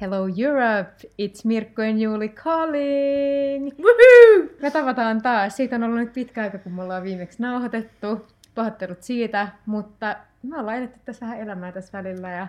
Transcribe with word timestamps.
Hello 0.00 0.28
Europe, 0.28 1.08
it's 1.18 1.44
Mirkko 1.44 1.82
and 1.82 1.98
Juuli 1.98 2.28
calling! 2.28 3.72
Woohoo! 3.78 4.48
Me 4.62 4.70
tavataan 4.70 5.22
taas. 5.22 5.56
Siitä 5.56 5.76
on 5.76 5.82
ollut 5.82 5.98
nyt 5.98 6.12
pitkä 6.12 6.42
aika, 6.42 6.58
kun 6.58 6.72
me 6.72 6.82
ollaan 6.82 7.02
viimeksi 7.02 7.42
nauhoitettu. 7.42 8.26
Pahoittelut 8.54 9.02
siitä, 9.02 9.48
mutta 9.66 10.16
me 10.42 10.58
ollaan 10.58 10.76
eletty 10.76 11.00
tässä 11.04 11.26
vähän 11.26 11.40
elämää 11.40 11.72
tässä 11.72 11.98
välillä 11.98 12.30
ja 12.30 12.46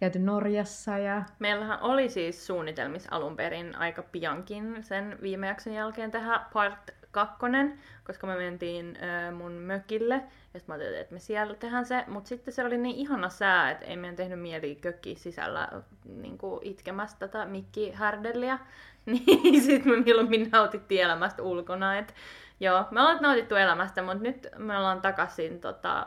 käyty 0.00 0.18
Norjassa 0.18 0.98
ja... 0.98 1.22
Meillähän 1.38 1.82
oli 1.82 2.08
siis 2.08 2.46
suunnitelmissa 2.46 3.08
alun 3.12 3.36
perin 3.36 3.76
aika 3.76 4.02
piankin 4.02 4.84
sen 4.84 5.18
viime 5.22 5.46
jakson 5.46 5.72
jälkeen 5.72 6.10
tehdä 6.10 6.40
part 6.52 6.90
kakkonen, 7.12 7.78
koska 8.04 8.26
me 8.26 8.36
mentiin 8.36 8.98
mun 9.36 9.52
mökille, 9.52 10.14
ja 10.14 10.60
sitten 10.60 10.62
mä 10.66 10.74
ajattelin, 10.74 11.00
että 11.00 11.14
me 11.14 11.18
siellä 11.18 11.54
tehdään 11.54 11.86
se, 11.86 12.04
mutta 12.06 12.28
sitten 12.28 12.54
se 12.54 12.64
oli 12.64 12.78
niin 12.78 12.96
ihana 12.96 13.28
sää, 13.28 13.70
että 13.70 13.86
ei 13.86 13.96
meidän 13.96 14.16
tehnyt 14.16 14.40
mieli 14.40 14.74
kökkiä 14.74 15.14
sisällä 15.14 15.68
niin 16.04 16.38
itkemästä 16.62 17.28
tätä 17.28 17.46
mikkihärdelliä, 17.46 18.58
niin 19.06 19.62
sitten 19.62 19.92
me 19.92 20.00
milloin 20.00 20.50
nautittiin 20.52 21.02
elämästä 21.02 21.42
ulkona, 21.42 21.98
että 21.98 22.14
joo, 22.60 22.84
me 22.90 23.00
ollaan 23.00 23.22
nautittu 23.22 23.54
elämästä, 23.54 24.02
mutta 24.02 24.22
nyt 24.22 24.48
me 24.58 24.78
ollaan 24.78 25.00
takaisin 25.00 25.60
tota, 25.60 26.06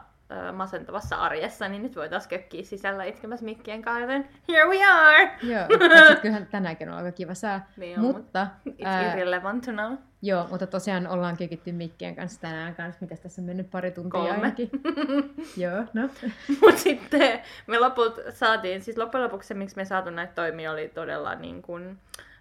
masentavassa 0.54 1.16
arjessa, 1.16 1.68
niin 1.68 1.84
nyt 1.84 1.96
voitaisiin 1.96 2.30
kökkiä 2.30 2.64
sisällä 2.64 3.04
itkemässä 3.04 3.46
mikkien 3.46 3.82
kanssa, 3.82 4.30
here 4.50 4.70
we 4.70 4.86
are! 4.86 5.32
Joo, 5.44 5.66
kyllähän 6.22 6.48
tänäänkin 6.48 6.90
on 6.90 6.98
aika 6.98 7.12
kiva 7.12 7.34
sää. 7.34 7.68
Niin 7.78 8.00
on, 8.00 8.06
mutta, 8.06 8.48
it's 8.70 8.86
ää, 8.88 9.14
irrelevant 9.14 9.64
to 9.64 9.72
now. 9.72 9.94
Joo, 10.22 10.48
mutta 10.52 10.68
tosiaan 10.68 11.08
ollaan 11.08 11.38
kökitty 11.38 11.72
mikkien 11.72 12.16
kanssa 12.16 12.42
tänään 12.42 12.76
kanssa. 12.76 13.02
Mitäs 13.02 13.20
tässä 13.20 13.42
on 13.42 13.46
mennyt 13.46 13.72
pari 13.72 13.92
tuntia 13.92 14.20
Kolme. 14.20 14.34
ainakin? 14.34 14.70
joo, 15.64 15.84
no. 15.94 16.10
Mutta 16.62 16.82
sitten 16.82 17.42
me 17.68 17.80
lopulta 17.80 18.22
saatiin, 18.32 18.82
siis 18.82 18.98
loppujen 18.98 19.24
lopuksi 19.24 19.48
se, 19.48 19.54
miksi 19.54 19.76
me 19.76 19.86
saatu 19.86 20.10
näitä 20.10 20.34
toimia, 20.34 20.72
oli 20.72 20.88
todella 20.88 21.36
niin 21.36 21.62
kuin, 21.62 21.98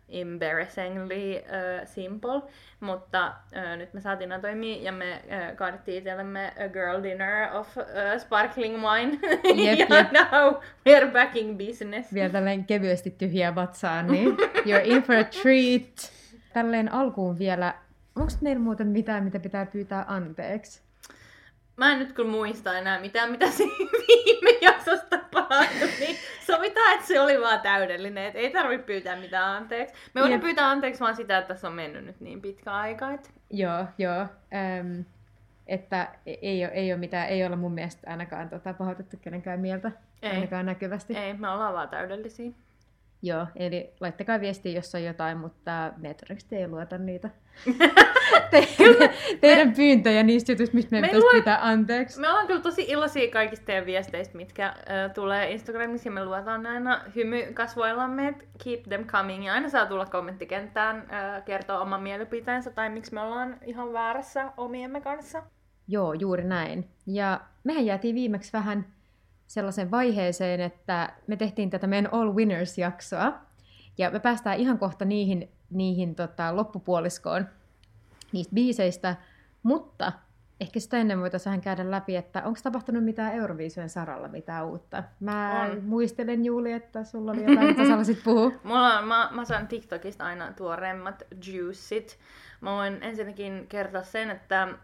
embarrassingly 0.08 1.36
uh, 1.36 1.88
simple, 1.88 2.42
mutta 2.80 3.27
uh, 3.28 3.77
nyt 3.77 3.94
me 3.94 4.00
saatiin 4.00 4.28
nämä 4.28 4.41
toimia 4.41 4.83
ja 4.83 4.92
me 4.92 5.22
uh, 5.24 5.56
kaadettiin 5.56 5.98
itsellemme 5.98 6.52
a 6.64 6.69
girl 6.69 7.02
dinner 7.02 7.56
of 7.56 7.77
uh, 7.77 7.84
sparkling 8.19 8.82
wine. 8.82 9.19
Jep, 9.64 9.78
ja 9.78 9.97
jep. 9.97 10.12
now 10.12 10.55
we're 10.88 11.12
back 11.12 11.36
in 11.36 11.58
business. 11.58 12.14
Vielä 12.14 12.32
tälleen 12.32 12.64
kevyesti 12.64 13.10
tyhjää 13.10 13.55
vatsaan, 13.55 14.06
niin 14.06 14.36
you're 14.66 14.84
in 14.84 15.02
for 15.02 15.16
a 15.16 15.25
treat. 15.25 16.12
Tälleen 16.52 16.92
alkuun 16.92 17.38
vielä, 17.38 17.75
onko 18.16 18.32
meillä 18.41 18.62
muuten 18.62 18.86
mitään, 18.86 19.25
mitä 19.25 19.41
pitää 19.41 19.66
pyytää 19.66 20.05
anteeksi? 20.08 20.84
Mä 21.77 21.92
en 21.92 21.98
nyt 21.98 22.12
kyllä 22.12 22.30
muista 22.30 22.78
enää 22.78 23.00
mitään, 23.00 23.30
mitä 23.30 23.50
siinä 23.50 23.75
viime 24.08 24.58
jaksossa 24.61 25.06
tapahtui, 25.11 25.89
niin 26.00 26.16
sovitaan, 26.47 26.94
että 26.94 27.06
se 27.06 27.20
oli 27.20 27.41
vaan 27.41 27.61
täydellinen, 27.61 28.25
että 28.27 28.39
ei 28.39 28.50
tarvitse 28.50 28.86
pyytää 28.86 29.16
mitään 29.16 29.56
anteeksi. 29.56 29.94
Me 30.14 30.20
voidaan 30.20 30.41
pyytää 30.41 30.70
anteeksi 30.70 31.00
vaan 31.00 31.16
sitä, 31.16 31.39
että 31.39 31.55
tässä 31.55 31.69
on 31.69 31.75
mennyt 31.75 32.05
nyt 32.05 32.20
niin 32.20 32.42
pitkä 32.42 32.72
aika, 32.72 33.11
että 33.11 33.31
Joo, 33.50 33.86
joo. 33.98 34.20
Äm, 34.81 35.05
että 35.66 36.08
ei 36.27 36.64
ole, 36.64 36.72
ei 36.72 36.92
ole 36.92 37.00
mitään, 37.00 37.28
ei 37.28 37.47
olla 37.47 37.56
mun 37.56 37.72
mielestä 37.72 38.11
ainakaan 38.11 38.48
tota, 38.48 38.75
pahoitettu 38.75 39.16
kenenkään 39.20 39.61
mieltä, 39.61 39.92
Ei. 40.22 40.31
ainakaan 40.31 40.66
näkyvästi. 40.66 41.16
ei, 41.16 41.34
me 41.34 41.48
ollaan 41.48 41.75
vaan 41.75 41.88
täydellisiä. 41.88 42.50
Joo, 43.25 43.47
eli 43.56 43.92
laittakaa 44.00 44.41
viestiä, 44.41 44.72
jos 44.72 44.94
on 44.94 45.05
jotain, 45.05 45.39
mutta 45.39 45.92
me 45.97 46.14
todennäköisesti 46.14 46.56
ei 46.56 46.69
luota 46.69 46.98
niitä. 46.98 47.31
Te, 48.50 48.69
teidän 49.41 49.72
pyyntöjä 49.72 50.22
niistä 50.22 50.53
jutuista, 50.53 50.75
mistä 50.75 50.91
meidän 50.91 51.11
Me 51.11 51.12
pitäisi 51.12 51.31
pyytää 51.31 51.58
anteeksi. 51.62 52.20
Me 52.20 52.28
ollaan 52.28 52.47
kyllä 52.47 52.61
tosi 52.61 52.84
iloisia 52.89 53.31
kaikista 53.31 53.66
teidän 53.66 53.86
viesteistä, 53.86 54.36
mitkä 54.36 54.66
äh, 54.66 54.75
tulee 55.14 55.53
Instagramissa, 55.53 56.08
ja 56.08 56.12
me 56.12 56.25
luotaan 56.25 56.66
aina 56.66 57.00
hymy 57.14 57.53
kasvoillamme, 57.55 58.28
että 58.28 58.44
keep 58.65 58.82
them 58.82 59.04
coming. 59.04 59.47
Ja 59.47 59.53
aina 59.53 59.69
saa 59.69 59.87
tulla 59.87 60.06
kommenttikenttään 60.06 60.97
äh, 60.97 61.44
kertoa 61.44 61.81
oman 61.81 62.03
mielipiteensä, 62.03 62.70
tai 62.70 62.91
miksi 62.91 63.15
me 63.15 63.20
ollaan 63.20 63.56
ihan 63.66 63.93
väärässä 63.93 64.53
omiemme 64.56 65.00
kanssa. 65.00 65.43
Joo, 65.88 66.12
juuri 66.12 66.44
näin. 66.44 66.88
Ja 67.06 67.41
mehän 67.65 67.87
jäätiin 67.87 68.15
viimeksi 68.15 68.53
vähän 68.53 68.87
sellaiseen 69.47 69.91
vaiheeseen, 69.91 70.60
että 70.60 71.12
me 71.27 71.37
tehtiin 71.37 71.71
tätä 71.71 71.87
meidän 71.87 72.15
All 72.15 72.34
Winners-jaksoa, 72.34 73.32
ja 73.99 74.10
me 74.10 74.21
päästään 74.21 74.59
ihan 74.59 74.78
kohta 74.78 75.05
niihin, 75.05 75.49
niihin 75.71 76.15
tota, 76.15 76.56
loppupuoliskoon 76.56 77.47
niistä 78.32 78.55
biiseistä, 78.55 79.16
mutta 79.62 80.12
ehkä 80.60 80.81
sitä 80.81 80.97
ennen 80.97 81.20
voitaisiin 81.20 81.50
vähän 81.50 81.60
käydä 81.60 81.91
läpi, 81.91 82.16
että 82.16 82.42
onko 82.44 82.60
tapahtunut 82.62 83.04
mitään 83.04 83.34
Euroviisujen 83.34 83.88
saralla 83.88 84.28
mitään 84.28 84.66
uutta. 84.66 85.04
Mä 85.20 85.62
On. 85.62 85.84
muistelen 85.84 86.44
Juuli, 86.44 86.72
että 86.72 87.04
sulla 87.04 87.31
oli 87.31 87.44
jotain, 87.44 87.66
mitä 87.66 87.82
sä 87.82 87.88
haluaisit 87.88 88.25
puhua. 88.25 88.53
Mulla 88.64 88.98
on, 88.98 89.09
mä, 89.09 89.28
mä 89.32 89.44
saan 89.44 89.69
TikTokista 89.69 90.25
aina 90.25 90.53
tuoreimmat 90.53 91.22
juicit. 91.47 92.19
Mä 92.60 92.70
voin 92.72 92.98
ensinnäkin 93.03 93.66
kertoa 93.69 94.03
sen, 94.03 94.31
että 94.31 94.62
ö, 94.62 94.76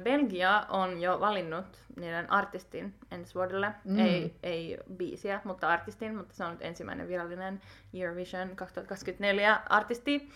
Belgia 0.00 0.66
on 0.68 1.00
jo 1.00 1.20
valinnut 1.20 1.64
niiden 1.96 2.32
artistin 2.32 2.94
ensi 3.10 3.34
vuodelle. 3.34 3.72
Mm. 3.84 3.98
Ei, 3.98 4.34
ei 4.42 4.78
biisiä, 4.96 5.40
mutta 5.44 5.68
artistin, 5.68 6.16
mutta 6.16 6.34
se 6.34 6.44
on 6.44 6.50
nyt 6.50 6.62
ensimmäinen 6.62 7.08
virallinen 7.08 7.60
Eurovision 7.94 8.56
2024 8.56 9.60
artisti. 9.68 10.28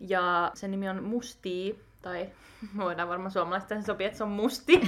Ja 0.00 0.50
sen 0.54 0.70
nimi 0.70 0.88
on 0.88 1.02
Musti, 1.02 1.84
tai 2.04 2.28
voidaan 2.76 3.08
varmaan 3.08 3.30
suomalaista 3.30 3.82
sopia, 3.82 4.06
että 4.06 4.16
se 4.18 4.24
on 4.24 4.30
Musti. 4.30 4.80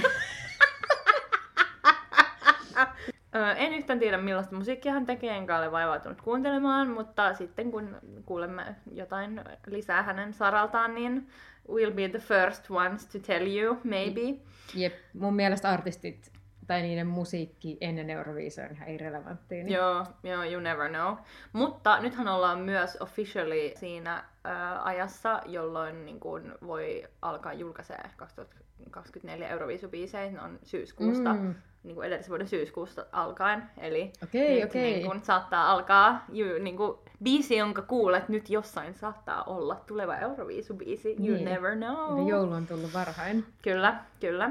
En 3.57 3.73
yhtään 3.73 3.99
tiedä 3.99 4.17
millaista 4.17 4.55
musiikkia 4.55 4.93
hän 4.93 5.05
tekee, 5.05 5.37
enkä 5.37 5.57
ole 5.57 5.71
vaivautunut 5.71 6.21
kuuntelemaan, 6.21 6.89
mutta 6.89 7.33
sitten 7.33 7.71
kun 7.71 7.97
kuulemme 8.25 8.75
jotain 8.91 9.41
lisää 9.67 10.03
hänen 10.03 10.33
saraltaan, 10.33 10.95
niin 10.95 11.27
we'll 11.69 11.93
be 11.93 12.09
the 12.09 12.19
first 12.19 12.71
ones 12.71 13.05
to 13.05 13.19
tell 13.19 13.47
you, 13.57 13.77
maybe. 13.83 14.39
Jep, 14.75 14.93
mun 15.13 15.35
mielestä 15.35 15.69
artistit 15.69 16.31
tai 16.67 16.81
niiden 16.81 17.07
musiikki 17.07 17.77
ennen 17.81 18.09
Euroviisua 18.09 18.63
on 18.63 18.71
ihan 18.71 18.89
irrelevanttia. 18.89 19.63
Niin... 19.63 19.73
Joo, 19.75 20.05
joo, 20.23 20.43
you 20.43 20.61
never 20.61 20.89
know. 20.89 21.15
Mutta 21.53 21.99
nythän 21.99 22.27
ollaan 22.27 22.59
myös 22.59 22.97
officially 22.99 23.71
siinä 23.75 24.23
ää, 24.43 24.83
ajassa, 24.83 25.41
jolloin 25.45 26.05
niin 26.05 26.19
kun 26.19 26.55
voi 26.67 27.03
alkaa 27.21 27.53
julkaisee 27.53 28.03
2024 28.17 29.47
Euroviisubiisejä, 29.49 30.31
ne 30.31 30.41
on 30.41 30.59
syyskuusta, 30.63 31.33
Mm. 31.33 31.55
niin 31.83 31.95
kuin 31.95 32.07
edellisen 32.07 32.29
vuoden 32.29 32.47
syyskuusta 32.47 33.05
alkaen. 33.11 33.63
Eli 33.77 34.11
Okei, 34.23 34.55
nyt 34.61 34.69
okei. 34.69 34.93
Niin 34.93 35.07
kun 35.11 35.21
saattaa 35.23 35.71
alkaa, 35.71 36.25
niin 36.59 36.77
kun, 36.77 36.99
biisi, 37.23 37.57
jonka 37.57 37.81
kuulet 37.81 38.29
nyt 38.29 38.49
jossain 38.49 38.93
saattaa 38.93 39.43
olla 39.43 39.75
tuleva 39.87 40.17
Euroviisubiisi. 40.17 41.09
You 41.09 41.35
Niin. 41.35 41.45
never 41.45 41.75
know. 41.75 42.19
Eli 42.21 42.29
joulu 42.29 42.51
on 42.51 42.67
tullut 42.67 42.93
varhain. 42.93 43.45
Kyllä, 43.61 43.95
kyllä. 44.19 44.49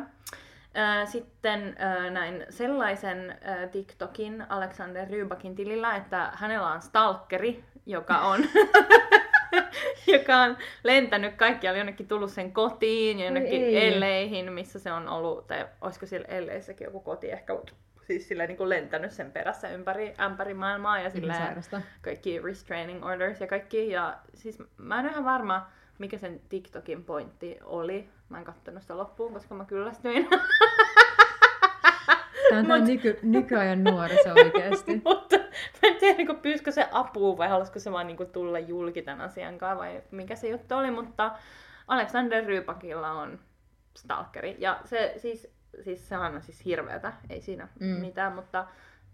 Sitten 1.04 1.76
näin 2.10 2.46
sellaisen 2.50 3.38
TikTokin 3.72 4.46
Alexander 4.48 5.08
Rybakin 5.08 5.54
tilillä, 5.54 5.96
että 5.96 6.32
hänellä 6.34 6.72
on 6.72 6.82
stalkeri, 6.82 7.64
joka 7.86 8.18
on, 8.18 8.40
joka 10.14 10.36
on 10.36 10.56
lentänyt 10.84 11.34
kaikkialle 11.34 11.78
jonnekin 11.78 12.08
tullut 12.08 12.30
sen 12.30 12.52
kotiin, 12.52 13.20
jonnekin 13.20 13.62
ei. 13.62 13.86
elleihin, 13.86 14.52
missä 14.52 14.78
se 14.78 14.92
on 14.92 15.08
ollut, 15.08 15.46
tai 15.46 15.66
olisiko 15.80 16.06
sillä 16.06 16.26
elleissäkin 16.28 16.84
joku 16.84 17.00
koti 17.00 17.30
ehkä, 17.30 17.54
mutta 17.54 17.72
siis 18.06 18.28
sillä 18.28 18.46
niin 18.46 18.56
kuin 18.56 18.68
lentänyt 18.68 19.12
sen 19.12 19.32
perässä 19.32 19.68
ympäri 19.68 20.14
ämpäri 20.20 20.54
maailmaa 20.54 21.00
ja 21.00 21.10
silleen, 21.10 21.38
sairasta. 21.38 21.82
kaikki 22.02 22.40
restraining 22.42 23.04
orders 23.04 23.40
ja 23.40 23.46
kaikki. 23.46 23.90
Ja 23.90 24.16
siis 24.34 24.58
mä 24.76 24.98
en 24.98 25.04
ole 25.04 25.12
ihan 25.12 25.24
varma, 25.24 25.70
mikä 25.98 26.18
sen 26.18 26.40
TikTokin 26.48 27.04
pointti 27.04 27.58
oli. 27.64 28.08
Mä 28.28 28.38
en 28.38 28.44
kattonut 28.44 28.82
sitä 28.82 28.96
loppuun, 28.96 29.32
koska 29.32 29.54
mä 29.54 29.64
kyllästyin. 29.64 30.28
Tämä 32.48 32.60
on 32.60 32.66
tämä 32.66 32.78
nyky, 32.78 33.18
nykyajan 33.22 33.84
nuoriso 33.84 34.30
oikeasti. 34.34 35.00
Mutta 35.04 35.36
mä 35.36 35.88
en 35.88 35.96
tiedä, 35.96 36.16
niin 36.16 36.36
pyyskö 36.36 36.72
se 36.72 36.88
apua 36.90 37.36
vai 37.36 37.48
halusiko 37.48 37.78
se 37.78 37.92
vaan 37.92 38.06
niin 38.06 38.30
tulla 38.32 38.58
julki 38.58 39.02
tämän 39.02 39.20
asian 39.20 39.58
kanssa 39.58 39.78
vai 39.78 40.02
mikä 40.10 40.36
se 40.36 40.48
juttu 40.48 40.74
oli. 40.74 40.90
Mutta 40.90 41.38
Alexander 41.88 42.44
Rybakilla 42.44 43.10
on 43.10 43.38
stalkeri. 43.96 44.56
Ja 44.58 44.80
se 44.84 45.14
siis, 45.16 45.54
siis 45.84 46.08
sehän 46.08 46.34
on 46.34 46.42
siis 46.42 46.64
hirveätä, 46.64 47.12
ei 47.30 47.40
siinä 47.40 47.68
mm. 47.80 47.86
mitään, 47.86 48.32
mutta 48.32 48.66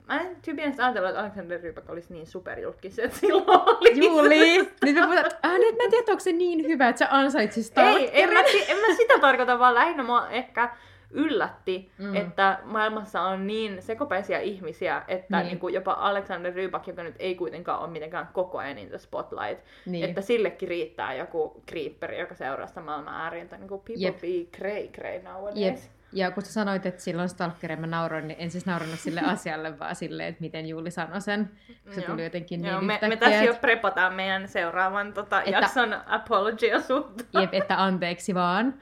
Mä 0.08 0.20
en 0.20 0.36
tyypillisesti 0.44 0.82
ajatella, 0.82 1.08
että 1.08 1.20
Alexander 1.20 1.60
Rybak 1.60 1.90
olisi 1.90 2.12
niin 2.12 2.26
superjulkis, 2.26 2.98
että 2.98 3.16
silloin 3.18 3.44
oli 3.48 4.06
Juuli! 4.06 4.58
Nyt 4.58 4.94
me 4.96 5.02
puhutaan, 5.02 5.30
äh, 5.44 5.58
nyt 5.58 5.76
mä 5.76 5.84
en 5.84 5.90
tiedä, 5.90 6.04
onko 6.08 6.20
se 6.20 6.32
niin 6.32 6.66
hyvä, 6.68 6.88
että 6.88 6.98
sä 6.98 7.08
ansaitsisit 7.10 7.78
Ei, 7.78 8.22
en 8.22 8.32
mä, 8.32 8.40
en 8.68 8.76
mä 8.78 8.94
sitä 8.96 9.18
tarkoita, 9.20 9.58
vaan 9.58 9.74
lähinnä 9.74 10.02
mua 10.02 10.28
ehkä 10.28 10.70
yllätti, 11.10 11.90
Mm. 11.98 12.16
että 12.16 12.58
maailmassa 12.64 13.20
on 13.22 13.46
niin 13.46 13.82
sekopäisiä 13.82 14.38
ihmisiä, 14.38 15.02
että 15.08 15.36
Niin. 15.36 15.46
niin. 15.46 15.58
Niin 15.62 15.74
jopa 15.74 15.92
Alexander 15.92 16.54
Rybak, 16.54 16.86
joka 16.86 17.02
nyt 17.02 17.14
ei 17.18 17.34
kuitenkaan 17.34 17.80
ole 17.80 17.90
mitenkään 17.90 18.28
koko 18.32 18.58
ajan 18.58 18.78
in 18.78 18.88
the 18.88 18.98
spotlight, 18.98 19.64
Niin. 19.86 20.04
että 20.04 20.20
sillekin 20.20 20.68
riittää 20.68 21.14
joku 21.14 21.62
creeperi, 21.70 22.18
joka 22.20 22.34
seuraa 22.34 22.66
sitä 22.66 22.80
maailman 22.80 23.14
ääriintä, 23.14 23.56
niin 23.58 23.68
kuin 23.68 23.80
people. 23.80 24.04
Jep. 24.06 24.20
be 24.20 24.58
cray 24.58 24.88
cray 24.88 25.22
nowadays. 25.22 25.58
Jep. 25.60 25.76
Ja 26.12 26.30
kun 26.30 26.42
sä 26.44 26.52
sanoit, 26.52 26.86
että 26.86 27.02
silloin 27.02 27.28
stalkerin 27.28 27.80
mä 27.80 27.86
nauroin, 27.86 28.28
niin 28.28 28.40
en 28.40 28.50
siis 28.50 28.66
naurannut 28.66 29.00
sille 29.00 29.20
asialle, 29.34 29.78
vaan 29.78 29.96
silleen, 29.96 30.28
että 30.28 30.40
miten 30.40 30.66
Juuli 30.66 30.90
sanoi 30.90 31.20
sen. 31.20 31.50
Se 31.90 32.00
Joo. 32.00 32.10
tuli 32.10 32.24
jotenkin 32.24 32.64
Joo, 32.64 32.78
niin 32.78 32.84
me, 32.86 32.98
me 33.02 33.06
yhtäkkiä, 33.06 33.28
tässä 33.30 33.44
jo 33.44 33.54
prepataan 33.54 34.14
meidän 34.14 34.48
seuraavan 34.48 35.12
tota, 35.12 35.42
Että- 35.42 35.50
jakson 35.50 35.94
apology-osuutta. 36.06 37.40
Jep, 37.40 37.54
että 37.54 37.82
anteeksi 37.82 38.34
vaan. 38.34 38.74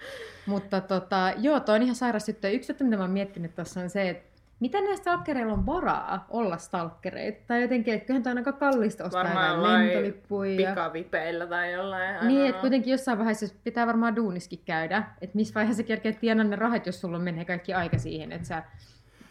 Mutta 0.47 0.81
tota, 0.81 1.33
joo, 1.39 1.61
toi 1.61 1.77
on 1.77 1.83
ihan 1.83 1.95
sairas. 1.95 2.29
Ja 2.43 2.51
Yksi 2.51 2.73
juttu, 2.73 2.85
mitä 2.85 2.97
mä 2.97 3.03
oon 3.03 3.11
miettinyt 3.11 3.55
tuossa 3.55 3.81
on 3.81 3.91
se, 3.91 4.09
että 4.09 4.30
mitä 4.61 4.81
näistä 4.81 5.03
stalkereilla 5.03 5.53
on 5.53 5.67
varaa 5.67 6.27
olla 6.31 6.59
stalkereita? 6.59 7.41
Tai 7.47 7.63
jotenkin, 7.63 7.95
että 7.95 8.07
kyllähän 8.07 8.23
toi 8.23 8.31
on 8.31 8.39
aika 8.39 8.53
kallista 8.53 9.05
ostaa 9.05 9.25
Varmaan 9.25 9.57
jotain 9.57 9.87
lentolippuja. 9.87 10.61
Ja... 10.61 10.69
Pikavipeillä 10.71 11.47
tai 11.47 11.73
jollain. 11.73 12.29
Niin, 12.29 12.47
että 12.47 12.61
kuitenkin 12.61 12.91
jossain 12.91 13.19
vaiheessa 13.19 13.55
pitää 13.65 13.87
varmaan 13.87 14.17
duuniskin 14.17 14.63
käydä. 14.65 15.03
Että 15.21 15.37
missä 15.37 15.55
vaiheessa 15.55 15.83
kerkeet 15.83 16.21
tienaa 16.21 16.45
ne 16.45 16.57
rahat, 16.57 16.87
jos 16.87 17.01
sulla 17.01 17.19
menee 17.19 17.45
kaikki 17.45 17.75
aika 17.75 17.99
siihen, 17.99 18.33
että 18.33 18.49
sä 18.49 18.63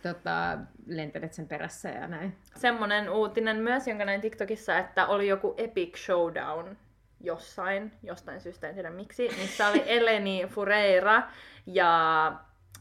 tota, 0.03 0.57
lentelet 0.87 1.33
sen 1.33 1.47
perässä 1.47 1.89
ja 1.89 2.07
näin. 2.07 2.35
Semmonen 2.55 3.09
uutinen 3.09 3.57
myös, 3.57 3.87
jonka 3.87 4.05
näin 4.05 4.21
TikTokissa, 4.21 4.77
että 4.77 5.07
oli 5.07 5.27
joku 5.27 5.53
epic 5.57 5.97
showdown 5.97 6.77
jossain, 7.21 7.91
jostain 8.03 8.41
syystä, 8.41 8.67
en 8.67 8.73
tiedä 8.73 8.89
miksi, 8.89 9.29
missä 9.41 9.67
oli 9.67 9.83
Eleni 9.85 10.47
Fureira 10.49 11.23
ja 11.65 12.33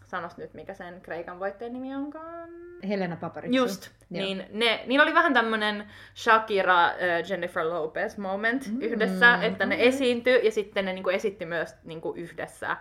sanos 0.08 0.37
nyt 0.37 0.55
mikä 0.55 0.75
sen 0.75 1.00
Kreikan 1.00 1.40
voittajan 1.40 1.72
nimi 1.72 1.94
onkaan. 1.94 2.49
Helena 2.88 3.16
Paparizou. 3.16 3.56
Just, 3.56 3.90
Joo. 4.10 4.25
niin 4.25 4.44
ne, 4.52 4.84
niillä 4.87 5.02
oli 5.02 5.14
vähän 5.14 5.34
tämmönen 5.34 5.88
Shakira, 6.16 6.87
äh, 6.87 6.94
Jennifer 7.31 7.64
Lopez 7.69 8.16
moment 8.19 8.66
Mm. 8.66 8.75
mm. 8.75 8.81
yhdessä, 8.82 9.38
että 9.43 9.66
ne 9.66 9.76
esiintyi 9.78 10.44
ja 10.44 10.52
sitten 10.52 10.84
ne 10.84 10.93
niinku 10.93 11.10
esitti 11.10 11.46
myös 11.46 11.75
niinku 11.84 12.12
yhdessä 12.16 12.76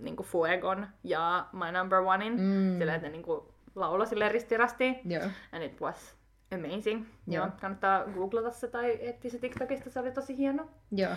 niinku 0.00 0.22
Fuegon 0.22 0.86
ja 1.04 1.46
My 1.52 1.78
Number 1.78 1.98
Onein, 1.98 2.32
Mm. 2.32 2.40
mm. 2.42 2.78
sillä 2.78 2.94
että 2.94 3.06
ne 3.08 3.12
niinku 3.12 3.54
lauloi 3.74 4.06
sille 4.06 4.28
ristirasti. 4.28 4.96
Joo. 5.04 5.22
And 5.52 5.62
it 5.62 5.80
was 5.80 6.16
amazing. 6.54 7.06
Joo. 7.26 7.44
Joo. 7.44 7.52
Kannattaa 7.60 8.04
googlata 8.04 8.50
se 8.50 8.68
tai 8.68 8.98
etsiä 9.08 9.30
se 9.30 9.38
TikTokista, 9.38 9.90
se 9.90 10.00
oli 10.00 10.12
tosi 10.12 10.36
hieno. 10.36 10.68
Joo. 10.92 11.12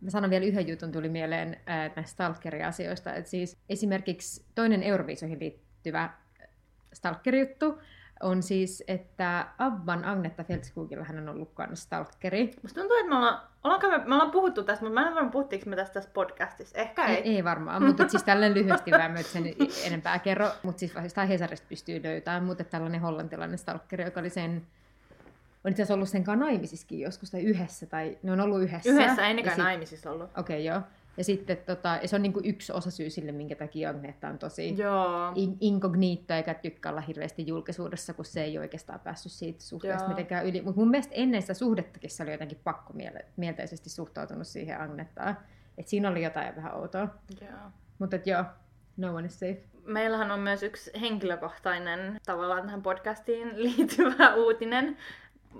Mä 0.00 0.10
sanon 0.10 0.30
vielä 0.30 0.44
yhden 0.44 0.68
jutun 0.68 0.92
tuli 0.92 1.08
mieleen 1.08 1.56
ää, 1.66 1.90
näistä 1.96 2.12
stalkeri-asioista. 2.12 3.14
Et 3.14 3.26
siis 3.26 3.56
esimerkiksi 3.68 4.44
toinen 4.54 4.82
Euroviisoihin 4.82 5.38
liittyvä 5.40 6.10
stalkeri-juttu 6.92 7.80
on 8.22 8.42
siis, 8.42 8.84
että 8.88 9.46
Abban 9.58 10.04
Agnetta 10.04 10.44
Feltskugilla 10.44 11.04
hän 11.04 11.18
on 11.18 11.28
ollut 11.28 11.50
kanssa 11.54 11.84
stalkeri. 11.84 12.50
Musta 12.62 12.80
tuntuu, 12.80 12.96
että 12.96 13.08
me 13.08 13.16
ollaan, 13.16 13.40
ollaanko 13.64 13.88
me, 13.88 13.98
me 13.98 14.14
ollaan 14.14 14.30
puhuttu 14.30 14.64
tästä, 14.64 14.84
mutta 14.84 15.00
mä 15.00 15.08
en 15.08 15.14
varma 15.14 15.30
puhuttiinko 15.30 15.70
me 15.70 15.76
tästä 15.76 15.94
tässä 15.94 16.10
podcastissa. 16.14 16.78
Ehkä 16.78 17.06
ei. 17.06 17.16
Ei, 17.16 17.36
ei 17.36 17.44
varmaan, 17.44 17.82
mutta 17.82 18.08
siis 18.08 18.22
tällainen 18.22 18.58
lyhyesti 18.58 18.90
vähän 18.90 19.12
mä 19.12 19.18
et 19.18 19.26
sen 19.26 19.44
enempää 19.86 20.18
kerro. 20.18 20.48
Mutta 20.62 20.78
siis 20.78 21.14
tai 21.14 21.28
Hesarista 21.28 21.66
pystyy 21.68 22.02
löytämään, 22.02 22.44
mutta 22.44 22.64
tällainen 22.64 23.00
hollantilainen 23.00 23.58
stalkeri, 23.58 24.04
joka 24.04 24.20
oli 24.20 24.30
sen 24.30 24.66
on 25.64 25.70
itse 25.70 25.82
asiassa 25.82 25.94
ollut 25.94 26.08
sen 26.08 26.24
kanssa 26.24 26.44
naimisissakin 26.44 27.00
joskus, 27.00 27.30
tai 27.30 27.42
yhdessä, 27.42 27.86
tai 27.86 28.18
ne 28.22 28.32
on 28.32 28.40
ollut 28.40 28.62
yhdessä. 28.62 28.90
Yhdessä, 28.90 29.26
ei 29.28 29.34
nekään 29.34 29.56
sit- 29.56 29.64
naimisissa 29.64 30.10
ollut. 30.10 30.30
Okei, 30.38 30.40
okay, 30.40 30.60
joo. 30.60 30.82
Ja 31.16 31.24
sitten 31.24 31.56
tota, 31.56 31.98
ja 32.02 32.08
se 32.08 32.16
on 32.16 32.22
niinku 32.22 32.40
yksi 32.44 32.72
osa 32.72 32.90
syy 32.90 33.10
sille, 33.10 33.32
minkä 33.32 33.54
takia 33.54 33.90
Agneta 33.90 34.28
on 34.28 34.38
tosi 34.38 34.74
Joo. 34.78 35.32
in- 35.34 35.56
incognito 35.60 36.34
eikä 36.34 36.54
tykkää 36.54 36.92
olla 36.92 37.00
hirveästi 37.00 37.46
julkisuudessa, 37.46 38.14
kun 38.14 38.24
se 38.24 38.44
ei 38.44 38.58
oikeastaan 38.58 39.00
päässyt 39.00 39.32
siitä 39.32 39.62
suhteesta 39.62 40.02
Joo. 40.04 40.08
mitenkään 40.08 40.46
yli. 40.46 40.62
Mutta 40.62 40.80
mun 40.80 40.90
mielestä 40.90 41.14
ennen 41.14 41.40
sitä 41.42 41.54
suhdettakin 41.54 42.10
se 42.10 42.22
oli 42.22 42.32
jotenkin 42.32 42.60
pakko 42.64 42.94
mielteisesti 43.36 43.90
suhtautunut 43.90 44.46
siihen 44.46 44.80
Agnettaan. 44.80 45.38
Et 45.78 45.88
siinä 45.88 46.08
oli 46.10 46.24
jotain 46.24 46.56
vähän 46.56 46.74
outoa. 46.74 47.08
Joo. 47.40 47.70
Mutta 47.98 48.16
joo, 48.24 48.44
no 48.96 49.14
one 49.14 49.26
is 49.26 49.38
safe. 49.38 49.62
Meillähän 49.84 50.30
on 50.30 50.40
myös 50.40 50.62
yksi 50.62 50.90
henkilökohtainen 51.00 52.20
tavallaan 52.26 52.62
tähän 52.62 52.82
podcastiin 52.82 53.48
liittyvä 53.64 54.34
uutinen, 54.34 54.96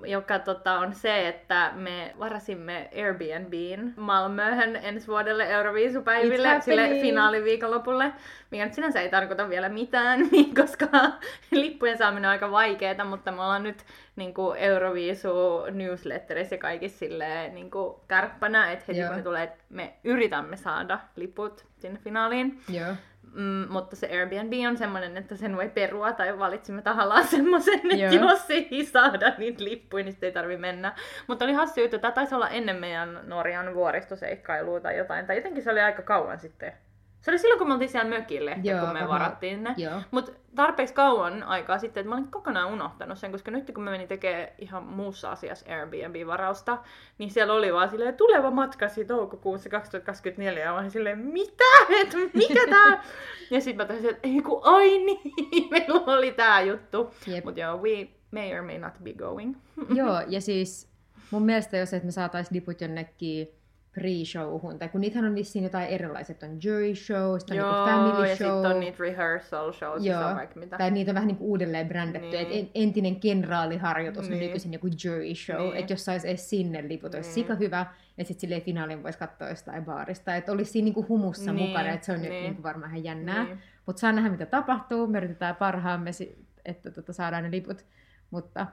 joka 0.07 0.39
tota, 0.39 0.79
on 0.79 0.95
se, 0.95 1.29
että 1.29 1.73
me 1.75 2.15
varasimme 2.19 2.91
Airbnbin 2.97 3.95
Malmöhön 3.97 4.77
ensi 4.77 5.07
vuodelle 5.07 5.45
Euroviisupäiville, 5.45 6.61
sille 6.61 6.89
finaaliviikonlopulle, 7.01 8.13
mikä 8.51 8.65
nyt 8.65 8.75
sinänsä 8.75 9.01
ei 9.01 9.09
tarkoita 9.09 9.49
vielä 9.49 9.69
mitään, 9.69 10.21
koska 10.61 10.87
lippujen 11.51 11.99
saaminen 11.99 12.29
on 12.29 12.33
aika 12.33 12.51
vaikeaa, 12.51 13.05
mutta 13.05 13.33
me 13.33 13.43
ollaan 13.43 13.63
nyt 13.63 13.85
niin 14.17 14.35
kuin 14.35 14.59
Euroviisu 14.59 15.31
newsletterissä 15.71 16.55
ja 16.55 16.59
kaikissa 16.59 16.99
silleen 16.99 17.55
niin 17.55 17.71
kuin 17.71 18.01
kärppänä, 18.09 18.73
että 18.73 18.85
heti 18.89 19.01
Joo. 19.01 19.09
kun 19.09 19.17
ne 19.17 19.23
tulee, 19.23 19.43
että 19.43 19.65
me 19.69 19.95
yritämme 20.05 20.57
saada 20.57 21.01
liput 21.17 21.65
sinne 21.79 21.99
finaaliin. 21.99 22.61
Joo. 22.69 22.95
Mm, 23.35 23.67
mutta 23.69 23.97
se 23.97 24.07
Airbnb 24.07 24.53
on 24.69 24.77
semmoinen, 24.77 25.17
että 25.17 25.37
sen 25.37 25.57
voi 25.57 25.69
perua 25.69 26.13
tai 26.13 26.39
valitsimme 26.39 26.83
tahallaan 26.83 27.27
semmoisen, 27.37 27.81
että 27.91 28.15
jos 28.15 28.51
ei 28.51 28.85
saada 28.85 29.33
niitä 29.39 29.65
lippuja, 29.65 30.05
niin 30.05 30.13
sitten 30.13 30.27
ei 30.27 30.33
tarvi 30.33 30.57
mennä. 30.57 30.95
Mutta 31.27 31.45
oli 31.45 31.53
hassu 31.53 31.81
juttu, 31.81 31.99
tämä 31.99 32.13
taisi 32.13 32.35
olla 32.35 32.49
ennen 32.49 32.77
meidän 32.77 33.21
Norjan 33.23 33.75
vuoristoseikkailua 33.75 34.81
tai 34.81 34.97
jotain, 34.97 35.27
tai 35.27 35.37
jotenkin 35.37 35.63
se 35.63 35.71
oli 35.71 35.81
aika 35.81 36.03
kauan 36.03 36.41
sitten. 36.41 36.73
Se 37.21 37.31
oli 37.31 37.39
silloin, 37.39 37.59
kun 37.59 37.69
me 37.69 37.73
oltiin 37.75 37.89
siellä 37.91 38.09
mökillä, 38.11 38.51
ehkä, 38.51 38.71
Joo, 38.71 38.79
kun 38.81 38.89
me 38.89 38.93
varmaan- 38.95 39.09
varattiin 39.09 39.65
ne. 39.65 39.75
Mutta 40.11 40.33
tarpeeksi 40.55 40.95
kauan 40.95 41.43
aikaa 41.43 41.79
sitten, 41.79 42.01
että 42.01 42.09
mä 42.09 42.15
olin 42.15 42.31
kokonaan 42.31 42.73
unohtanut 42.73 43.19
sen, 43.19 43.33
koska 43.33 43.51
nyt 43.51 43.71
kun 43.75 43.85
mä 43.85 43.91
menin 43.91 44.09
tekemään 44.09 44.49
ihan 44.59 44.83
muussa 44.85 45.31
asiassa 45.31 45.67
Airbnb-varausta, 45.75 46.79
niin 47.19 47.31
siellä 47.31 47.53
oli 47.55 47.73
vaan 47.73 47.91
silleen 47.91 48.15
tuleva 48.15 48.51
matkasi 48.51 49.05
toukokuussa 49.05 49.69
2024, 49.71 50.65
ja 50.65 50.73
mä 50.73 50.79
olin 50.79 50.91
silleen, 50.91 51.19
mitä? 51.19 51.65
Et 52.01 52.35
mikä 52.35 52.67
tää? 52.71 53.03
ja 53.51 53.61
sitten 53.61 53.77
mä 53.77 53.89
tajusin, 53.89 54.11
että 54.11 54.29
ei 54.29 54.43
kun 54.43 54.61
ai 54.63 54.99
niin, 54.99 55.71
meillä 55.71 56.01
oli 56.07 56.33
tää 56.33 56.61
juttu. 56.61 57.15
Jep. 57.27 57.45
Mutta 57.45 57.61
joo, 57.61 57.77
we 57.83 58.09
may 58.31 58.53
or 58.59 58.63
may 58.63 58.79
not 58.79 58.95
be 59.03 59.13
going. 59.13 59.57
Joo, 59.95 60.21
ja 60.29 60.41
siis 60.41 60.91
mun 61.31 61.43
mielestä 61.43 61.77
jos 61.77 61.95
että 61.95 62.07
me 62.07 62.13
saatais 62.13 62.51
liput 62.51 62.81
jonnekin 62.81 63.49
pre-showhun, 63.99 64.79
tai 64.79 64.89
kun 64.89 65.01
niitähän 65.01 65.25
on 65.29 65.35
vissiin 65.35 65.65
jotain 65.65 65.89
erilaiset, 65.89 66.43
on 66.43 66.59
jury 66.65 66.95
show, 66.95 67.39
sitten 67.39 67.63
on 67.65 67.69
joo, 67.69 67.87
niinku 67.87 67.91
family 67.91 68.29
ja 68.29 68.37
show. 68.37 68.49
sitten 68.49 68.71
on 68.71 68.81
niitä 68.81 68.97
rehearsal 69.01 69.73
shows, 69.73 70.05
ja 70.05 70.13
Joo. 70.21 70.29
on 70.29 70.37
vaikka 70.37 70.61
mitä. 70.61 70.79
Tai 70.79 70.91
niitä 70.91 71.11
on 71.11 71.15
vähän 71.15 71.27
niin 71.27 71.37
uudelleen 71.41 71.89
brändätty, 71.89 72.29
Niin. 72.29 72.41
että 72.43 72.55
en- 72.55 72.71
entinen 72.75 73.21
kenraaliharjoitus 73.21 74.25
on 74.25 74.31
Niin. 74.31 74.41
nykyisin 74.41 74.73
joku 74.73 74.87
jury 75.05 75.35
show, 75.35 75.57
Niin. 75.61 75.77
että 75.77 75.93
jos 75.93 76.05
sais 76.05 76.25
edes 76.25 76.51
sinne 76.51 76.89
liput, 76.89 77.15
olisi 77.15 77.29
Niin. 77.29 77.35
sika 77.35 77.55
hyvä, 77.55 77.87
ja 78.19 78.25
sitten 78.25 78.41
silleen 78.41 78.63
finaalin 78.63 79.03
voisi 79.03 79.19
katsoa 79.19 79.49
jostain 79.49 79.85
baarista, 79.85 80.35
että 80.37 80.53
olisi 80.53 80.73
siinä 80.73 80.85
niinku 80.85 81.07
humussa 81.09 81.53
Niin, 81.53 81.69
mukana, 81.69 81.89
että 81.91 82.07
se 82.07 82.13
on 82.13 82.21
niin. 82.21 82.31
niin. 82.31 82.43
niinku 82.45 82.63
varmaan 82.63 82.91
ihan 82.91 83.05
jännää. 83.05 83.45
Niin. 83.45 83.59
Mutta 83.87 84.01
saa 84.01 84.13
nähdä, 84.13 84.29
mitä 84.31 84.47
tapahtuu, 84.47 85.07
me 85.07 85.19
yritetään 85.19 85.57
parhaamme, 85.57 86.11
että 86.65 86.91
tota, 86.91 87.13
saadaan 87.13 87.43
ne 87.45 87.51
liput, 87.51 87.85
mutta 88.31 88.67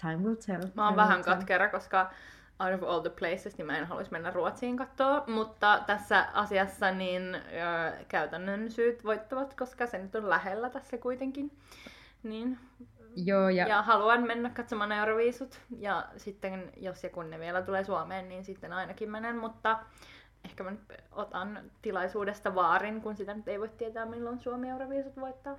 time 0.00 0.16
will 0.16 0.34
tell. 0.46 0.62
Mä 0.74 0.86
oon 0.86 0.96
vähän 0.96 1.22
katkera, 1.22 1.68
koska 1.68 2.10
out 2.60 2.82
of 2.82 2.88
all 2.88 3.00
the 3.00 3.10
places, 3.10 3.58
niin 3.58 3.66
mä 3.66 3.78
en 3.78 3.86
haluaisi 3.86 4.12
mennä 4.12 4.30
Ruotsiin 4.30 4.76
katsoa, 4.76 5.24
mutta 5.26 5.82
tässä 5.86 6.28
asiassa 6.32 6.90
niin 6.90 7.34
ö, 7.34 7.38
käytännön 8.08 8.70
syyt 8.70 9.04
voittavat, 9.04 9.54
koska 9.54 9.86
se 9.86 9.98
nyt 9.98 10.14
on 10.14 10.30
lähellä 10.30 10.70
tässä 10.70 10.98
kuitenkin. 10.98 11.50
Niin. 12.22 12.58
Joo, 13.16 13.48
ja, 13.48 13.68
Ja, 13.68 13.82
haluan 13.82 14.26
mennä 14.26 14.50
katsomaan 14.50 14.92
Euroviisut, 14.92 15.60
ja 15.78 16.06
sitten 16.16 16.72
jos 16.76 17.04
ja 17.04 17.10
kun 17.10 17.30
ne 17.30 17.38
vielä 17.38 17.62
tulee 17.62 17.84
Suomeen, 17.84 18.28
niin 18.28 18.44
sitten 18.44 18.72
ainakin 18.72 19.10
menen, 19.10 19.36
mutta 19.36 19.78
ehkä 20.44 20.64
mä 20.64 20.70
nyt 20.70 20.80
otan 21.12 21.60
tilaisuudesta 21.82 22.54
vaarin, 22.54 23.00
kun 23.00 23.16
sitä 23.16 23.34
nyt 23.34 23.48
ei 23.48 23.60
voi 23.60 23.68
tietää, 23.68 24.06
milloin 24.06 24.38
Suomi 24.38 24.68
Euroviisut 24.68 25.16
voittaa. 25.16 25.58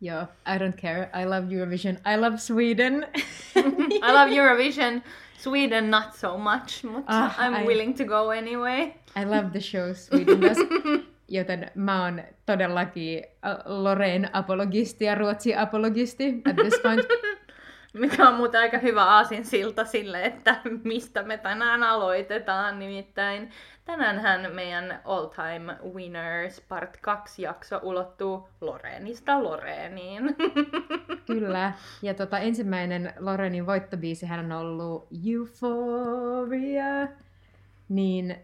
Joo, 0.00 0.26
I 0.46 0.58
don't 0.58 0.76
care, 0.76 1.10
I 1.14 1.24
love 1.24 1.46
Eurovision, 1.50 1.96
I 2.06 2.16
love 2.16 2.36
Sweden. 2.38 3.06
I 4.02 4.12
love 4.12 4.30
Eurovision, 4.30 5.02
Sweden 5.38 5.90
not 5.90 6.12
so 6.14 6.38
much, 6.38 6.84
mutta 6.84 7.12
Ah, 7.12 7.34
I'm 7.46 7.54
I- 7.62 7.66
willing 7.66 7.94
to 7.94 8.04
go 8.04 8.30
anyway. 8.30 8.94
I 9.16 9.24
love 9.24 9.50
the 9.52 9.60
show 9.60 9.92
Sweden 9.94 10.40
does. 10.40 10.58
Joten 11.30 11.70
mä 11.74 12.04
oon 12.04 12.22
todellakin 12.46 13.22
äh, 13.46 13.56
Loreen 13.66 14.28
apologisti 14.32 15.04
ja 15.04 15.14
Ruotsi 15.14 15.54
apologisti 15.56 16.42
at 16.50 16.56
this 16.56 16.80
point. 16.82 17.00
Mikä 17.98 18.28
on 18.28 18.34
muuten 18.34 18.60
aika 18.60 18.78
hyvä 18.78 19.04
aasinsilta 19.04 19.84
sille, 19.84 20.24
että 20.24 20.56
mistä 20.84 21.22
me 21.22 21.38
tänään 21.38 21.82
aloitetaan. 21.82 22.78
Nimittäin 22.78 23.50
tänäänhän 23.84 24.54
meidän 24.54 25.00
All 25.04 25.26
Time 25.26 25.76
Winners 25.94 26.60
Part 26.60 26.96
2 26.96 27.42
jakso 27.42 27.80
ulottuu 27.82 28.48
Loreenista 28.60 29.42
Loreeniin. 29.44 30.36
Kyllä. 31.26 31.72
Ja 32.02 32.14
tota, 32.14 32.38
ensimmäinen 32.38 33.12
Lorenin 33.18 33.66
voittobiisihän 33.66 34.40
on 34.40 34.52
ollut 34.52 35.08
Euphoria. 35.32 37.08
Niin, 37.88 38.36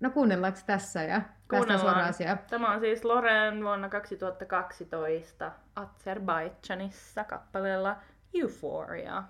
no 0.00 0.10
kuunnellaanko 0.10 0.58
tässä 0.66 1.02
ja 1.02 1.08
päästään 1.08 1.38
Kuunnellaan. 1.48 1.80
suoraan 1.80 2.08
asiaan. 2.08 2.38
Tämä 2.50 2.72
on 2.72 2.80
siis 2.80 3.04
Loreen 3.04 3.64
vuonna 3.64 3.88
2012 3.88 5.52
Azerbaidžanissa 5.80 7.24
kappaleella 7.28 7.96
Euphoria. 8.34 9.24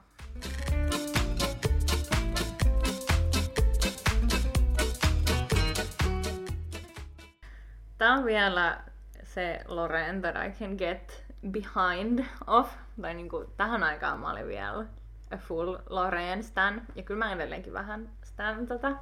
Tämä 7.98 8.14
on 8.14 8.24
vielä 8.24 8.80
se 9.22 9.60
Loreen 9.66 10.22
that 10.22 10.34
I 10.46 10.50
can 10.50 10.74
get 10.76 11.24
behind 11.50 12.24
of. 12.46 12.72
Tai 13.02 13.14
niinku 13.14 13.52
tähän 13.56 13.82
aikaan 13.82 14.20
mä 14.20 14.30
olin 14.30 14.48
vielä 14.48 14.86
a 15.30 15.36
full 15.36 15.76
Loreen 15.88 16.44
stan. 16.44 16.82
Ja 16.94 17.02
kyllä 17.02 17.24
mä 17.24 17.32
edelleenkin 17.32 17.72
vähän 17.72 18.10
stan 18.24 18.66
tätä, 18.66 18.92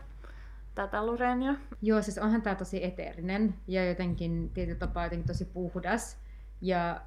tätä 0.74 1.06
Loreenia. 1.06 1.54
Joo, 1.82 2.02
siis 2.02 2.18
onhan 2.18 2.42
tää 2.42 2.54
tosi 2.54 2.84
eteerinen 2.84 3.54
ja 3.66 3.88
jotenkin 3.88 4.50
tietyllä 4.54 4.78
tapaa 4.78 5.04
jotenkin 5.04 5.26
tosi 5.26 5.44
puhdas. 5.44 6.18
Ja 6.60 7.00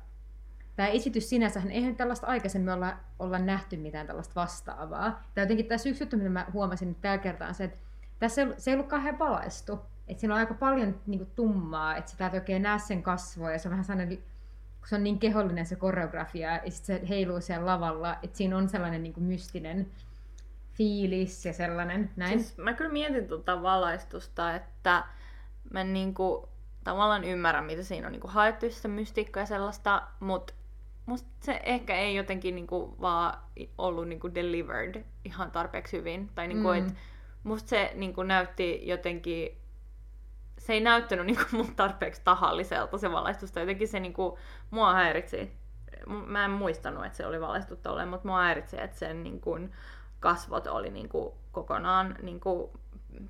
tämä 0.80 0.90
esitys 0.90 1.30
sinänsä, 1.30 1.62
eihän 1.70 1.96
tällaista 1.96 2.28
aikaisemmin 2.28 2.74
olla, 2.74 2.98
olla 3.20 3.40
nähty 3.40 3.78
mitään 3.78 4.08
tällaista 4.08 4.36
vastaavaa. 4.36 5.24
Tämä 5.34 5.44
jotenkin 5.44 5.66
tässä 5.66 5.90
yksi 5.90 6.04
juttu, 6.04 6.18
mitä 6.18 6.30
mä 6.30 6.46
huomasin 6.54 6.96
tällä 6.96 7.18
kertaa, 7.18 7.48
on 7.48 7.54
se, 7.54 7.64
että 7.64 7.78
tässä 8.20 8.42
ei, 8.42 8.54
se 8.58 8.72
ei 8.72 8.76
ollut 8.76 8.88
kauhean 8.88 9.20
valaistu. 9.20 9.80
Että 10.08 10.22
siinä 10.22 10.34
on 10.34 10.40
aika 10.40 10.54
paljon 10.54 11.02
niin 11.08 11.20
kuin, 11.20 11.32
tummaa, 11.36 11.96
että 11.96 12.12
sitä 12.12 12.28
ei 12.28 12.40
oikein 12.40 12.62
näe 12.62 12.80
sen 12.80 13.04
kasvoja. 13.04 13.54
Ja 13.54 13.60
se 13.60 13.68
on 13.68 13.72
vähän 13.72 13.86
sellainen, 13.86 14.18
kun 14.18 14.88
se 14.88 14.96
on 14.96 15.04
niin 15.04 15.20
kehollinen 15.20 15.66
se 15.66 15.76
koreografia, 15.76 16.56
ja 16.56 16.72
sitten 16.72 17.00
se 17.00 17.10
heiluu 17.10 17.42
siellä 17.42 17.66
lavalla, 17.66 18.18
että 18.24 18.38
siinä 18.38 18.58
on 18.58 18.70
sellainen 18.70 19.04
niin 19.04 19.14
kuin, 19.14 19.24
mystinen 19.24 19.88
fiilis 20.74 21.46
ja 21.46 21.54
sellainen. 21.54 22.12
Näin. 22.16 22.40
Siis 22.40 22.58
mä 22.58 22.74
kyllä 22.74 22.92
mietin 22.92 23.28
tuota 23.28 23.62
valaistusta, 23.62 24.56
että 24.56 25.04
mä 25.74 25.84
niinku, 25.84 26.50
tavallaan 26.84 27.24
ymmärrän, 27.24 27.66
mitä 27.66 27.84
siinä 27.84 28.08
on 28.08 28.12
niinku 28.12 28.28
haettu, 28.28 28.72
sitä 28.72 28.88
mystiikkaa 28.88 29.44
ja 29.44 29.48
sellaista, 29.48 30.02
mutta 30.20 30.54
musta 31.10 31.30
se 31.40 31.62
ehkä 31.64 31.96
ei 31.96 32.16
jotenkin 32.16 32.56
niinku 32.56 32.96
vaan 33.02 33.40
ollut 33.78 34.08
niinku 34.08 34.36
delivered 34.36 35.06
ihan 35.26 35.52
tarpeeksi 35.52 35.98
hyvin. 35.98 36.30
Tai 36.36 36.48
niinku, 36.48 36.68
mm. 36.68 36.74
et 36.74 36.94
musta 37.44 37.70
se 37.70 37.92
niinku 37.96 38.24
näytti 38.24 38.88
jotenkin, 38.88 39.62
se 40.58 40.74
ei 40.74 40.80
näyttänyt 40.80 41.26
niinku 41.26 41.44
mun 41.58 41.76
tarpeeksi 41.76 42.22
tahalliselta 42.24 42.98
se 42.98 43.12
valaistus. 43.12 43.56
Jotenkin 43.56 43.88
se 43.88 44.00
niinku, 44.00 44.38
mua 44.72 44.94
häiritsi. 44.94 45.52
Mä 46.26 46.46
en 46.46 46.52
muistanut, 46.52 47.06
että 47.06 47.18
se 47.18 47.26
oli 47.26 47.42
valaistu 47.42 47.76
tolleen, 47.76 48.08
mutta 48.08 48.28
mua 48.28 48.42
häiritsi, 48.42 48.82
että 48.82 48.98
sen 48.98 49.24
niinku, 49.24 49.60
kasvot 50.20 50.68
oli 50.68 50.90
niinku 50.90 51.38
kokonaan 51.52 52.16
niinku 52.22 52.80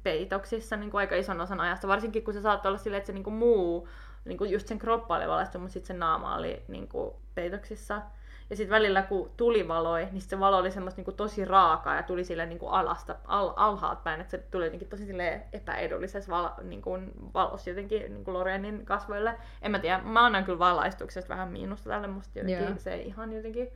peitoksissa 0.04 0.76
niinku 0.76 0.98
aika 0.98 1.16
ison 1.16 1.42
osan 1.42 1.60
ajasta. 1.60 1.88
Varsinkin 1.88 2.24
kun 2.24 2.34
se 2.34 2.42
saattoi 2.42 2.70
olla 2.70 2.80
silleen, 2.80 2.98
että 2.98 3.08
se 3.08 3.14
niinku 3.14 3.32
muu 3.32 3.88
niin 4.30 4.38
kuin 4.38 4.52
just 4.52 4.68
sen 4.68 4.80
kroppa 4.80 5.16
oli 5.16 5.28
valaistu, 5.28 5.60
mutta 5.60 5.74
sitten 5.74 5.88
se 5.88 6.00
naama 6.00 6.36
oli 6.36 6.64
niin 6.68 6.88
kuin 6.88 7.14
peitoksissa. 7.36 8.02
Ja 8.50 8.56
sitten 8.56 8.76
välillä 8.76 9.02
kun 9.02 9.32
tuli 9.38 9.68
valoi, 9.68 10.08
niin 10.12 10.22
se 10.22 10.40
valo 10.40 10.58
oli 10.58 10.72
semmoista 10.72 11.02
niin 11.02 11.16
tosi 11.16 11.46
raakaa 11.46 11.96
ja 11.96 12.04
tuli 12.04 12.24
sille 12.24 12.46
niin 12.46 12.60
kuin 12.60 12.72
alasta, 12.72 13.16
al, 13.26 13.54
alhaalta 13.56 14.02
päin, 14.04 14.22
että 14.22 14.32
se 14.32 14.38
tuli 14.38 14.66
jotenkin 14.66 14.90
tosi 14.90 15.06
sille 15.06 15.42
epäedullisessa 15.54 16.32
val, 16.32 16.50
niin 16.64 16.82
kuin 16.82 17.12
valossa 17.34 17.70
jotenkin 17.70 18.02
niin 18.02 18.24
kuin 18.24 18.34
Lorenin 18.34 18.86
kasvoille. 18.86 19.36
En 19.62 19.72
mä 19.72 19.80
tiedä, 19.80 20.02
mä 20.02 20.26
annan 20.26 20.46
kyllä 20.46 20.60
valaistuksesta 20.60 21.30
vähän 21.30 21.52
miinusta 21.52 21.90
tälle, 21.90 22.08
musta 22.08 22.40
jotenkin 22.40 22.66
yeah. 22.66 22.80
se 22.80 22.96
ihan 22.96 23.34
jotenkin 23.34 23.68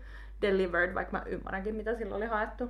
delivered, 0.41 0.95
vaikka 0.95 1.17
mä 1.17 1.23
ymmärränkin 1.25 1.75
mitä 1.75 1.95
sillä 1.95 2.15
oli 2.15 2.25
haettu. 2.25 2.69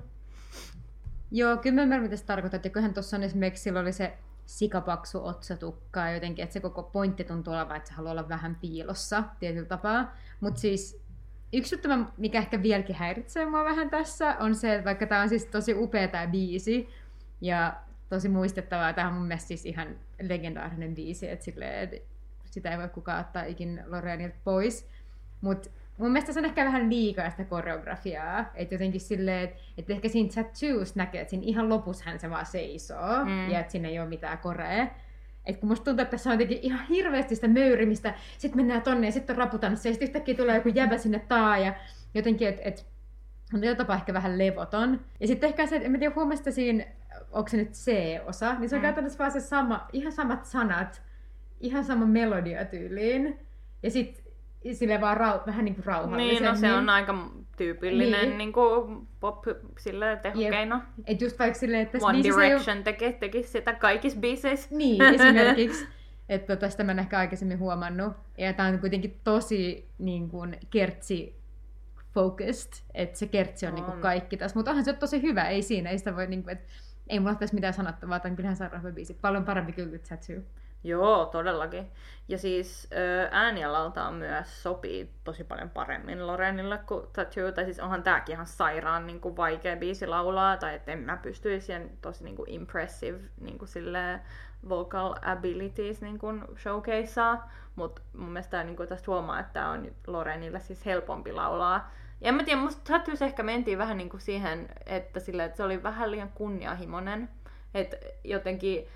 Joo, 1.31 1.57
kyllä 1.57 1.75
mä 1.75 1.81
ymmärrän 1.81 2.03
mitä 2.03 2.15
se 2.15 2.25
tarkoittaa, 2.25 2.55
että 2.55 2.69
kyllähän 2.69 2.93
tuossa 2.93 3.17
on 3.17 3.23
esimerkiksi 3.23 3.63
silloin 3.63 3.85
oli 3.85 3.93
se 3.93 4.17
sikapaksu 4.45 5.25
otsatukka 5.25 5.99
ja 5.99 6.13
jotenkin, 6.13 6.43
että 6.43 6.53
se 6.53 6.59
koko 6.59 6.83
pointti 6.83 7.23
tuntuu 7.23 7.53
olevan, 7.53 7.77
että 7.77 7.89
se 7.89 7.95
haluaa 7.95 8.11
olla 8.11 8.29
vähän 8.29 8.55
piilossa 8.55 9.23
tietyllä 9.39 9.67
tapaa. 9.67 10.15
Mutta 10.39 10.59
siis 10.59 11.01
yksi 11.53 11.75
juttu, 11.75 11.87
mikä 12.17 12.37
ehkä 12.37 12.63
vieläkin 12.63 12.95
häiritsee 12.95 13.45
mua 13.45 13.63
vähän 13.63 13.89
tässä, 13.89 14.35
on 14.39 14.55
se, 14.55 14.73
että 14.73 14.85
vaikka 14.85 15.07
tämä 15.07 15.21
on 15.21 15.29
siis 15.29 15.45
tosi 15.45 15.73
upea 15.73 16.07
tämä 16.07 16.27
biisi 16.27 16.89
ja 17.41 17.73
tosi 18.09 18.29
muistettavaa, 18.29 18.93
tämä 18.93 19.07
on 19.07 19.13
mun 19.13 19.27
mielestä 19.27 19.47
siis 19.47 19.65
ihan 19.65 19.87
legendaarinen 20.21 20.95
biisi, 20.95 21.29
että 21.29 21.45
silleen, 21.45 22.01
sitä 22.45 22.71
ei 22.71 22.77
voi 22.77 22.89
kukaan 22.89 23.21
ottaa 23.21 23.43
ikin 23.43 23.83
Loreenilta 23.85 24.37
pois. 24.43 24.87
Mutta 25.41 25.69
mun 25.97 26.11
mielestä 26.11 26.33
se 26.33 26.39
on 26.39 26.45
ehkä 26.45 26.65
vähän 26.65 26.89
liikaa 26.89 27.29
sitä 27.29 27.43
koreografiaa. 27.43 28.45
Että 28.55 28.75
jotenkin 28.75 29.01
silleen, 29.01 29.43
että, 29.43 29.59
että 29.77 29.93
ehkä 29.93 30.09
siinä 30.09 30.29
tattoos 30.35 30.95
näkee, 30.95 31.21
että 31.21 31.29
siinä 31.29 31.45
ihan 31.45 31.69
lopussa 31.69 32.03
hän 32.05 32.19
se 32.19 32.29
vaan 32.29 32.45
seisoo. 32.45 33.25
Mm. 33.25 33.49
Ja 33.49 33.59
että 33.59 33.71
siinä 33.71 33.87
ei 33.87 33.99
ole 33.99 34.09
mitään 34.09 34.37
korea. 34.37 34.87
Et 35.45 35.57
kun 35.57 35.69
musta 35.69 35.85
tuntuu, 35.85 36.01
että 36.01 36.11
tässä 36.11 36.29
on 36.29 36.33
jotenkin 36.33 36.59
ihan 36.61 36.87
hirveästi 36.87 37.35
sitä 37.35 37.47
möyrimistä, 37.47 38.13
sitten 38.37 38.57
mennään 38.57 38.81
tonne 38.81 39.07
ja 39.07 39.11
sitten 39.11 39.33
on 39.33 39.37
raputanssa 39.37 39.87
ja 39.87 39.93
sitten 39.93 40.07
yhtäkkiä 40.07 40.35
tulee 40.35 40.55
joku 40.55 40.69
jäbä 40.69 40.97
sinne 40.97 41.19
taa 41.19 41.57
ja 41.57 41.73
jotenkin, 42.13 42.47
että 42.47 42.61
et, 42.65 42.85
on 43.53 43.63
jopa 43.63 43.95
ehkä 43.95 44.13
vähän 44.13 44.37
levoton. 44.37 45.01
Ja 45.19 45.27
sitten 45.27 45.47
ehkä 45.47 45.67
se, 45.67 45.75
että 45.75 45.87
en 45.87 45.99
tiedä 45.99 46.15
huomasta 46.15 46.51
siinä, 46.51 46.85
onko 47.31 47.49
se 47.49 47.57
nyt 47.57 47.71
C-osa, 47.71 48.53
niin 48.59 48.69
se 48.69 48.75
on 48.75 48.81
mm. 48.81 48.83
käytännössä 48.83 49.19
vaan 49.19 49.31
se 49.31 49.39
sama, 49.39 49.87
ihan 49.93 50.11
samat 50.11 50.45
sanat, 50.45 51.01
ihan 51.59 51.83
sama 51.83 52.05
melodia 52.05 52.65
tyyliin. 52.65 53.39
Ja 53.83 53.91
sitten 53.91 54.22
sille 54.71 55.01
vaan 55.01 55.17
rau, 55.17 55.39
vähän 55.47 55.65
niin 55.65 55.75
kuin 55.75 55.85
rauhallisemmin. 55.85 56.43
Niin, 56.43 56.43
no 56.43 56.55
se 56.55 56.73
on 56.73 56.89
aika 56.89 57.29
tyypillinen 57.57 58.21
niin. 58.21 58.37
niin 58.37 58.53
kuin 58.53 59.07
pop 59.19 59.43
sille 59.79 60.19
tehokeino. 60.21 60.75
Yep. 60.75 61.05
Et 61.05 61.21
just 61.21 61.39
vaikka 61.39 61.59
silleen, 61.59 61.81
että 61.81 61.97
One 62.01 62.23
Direction 62.23 62.77
ole... 62.77 62.83
teki, 62.83 63.13
teki 63.13 63.43
sitä 63.43 63.73
kaikissa 63.73 64.19
biiseissä. 64.19 64.75
Niin, 64.75 65.01
esimerkiksi. 65.01 65.87
että 66.29 66.47
tota, 66.47 66.59
tästä 66.59 66.83
mä 66.83 66.91
en 66.91 66.99
ehkä 66.99 67.19
aikaisemmin 67.19 67.59
huomannut. 67.59 68.13
Ja 68.37 68.53
tää 68.53 68.67
on 68.67 68.79
kuitenkin 68.79 69.19
tosi 69.23 69.87
niin 69.97 70.29
kuin, 70.29 70.57
kertsi 70.69 71.43
focused, 72.13 72.71
että 72.93 73.19
se 73.19 73.27
kertsi 73.27 73.65
on, 73.65 73.71
on. 73.71 73.75
Niin 73.75 73.85
kuin 73.85 74.01
kaikki 74.01 74.37
tässä. 74.37 74.59
Mutta 74.59 74.71
onhan 74.71 74.85
se 74.85 74.93
tosi 74.93 75.21
hyvä, 75.21 75.43
ei 75.43 75.61
siinä, 75.61 75.89
ei 75.89 75.97
sitä 75.97 76.15
voi, 76.15 76.27
niin 76.27 76.43
kuin, 76.43 76.51
että 76.51 76.73
ei 77.07 77.19
mulla 77.19 77.35
tässä 77.35 77.55
mitään 77.55 77.73
sanottavaa, 77.73 78.19
tai 78.19 78.31
kyllähän 78.31 78.57
on 78.85 78.93
biisi. 78.93 79.13
Paljon 79.21 79.45
parempi 79.45 79.71
kyllä 79.71 79.89
kuin 79.89 80.01
Tattoo. 80.09 80.35
Joo, 80.83 81.25
todellakin. 81.25 81.91
Ja 82.27 82.37
siis 82.37 82.89
äänialalta 83.31 84.07
on 84.07 84.13
myös 84.13 84.63
sopii 84.63 85.13
tosi 85.23 85.43
paljon 85.43 85.69
paremmin 85.69 86.27
Lorenille 86.27 86.77
kuin 86.77 87.05
Tattoo. 87.13 87.51
Tai 87.51 87.65
siis 87.65 87.79
onhan 87.79 88.03
tääkin 88.03 88.33
ihan 88.33 88.47
sairaan 88.47 89.07
niin 89.07 89.19
kuin 89.21 89.37
vaikea 89.37 89.77
biisi 89.77 90.07
laulaa, 90.07 90.57
tai 90.57 90.75
että 90.75 90.91
en 90.91 90.99
mä 90.99 91.17
pystyisi 91.17 91.65
siihen 91.65 91.97
tosi 92.01 92.23
niin 92.23 92.35
kuin 92.35 92.49
impressive 92.49 93.19
niin 93.41 93.57
kuin 93.57 93.69
sille 93.69 94.19
vocal 94.69 95.15
abilities 95.21 96.01
niin 96.01 96.19
kuin 96.19 96.43
showcasea. 96.57 97.37
Mutta 97.75 98.01
mun 98.17 98.29
mielestä 98.29 98.63
niin 98.63 98.75
kuin 98.75 98.89
tästä 98.89 99.11
huomaa, 99.11 99.39
että 99.39 99.67
on 99.69 99.91
Lorenille 100.07 100.59
siis 100.59 100.85
helpompi 100.85 101.31
laulaa. 101.31 101.91
Ja 102.21 102.29
en 102.29 102.35
mä 102.35 102.43
tiedä, 102.43 102.61
musta 102.61 102.93
Tattoos 102.93 103.21
ehkä 103.21 103.43
mentiin 103.43 103.77
vähän 103.77 103.97
niin 103.97 104.09
kuin 104.09 104.21
siihen, 104.21 104.69
että, 104.85 105.19
sille, 105.19 105.43
että 105.43 105.57
se 105.57 105.63
oli 105.63 105.83
vähän 105.83 106.11
liian 106.11 106.31
kunnianhimoinen. 106.35 107.29
Että 107.73 107.97
jotenkin 108.23 108.87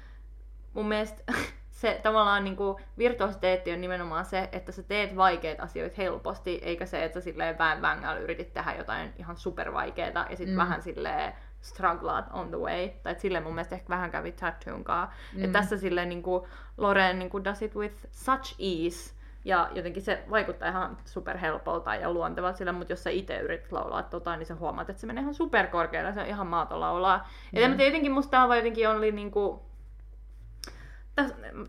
mun 0.73 0.87
mielestä 0.87 1.23
se 1.77 1.99
tavallaan 2.03 2.43
niin 2.43 2.55
kuin, 2.55 2.83
virtuositeetti 2.97 3.73
on 3.73 3.81
nimenomaan 3.81 4.25
se, 4.25 4.49
että 4.51 4.71
sä 4.71 4.83
teet 4.83 5.15
vaikeita 5.15 5.63
asioita 5.63 5.95
helposti, 5.97 6.59
eikä 6.63 6.85
se, 6.85 7.03
että 7.03 7.19
sä 7.19 7.23
silleen 7.23 7.57
vähän 7.57 7.81
vängällä 7.81 8.19
yritit 8.19 8.53
tehdä 8.53 8.75
jotain 8.77 9.13
ihan 9.17 9.37
supervaikeeta 9.37 10.25
ja 10.29 10.37
sitten 10.37 10.55
mm. 10.55 10.57
vähän 10.57 10.81
silleen 10.81 11.33
strugglaat 11.61 12.25
on 12.33 12.47
the 12.47 12.57
way. 12.57 12.89
Tai 13.03 13.11
että 13.11 13.21
silleen 13.21 13.43
mun 13.43 13.53
mielestä 13.53 13.75
ehkä 13.75 13.89
vähän 13.89 14.11
kävi 14.11 14.31
Tattoon 14.31 14.83
Mm. 14.87 15.43
Että 15.43 15.59
tässä 15.59 15.77
silleen 15.77 16.09
niin 16.09 16.23
kuin, 16.23 16.43
Loren 16.77 17.19
niin 17.19 17.29
kuin, 17.29 17.43
does 17.43 17.61
it 17.61 17.75
with 17.75 17.95
such 18.11 18.55
ease. 18.59 19.13
Ja 19.45 19.69
jotenkin 19.73 20.03
se 20.03 20.23
vaikuttaa 20.29 20.69
ihan 20.69 20.97
superhelpolta 21.05 21.95
ja 21.95 22.11
luontevalta 22.13 22.57
sillä, 22.57 22.71
mutta 22.71 22.93
jos 22.93 23.03
sä 23.03 23.09
itse 23.09 23.39
yrität 23.39 23.71
laulaa 23.71 24.03
tota, 24.03 24.35
niin 24.35 24.45
sä 24.45 24.55
huomaat, 24.55 24.89
että 24.89 24.99
se 24.99 25.07
menee 25.07 25.21
ihan 25.21 25.33
superkorkealle, 25.33 26.13
se 26.13 26.21
on 26.21 26.27
ihan 26.27 26.47
maaton 26.47 26.79
laulaa. 26.79 27.29
Mm. 27.53 27.59
Ja 27.61 27.75
tietenkin 27.75 28.11
musta 28.11 28.31
tämä 28.31 28.55
jotenkin 28.55 28.89
oli 28.89 29.11
niinku, 29.11 29.67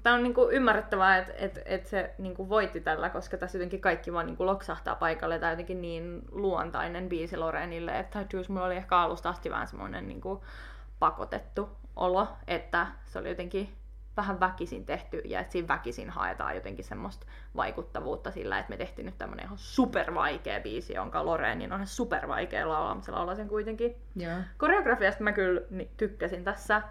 Tämä 0.02 0.16
on 0.16 0.22
niinku 0.22 0.48
ymmärrettävää, 0.50 1.18
että 1.18 1.32
et, 1.36 1.58
et 1.64 1.86
se 1.86 2.14
niinku 2.18 2.48
voitti 2.48 2.80
tällä, 2.80 3.10
koska 3.10 3.36
tässä 3.36 3.58
jotenkin 3.58 3.80
kaikki 3.80 4.12
vaan 4.12 4.26
niinku 4.26 4.46
loksahtaa 4.46 4.94
paikalle. 4.94 5.38
Tämä 5.38 5.52
jotenkin 5.52 5.82
niin 5.82 6.22
luontainen 6.30 7.08
biisi 7.08 7.36
Lorenille, 7.36 7.98
että 7.98 8.26
Juice 8.32 8.52
mulla 8.52 8.66
oli 8.66 8.76
ehkä 8.76 8.96
alusta 8.96 9.28
asti 9.28 9.50
vähän 9.50 9.68
semmoinen 9.68 10.08
niinku 10.08 10.44
pakotettu 10.98 11.68
olo, 11.96 12.28
että 12.46 12.86
se 13.06 13.18
oli 13.18 13.28
jotenkin 13.28 13.78
vähän 14.16 14.40
väkisin 14.40 14.86
tehty 14.86 15.22
ja 15.24 15.40
että 15.40 15.52
siinä 15.52 15.68
väkisin 15.68 16.10
haetaan 16.10 16.54
jotenkin 16.54 16.84
semmoista 16.84 17.26
vaikuttavuutta 17.56 18.30
sillä, 18.30 18.58
että 18.58 18.70
me 18.70 18.76
tehtiin 18.76 19.06
nyt 19.06 19.18
tämmönen 19.18 19.44
ihan 19.44 19.58
supervaikea 19.58 20.60
biisi, 20.60 20.92
jonka 20.92 21.26
Lorenin 21.26 21.72
on 21.72 21.86
supervaikea 21.86 22.68
laulaa, 22.68 22.94
mutta 22.94 23.06
se 23.06 23.12
laulaa 23.12 23.34
sen 23.34 23.48
kuitenkin. 23.48 23.96
Yeah. 24.20 24.40
Koreografiasta 24.56 25.24
mä 25.24 25.32
kyllä 25.32 25.60
tykkäsin 25.96 26.44
tässä, 26.44 26.82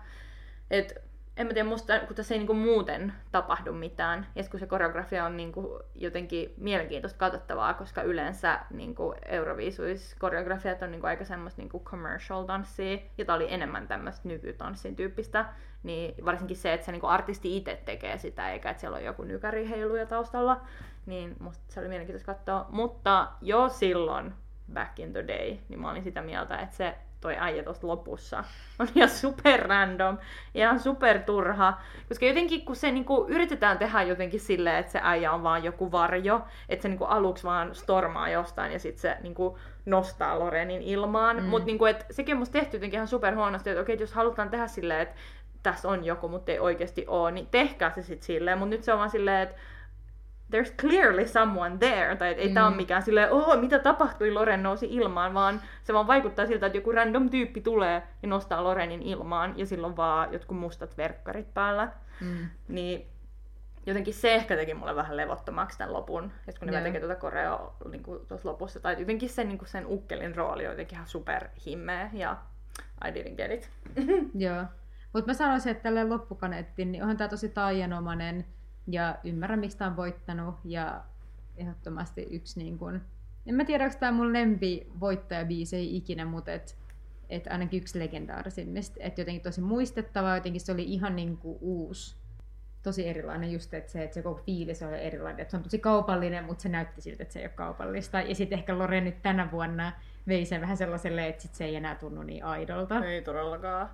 että 0.71 1.06
en 1.37 1.47
mä 1.47 1.53
tiedä, 1.53 1.69
musta, 1.69 1.99
kun 1.99 2.15
tässä 2.15 2.33
ei 2.33 2.37
niinku 2.37 2.53
muuten 2.53 3.13
tapahdu 3.31 3.73
mitään, 3.73 4.27
ja 4.35 4.43
kun 4.51 4.59
se 4.59 4.67
koreografia 4.67 5.25
on 5.25 5.37
niinku 5.37 5.79
jotenkin 5.95 6.53
mielenkiintoista 6.57 7.19
katsottavaa, 7.19 7.73
koska 7.73 8.01
yleensä 8.01 8.59
niinku 8.69 9.13
Euroviisuis-koreografiat 9.25 10.81
on 10.81 10.91
niinku 10.91 11.07
aika 11.07 11.25
semmoista 11.25 11.61
niinku 11.61 11.83
commercial-tanssia, 11.83 12.99
jota 13.17 13.33
oli 13.33 13.53
enemmän 13.53 13.87
tämmöistä 13.87 14.27
nykytanssin 14.27 14.95
tyyppistä, 14.95 15.45
niin 15.83 16.25
varsinkin 16.25 16.57
se, 16.57 16.73
että 16.73 16.85
se 16.85 16.91
niinku 16.91 17.07
artisti 17.07 17.57
itse 17.57 17.81
tekee 17.85 18.17
sitä, 18.17 18.51
eikä 18.51 18.69
että 18.69 18.81
siellä 18.81 18.97
on 18.97 19.03
joku 19.03 19.23
nykäriheiluja 19.23 20.05
taustalla, 20.05 20.61
niin 21.05 21.35
musta 21.39 21.63
se 21.67 21.79
oli 21.79 21.89
mielenkiintoista 21.89 22.33
katsoa. 22.33 22.65
Mutta 22.69 23.27
jo 23.41 23.69
silloin, 23.69 24.33
back 24.73 24.99
in 24.99 25.13
the 25.13 25.27
day, 25.27 25.57
niin 25.69 25.81
mä 25.81 25.91
olin 25.91 26.03
sitä 26.03 26.21
mieltä, 26.21 26.57
että 26.57 26.75
se 26.75 26.95
toi 27.21 27.35
äijä 27.39 27.63
tuossa 27.63 27.87
lopussa 27.87 28.43
on 28.79 28.87
ihan 28.95 29.09
super 29.09 29.67
random, 29.67 30.17
ihan 30.55 30.79
super 30.79 31.19
turha. 31.19 31.81
Koska 32.07 32.25
jotenkin 32.25 32.65
kun 32.65 32.75
se 32.75 32.91
niinku 32.91 33.25
yritetään 33.29 33.77
tehdä 33.77 34.01
jotenkin 34.01 34.39
silleen, 34.39 34.75
että 34.75 34.91
se 34.91 34.99
äijä 35.03 35.31
on 35.31 35.43
vaan 35.43 35.63
joku 35.63 35.91
varjo, 35.91 36.41
että 36.69 36.81
se 36.81 36.89
niinku 36.89 37.05
aluksi 37.05 37.43
vaan 37.43 37.75
stormaa 37.75 38.29
jostain 38.29 38.73
ja 38.73 38.79
sitten 38.79 39.01
se 39.01 39.17
niinku 39.21 39.57
nostaa 39.85 40.39
Lorenin 40.39 40.81
ilmaan. 40.81 41.37
Mm. 41.37 41.43
Mutta 41.43 41.65
niinku, 41.65 41.85
sekin 42.11 42.35
on 42.35 42.39
musta 42.39 42.53
tehty 42.53 42.77
jotenkin 42.77 42.97
ihan 42.97 43.07
super 43.07 43.35
huonosti, 43.35 43.69
että 43.69 43.81
okei, 43.81 43.97
jos 43.99 44.13
halutaan 44.13 44.49
tehdä 44.49 44.67
silleen, 44.67 45.01
että 45.01 45.15
tässä 45.63 45.89
on 45.89 46.05
joku, 46.05 46.27
mutta 46.27 46.51
ei 46.51 46.59
oikeasti 46.59 47.05
ole, 47.07 47.31
niin 47.31 47.47
tehkää 47.47 47.91
se 47.95 48.01
sitten 48.01 48.25
silleen. 48.25 48.57
Mutta 48.57 48.75
nyt 48.75 48.83
se 48.83 48.93
on 48.93 48.99
vaan 48.99 49.09
silleen, 49.09 49.43
että 49.43 49.55
there's 50.51 50.73
clearly 50.81 51.27
someone 51.27 51.77
there, 51.77 52.15
tai 52.15 52.33
ei 52.33 52.47
mm. 52.47 52.53
tämä 52.53 52.67
ole 52.67 52.75
mikään 52.75 53.01
silleen, 53.01 53.31
oh, 53.31 53.59
mitä 53.59 53.79
tapahtui, 53.79 54.31
Loren 54.31 54.63
nousi 54.63 54.87
ilmaan, 54.89 55.33
vaan 55.33 55.61
se 55.83 55.93
vaan 55.93 56.07
vaikuttaa 56.07 56.45
siltä, 56.45 56.65
että 56.65 56.77
joku 56.77 56.91
random 56.91 57.29
tyyppi 57.29 57.61
tulee 57.61 58.03
ja 58.21 58.27
nostaa 58.27 58.63
Lorenin 58.63 59.01
ilmaan, 59.01 59.53
ja 59.57 59.65
silloin 59.65 59.97
vaan 59.97 60.33
jotkut 60.33 60.57
mustat 60.57 60.97
verkkarit 60.97 61.53
päällä. 61.53 61.91
Mm. 62.21 62.49
Niin 62.67 63.07
jotenkin 63.85 64.13
se 64.13 64.35
ehkä 64.35 64.55
teki 64.55 64.73
mulle 64.73 64.95
vähän 64.95 65.17
levottomaksi 65.17 65.77
tämän 65.77 65.93
lopun, 65.93 66.31
että 66.47 66.59
kun 66.59 66.65
ne 66.65 66.71
yeah. 66.71 66.83
tekee 66.83 66.99
tuota 66.99 67.15
koreo 67.15 67.75
niin 67.91 68.03
tuossa 68.03 68.49
lopussa, 68.49 68.79
tai 68.79 68.95
jotenkin 68.99 69.29
sen, 69.29 69.49
niin 69.49 69.59
sen 69.65 69.85
ukkelin 69.87 70.35
rooli 70.35 70.65
on 70.65 70.71
jotenkin 70.71 70.95
ihan 70.95 71.07
super 71.07 71.47
himmeä, 71.65 72.09
ja 72.13 72.37
I 73.07 73.11
didn't 73.11 73.35
get 73.35 73.51
it. 73.51 73.69
Joo. 74.45 74.63
Mutta 75.13 75.29
mä 75.29 75.33
sanoisin, 75.33 75.71
että 75.71 75.83
tälle 75.83 76.03
loppukaneettiin, 76.03 76.91
niin 76.91 77.01
onhan 77.03 77.17
tämä 77.17 77.27
tosi 77.27 77.49
taianomainen, 77.49 78.45
ja 78.87 79.15
ymmärrän, 79.23 79.59
miksi 79.59 79.77
tämä 79.77 79.89
on 79.89 79.97
voittanut. 79.97 80.55
Ja 80.65 81.03
ehdottomasti 81.57 82.27
yksi 82.31 82.59
niin 82.59 82.77
kuin, 82.77 83.01
en 83.45 83.55
mä 83.55 83.65
tiedä, 83.65 83.83
onko 83.83 83.97
tämä 83.99 84.11
mun 84.11 84.33
lempi 84.33 84.87
voittajabiisi 84.99 85.97
ikinä, 85.97 86.25
mutta 86.25 86.51
et, 86.51 86.77
et 87.29 87.47
ainakin 87.47 87.81
yksi 87.81 87.99
legendaarisimmista. 87.99 88.95
Että 88.99 89.21
jotenkin 89.21 89.43
tosi 89.43 89.61
muistettava, 89.61 90.35
jotenkin 90.35 90.61
se 90.61 90.71
oli 90.71 90.83
ihan 90.83 91.15
niin 91.15 91.37
kuin 91.37 91.57
uusi. 91.61 92.15
Tosi 92.83 93.07
erilainen 93.07 93.51
just, 93.51 93.73
että 93.73 93.91
se, 93.91 94.03
että 94.03 94.13
se 94.13 94.21
koko 94.21 94.41
fiilis 94.45 94.83
oli 94.83 95.01
erilainen. 95.01 95.41
Että 95.41 95.51
se 95.51 95.57
on 95.57 95.63
tosi 95.63 95.79
kaupallinen, 95.79 96.43
mutta 96.43 96.61
se 96.61 96.69
näytti 96.69 97.01
siltä, 97.01 97.23
että 97.23 97.33
se 97.33 97.39
ei 97.39 97.45
ole 97.45 97.53
kaupallista. 97.55 98.21
Ja 98.21 98.35
sitten 98.35 98.59
ehkä 98.59 98.77
Lore 98.77 99.01
nyt 99.01 99.21
tänä 99.21 99.51
vuonna 99.51 99.91
vei 100.27 100.45
sen 100.45 100.61
vähän 100.61 100.77
sellaiselle, 100.77 101.27
että 101.27 101.41
sit 101.41 101.55
se 101.55 101.65
ei 101.65 101.75
enää 101.75 101.95
tunnu 101.95 102.23
niin 102.23 102.45
aidolta. 102.45 103.05
Ei 103.05 103.21
todellakaan. 103.21 103.89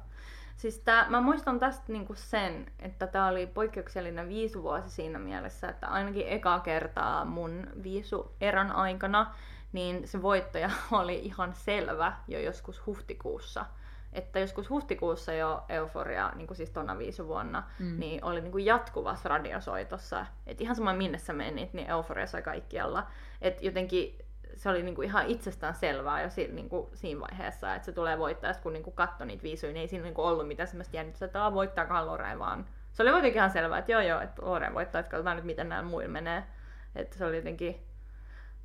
Siis 0.58 0.80
tää, 0.80 1.10
mä 1.10 1.22
muistan 1.22 1.60
tästä 1.60 1.84
niinku 1.88 2.14
sen, 2.16 2.72
että 2.80 3.08
tämä 3.08 3.28
oli 3.28 3.48
poikkeuksellinen 3.48 4.30
viisuvuosi 4.30 4.90
siinä 4.90 5.20
mielessä, 5.20 5.70
että 5.70 5.88
ainakin 5.88 6.28
eka 6.28 6.60
kertaa 6.60 7.26
mun 7.26 7.68
viisueran 7.84 8.72
aikana, 8.72 9.36
niin 9.74 10.08
se 10.08 10.22
voittaja 10.22 10.70
oli 10.92 11.20
ihan 11.20 11.54
selvä 11.54 12.14
jo 12.28 12.40
joskus 12.40 12.86
huhtikuussa. 12.86 13.66
Että 14.14 14.40
joskus 14.40 14.70
huhtikuussa 14.70 15.34
jo 15.34 15.64
Euforia, 15.70 16.32
niin 16.36 16.48
kuin 16.48 16.58
siis 16.58 16.70
tonna 16.70 16.98
viisuvuonna, 16.98 17.64
mm. 17.80 18.00
niin 18.00 18.24
oli 18.24 18.42
niin 18.42 18.52
kuin 18.52 18.66
jatkuvassa 18.66 19.30
radiosoitossa. 19.30 20.26
Että 20.48 20.64
ihan 20.64 20.76
sama 20.76 20.94
minne 20.94 21.18
sä 21.18 21.34
menit, 21.34 21.74
niin 21.74 21.90
Euforia 21.90 22.28
sai 22.28 22.42
kaikkialla. 22.42 23.08
Että 23.42 23.66
jotenkin 23.66 24.18
se 24.56 24.70
oli 24.70 24.84
niinku 24.84 25.02
ihan 25.02 25.28
itsestään 25.28 25.76
selvää 25.76 26.22
jo 26.22 26.30
si, 26.30 26.48
niinku 26.48 26.90
siinä 26.94 27.22
vaiheessa, 27.22 27.76
että 27.76 27.86
se 27.86 27.92
tulee 27.92 28.20
voittaa, 28.20 28.54
kun 28.54 28.74
niinku 28.74 28.92
katsoi 28.92 29.28
niitä 29.28 29.44
viisuja, 29.44 29.74
niin 29.74 29.82
ei 29.82 29.88
siinä 29.88 30.04
niinku 30.04 30.22
ollut 30.22 30.48
mitään 30.48 30.68
semmoista 30.68 30.96
jännitystä, 30.96 31.26
että 31.26 31.54
voittaakaan 31.54 32.08
Loreen, 32.08 32.40
vaan 32.40 32.66
se 32.92 33.04
oli 33.04 33.10
jotenkin 33.10 33.38
ihan 33.38 33.50
selvää, 33.50 33.80
että 33.80 33.92
joo 33.92 34.02
joo, 34.02 34.22
että 34.22 34.46
Loreen 34.46 34.74
voittaa, 34.74 35.00
että 35.00 35.12
katsotaan 35.12 35.36
nyt 35.36 35.46
miten 35.46 35.70
näillä 35.70 35.90
muilla 35.90 36.12
menee. 36.12 36.44
Että 36.96 37.18
se 37.18 37.26
oli 37.26 37.36
jotenkin 37.36 37.88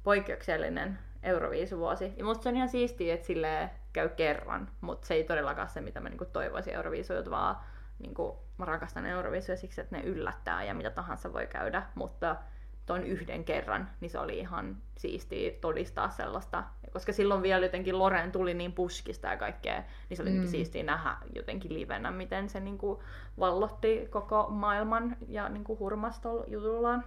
poikkeuksellinen 0.02 0.98
Euroviisuvuosi. 1.22 2.12
Ja 2.16 2.24
musta 2.24 2.42
se 2.42 2.48
on 2.48 2.56
ihan 2.56 2.68
siistiä, 2.68 3.14
että 3.14 3.26
sille 3.26 3.70
käy 3.92 4.08
kerran, 4.08 4.70
mutta 4.80 5.06
se 5.06 5.14
ei 5.14 5.24
todellakaan 5.24 5.68
se, 5.68 5.80
mitä 5.80 6.00
mä 6.00 6.08
niinku 6.08 6.24
toivoisin 6.24 6.74
Euroviisuilta, 6.74 7.30
vaan 7.30 7.56
niinku, 7.98 8.38
mä 8.58 8.64
rakastan 8.64 9.06
Euroviisuja 9.06 9.56
siksi, 9.56 9.80
että 9.80 9.96
ne 9.96 10.02
yllättää 10.02 10.64
ja 10.64 10.74
mitä 10.74 10.90
tahansa 10.90 11.32
voi 11.32 11.46
käydä, 11.46 11.82
mutta 11.94 12.36
ton 12.88 13.04
yhden 13.04 13.44
kerran, 13.44 13.88
niin 14.00 14.10
se 14.10 14.18
oli 14.18 14.38
ihan 14.38 14.76
siistiä 14.96 15.52
todistaa 15.60 16.10
sellaista. 16.10 16.64
Koska 16.92 17.12
silloin 17.12 17.42
vielä 17.42 17.66
jotenkin 17.66 17.98
Loren 17.98 18.32
tuli 18.32 18.54
niin 18.54 18.72
puskista 18.72 19.28
ja 19.28 19.36
kaikkea, 19.36 19.82
niin 20.08 20.16
se 20.16 20.22
oli 20.22 20.30
mm. 20.30 20.46
siistiä 20.46 20.82
nähdä 20.82 21.16
jotenkin 21.34 21.74
livenä, 21.74 22.10
miten 22.10 22.48
se 22.48 22.60
niinku 22.60 23.02
vallotti 23.38 24.06
koko 24.10 24.46
maailman 24.50 25.16
ja 25.28 25.48
niinku 25.48 25.78
hurmastol 25.78 26.42
jutullaan. 26.46 27.04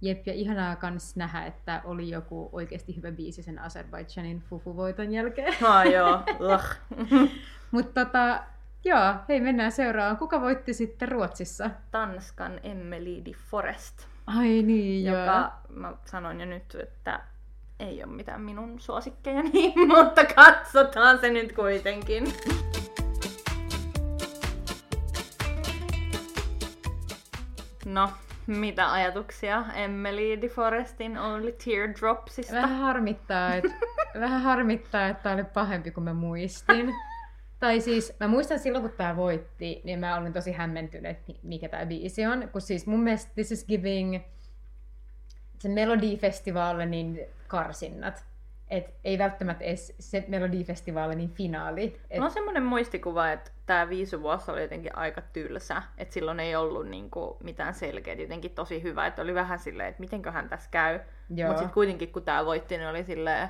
Jep, 0.00 0.26
ja 0.26 0.32
ihanaa 0.32 0.76
kans 0.76 1.16
nähdä, 1.16 1.42
että 1.46 1.80
oli 1.84 2.10
joku 2.10 2.48
oikeasti 2.52 2.96
hyvä 2.96 3.12
biisi 3.12 3.42
sen 3.42 3.58
Azerbaidžanin 3.58 4.42
Fufu-voiton 4.50 5.12
jälkeen. 5.12 5.54
Ah, 5.66 5.86
joo. 5.86 6.20
Mutta 7.70 8.04
tota, 8.04 8.42
joo, 8.84 9.14
hei 9.28 9.40
mennään 9.40 9.72
seuraavaan. 9.72 10.16
Kuka 10.16 10.40
voitti 10.40 10.74
sitten 10.74 11.08
Ruotsissa? 11.08 11.70
Tanskan 11.90 12.60
Emily 12.62 13.24
de 13.24 13.32
Forest. 13.50 14.15
Ai 14.26 14.62
niin, 14.62 15.04
joka 15.04 15.52
joo. 15.70 15.78
mä 15.80 15.92
sanoin 16.04 16.40
jo 16.40 16.46
nyt, 16.46 16.74
että 16.74 17.20
ei 17.80 18.04
ole 18.04 18.12
mitään 18.12 18.40
minun 18.40 18.80
suosikkejani, 18.80 19.74
mutta 19.96 20.24
katsotaan 20.24 21.18
se 21.18 21.30
nyt 21.30 21.52
kuitenkin. 21.52 22.24
No, 27.84 28.10
mitä 28.46 28.92
ajatuksia 28.92 29.64
Emily 29.74 30.42
de 30.42 30.48
Forestin 30.48 31.18
Only 31.18 31.52
Teardropsista? 31.64 32.54
Vähän 32.54 32.78
harmittaa, 32.78 33.54
että, 33.54 33.74
vähän 34.20 34.42
harmittaa, 34.42 35.06
että 35.08 35.22
tämä 35.22 35.34
oli 35.34 35.44
pahempi 35.44 35.90
kuin 35.90 36.04
mä 36.04 36.14
muistin. 36.14 36.94
Tai 37.58 37.80
siis, 37.80 38.16
mä 38.20 38.28
muistan 38.28 38.58
silloin, 38.58 38.82
kun 38.82 38.92
tämä 38.96 39.16
voitti, 39.16 39.80
niin 39.84 39.98
mä 39.98 40.16
olin 40.16 40.32
tosi 40.32 40.52
hämmentynyt, 40.52 41.10
että 41.10 41.32
mikä 41.42 41.68
tämä 41.68 41.86
biisi 41.86 42.26
on. 42.26 42.48
Kun 42.52 42.60
siis 42.60 42.86
mun 42.86 43.00
mielestä 43.00 43.32
This 43.34 43.52
is 43.52 43.66
Giving 43.66 44.18
sen 45.58 45.72
Melodifestivaalin 45.72 47.20
karsinnat. 47.48 48.24
Et 48.68 48.94
ei 49.04 49.18
välttämättä 49.18 49.64
edes 49.64 49.94
se 49.98 50.24
Melodifestivaalin 50.28 51.30
finaali. 51.30 52.00
Et... 52.10 52.22
on 52.22 52.30
semmoinen 52.30 52.62
muistikuva, 52.62 53.32
että 53.32 53.50
tämä 53.66 53.88
viisuvuosi 53.88 54.50
oli 54.50 54.62
jotenkin 54.62 54.96
aika 54.96 55.20
tylsä. 55.20 55.82
Että 55.98 56.14
silloin 56.14 56.40
ei 56.40 56.56
ollut 56.56 56.88
niinku 56.88 57.36
mitään 57.42 57.74
selkeää, 57.74 58.20
jotenkin 58.20 58.50
tosi 58.50 58.82
hyvä. 58.82 59.06
Että 59.06 59.22
oli 59.22 59.34
vähän 59.34 59.58
silleen, 59.58 59.88
että 59.88 60.00
mitenköhän 60.00 60.48
tässä 60.48 60.70
käy. 60.70 61.00
Mutta 61.28 61.48
sitten 61.48 61.74
kuitenkin 61.74 62.12
kun 62.12 62.22
tämä 62.22 62.44
voitti, 62.44 62.78
niin 62.78 62.88
oli 62.88 63.04
silleen, 63.04 63.48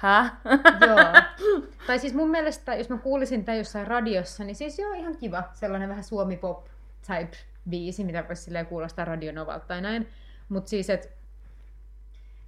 Hä? 0.00 0.30
joo. 0.86 0.98
Tai 1.86 1.98
siis 1.98 2.14
mun 2.14 2.30
mielestä, 2.30 2.74
jos 2.74 2.88
mä 2.88 2.98
kuulisin 2.98 3.44
tämän 3.44 3.58
jossain 3.58 3.86
radiossa, 3.86 4.44
niin 4.44 4.56
siis 4.56 4.78
joo, 4.78 4.92
ihan 4.92 5.16
kiva. 5.16 5.42
Sellainen 5.54 5.88
vähän 5.88 6.04
suomi-pop 6.04 6.66
type 7.06 7.36
biisi, 7.68 8.04
mitä 8.04 8.24
voisi 8.28 8.50
kuulostaa 8.68 9.04
radionovalta 9.04 9.66
tai 9.66 9.80
näin. 9.80 10.08
Mutta 10.48 10.70
siis, 10.70 10.90
että 10.90 11.08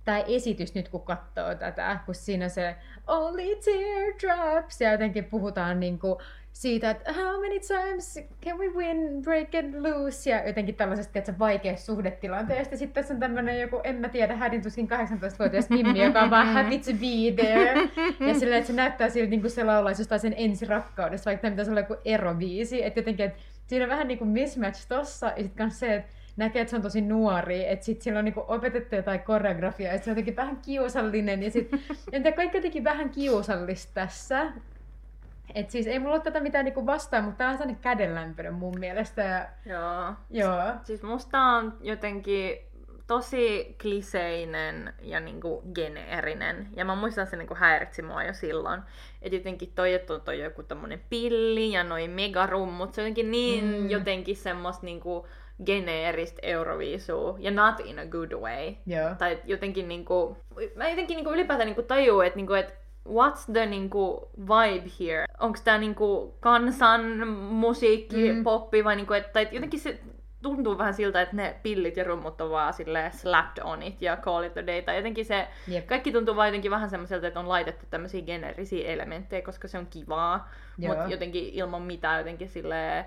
tämä 0.04 0.18
esitys 0.18 0.74
nyt, 0.74 0.88
kun 0.88 1.02
katsoo 1.02 1.54
tätä, 1.54 1.98
kun 2.06 2.14
siinä 2.14 2.48
se 2.48 2.76
only 3.06 3.56
teardrops, 3.64 4.80
ja 4.80 4.92
jotenkin 4.92 5.24
puhutaan 5.24 5.80
niin 5.80 5.98
kuin 5.98 6.18
siitä, 6.52 6.90
että 6.90 7.12
how 7.12 7.40
many 7.40 7.60
times 7.60 8.20
can 8.44 8.58
we 8.58 8.68
win, 8.68 9.22
break 9.22 9.54
and 9.54 9.74
lose, 9.74 10.30
ja 10.30 10.46
jotenkin 10.46 10.74
tällaisesta 10.74 11.18
että 11.18 11.38
vaikeasta 11.38 11.86
suhdetilanteesta. 11.86 12.76
Sitten 12.76 13.02
tässä 13.02 13.14
on 13.14 13.20
tämmöinen 13.20 13.60
joku, 13.60 13.80
en 13.84 13.96
mä 13.96 14.08
tiedä, 14.08 14.36
hädin 14.36 14.62
tuskin 14.62 14.88
18-vuotias 14.90 15.70
Mimmi, 15.70 16.04
joka 16.04 16.22
on 16.22 16.30
vaan 16.30 16.46
happy 16.46 16.78
to 16.78 16.92
be 16.92 17.42
there. 17.42 17.88
Ja 18.28 18.34
silleen, 18.34 18.58
että 18.58 18.66
se 18.66 18.72
näyttää 18.72 19.08
siltä, 19.08 19.30
niin 19.30 19.40
kuin 19.40 19.50
se 19.50 19.64
laulaisi 19.64 20.02
jostain 20.02 20.20
sen 20.20 20.34
ensirakkaudesta, 20.36 21.30
vaikka 21.30 21.42
tämä 21.42 21.50
pitäisi 21.50 21.70
olla 21.70 21.80
joku 21.80 21.96
erobiisi. 22.04 22.84
Että 22.84 23.00
jotenkin, 23.00 23.26
että 23.26 23.38
siinä 23.66 23.84
on 23.84 23.90
vähän 23.90 24.08
niin 24.08 24.18
kuin 24.18 24.30
mismatch 24.30 24.88
tossa, 24.88 25.26
ja 25.26 25.42
sitten 25.42 25.66
myös 25.66 25.80
se, 25.80 25.94
että 25.94 26.12
näkee, 26.36 26.62
että 26.62 26.70
se 26.70 26.76
on 26.76 26.82
tosi 26.82 27.00
nuori, 27.00 27.68
että 27.68 27.84
sitten 27.84 28.04
sillä 28.04 28.18
on 28.18 28.24
niinku 28.24 28.44
opetettu 28.48 28.96
jotain 28.96 29.20
koreografiaa, 29.20 29.92
että 29.92 30.04
se 30.04 30.10
on 30.10 30.12
jotenkin 30.12 30.36
vähän 30.36 30.56
kiusallinen, 30.56 31.42
ja 31.42 31.50
sitten 31.50 32.34
kaikki 32.36 32.56
jotenkin 32.56 32.84
vähän 32.84 33.10
kiusallista 33.10 33.94
tässä. 33.94 34.46
Et 35.54 35.70
siis 35.70 35.86
ei 35.86 35.98
mulla 35.98 36.14
ole 36.14 36.22
tätä 36.22 36.40
mitään 36.40 36.64
niinku 36.64 36.86
vastaan, 36.86 37.24
mutta 37.24 37.38
tämä 37.38 37.50
on 37.50 37.56
sellainen 37.56 37.82
kädenlämpöinen 37.82 38.54
mun 38.54 38.78
mielestä. 38.78 39.22
Ja... 39.22 39.48
Joo. 39.66 40.14
Joo. 40.30 40.72
Siis 40.82 41.02
musta 41.02 41.40
on 41.40 41.78
jotenkin 41.80 42.58
tosi 43.06 43.76
kliseinen 43.82 44.94
ja 45.02 45.20
niinku 45.20 45.62
geneerinen. 45.74 46.68
Ja 46.76 46.84
mä 46.84 46.94
muistan 46.94 47.26
se 47.26 47.36
niinku 47.36 47.54
häiritsi 47.54 48.02
mua 48.02 48.24
jo 48.24 48.34
silloin. 48.34 48.82
Että 49.22 49.36
jotenkin 49.36 49.72
toi, 49.74 49.94
että 49.94 50.14
on 50.14 50.20
toi 50.20 50.40
joku 50.40 50.62
tommonen 50.62 51.00
pilli 51.10 51.72
ja 51.72 51.84
noin 51.84 52.10
megarummut. 52.10 52.94
Se 52.94 53.00
on 53.00 53.04
jotenkin 53.04 53.30
niin 53.30 53.64
mm. 53.64 53.90
jotenkin 53.90 54.36
semmoista 54.36 54.86
niinku 54.86 55.26
geneeristä 55.64 56.40
Euroviisua, 56.42 57.36
ja 57.38 57.50
not 57.50 57.80
in 57.84 57.98
a 57.98 58.06
good 58.06 58.32
way. 58.32 58.74
Yeah. 58.90 59.18
Tai 59.18 59.38
jotenkin 59.44 59.88
niinku, 59.88 60.36
mä 60.76 60.88
jotenkin 60.88 61.16
niinku 61.16 61.32
ylipäätään 61.32 61.66
niinku 61.66 61.82
tajuu, 61.82 62.20
että 62.20 62.36
niinku, 62.36 62.52
et 62.52 62.81
what's 63.08 63.52
the 63.52 63.66
niinku 63.66 64.30
vibe 64.38 64.90
here? 65.00 65.26
Onko 65.40 65.58
tää 65.64 65.78
niinku 65.78 66.34
kansan 66.40 67.28
musiikki, 67.28 68.32
mm. 68.32 68.44
poppi 68.44 68.84
vai 68.84 68.96
niinku, 68.96 69.12
et, 69.12 69.32
tai 69.32 69.48
jotenkin 69.52 69.80
se 69.80 70.00
tuntuu 70.42 70.78
vähän 70.78 70.94
siltä, 70.94 71.22
että 71.22 71.36
ne 71.36 71.56
pillit 71.62 71.96
ja 71.96 72.04
rummut 72.04 72.40
on 72.40 72.50
vaan 72.50 72.72
silleen 72.72 73.12
slapped 73.12 73.62
on 73.64 73.82
it 73.82 74.02
ja 74.02 74.16
call 74.16 74.42
it 74.42 74.56
a 74.56 74.66
day. 74.66 74.82
Tai 74.82 74.96
jotenkin 74.96 75.24
se, 75.24 75.48
Jep. 75.68 75.86
kaikki 75.86 76.12
tuntuu 76.12 76.36
vaan 76.36 76.48
jotenkin 76.48 76.70
vähän 76.70 76.90
semmoiselta, 76.90 77.26
että 77.26 77.40
on 77.40 77.48
laitettu 77.48 77.86
tämmöisiä 77.90 78.22
generisiä 78.22 78.88
elementtejä, 78.88 79.42
koska 79.42 79.68
se 79.68 79.78
on 79.78 79.86
kivaa. 79.86 80.50
Mutta 80.76 81.04
jotenkin 81.08 81.44
ilman 81.52 81.82
mitään 81.82 82.18
jotenkin 82.18 82.48
silleen 82.48 83.04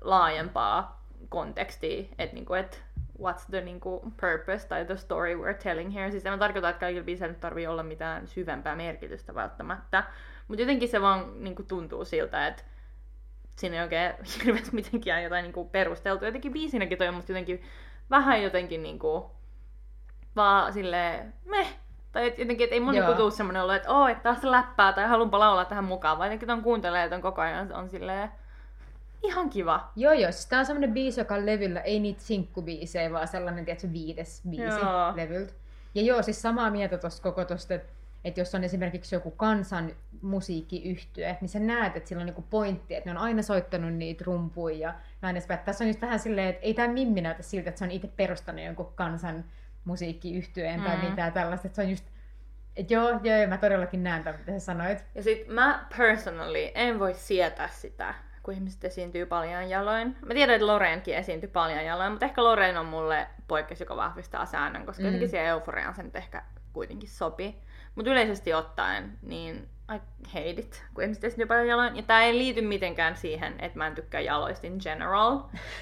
laajempaa 0.00 1.06
kontekstia, 1.28 2.04
että 2.18 2.34
niinku, 2.34 2.54
et 2.54 2.85
what's 3.22 3.46
the 3.50 3.60
niinku, 3.60 4.12
purpose 4.20 4.68
tai 4.68 4.84
the 4.84 4.96
story 4.96 5.34
we're 5.34 5.62
telling 5.62 5.94
here. 5.94 6.10
Siis 6.10 6.26
en 6.26 6.32
mä 6.32 6.38
tarkoita, 6.38 6.68
että 6.68 6.80
kaikilla 6.80 7.04
biiseillä 7.04 7.32
nyt 7.32 7.40
tarvii 7.40 7.66
olla 7.66 7.82
mitään 7.82 8.26
syvempää 8.26 8.76
merkitystä 8.76 9.34
välttämättä, 9.34 10.04
mutta 10.48 10.62
jotenkin 10.62 10.88
se 10.88 11.02
vaan 11.02 11.44
niinku, 11.44 11.62
tuntuu 11.62 12.04
siltä, 12.04 12.46
että 12.46 12.62
siinä 13.56 13.76
ei 13.76 13.82
oikein 13.82 14.14
hirveästi 14.44 14.74
mitenkään 14.74 15.22
jotain 15.22 15.42
niinku, 15.42 15.64
perusteltu. 15.64 16.24
Jotenkin 16.24 16.52
biisinäkin 16.52 16.98
toi 16.98 17.08
on 17.08 17.14
musta 17.14 17.32
jotenkin 17.32 17.62
vähän 18.10 18.42
jotenkin 18.42 18.82
niinku, 18.82 19.30
vaan 20.36 20.72
silleen 20.72 21.34
meh. 21.44 21.78
Tai 22.12 22.26
et 22.26 22.38
jotenkin, 22.38 22.64
että 22.64 22.74
ei 22.74 22.80
mun 22.80 22.94
niinku 22.94 23.14
tuu 23.14 23.30
semmonen 23.30 23.62
olo, 23.62 23.72
että 23.72 23.90
oo, 23.90 24.08
että 24.08 24.22
taas 24.22 24.44
läppää 24.44 24.92
tai 24.92 25.08
haluanpa 25.08 25.38
laulaa 25.38 25.64
tähän 25.64 25.84
mukaan, 25.84 26.18
vaan 26.18 26.26
jotenkin 26.26 26.48
ton 26.48 26.62
kuuntelee 26.62 27.08
ton 27.08 27.22
koko 27.22 27.40
ajan 27.40 27.72
on 27.72 27.88
silleen 27.88 28.30
ihan 29.26 29.50
kiva. 29.50 29.90
Joo, 29.96 30.12
joo. 30.12 30.32
Siis 30.32 30.46
tää 30.46 30.58
on 30.58 30.66
semmonen 30.66 30.92
biisi, 30.92 31.20
joka 31.20 31.34
on 31.34 31.46
levyllä, 31.46 31.80
ei 31.80 32.00
niitä 32.00 32.22
sinkkubiisejä, 32.22 33.12
vaan 33.12 33.28
sellainen, 33.28 33.64
tiedätkö, 33.64 33.92
viides 33.92 34.42
biisi 34.50 34.78
Joo. 34.78 35.16
levyltä. 35.16 35.52
Ja 35.94 36.02
joo, 36.02 36.22
siis 36.22 36.42
samaa 36.42 36.70
mieltä 36.70 36.98
tosta 36.98 37.22
koko 37.22 37.44
tosta, 37.44 37.74
että 37.74 37.96
että 38.24 38.40
jos 38.40 38.54
on 38.54 38.64
esimerkiksi 38.64 39.14
joku 39.14 39.30
kansan 39.30 39.92
musiikkiyhtye, 40.22 41.36
niin 41.40 41.48
sä 41.48 41.58
näet, 41.58 41.96
että 41.96 42.08
sillä 42.08 42.20
on 42.20 42.26
niinku 42.26 42.44
pointti, 42.50 42.94
että 42.94 43.10
ne 43.10 43.16
on 43.18 43.22
aina 43.24 43.42
soittanut 43.42 43.92
niitä 43.92 44.24
rumpuja 44.26 44.78
ja 44.78 44.94
näin 45.22 45.36
edespäin. 45.36 45.60
Tässä 45.60 45.84
on 45.84 45.88
just 45.88 46.02
vähän 46.02 46.18
silleen, 46.18 46.48
että 46.48 46.62
ei 46.62 46.74
tämä 46.74 46.88
Mimmi 46.94 47.20
näytä 47.20 47.42
siltä, 47.42 47.68
että 47.68 47.78
se 47.78 47.84
on 47.84 47.90
itse 47.90 48.08
perustanut 48.16 48.64
jonkun 48.64 48.92
kansan 48.94 49.44
musiikkiyhtyeen 49.84 50.82
tai 50.82 50.96
Mm. 50.96 51.04
mitään 51.10 51.32
tällaista. 51.32 51.66
Että 51.68 51.76
se 51.76 51.82
on 51.82 51.90
just, 51.90 52.04
että 52.76 52.94
joo, 52.94 53.08
joo, 53.10 53.36
joo, 53.36 53.46
mä 53.48 53.58
todellakin 53.58 54.02
näen 54.02 54.24
tämän, 54.24 54.40
mitä 54.40 54.52
sä 54.52 54.60
sanoit. 54.64 55.04
Ja 55.14 55.22
sit 55.22 55.48
mä 55.48 55.86
personally 55.98 56.70
en 56.74 56.98
voi 56.98 57.14
sietää 57.14 57.68
sitä, 57.68 58.14
kun 58.46 58.54
ihmiset 58.54 58.84
esiintyy 58.84 59.26
paljon 59.26 59.70
jaloin. 59.70 60.16
Mä 60.26 60.34
tiedän, 60.34 60.54
että 60.54 60.66
Lorenkin 60.66 61.14
esiintyy 61.14 61.48
paljon 61.48 61.84
jaloin, 61.84 62.12
mutta 62.12 62.26
ehkä 62.26 62.44
Loren 62.44 62.78
on 62.78 62.86
mulle 62.86 63.26
poikkeus, 63.48 63.80
joka 63.80 63.96
vahvistaa 63.96 64.46
säännön, 64.46 64.86
koska 64.86 65.02
Mm. 65.02 65.06
jotenkin 65.06 65.28
siihen 65.28 65.46
euforiaan 65.46 65.94
se 65.94 66.02
nyt 66.02 66.16
ehkä 66.16 66.42
kuitenkin 66.72 67.08
sopii. 67.08 67.56
Mutta 67.94 68.10
yleisesti 68.10 68.54
ottaen, 68.54 69.18
niin 69.22 69.68
I 69.94 69.98
hate 70.26 70.50
it, 70.50 70.84
kun 70.94 71.04
ihmiset 71.04 71.24
esiintyy 71.24 71.46
paljon 71.46 71.66
jaloin. 71.66 71.96
Ja 71.96 72.02
tää 72.02 72.22
ei 72.22 72.38
liity 72.38 72.60
mitenkään 72.62 73.16
siihen, 73.16 73.54
että 73.58 73.78
mä 73.78 73.86
en 73.86 73.94
tykkää 73.94 74.20
jaloista 74.20 74.66
in 74.66 74.78
general. 74.82 75.38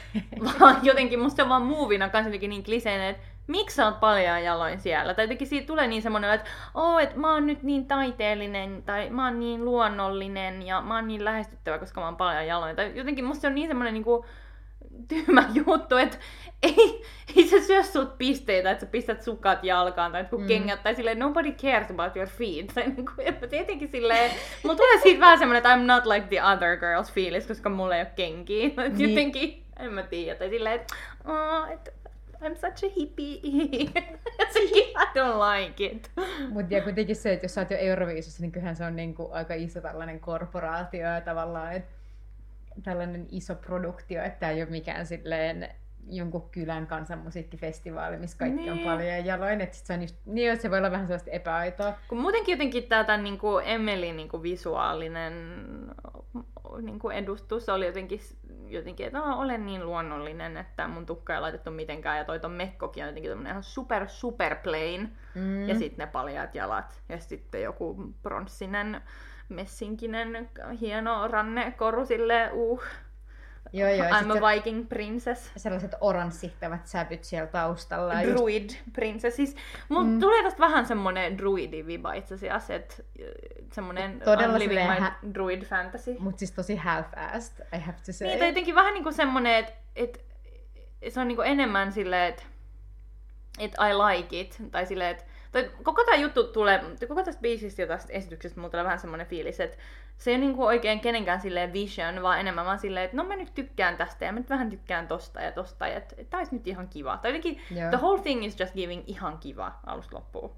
vaan 0.61 0.77
jotenkin 0.83 1.21
musta 1.21 1.37
se 1.37 1.43
on 1.43 1.49
vaan 1.49 1.63
muuvina 1.63 2.09
kanssa 2.09 2.29
jotenkin 2.29 2.51
niin 2.51 2.65
kliseinen, 2.65 3.11
että 3.11 3.23
miksi 3.47 3.77
sä 3.77 3.85
oot 3.85 4.01
paljon 4.01 4.43
jaloin 4.43 4.81
siellä? 4.81 5.15
Tai 5.15 5.25
jotenkin 5.25 5.47
siitä 5.47 5.67
tulee 5.67 5.87
niin 5.87 6.03
semmoinen, 6.03 6.31
että 6.31 6.51
oo, 6.75 6.99
että 6.99 7.17
mä 7.19 7.33
oon 7.33 7.47
nyt 7.47 7.63
niin 7.63 7.87
taiteellinen, 7.87 8.83
tai 8.83 9.11
mä 9.11 9.25
oon 9.25 9.41
niin 9.41 9.65
luonnollinen, 9.65 10.63
ja 10.67 10.81
mä 10.81 10.95
oon 10.95 11.09
niin 11.09 11.25
lähestyttävä, 11.25 11.79
koska 11.79 12.01
mä 12.01 12.07
oon 12.07 12.17
paljon 12.17 12.47
jaloin. 12.47 12.77
Tai 12.77 12.93
jotenkin 12.95 13.25
musta 13.25 13.41
se 13.41 13.47
on 13.47 13.55
niin 13.55 13.69
semmoinen 13.69 13.95
niinku 13.95 14.27
tyhmä 15.09 15.45
juttu, 15.67 15.97
että 15.97 16.17
ei, 16.63 17.03
ei 17.37 17.47
se 17.49 17.61
syö 17.61 17.83
sut 17.83 18.19
pisteitä, 18.19 18.71
että 18.71 18.85
sä 18.85 18.91
pistät 18.91 19.23
sukat 19.23 19.65
jalkaan 19.65 20.13
tai 20.13 20.21
jotkut 20.21 20.41
Mm. 20.41 20.47
kengät, 20.47 20.83
tai 20.83 20.95
silleen 20.95 21.19
nobody 21.19 21.53
cares 21.53 21.91
about 21.91 22.17
your 22.17 22.29
feet. 22.29 22.67
Tai 22.75 22.87
niinku, 22.87 23.13
että 23.25 23.47
tietenkin 23.47 23.89
silleen, 23.89 24.31
mulla 24.63 24.77
tulee 24.77 24.99
siitä 25.03 25.21
vähän 25.21 25.39
semmoinen, 25.39 25.59
että 25.59 25.75
I'm 25.77 25.87
not 25.87 26.07
like 26.07 26.27
the 26.27 26.43
other 26.43 26.77
girls 26.77 27.13
fiilis, 27.13 27.47
koska 27.47 27.69
mulla 27.69 27.97
ei 27.97 28.03
ole 28.03 28.11
kenkiä. 28.17 28.69
Niin. 28.69 29.01
jotenkin, 29.11 29.65
en 29.79 29.93
mä 29.93 30.03
tiedä, 30.03 30.39
tai 30.39 30.49
silleen, 30.49 30.75
että 30.75 30.95
oh, 31.25 31.71
et, 31.73 31.95
I'm 32.45 32.57
such 32.57 32.85
a 32.85 32.89
hippie. 32.97 33.41
Jotenkin, 34.39 34.85
I 34.89 35.07
don't 35.19 35.39
like 35.39 35.85
it. 35.87 36.11
Mutta 36.51 36.75
ja 36.75 36.83
kuitenkin 36.83 37.17
se, 37.17 37.33
että 37.33 37.45
jos 37.45 37.55
sä 37.55 37.61
oot 37.61 37.71
jo 37.71 37.77
Euroviisussa, 37.77 38.43
niin 38.43 38.53
kyllähän 38.53 38.77
se 38.77 38.85
on 38.85 38.97
niinku 38.97 39.29
aika 39.33 39.55
iso 39.55 39.81
tällainen 39.81 40.21
korporaatio 40.21 41.01
ja 41.01 41.21
tavallaan, 41.21 41.73
että 41.73 41.93
tällainen 42.83 43.27
iso 43.31 43.55
produktio, 43.55 44.23
että 44.23 44.39
tämä 44.41 44.53
ei 44.53 44.63
ole 44.63 44.71
mikään 44.71 45.07
silleen 45.07 45.69
jonkun 46.09 46.51
kylän 46.51 46.87
kansanmusiikkifestivaali, 46.87 48.17
missä 48.17 48.39
kaikki 48.39 48.71
on 48.71 48.77
Niin. 48.77 48.89
paljon 48.89 49.09
ja 49.09 49.19
jaloin, 49.19 49.61
että 49.61 49.77
sit 49.77 49.87
se 49.87 49.93
on 49.93 50.03
just, 50.03 50.17
niin 50.27 50.57
se 50.61 50.71
voi 50.71 50.79
olla 50.79 50.91
vähän 50.91 51.07
sellaista 51.07 51.31
epäaitoa. 51.31 51.95
Kun 52.09 52.19
muutenkin 52.19 52.53
jotenkin 52.53 52.85
tämä 52.89 53.05
tämän 53.05 53.25
niin 53.25 53.39
kuin 53.39 53.65
Emelin 53.67 54.17
niin 54.17 54.29
kuin 54.29 54.43
visuaalinen 54.43 55.33
niin 56.83 56.99
kuin 56.99 57.17
edustus 57.17 57.69
oli 57.69 57.87
jotenkin, 57.87 58.21
jotenkin 58.69 59.07
että 59.07 59.19
no, 59.19 59.39
olen 59.39 59.67
niin 59.67 59.87
luonnollinen, 59.87 60.57
että 60.57 60.89
mun 60.89 61.07
tukka 61.07 61.35
ei 61.35 61.41
laitettu 61.41 61.71
mitenkään 61.71 62.19
ja 62.19 62.25
toi 62.25 62.41
ton 62.41 62.53
mekkokin 62.53 63.05
on 63.05 63.09
jotenkin 63.09 63.31
tämmönen 63.31 63.51
ihan 63.51 63.63
super 63.63 64.09
super 64.09 64.57
plain. 64.57 65.17
Mm. 65.35 65.69
Ja 65.69 65.75
sitten 65.75 66.07
ne 66.07 66.13
paljaat 66.13 66.55
jalat 66.55 67.03
ja 67.09 67.19
sitten 67.19 67.63
joku 67.63 68.15
pronssinen 68.23 69.03
messinkinen 69.49 70.51
hieno 70.81 71.29
rannekoru 71.29 72.07
silleen 72.07 72.53
uh, 72.53 72.83
Joo, 73.77 73.89
joo. 73.91 74.07
I'm 74.07 74.31
a 74.45 74.55
Viking 74.55 74.89
princess. 74.89 75.51
sellaiset 75.57 75.95
oranssittävät 76.01 76.87
sävyt 76.87 77.25
siellä 77.25 77.47
taustalla. 77.47 78.15
just- 78.23 78.33
Druid 78.37 78.71
princess. 78.93 79.37
Siis, 79.37 79.57
mulla 79.89 80.05
Mm. 80.05 80.21
tulee 80.21 80.43
tästä 80.43 80.59
vähän 80.61 80.87
semmonen 80.87 81.39
druidi-viba 81.39 82.13
itse 82.13 82.35
asiassa, 82.35 82.75
että 82.75 82.95
semmonen 83.73 84.21
Todella 84.25 84.57
I'm 84.57 84.59
living 84.59 84.81
my 84.91 85.01
hä- 85.01 85.15
druid 85.35 85.63
fantasy. 85.65 86.17
Mut 86.19 86.39
siis 86.39 86.53
tosi 86.53 86.77
half-assed, 86.77 87.77
I 87.77 87.81
have 87.81 87.99
to 88.07 88.13
say. 88.13 88.29
Niin, 88.29 88.39
tai 88.39 88.49
jotenkin 88.49 88.75
vähän 88.75 88.95
niinku 88.95 89.13
semmonen, 89.13 89.55
että 89.55 89.73
et, 89.97 90.25
se 91.09 91.21
on 91.21 91.29
niinku 91.29 91.43
enemmän 91.43 91.93
silleen, 91.93 92.29
että 92.29 92.43
et 93.59 93.73
I 93.73 93.95
like 93.95 94.41
it, 94.41 94.59
tai 94.71 94.87
silleen, 94.87 95.11
että 95.11 95.25
tai 95.55 95.71
koko 95.83 96.05
tämä 96.05 96.17
juttu 96.17 96.45
tulee, 96.45 96.81
koko 97.09 97.23
tästä 97.23 97.43
biisistä 97.43 97.83
ja 97.83 97.89
tästä 97.89 98.13
esityksestä 98.13 98.61
mulla 98.61 98.71
tulee 98.71 98.85
vähän 98.85 98.99
semmoinen 98.99 99.27
fiilis, 99.27 99.61
että 99.61 99.77
se 100.19 100.31
ei 100.31 100.37
ole 100.37 100.45
niinku 100.45 100.65
oikein 100.65 101.01
kenenkään 101.01 101.41
silleen 101.41 101.73
vision, 101.73 102.23
vaan 102.23 102.41
enemmän 102.41 102.67
vaan 102.67 102.79
silleen, 102.79 103.05
että 103.05 103.17
no 103.17 103.25
mä 103.25 103.37
nyt 103.37 103.55
tykkään 103.55 103.97
tästä 103.97 104.25
ja 104.25 104.33
mä 104.33 104.39
nyt 104.39 104.51
vähän 104.51 104.71
tykkään 104.71 105.09
tosta 105.09 105.41
ja 105.41 105.53
tosta, 105.53 105.89
ja 105.89 105.97
että 105.97 106.15
et 106.19 106.31
tää 106.31 106.39
olisi 106.39 106.55
nyt 106.55 106.67
ihan 106.67 106.89
kiva. 106.89 107.19
Tai 107.23 107.31
jotenkin 107.31 107.61
Joo. 107.71 107.91
the 107.91 107.97
whole 107.97 108.23
thing 108.23 108.45
is 108.45 108.61
just 108.61 108.75
giving 108.75 109.03
ihan 109.07 109.39
kiva 109.39 109.73
alusta 109.87 110.17
loppuun. 110.17 110.51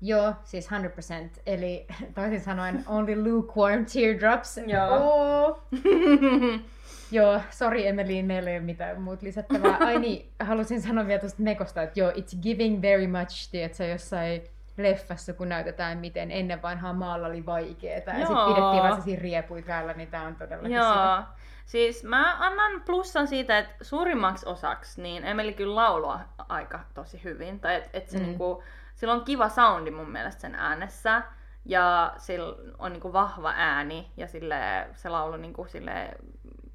Joo, 0.00 0.34
siis 0.44 0.68
100%. 0.70 1.40
Eli 1.46 1.86
toisin 2.14 2.40
sanoen 2.40 2.84
only 2.86 3.24
lukewarm 3.24 3.86
teardrops. 3.86 4.60
Joo. 4.66 4.88
Oh. 4.90 5.62
Joo, 7.10 7.40
sorry 7.50 7.86
Emeliin, 7.86 8.26
meillä 8.26 8.50
ei 8.50 8.56
ole 8.56 8.64
mitään 8.64 9.02
muut 9.02 9.22
lisättävää. 9.22 9.76
Ai 9.86 9.98
niin, 9.98 10.30
halusin 10.40 10.80
sanoa 10.80 11.06
vielä 11.06 11.20
tuosta 11.20 11.42
Mekosta, 11.42 11.82
että 11.82 12.00
joo, 12.00 12.10
it's 12.10 12.42
giving 12.42 12.82
very 12.82 13.06
much, 13.06 13.50
tiedätkö, 13.50 13.84
jossain 13.84 14.42
leffassa, 14.76 15.32
kun 15.32 15.48
näytetään, 15.48 15.98
miten 15.98 16.30
ennen 16.30 16.62
vanhaa 16.62 16.92
maalla 16.92 17.26
oli 17.26 17.46
vaikeeta. 17.46 18.10
Ja 18.10 18.26
sitten 18.26 18.44
pidettiin 18.44 18.82
vaan 18.82 18.88
sellaisia 18.88 19.18
riepuja 19.20 19.62
päällä, 19.66 19.92
niin 19.92 20.08
tämä 20.08 20.26
on 20.26 20.36
todellakin 20.36 20.72
Joo. 20.72 20.92
sitä. 20.92 21.22
Siis 21.66 22.04
mä 22.04 22.36
annan 22.38 22.82
plussan 22.86 23.28
siitä, 23.28 23.58
että 23.58 23.84
suurimmaksi 23.84 24.46
osaksi 24.48 25.02
niin 25.02 25.24
Emeli 25.24 25.52
kyllä 25.52 25.74
laulaa 25.74 26.34
aika 26.48 26.80
tosi 26.94 27.24
hyvin. 27.24 27.60
Tai 27.60 27.74
että 27.74 27.90
et 27.92 28.08
se 28.08 28.18
mm. 28.18 28.24
niinku, 28.24 28.62
sillä 28.94 29.14
on 29.14 29.24
kiva 29.24 29.48
soundi 29.48 29.90
mun 29.90 30.10
mielestä 30.10 30.40
sen 30.40 30.54
äänessä. 30.54 31.22
Ja 31.64 32.12
sillä 32.16 32.56
on 32.78 32.92
niinku 32.92 33.12
vahva 33.12 33.52
ääni 33.56 34.10
ja 34.16 34.26
sille, 34.26 34.88
se 34.94 35.08
laulu 35.08 35.36
niinku 35.36 35.66
sille, 35.68 36.08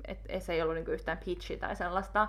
että 0.08 0.40
se 0.40 0.54
ei 0.54 0.62
ollut 0.62 0.76
niinku 0.76 0.92
yhtään 0.92 1.18
pitchi 1.26 1.58
tai 1.58 1.76
sellaista. 1.76 2.28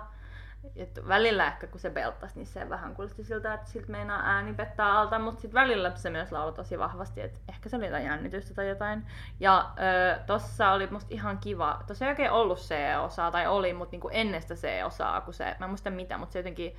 Et 0.75 0.99
välillä 1.07 1.47
ehkä 1.47 1.67
kun 1.67 1.79
se 1.79 1.89
belttasi, 1.89 2.35
niin 2.35 2.45
se 2.45 2.69
vähän 2.69 2.95
kuulosti 2.95 3.23
siltä, 3.23 3.53
että 3.53 3.69
siltä 3.69 3.91
meinaa 3.91 4.21
ääni 4.23 4.53
pettää 4.53 4.99
alta, 4.99 5.19
mutta 5.19 5.41
sitten 5.41 5.61
välillä 5.61 5.91
se 5.95 6.09
myös 6.09 6.31
lauloi 6.31 6.53
tosi 6.53 6.79
vahvasti, 6.79 7.21
että 7.21 7.39
ehkä 7.49 7.69
se 7.69 7.75
oli 7.75 7.85
jotain 7.85 8.05
jännitystä 8.05 8.53
tai 8.53 8.69
jotain. 8.69 9.05
Ja 9.39 9.71
ö, 9.79 10.19
tossa 10.25 10.71
oli 10.71 10.87
musta 10.87 11.13
ihan 11.13 11.37
kiva, 11.37 11.83
tossa 11.87 12.05
ei 12.05 12.09
oikein 12.09 12.31
ollut 12.31 12.59
C-osaa, 12.59 13.31
tai 13.31 13.47
oli, 13.47 13.73
mutta 13.73 13.93
niinku 13.93 14.09
ennen 14.11 14.41
sitä 14.41 14.55
C-osaa, 14.55 15.21
kun 15.21 15.33
se, 15.33 15.55
mä 15.59 15.65
en 15.65 15.69
muista 15.69 15.89
mitä, 15.89 16.17
mutta 16.17 16.33
se 16.33 16.39
jotenkin, 16.39 16.75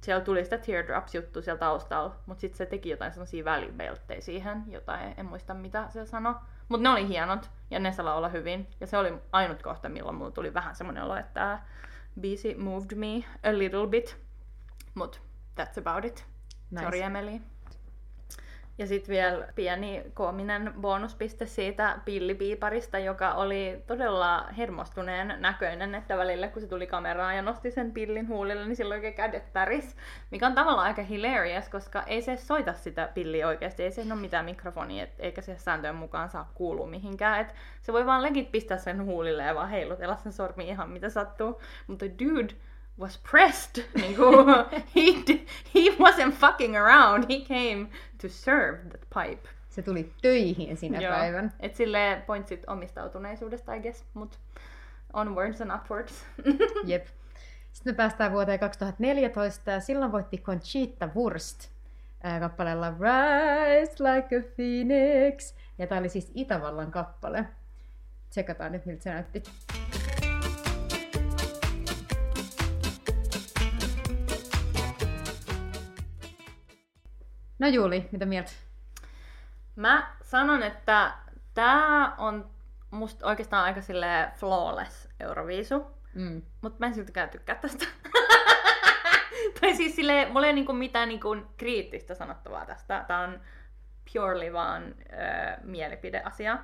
siellä 0.00 0.24
tuli 0.24 0.44
sitä 0.44 0.58
teardrops-juttu 0.58 1.42
siellä 1.42 1.58
taustalla, 1.58 2.14
mutta 2.26 2.40
sitten 2.40 2.58
se 2.58 2.66
teki 2.66 2.90
jotain 2.90 3.12
sellaisia 3.12 3.44
välibelttejä 3.44 4.20
siihen, 4.20 4.64
jotain, 4.66 5.14
en 5.16 5.26
muista 5.26 5.54
mitä 5.54 5.86
se 5.88 6.06
sanoi. 6.06 6.34
Mutta 6.68 6.82
ne 6.82 6.88
oli 6.88 7.08
hienot, 7.08 7.50
ja 7.70 7.78
ne 7.78 7.92
saa 7.92 8.14
olla 8.14 8.28
hyvin, 8.28 8.68
ja 8.80 8.86
se 8.86 8.96
oli 8.98 9.14
ainut 9.32 9.62
kohta, 9.62 9.88
milloin 9.88 10.16
mulla 10.16 10.30
tuli 10.30 10.54
vähän 10.54 10.76
semmoinen 10.76 11.04
olo, 11.04 11.16
että 11.16 11.32
tää 11.34 11.66
biisi 12.20 12.54
moved 12.54 12.94
me 12.94 13.24
a 13.50 13.58
little 13.58 13.86
bit. 13.86 14.16
Mut 14.94 15.22
that's 15.60 15.78
about 15.78 16.04
it. 16.04 16.26
Nice. 16.70 16.84
Sorry 16.84 17.00
Emily. 17.00 17.40
Ja 18.78 18.86
sitten 18.86 19.12
vielä 19.12 19.48
pieni 19.54 20.02
koominen 20.14 20.74
bonuspiste 20.80 21.46
siitä 21.46 21.98
pillipiiparista, 22.04 22.98
joka 22.98 23.32
oli 23.32 23.82
todella 23.86 24.46
hermostuneen 24.58 25.34
näköinen, 25.38 25.94
että 25.94 26.16
välillä 26.16 26.48
kun 26.48 26.62
se 26.62 26.68
tuli 26.68 26.86
kameraan 26.86 27.36
ja 27.36 27.42
nosti 27.42 27.70
sen 27.70 27.92
pillin 27.92 28.28
huulille, 28.28 28.64
niin 28.64 28.76
silloin 28.76 28.98
oikein 28.98 29.14
kädet 29.14 29.52
täris. 29.52 29.96
Mikä 30.30 30.46
on 30.46 30.54
tavallaan 30.54 30.86
aika 30.86 31.02
hilarious, 31.02 31.68
koska 31.68 32.02
ei 32.02 32.22
se 32.22 32.36
soita 32.36 32.72
sitä 32.72 33.08
pilliä 33.14 33.48
oikeasti, 33.48 33.82
ei 33.82 33.90
se 33.90 34.02
ole 34.02 34.14
mitään 34.14 34.44
mikrofonia, 34.44 35.06
eikä 35.18 35.40
se 35.40 35.58
sääntöjen 35.58 35.96
mukaan 35.96 36.30
saa 36.30 36.50
kuulua 36.54 36.86
mihinkään. 36.86 37.40
Et 37.40 37.54
se 37.82 37.92
voi 37.92 38.06
vaan 38.06 38.22
legit 38.22 38.52
pistää 38.52 38.78
sen 38.78 39.04
huulille 39.04 39.42
ja 39.42 39.54
vaan 39.54 39.68
heilutella 39.68 40.16
sen 40.16 40.32
sormi 40.32 40.68
ihan 40.68 40.90
mitä 40.90 41.08
sattuu. 41.08 41.60
Mutta 41.86 42.06
dude 42.06 42.54
was 42.98 43.18
pressed. 43.30 43.84
Niinku, 43.94 44.24
he, 44.96 45.02
d- 45.26 45.46
he 45.74 45.90
wasn't 45.98 46.32
fucking 46.34 46.76
around. 46.76 47.24
He 47.30 47.40
came 47.40 47.86
to 48.20 48.28
serve 48.28 48.78
the 48.90 48.98
pipe. 49.14 49.48
Se 49.68 49.82
tuli 49.82 50.12
töihin 50.22 50.76
sinä 50.76 51.00
Joo. 51.00 51.12
päivän. 51.12 51.52
Et 51.60 51.76
sille 51.76 52.22
pointsit 52.26 52.64
omistautuneisuudesta, 52.66 53.74
I 53.74 53.80
guess, 53.80 54.04
mut 54.14 54.38
onwards 55.12 55.60
and 55.60 55.70
upwards. 55.74 56.24
Jep. 56.86 57.06
Sitten 57.72 57.92
me 57.92 57.96
päästään 57.96 58.32
vuoteen 58.32 58.58
2014 58.58 59.70
ja 59.70 59.80
silloin 59.80 60.12
voitti 60.12 60.38
Conchita 60.38 61.08
Wurst 61.16 61.68
ää, 62.22 62.40
kappaleella 62.40 62.90
Rise 62.90 64.04
Like 64.04 64.36
a 64.38 64.42
Phoenix. 64.56 65.54
Ja 65.78 65.86
tää 65.86 65.98
oli 65.98 66.08
siis 66.08 66.30
Itävallan 66.34 66.90
kappale. 66.90 67.44
Tsekataan 68.30 68.72
nyt, 68.72 68.86
miltä 68.86 69.02
se 69.02 69.10
näytti. 69.10 69.42
No 77.64 77.70
Juuli, 77.70 78.08
mitä 78.12 78.26
mieltä? 78.26 78.52
Mä 79.76 80.14
sanon, 80.22 80.62
että 80.62 81.12
tää 81.54 82.14
on 82.18 82.50
musta 82.90 83.26
oikeastaan 83.26 83.64
aika 83.64 83.80
sille 83.80 84.30
flawless 84.36 85.08
Euroviisu. 85.20 85.86
Mm. 86.14 86.42
Mutta 86.60 86.76
mä 86.78 86.86
en 86.86 86.94
siltikään 86.94 87.30
tykkää 87.30 87.56
tästä. 87.56 87.86
tai 89.60 89.74
siis 89.74 89.96
silleen, 89.96 90.32
mulla 90.32 90.46
ei 90.46 90.52
niinku 90.52 90.72
mitään 90.72 91.08
niinku 91.08 91.36
kriittistä 91.56 92.14
sanottavaa 92.14 92.66
tästä. 92.66 93.04
Tää 93.08 93.20
on 93.20 93.40
purely 94.12 94.52
vaan 94.52 94.82
ö, 94.82 94.94
mielipideasia. 95.62 96.58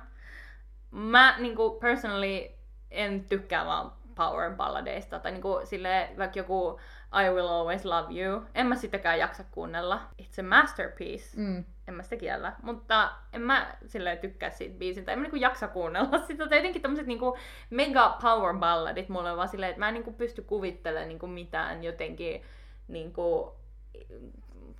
Mä 0.91 1.35
niinku 1.37 1.79
personally 1.79 2.51
en 2.91 3.25
tykkää 3.25 3.65
vaan 3.65 3.91
power 4.15 4.55
balladeista. 4.55 5.19
Tai 5.19 5.31
niinku 5.31 5.61
silleen, 5.63 6.17
vaikka 6.17 6.39
joku 6.39 6.79
I 7.25 7.29
Will 7.29 7.47
Always 7.47 7.85
Love 7.85 8.21
You. 8.21 8.41
En 8.55 8.65
mä 8.67 8.75
sitäkään 8.75 9.19
jaksa 9.19 9.43
kuunnella. 9.51 10.01
It's 10.21 10.39
a 10.39 10.43
masterpiece. 10.43 11.37
Mm. 11.37 11.63
En 11.87 11.93
mä 11.93 12.03
sitä 12.03 12.15
kiellä. 12.15 12.53
Mutta 12.63 13.11
en 13.33 13.41
mä 13.41 13.75
silleen 13.85 14.17
tykkää 14.17 14.49
siitä 14.49 14.77
biisin. 14.77 15.05
Tai 15.05 15.13
en 15.13 15.19
mä 15.19 15.23
niinku 15.23 15.35
jaksa 15.35 15.67
kuunnella 15.67 16.19
sitä. 16.27 16.47
Tai 16.47 16.57
jotenkin 16.57 16.81
tämmöset 16.81 17.07
niinku 17.07 17.37
mega 17.69 18.17
power 18.21 18.55
balladit 18.55 19.09
mulle 19.09 19.31
on 19.31 19.37
vaan 19.37 19.49
silleen, 19.49 19.69
että 19.69 19.79
mä 19.79 19.87
en 19.87 19.93
niinku 19.93 20.13
pysty 20.13 20.41
kuvittelemaan 20.41 21.07
niinku 21.07 21.27
mitään 21.27 21.83
jotenkin 21.83 22.41
niinku 22.87 23.55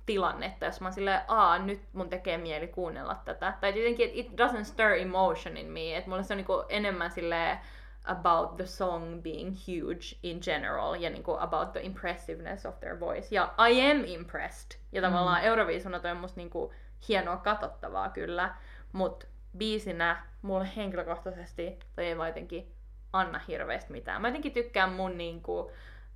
tilannetta, 0.06 0.64
jos 0.64 0.80
mä 0.80 0.86
oon 0.86 0.92
silleen, 0.92 1.20
aa, 1.28 1.58
nyt 1.58 1.80
mun 1.92 2.08
tekee 2.08 2.38
mieli 2.38 2.66
kuunnella 2.66 3.20
tätä. 3.24 3.54
Tai 3.60 3.78
jotenkin, 3.78 4.06
että 4.06 4.20
it 4.20 4.28
doesn't 4.28 4.64
stir 4.64 4.92
emotion 4.92 5.56
in 5.56 5.66
me. 5.66 5.96
Että 5.96 6.10
mulle 6.10 6.22
se 6.22 6.34
on 6.34 6.36
niinku 6.36 6.64
enemmän 6.68 7.10
silleen 7.10 7.58
about 8.04 8.56
the 8.56 8.66
song 8.66 9.22
being 9.22 9.56
huge 9.66 10.18
in 10.22 10.38
general 10.42 10.94
ja 10.94 11.10
niinku 11.10 11.36
about 11.40 11.72
the 11.72 11.80
impressiveness 11.80 12.66
of 12.66 12.80
their 12.80 13.00
voice. 13.00 13.34
Ja 13.34 13.54
I 13.70 13.90
am 13.90 14.04
impressed. 14.04 14.80
Ja 14.92 15.02
tavallaan 15.02 15.40
mm. 15.40 15.46
Euroviisuna 15.46 16.00
toi 16.00 16.10
on 16.10 16.16
musta 16.16 16.40
niinku 16.40 16.72
hienoa 17.08 17.36
katsottavaa 17.36 18.08
kyllä, 18.08 18.54
mutta 18.92 19.26
biisinä 19.56 20.26
mulle 20.42 20.68
henkilökohtaisesti 20.76 21.78
toi 21.96 22.04
ei 22.06 22.18
vaan 22.18 22.28
jotenkin 22.28 22.74
anna 23.12 23.40
hirveästi 23.48 23.92
mitään. 23.92 24.22
Mä 24.22 24.28
jotenkin 24.28 24.52
tykkään 24.52 24.92
mun 24.92 25.18
niinku 25.18 25.72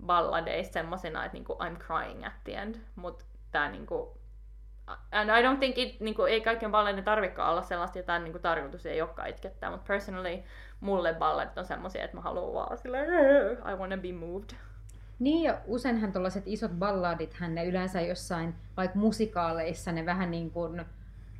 balladeista 0.06 0.72
semmosena, 0.72 1.24
että 1.24 1.36
niinku 1.36 1.58
I'm 1.62 1.78
crying 1.78 2.26
at 2.26 2.44
the 2.44 2.52
end, 2.52 2.74
mut 2.96 3.24
tää 3.50 3.70
niinku 3.70 4.18
And 5.12 5.30
I 5.30 5.42
don't 5.42 5.58
think 5.58 5.78
it, 5.78 6.00
niinku, 6.00 6.24
ei 6.24 6.40
kaikkien 6.40 6.70
balladien 6.70 7.04
tarvikaan 7.04 7.50
olla 7.50 7.62
sellaista, 7.62 7.98
että 7.98 8.18
niinku, 8.18 8.38
tarkoitus 8.38 8.86
ei 8.86 9.02
olekaan 9.02 9.28
itkettää, 9.28 9.70
mutta 9.70 9.86
personally 9.86 10.42
mulle 10.80 11.14
balladit 11.14 11.58
on 11.58 11.64
semmosia, 11.64 12.04
että 12.04 12.16
mä 12.16 12.22
haluan 12.22 12.54
vaan 12.54 12.78
silleen, 12.78 13.08
I 13.52 13.76
wanna 13.76 13.96
be 13.96 14.12
moved. 14.12 14.50
Niin 15.18 15.42
ja 15.42 15.60
useinhan 15.66 16.12
tuollaiset 16.12 16.42
isot 16.46 16.72
balladithan 16.72 17.54
ne 17.54 17.64
yleensä 17.64 18.00
jossain 18.00 18.54
vaikka 18.76 18.98
musikaaleissa 18.98 19.92
ne 19.92 20.06
vähän 20.06 20.30
niin 20.30 20.50
kuin 20.50 20.84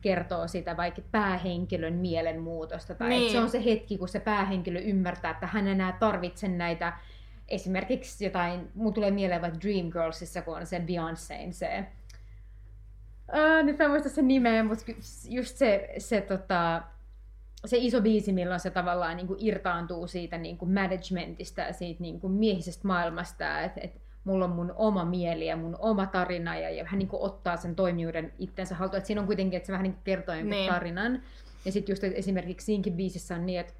kertoo 0.01 0.49
sitä 0.49 0.77
vaikka 0.77 1.03
päähenkilön 1.11 1.95
mielenmuutosta. 1.95 2.95
Tai 2.95 3.09
niin. 3.09 3.33
Se 3.33 3.39
on 3.39 3.51
se 3.51 3.65
hetki, 3.65 3.99
kun 3.99 4.09
se 4.09 4.21
päähenkilö 4.21 4.81
ymmärtää, 4.81 5.31
että 5.31 5.47
hän 5.47 5.69
enää 5.69 5.97
tarvitse 6.01 6.49
näitä 6.49 6.93
esimerkiksi 7.49 8.25
jotain, 8.25 8.71
mun 8.75 8.95
tulee 8.95 9.11
mieleen 9.11 9.43
vaikka 9.43 9.61
Dreamgirlsissa, 9.61 10.43
kun 10.43 10.57
on 10.57 10.67
se 10.67 10.79
Beyoncéin 10.79 11.53
se 11.53 11.87
Ää, 13.33 13.63
nyt 13.63 13.79
mä 13.79 13.85
en 13.85 13.91
muista 13.91 14.09
sen 14.09 14.29
nimeä, 14.29 14.65
mutta 14.65 14.85
just 15.29 15.57
se, 15.57 15.95
se, 15.99 16.21
tota, 16.21 16.83
se 17.67 17.77
iso 17.81 18.01
biisi, 18.01 18.33
milloin 18.33 18.61
se 18.61 18.71
tavallaan 18.71 19.17
niin 19.17 19.27
kuin 19.27 19.39
irtaantuu 19.43 20.07
siitä 20.07 20.39
niin 20.39 20.59
kuin 20.59 20.73
managementista 20.73 21.61
ja 21.61 21.73
siitä 21.73 22.03
niin 22.03 22.21
kuin 22.21 22.33
miehisestä 22.33 22.87
maailmasta, 22.89 23.61
että 23.61 23.81
et 23.81 24.01
mulla 24.25 24.45
on 24.45 24.51
mun 24.51 24.73
oma 24.77 25.05
mieli 25.05 25.47
ja 25.47 25.57
mun 25.57 25.77
oma 25.79 26.07
tarina 26.07 26.59
ja, 26.59 26.71
ja 26.71 26.85
hän 26.85 26.99
niin 26.99 27.09
kuin 27.09 27.23
ottaa 27.23 27.57
sen 27.57 27.75
toimijuuden 27.77 28.33
itsensä 28.39 28.75
haltuun. 28.75 28.99
Et 28.99 29.07
siinä 29.07 29.21
on 29.21 29.27
kuitenkin, 29.27 29.57
että 29.57 29.67
se 29.67 29.73
vähän 29.73 29.83
niin 29.83 29.93
kuin 29.93 30.05
kertoo 30.05 30.35
jonkun 30.35 30.51
Niin. 30.51 30.73
tarinan. 30.73 31.23
Ja 31.65 31.73
sitten 31.73 31.93
just 31.93 32.05
että 32.05 32.19
esimerkiksi 32.19 32.65
siinkin 32.65 32.93
biisissä 32.93 33.35
on 33.35 33.47
niin, 33.47 33.61
että 33.61 33.73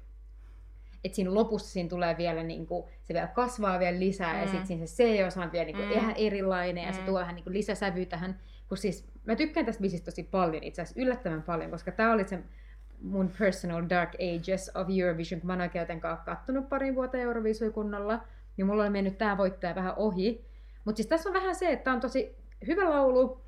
että 1.03 1.15
siinä 1.15 1.33
lopussa 1.33 1.69
siinä 1.71 1.89
tulee 1.89 2.17
vielä 2.17 2.43
niin 2.43 2.67
kuin, 2.67 2.85
se 3.03 3.13
vielä 3.13 3.27
kasvaa 3.27 3.79
vielä 3.79 3.99
lisää 3.99 4.33
mm. 4.33 4.39
ja 4.39 4.47
sitten 4.47 4.67
siinä 4.67 4.85
se 4.85 5.03
C-osa 5.03 5.41
on 5.43 5.51
vielä 5.51 5.65
niin 5.65 5.75
kuin 5.75 5.87
Mm. 5.87 5.93
ihan 5.93 6.13
erilainen 6.17 6.83
ja 6.83 6.93
se 6.93 6.99
Mm. 6.99 7.05
tuo 7.05 7.19
vähän 7.19 7.35
niin 7.35 7.43
kuin 7.43 7.53
lisäsävyä 7.53 8.05
tähän. 8.05 8.39
Kun 8.67 8.77
siis 8.77 9.07
mä 9.25 9.35
tykkään 9.35 9.65
tästä 9.65 9.81
biisistä 9.81 10.05
tosi 10.05 10.23
paljon, 10.23 10.63
itse 10.63 10.81
asiassa 10.81 11.01
yllättävän 11.01 11.41
paljon, 11.43 11.71
koska 11.71 11.91
tää 11.91 12.11
oli 12.11 12.27
se 12.27 12.39
mun 13.01 13.31
personal 13.39 13.83
dark 13.89 14.15
ages 14.15 14.71
of 14.75 14.87
Eurovision, 14.99 15.41
kun 15.41 15.47
mä 15.47 15.53
en 15.53 15.61
oikein 15.61 15.81
jotenkaan 15.81 16.17
kattonut 16.17 16.69
parin 16.69 16.95
vuotta 16.95 17.17
Euroviisuja 17.17 17.71
kunnolla, 17.71 18.19
niin 18.57 18.67
mulla 18.67 18.83
oli 18.83 18.89
mennyt 18.89 19.17
tää 19.17 19.37
voittaja 19.37 19.75
vähän 19.75 19.93
ohi. 19.97 20.45
Mutta 20.85 20.97
siis 20.97 21.07
tässä 21.07 21.29
on 21.29 21.33
vähän 21.33 21.55
se, 21.55 21.71
että 21.71 21.91
on 21.91 21.99
tosi 21.99 22.35
hyvä 22.67 22.89
laulu, 22.89 23.41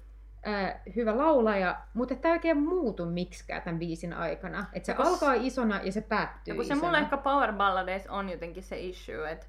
ää, 0.43 0.81
hyvä 0.95 1.17
laulaja, 1.17 1.81
mutta 1.93 2.15
tämä 2.15 2.33
ei 2.33 2.37
oikein 2.37 2.57
muutu 2.63 3.05
miksikään 3.05 3.61
tämän 3.61 3.79
biisin 3.79 4.13
aikana. 4.13 4.65
Että 4.73 4.85
se 4.85 4.91
Ja 4.91 5.07
alkaa 5.07 5.33
isona 5.33 5.79
ja 5.83 5.91
se 5.91 6.01
päättyy 6.01 6.51
Ja 6.51 6.55
kun 6.55 6.65
se 6.65 6.73
isona. 6.73 6.85
mulle 6.87 6.99
ehkä 6.99 7.17
power 7.17 7.53
balladeissa 7.53 8.11
on 8.11 8.29
jotenkin 8.29 8.63
se 8.63 8.79
issue, 8.79 9.31
että 9.31 9.45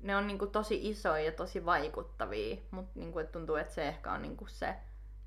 ne 0.00 0.16
on 0.16 0.26
niinku 0.26 0.46
tosi 0.46 0.88
isoja 0.90 1.24
ja 1.24 1.32
tosi 1.32 1.64
vaikuttavia, 1.64 2.56
mutta 2.70 2.92
niinku, 2.94 3.18
et 3.18 3.32
tuntuu, 3.32 3.56
että 3.56 3.74
se 3.74 3.88
ehkä 3.88 4.12
on 4.12 4.22
niinku 4.22 4.46
se 4.46 4.74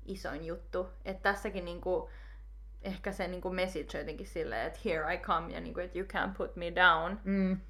isoin 0.06 0.44
juttu. 0.46 0.88
Että 1.04 1.22
tässäkin 1.22 1.64
niinku, 1.64 2.10
ehkä 2.82 3.12
se 3.12 3.28
niinku 3.28 3.50
message 3.50 3.88
on 3.94 4.00
jotenkin 4.00 4.26
silleen, 4.26 4.66
että 4.66 4.80
here 4.84 5.14
I 5.14 5.18
come 5.18 5.52
ja 5.52 5.60
niinku, 5.60 5.80
että 5.80 5.98
you 5.98 6.08
can't 6.12 6.36
put 6.36 6.56
me 6.56 6.72
down. 6.74 7.20
Mm. 7.24 7.60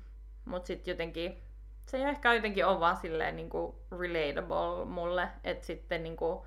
Mutta 0.45 0.67
sitten 0.67 0.93
jotenkin 0.93 1.43
se 1.87 1.97
ei 1.97 2.03
ehkä 2.03 2.35
jotenkin 2.35 2.67
ole 2.67 2.81
vaan 2.81 2.97
silleen 2.97 3.37
niinku 3.37 3.83
relatable 3.99 4.85
mulle, 4.85 5.29
että 5.45 5.67
sitten 5.67 6.03
niinku 6.03 6.47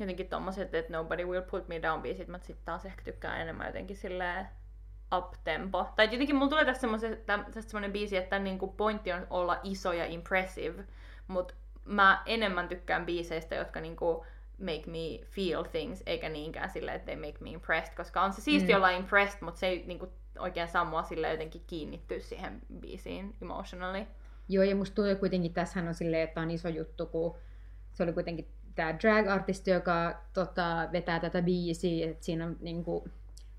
jotenkin 0.00 0.28
tommoset, 0.28 0.74
että 0.74 0.92
nobody 0.92 1.24
will 1.24 1.42
put 1.42 1.68
me 1.68 1.82
down 1.82 2.02
biisit, 2.02 2.28
mä 2.28 2.38
sitten 2.38 2.64
taas 2.64 2.86
ehkä 2.86 3.02
tykkään 3.02 3.40
enemmän 3.40 3.66
jotenkin 3.66 3.96
silleen 3.96 4.48
up-tempo. 5.16 5.88
Tai 5.96 6.08
jotenkin 6.12 6.36
mulla 6.36 6.50
tulee 6.50 6.64
tässä 6.64 6.80
semmoinen, 6.80 7.18
tästä 7.26 7.70
semmoinen 7.70 7.92
biisi, 7.92 8.16
että 8.16 8.38
niinku 8.38 8.68
pointti 8.68 9.12
on 9.12 9.26
olla 9.30 9.60
iso 9.62 9.92
ja 9.92 10.06
impressive, 10.06 10.84
mutta 11.26 11.54
mä 11.84 12.22
enemmän 12.26 12.68
tykkään 12.68 13.06
biiseistä, 13.06 13.54
jotka 13.54 13.80
niinku 13.80 14.26
make 14.58 14.82
me 14.86 15.26
feel 15.26 15.62
things, 15.64 16.02
eikä 16.06 16.28
niinkään 16.28 16.70
silleen, 16.70 16.96
että 16.96 17.12
they 17.12 17.26
make 17.26 17.38
me 17.40 17.50
impressed, 17.50 17.94
koska 17.96 18.22
on 18.22 18.32
se 18.32 18.40
siisti 18.40 18.72
Mm. 18.72 18.76
olla 18.76 18.90
impressed, 18.90 19.38
mutta 19.40 19.58
se 19.58 19.66
ei 19.66 19.84
niinku 19.86 20.08
oikein 20.38 20.68
saa 20.68 20.84
mua 20.84 21.02
silleen 21.02 21.32
jotenkin 21.32 21.62
kiinnittyä 21.66 22.18
siihen 22.20 22.62
biisiin 22.80 23.34
emotionally. 23.42 24.06
Joo, 24.48 24.64
ja 24.64 24.76
musta 24.76 24.94
tuntuu 24.94 25.16
kuitenkin, 25.16 25.54
tässähän 25.54 25.88
on 25.88 25.94
silleen, 25.94 26.22
että 26.22 26.40
on 26.40 26.50
iso 26.50 26.68
juttu, 26.68 27.06
kun 27.06 27.34
se 27.92 28.02
oli 28.02 28.12
kuitenkin 28.12 28.48
tämä 28.74 28.92
drag-artisti, 28.92 29.70
joka 29.70 30.22
tota, 30.32 30.88
vetää 30.92 31.20
tätä 31.20 31.42
biisiä, 31.42 32.10
että 32.10 32.24
siinä 32.24 32.44
on 32.46 32.56
niinku, 32.60 33.08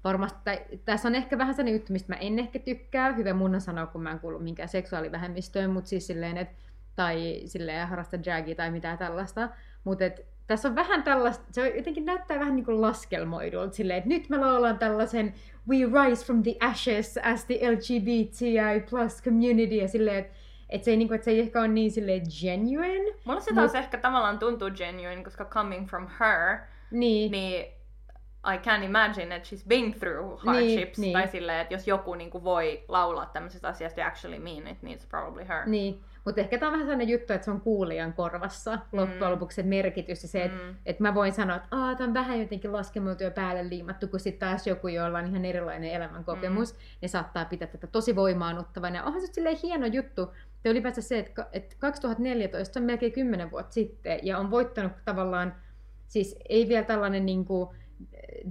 varmasti, 0.04 0.40
tai, 0.44 0.62
tässä 0.86 1.08
on 1.08 1.16
ehkä 1.16 1.38
vähän 1.38 1.54
sellainen 1.54 1.80
juttu, 1.80 1.94
mistä 1.94 2.14
mä 2.14 2.20
en 2.20 2.40
ehkä 2.40 2.60
tykkää, 2.60 3.12
hyvä 3.14 3.34
mun 3.34 3.56
on 3.56 3.62
sanoa, 3.62 3.86
kun 3.88 4.04
mä 4.04 4.12
en 4.12 4.20
kuulu 4.20 4.40
minkään 4.40 4.70
seksuaalivähemmistöön, 4.70 5.72
mutta 5.72 5.90
siis 5.90 6.08
silleen, 6.08 6.38
että 6.38 6.56
tai 6.96 7.42
silleen 7.46 7.88
harrasta 7.88 8.24
dragia 8.24 8.56
tai 8.56 8.72
mitään 8.72 8.98
tällaista, 8.98 9.50
mutta 9.84 10.06
tässä 10.48 10.70
on 10.70 10.76
vähän 10.76 11.04
tällaista, 11.04 11.46
se 11.52 11.68
jotenkin 11.68 12.06
näyttää 12.06 12.40
vähän 12.40 12.56
niin 12.56 12.66
kuin 12.66 12.82
laskelmoidulta, 12.82 13.76
silleen, 13.76 13.98
että 13.98 14.10
nyt 14.10 14.30
mä 14.30 14.42
laulan 14.42 14.80
tällaisen 14.80 15.34
We 15.70 15.78
rise 15.78 16.26
from 16.26 16.44
the 16.44 16.56
ashes 16.60 17.20
as 17.24 17.46
the 17.46 17.60
LGBTI 17.72 18.86
plus 18.90 19.24
community, 19.24 19.76
ja 19.76 19.88
silleen, 19.88 20.18
että 20.18 20.38
et 20.70 20.84
se, 20.84 20.92
ei, 20.92 20.98
niinku, 20.98 21.14
et 21.14 21.24
se 21.24 21.32
ei 21.32 21.40
ehkä 21.40 21.60
ole 21.60 21.68
niin 21.68 21.92
silleen 21.92 22.22
genuine. 22.42 23.14
Mulla 23.26 23.40
se 23.40 23.54
taas 23.56 23.76
ehkä 23.76 23.98
tavallaan 23.98 24.40
tuntuu 24.40 24.70
genuine, 24.72 25.24
koska 25.24 25.46
coming 25.46 25.88
from 25.88 26.08
her, 26.20 26.60
Niin, 26.92 27.32
niin 27.32 27.66
I 28.54 28.58
can 28.58 28.84
imagine 28.84 29.26
that 29.28 29.44
she's 29.48 29.68
been 29.68 29.94
through 30.00 30.40
hardships. 30.46 30.98
niin. 30.98 31.14
Tai 31.14 31.28
silleen, 31.28 31.60
että 31.60 31.74
jos 31.74 31.88
joku 31.88 32.14
niinku 32.16 32.44
voi 32.44 32.84
laulaa 32.88 33.26
tämmöisestä 33.26 33.68
asiasta 33.68 34.00
ja 34.00 34.08
actually 34.08 34.40
mean 34.40 34.68
it, 34.68 34.82
niin 34.82 35.00
it's 35.00 35.08
probably 35.10 35.48
her. 35.48 35.66
Niin, 35.66 36.02
mutta 36.28 36.42
ehkä 36.42 36.58
tämä 36.58 36.68
on 36.68 36.74
vähän 36.74 36.86
sellainen 36.86 37.10
juttu, 37.10 37.34
että 37.34 37.46
se 37.46 37.52
on 37.52 37.62
kuulijan 37.62 38.14
korvassa 38.14 38.80
loppujen 38.92 39.32
lopuksi 39.32 39.56
se 39.56 39.64
merkitys 39.64 40.22
ja 40.24 40.28
se, 40.28 40.44
että 40.44 40.58
Mm. 40.64 40.76
et 40.86 41.00
mä 41.00 41.16
voin 41.16 41.32
sanoa, 41.34 41.56
että 41.56 41.68
Aa, 41.72 41.96
tämä 41.96 42.08
on 42.08 42.14
vähän 42.14 42.40
jotenkin 42.40 42.74
laskemeltu 42.74 43.24
ja 43.24 43.32
päälle 43.32 43.70
liimattu, 43.70 44.08
kun 44.08 44.20
sitten 44.20 44.50
taas 44.50 44.68
joku, 44.68 44.88
jolla 44.88 45.20
on 45.20 45.28
ihan 45.28 45.46
erilainen 45.46 45.92
elämänkokemus, 45.92 46.74
mm. 46.74 46.80
ne 47.02 47.08
saattaa 47.08 47.46
pitää 47.46 47.68
tätä 47.68 47.88
tosi 47.88 48.16
voimaannuttavana. 48.16 48.96
Ja 48.96 49.04
onhan 49.04 49.22
se 49.22 49.28
silleen 49.34 49.58
hieno 49.64 49.86
juttu, 49.86 50.34
ja 50.64 50.72
ylipäänsä 50.72 51.02
se, 51.02 51.20
että, 51.20 51.32
ka- 51.34 51.48
että 51.54 51.76
2014 51.80 52.74
se 52.74 52.80
on 52.80 52.86
melkein 52.86 53.12
10 53.12 53.52
vuotta 53.52 53.74
sitten, 53.74 54.20
ja 54.24 54.38
on 54.38 54.52
voittanut 54.52 54.92
tavallaan, 55.06 55.56
siis 56.08 56.36
ei 56.50 56.68
vielä 56.68 56.86
tällainen 56.86 57.26
niin 57.26 57.46
kuin, 57.46 57.70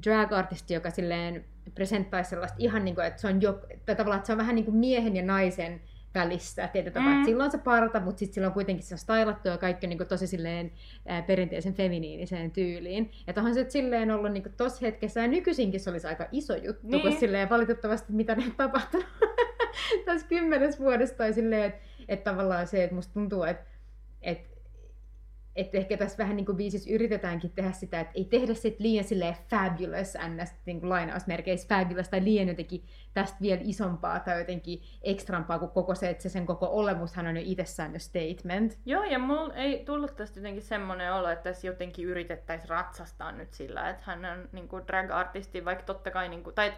drag-artisti, 0.06 0.74
joka 0.74 0.90
silleen 0.90 1.44
presenttaisi 1.74 2.30
sellaista 2.30 2.56
ihan 2.58 2.84
niin 2.84 2.94
kuin, 2.94 3.06
että 3.06 3.20
se 3.20 3.28
on, 3.28 3.42
jo, 3.42 3.60
tai 3.86 3.96
tavallaan, 3.96 4.18
että 4.18 4.26
se 4.26 4.32
on 4.32 4.38
vähän 4.38 4.54
niin 4.54 4.64
kuin 4.64 4.76
miehen 4.76 5.16
ja 5.16 5.22
naisen 5.22 5.80
välissä 6.14 6.68
tietyllä 6.68 6.94
tapaa. 6.94 7.14
Mm. 7.14 7.24
Sillä 7.24 7.44
on 7.44 7.50
se 7.50 7.58
parta, 7.58 8.00
mutta 8.00 8.18
sitten 8.18 8.34
sillä 8.34 8.46
on 8.46 8.52
kuitenkin 8.52 8.84
se 8.86 8.94
on 8.94 8.98
stylattu 8.98 9.48
ja 9.48 9.58
kaikki 9.58 9.86
niin 9.86 9.98
kuin 9.98 10.08
tosi 10.08 10.26
silleen 10.26 10.72
ää, 11.06 11.22
perinteisen 11.22 11.74
feminiiniseen 11.74 12.50
tyyliin. 12.50 13.10
Että 13.26 13.40
onhan 13.40 13.54
se 13.54 13.66
silleen 13.68 14.10
ollut 14.10 14.32
niin 14.32 14.44
tossa 14.56 14.86
hetkessä, 14.86 15.20
ja 15.20 15.28
nykyisinkin 15.28 15.80
se 15.80 15.90
olisi 15.90 16.06
aika 16.06 16.26
iso 16.32 16.56
juttu, 16.56 16.86
Niin. 16.88 17.02
kun 17.02 17.12
silleen 17.12 17.50
valitettavasti 17.50 18.12
mitä 18.12 18.34
ne 18.34 18.44
on 18.44 18.52
tapahtunut 18.56 19.06
tässä 20.04 20.26
kymmenes 20.26 20.80
vuodessa, 20.80 21.16
tai 21.16 21.32
silleen, 21.32 21.64
että, 21.64 21.80
että 22.08 22.30
tavallaan 22.30 22.66
se, 22.66 22.84
että 22.84 22.96
musta 22.96 23.14
tuntuu, 23.14 23.42
että, 23.42 23.64
että 24.22 24.55
että 25.56 25.78
ehkä 25.78 25.96
tässä 25.96 26.18
vähän 26.18 26.36
niin 26.36 26.46
kuin 26.46 26.56
biisissä 26.56 26.90
yritetäänkin 26.90 27.50
tehdä 27.50 27.72
sitä, 27.72 28.00
että 28.00 28.12
ei 28.14 28.24
tehdä 28.24 28.54
sit 28.54 28.80
liian 28.80 29.04
silleen 29.04 29.36
fabulous, 29.50 30.14
ns. 30.28 30.54
Niin 30.66 30.80
kuin 30.80 30.90
lainausmerkeissä 30.90 31.68
fabulous, 31.68 32.08
tai 32.08 32.24
liian 32.24 32.48
jotenkin 32.48 32.84
tästä 33.14 33.36
vielä 33.40 33.60
isompaa 33.64 34.20
tai 34.20 34.38
jotenkin 34.38 34.82
ekstrampaa 35.02 35.58
kuin 35.58 35.70
koko 35.70 35.94
se, 35.94 36.10
että 36.10 36.22
se 36.22 36.28
sen 36.28 36.46
koko 36.46 36.68
olemushan 36.70 37.26
on 37.26 37.36
jo 37.36 37.42
itsessään 37.44 37.92
jo 37.92 37.98
statement. 37.98 38.78
Joo, 38.86 39.04
ja 39.04 39.18
mulla 39.18 39.54
ei 39.54 39.84
tullut 39.84 40.16
tästä 40.16 40.38
jotenkin 40.38 40.62
semmoinen 40.62 41.12
olo, 41.12 41.28
että 41.28 41.42
tässä 41.42 41.66
jotenkin 41.66 42.06
yritettäisiin 42.06 42.70
ratsastaa 42.70 43.32
nyt 43.32 43.52
sillä, 43.52 43.90
että 43.90 44.02
hän 44.06 44.24
on 44.24 44.48
niinku 44.52 44.76
drag-artisti, 44.76 45.64
vaikka 45.64 45.84
totta 45.84 46.10
kai, 46.10 46.28
niinku, 46.28 46.52
tai 46.52 46.66
et 46.66 46.74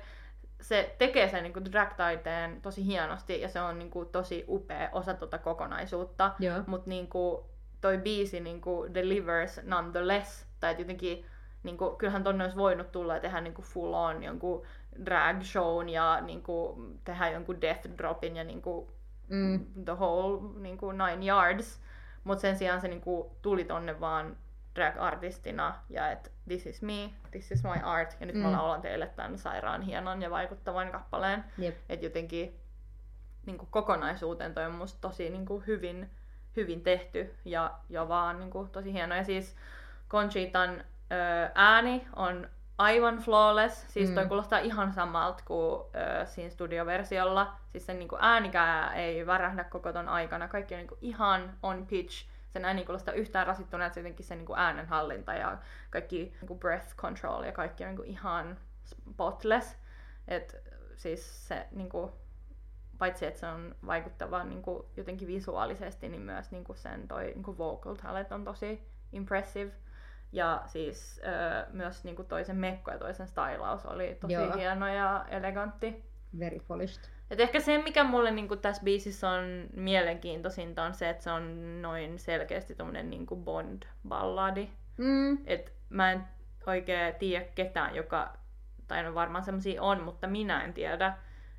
se 0.61 0.95
tekee 0.99 1.29
sen 1.29 1.43
niinku 1.43 1.61
drag-taiteen 1.61 2.61
tosi 2.63 2.87
hienosti, 2.87 3.41
ja 3.41 3.49
se 3.49 3.61
on 3.61 3.79
niinku 3.79 4.05
tosi 4.05 4.45
upea 4.49 4.89
osa 4.93 5.15
tuota 5.15 5.39
kokonaisuutta, 5.39 6.35
mutta 6.67 6.89
niinku, 6.91 7.51
toi 7.81 7.99
biisi 7.99 8.41
niinku 8.41 8.87
delivers 8.95 9.61
nonetheless, 9.65 10.47
tai 10.61 10.73
et 10.73 10.79
jotenkin, 10.79 11.27
niinku, 11.63 11.91
kyllähän 11.91 12.25
tonne 12.25 12.45
olisi 12.45 12.57
voinut 12.57 12.93
tulla 12.93 13.15
ja 13.15 13.21
tehdä 13.21 13.41
niinku 13.41 13.63
full 13.63 13.93
on 13.93 14.23
jonkun 14.23 14.67
drag 15.05 15.43
shown 15.43 15.89
ja 15.89 16.21
niinku, 16.21 16.83
tehdä 17.05 17.31
jonkun 17.31 17.61
death 17.61 17.89
dropin 17.99 18.37
ja 18.37 18.45
niinku, 18.45 18.91
Mm. 19.31 19.67
the 19.85 19.93
whole 19.93 20.61
niinku, 20.61 20.93
nine 20.93 21.27
yards. 21.27 21.81
Mutta 22.25 22.43
sen 22.43 22.57
sijaan 22.57 22.81
se 22.81 22.89
niinku, 22.89 23.37
tuli 23.43 23.65
tonne 23.65 24.01
vaan 24.01 24.37
drag-artistina 24.75 25.75
ja 25.91 26.11
että 26.11 26.31
this 26.49 26.67
is 26.67 26.83
me, 26.83 27.11
this 27.31 27.51
is 27.51 27.65
my 27.65 27.83
art. 27.83 28.17
Ja 28.21 28.27
nyt 28.27 28.35
mm. 28.37 28.43
Mä 28.43 28.53
laulan 28.53 28.83
teille 28.83 29.07
tämän 29.07 29.39
sairaan 29.39 29.83
hienon 29.83 30.23
ja 30.23 30.31
vaikuttavan 30.31 30.91
kappaleen. 30.93 31.45
Jep. 31.59 31.77
Että 31.89 32.07
jotenkin 32.07 32.61
niinku, 33.47 33.67
kokonaisuuteen 33.71 34.55
toi 34.55 34.65
on 34.65 34.75
musta 34.75 34.99
tosi 35.01 35.31
niinku, 35.31 35.63
hyvin, 35.67 36.11
hyvin 36.61 36.81
tehty 36.83 37.35
ja, 37.45 37.75
ja 37.89 38.09
vaan 38.09 38.41
niinku, 38.41 38.69
tosi 38.73 38.93
hieno. 38.93 39.15
Ja 39.15 39.25
siis 39.25 39.57
Conchitan 40.09 40.71
ö, 41.13 41.51
ääni 41.55 42.07
on 42.17 42.49
aivan 42.79 43.19
flawless. 43.19 43.85
Siis 43.93 44.11
toi 44.11 44.25
Mm. 44.25 44.29
kuulostaa 44.29 44.59
ihan 44.59 44.93
samalta 44.93 45.43
kuin 45.47 45.83
ö, 46.23 46.27
siinä 46.27 46.51
studioversiolla. 46.51 47.55
Siis 47.73 47.87
sen 47.87 47.99
niinku, 47.99 48.17
äänikään 48.21 48.95
ei 48.95 49.27
värähdä 49.27 49.65
koko 49.65 49.93
ton 49.93 50.09
aikana. 50.09 50.49
Kaikki 50.49 50.75
on 50.75 50.79
niinku, 50.79 50.99
ihan 51.01 51.53
on 51.63 51.87
pitch. 51.87 52.27
Sen 52.49 52.65
ääni 52.65 52.85
kuulostaa 52.85 53.15
yhtään 53.15 53.47
rasittuna, 53.47 53.87
että 53.87 53.95
se 53.95 54.01
jotenkin 54.01 54.27
se 54.27 54.35
niinku, 54.37 54.55
äänenhallinta 54.57 55.35
ja 55.35 55.59
kaikki 55.91 56.35
niinku, 56.41 56.55
breath 56.55 56.97
control 56.97 57.43
ja 57.43 57.53
kaikki 57.53 57.85
on 57.85 57.89
niinku, 57.89 58.03
ihan 58.07 58.57
spotless. 58.85 59.77
Et, 60.29 60.57
siis 60.97 61.49
se 61.49 61.67
niinku, 61.71 62.13
paitsi 62.99 63.27
että 63.27 63.41
se 63.41 63.47
on 63.47 63.75
vaikuttava 63.87 64.45
niin 64.45 64.63
kuin, 64.63 64.87
jotenkin 64.97 65.29
visuaalisesti, 65.29 66.09
niin 66.09 66.23
myös 66.23 66.51
niin 66.51 66.65
kuin 66.65 66.77
sen 66.77 67.09
toi 67.09 67.25
niin 67.25 67.43
kuin 67.43 67.59
vocal 67.59 67.95
talent 67.95 68.33
on 68.33 68.45
tosi 68.45 68.83
impressive. 69.13 69.73
Ja 70.33 70.63
siis 70.67 71.21
öö, 71.27 71.67
myös 71.73 72.05
niin 72.05 72.17
kuin 72.17 72.29
toisen 72.29 72.57
mekko 72.57 72.91
ja 72.91 72.99
toisen 72.99 73.29
stylaus 73.29 73.87
oli 73.87 74.17
tosi 74.21 74.33
Joo. 74.33 74.57
hieno 74.57 74.89
ja 74.89 75.25
elegantti. 75.29 76.05
Very 76.39 76.59
polished. 76.69 77.05
Et 77.31 77.41
ehkä 77.41 77.61
se, 77.61 77.79
mikä 77.83 78.05
mulle 78.05 78.31
niin 78.31 78.49
kuin 78.49 78.61
tässä 78.61 78.83
biisissä 78.85 79.31
on 79.31 79.69
mielenkiintoisinta, 79.77 80.83
on 80.83 80.95
se, 80.95 81.11
että 81.11 81.25
se 81.25 81.31
on 81.31 81.83
noin 81.83 82.19
selkeästi 82.19 82.75
tommonen 82.75 83.11
niin 83.11 83.27
kuin 83.27 83.45
Bond-balladi. 83.45 84.69
Mm. 84.97 85.39
Et 85.47 85.73
mä 85.89 86.13
en 86.13 86.25
oikein 86.67 87.15
tiedä 87.15 87.45
ketään, 87.55 87.95
joka, 87.95 88.37
tai 88.89 89.03
no 89.03 89.15
varmaan 89.15 89.45
semmosia 89.45 89.83
on, 89.83 90.03
mutta 90.03 90.27
minä 90.27 90.65
en 90.65 90.75
tiedä 90.75 91.17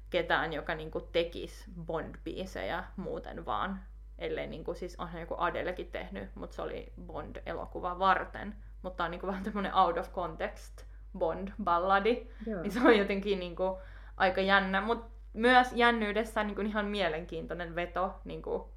ketään, 0.10 0.54
joka 0.54 0.76
niinku 0.76 1.02
tekisi 1.02 1.66
Bond-biisejä 1.86 2.84
muuten 2.98 3.46
vaan. 3.46 3.80
Ellei 4.18 4.48
niinku, 4.48 4.74
siis 4.74 4.96
onhan 5.00 5.22
joku 5.22 5.36
Adelekin 5.38 5.92
tehnyt, 5.92 6.36
mutta 6.36 6.56
se 6.56 6.62
oli 6.62 6.94
Bond-elokuva 7.06 8.00
varten. 8.00 8.56
Mutta 8.82 9.04
on 9.04 9.12
niinku 9.12 9.28
vähän 9.28 9.44
tämmönen 9.44 9.76
out 9.76 9.98
of 9.98 10.12
context 10.12 10.86
Bond-balladi. 11.18 12.28
Joo. 12.46 12.62
Niin 12.62 12.72
se 12.72 12.80
on 12.80 12.98
jotenkin 12.98 13.40
niinku 13.40 13.78
aika 14.18 14.42
jännä, 14.42 14.82
mutta 14.82 15.12
myös 15.34 15.68
jännyydessä 15.74 16.44
niinku 16.44 16.62
ihan 16.62 16.86
mielenkiintoinen 16.86 17.76
veto 17.76 18.20
niinku 18.26 18.74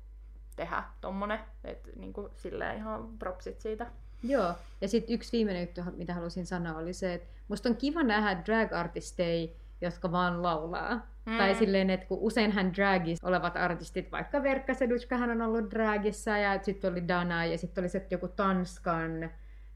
tehdä 0.56 0.82
tommonen. 1.00 1.40
Et 1.64 1.90
niinku 1.96 2.30
silleen 2.34 2.76
ihan 2.76 3.18
propsit 3.18 3.60
siitä. 3.60 3.86
Joo, 4.22 4.54
ja 4.80 4.88
sitten 4.88 5.14
yksi 5.14 5.32
viimeinen 5.32 5.62
juttu, 5.62 5.80
mitä 5.96 6.14
halusin 6.14 6.46
sanoa, 6.46 6.78
oli 6.78 6.92
se, 6.92 7.14
että 7.14 7.28
musta 7.48 7.68
on 7.68 7.76
kiva 7.76 8.02
nähdä 8.02 8.42
drag-artisteja, 8.44 9.48
jotka 9.82 10.12
vaan 10.12 10.42
laulaa. 10.42 11.12
Mm. 11.26 11.38
Tai 11.38 11.54
silleen, 11.54 11.90
että 11.90 12.06
kun 12.06 12.18
useinhan 12.20 12.74
dragissa 12.74 13.28
olevat 13.28 13.56
artistit, 13.56 14.12
vaikka 14.12 14.42
Verkka 14.42 14.74
Sedutska, 14.74 15.16
hän 15.16 15.30
on 15.30 15.42
ollut 15.42 15.70
dragissa, 15.70 16.38
ja 16.38 16.62
sitten 16.62 16.92
oli 16.92 17.08
Dana, 17.08 17.44
ja 17.44 17.58
sitten 17.58 17.82
oli 17.82 17.88
se 17.88 18.06
joku 18.10 18.28
Tanskan 18.28 19.30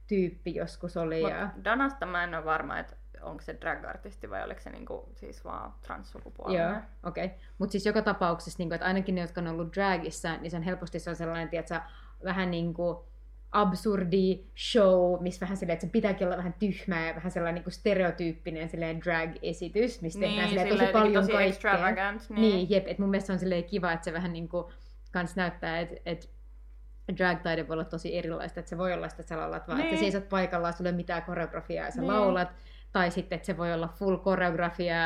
tyyppi 0.06 0.54
joskus 0.54 0.96
oli. 0.96 1.22
Mut 1.22 1.30
ja... 1.30 1.50
Danasta 1.64 2.06
mä 2.06 2.24
en 2.24 2.34
ole 2.34 2.44
varma, 2.44 2.78
että 2.78 2.96
onko 3.22 3.42
se 3.42 3.56
drag-artisti 3.60 4.30
vai 4.30 4.44
oliko 4.44 4.60
se 4.60 4.70
niinku, 4.70 5.08
siis 5.14 5.44
vaan 5.44 5.74
transsukupuolinen. 5.82 6.70
Joo, 6.70 6.80
okei. 7.02 7.24
Okay. 7.24 7.38
Mutta 7.58 7.72
siis 7.72 7.86
joka 7.86 8.02
tapauksessa, 8.02 8.58
niin 8.58 8.72
että 8.72 8.86
ainakin 8.86 9.14
ne, 9.14 9.20
jotka 9.20 9.40
on 9.40 9.48
ollut 9.48 9.74
dragissa, 9.74 10.36
niin 10.36 10.50
se 10.50 10.56
on 10.56 10.62
helposti 10.62 10.98
se 10.98 11.10
on 11.10 11.16
sellainen, 11.16 11.48
tiedätkö, 11.48 11.80
vähän 12.24 12.50
niin 12.50 12.74
kuin 12.74 12.98
absurdi 13.52 14.44
show, 14.72 15.22
missä 15.22 15.40
vähän 15.40 15.56
silleen, 15.56 15.74
että 15.74 15.86
se 15.86 15.92
pitääkin 15.92 16.26
olla 16.26 16.36
vähän 16.36 16.54
tyhmää 16.58 17.08
ja 17.08 17.14
vähän 17.14 17.30
sellainen 17.30 17.54
niin 17.54 17.64
kuin 17.64 17.72
stereotyyppinen 17.72 18.68
silleen 18.68 19.00
drag-esitys, 19.02 20.02
missä 20.02 20.18
Niin, 20.20 20.30
tehdään 20.30 20.48
silleen 20.48 20.68
silleen 20.68 20.68
tosi 20.68 20.72
jotenkin 20.72 20.92
paljon 20.92 21.14
tosi 21.14 21.32
kaikkea. 21.32 21.48
extravagant, 21.48 22.30
niin. 22.30 22.40
Niin, 22.40 22.70
jep, 22.70 22.86
että 22.88 23.02
mun 23.02 23.10
mielestä 23.10 23.32
on 23.32 23.38
silleen 23.38 23.64
kiva, 23.64 23.92
että 23.92 24.04
se 24.04 24.12
vähän 24.12 24.32
niin 24.32 24.48
kuin 24.48 24.64
kans 25.12 25.36
näyttää, 25.36 25.80
että, 25.80 25.94
että 26.06 26.26
drag-taide 27.16 27.68
voi 27.68 27.74
olla 27.74 27.84
tosi 27.84 28.16
erilaista, 28.18 28.60
että 28.60 28.70
se 28.70 28.78
voi 28.78 28.92
olla 28.92 29.08
sitä, 29.08 29.20
että 29.22 29.34
sä 29.34 29.40
laulat 29.40 29.68
vaan, 29.68 29.80
että 29.80 29.90
Niin. 29.90 29.98
sä 29.98 30.00
seisot 30.00 30.28
paikallaan, 30.28 30.74
ole 30.80 30.92
mitään 30.92 31.22
koreografiaa 31.22 31.84
ja 31.86 31.90
sä 31.90 32.00
Niin. 32.00 32.12
laulat, 32.12 32.48
tai 32.92 33.10
sitten, 33.10 33.36
että 33.36 33.46
se 33.46 33.56
voi 33.56 33.72
olla 33.72 33.88
full 33.88 34.16
koreografia, 34.16 34.96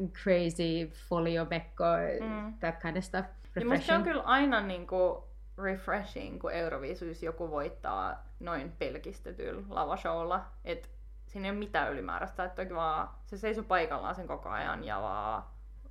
Mm. 0.00 0.08
crazy, 0.12 0.90
folio, 1.08 1.46
mekko, 1.50 1.84
Mm. 2.20 2.54
that 2.60 2.82
kind 2.82 2.96
of 2.96 3.04
stuff. 3.04 3.28
Ja 3.56 3.64
musta 3.66 3.86
se 3.86 3.94
on 3.94 4.02
kyllä 4.02 4.22
aina 4.22 4.60
niinku 4.60 5.24
refreshing, 5.58 6.40
kun 6.40 6.52
Euroviisuissa 6.52 7.26
joku 7.26 7.50
voittaa 7.50 8.24
noin 8.40 8.72
pelkistetyllä 8.72 9.62
lavashowlla. 9.68 10.44
Et 10.64 10.90
siinä 11.26 11.46
ei 11.46 11.50
ole 11.50 11.58
mitään 11.58 11.92
ylimääräistä, 11.92 12.44
että 12.44 12.62
toki 12.62 12.74
vaan 12.74 13.08
se 13.26 13.38
seisoo 13.38 13.64
paikallaan 13.64 14.14
sen 14.14 14.26
koko 14.26 14.48
ajan 14.48 14.84
ja 14.84 15.00
vaan 15.00 15.44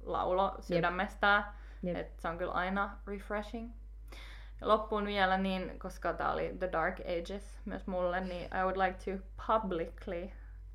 laulo 0.03 0.55
sydämestään. 0.59 1.45
Jep. 1.83 1.97
Et 1.97 2.19
se 2.19 2.27
on 2.27 2.37
kyllä 2.37 2.51
aina 2.51 2.97
refreshing. 3.07 3.71
Ja 4.61 4.67
loppuun 4.67 5.05
vielä, 5.05 5.37
niin, 5.37 5.79
koska 5.79 6.13
tämä 6.13 6.31
oli 6.31 6.55
The 6.59 6.69
Dark 6.71 6.99
Ages 6.99 7.59
myös 7.65 7.87
mulle, 7.87 8.21
niin 8.21 8.45
I 8.45 8.63
would 8.63 8.77
like 8.77 8.97
to 9.05 9.23
publicly 9.47 10.29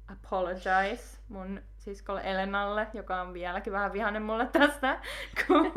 apologize 0.09 1.19
mun 1.29 1.61
siskolle 1.79 2.21
Elenalle, 2.25 2.87
joka 2.95 3.21
on 3.21 3.35
vieläkin 3.35 3.73
vähän 3.73 3.92
vihainen 3.92 4.23
mulle 4.23 4.47
tästä, 4.47 5.01
kun 5.47 5.73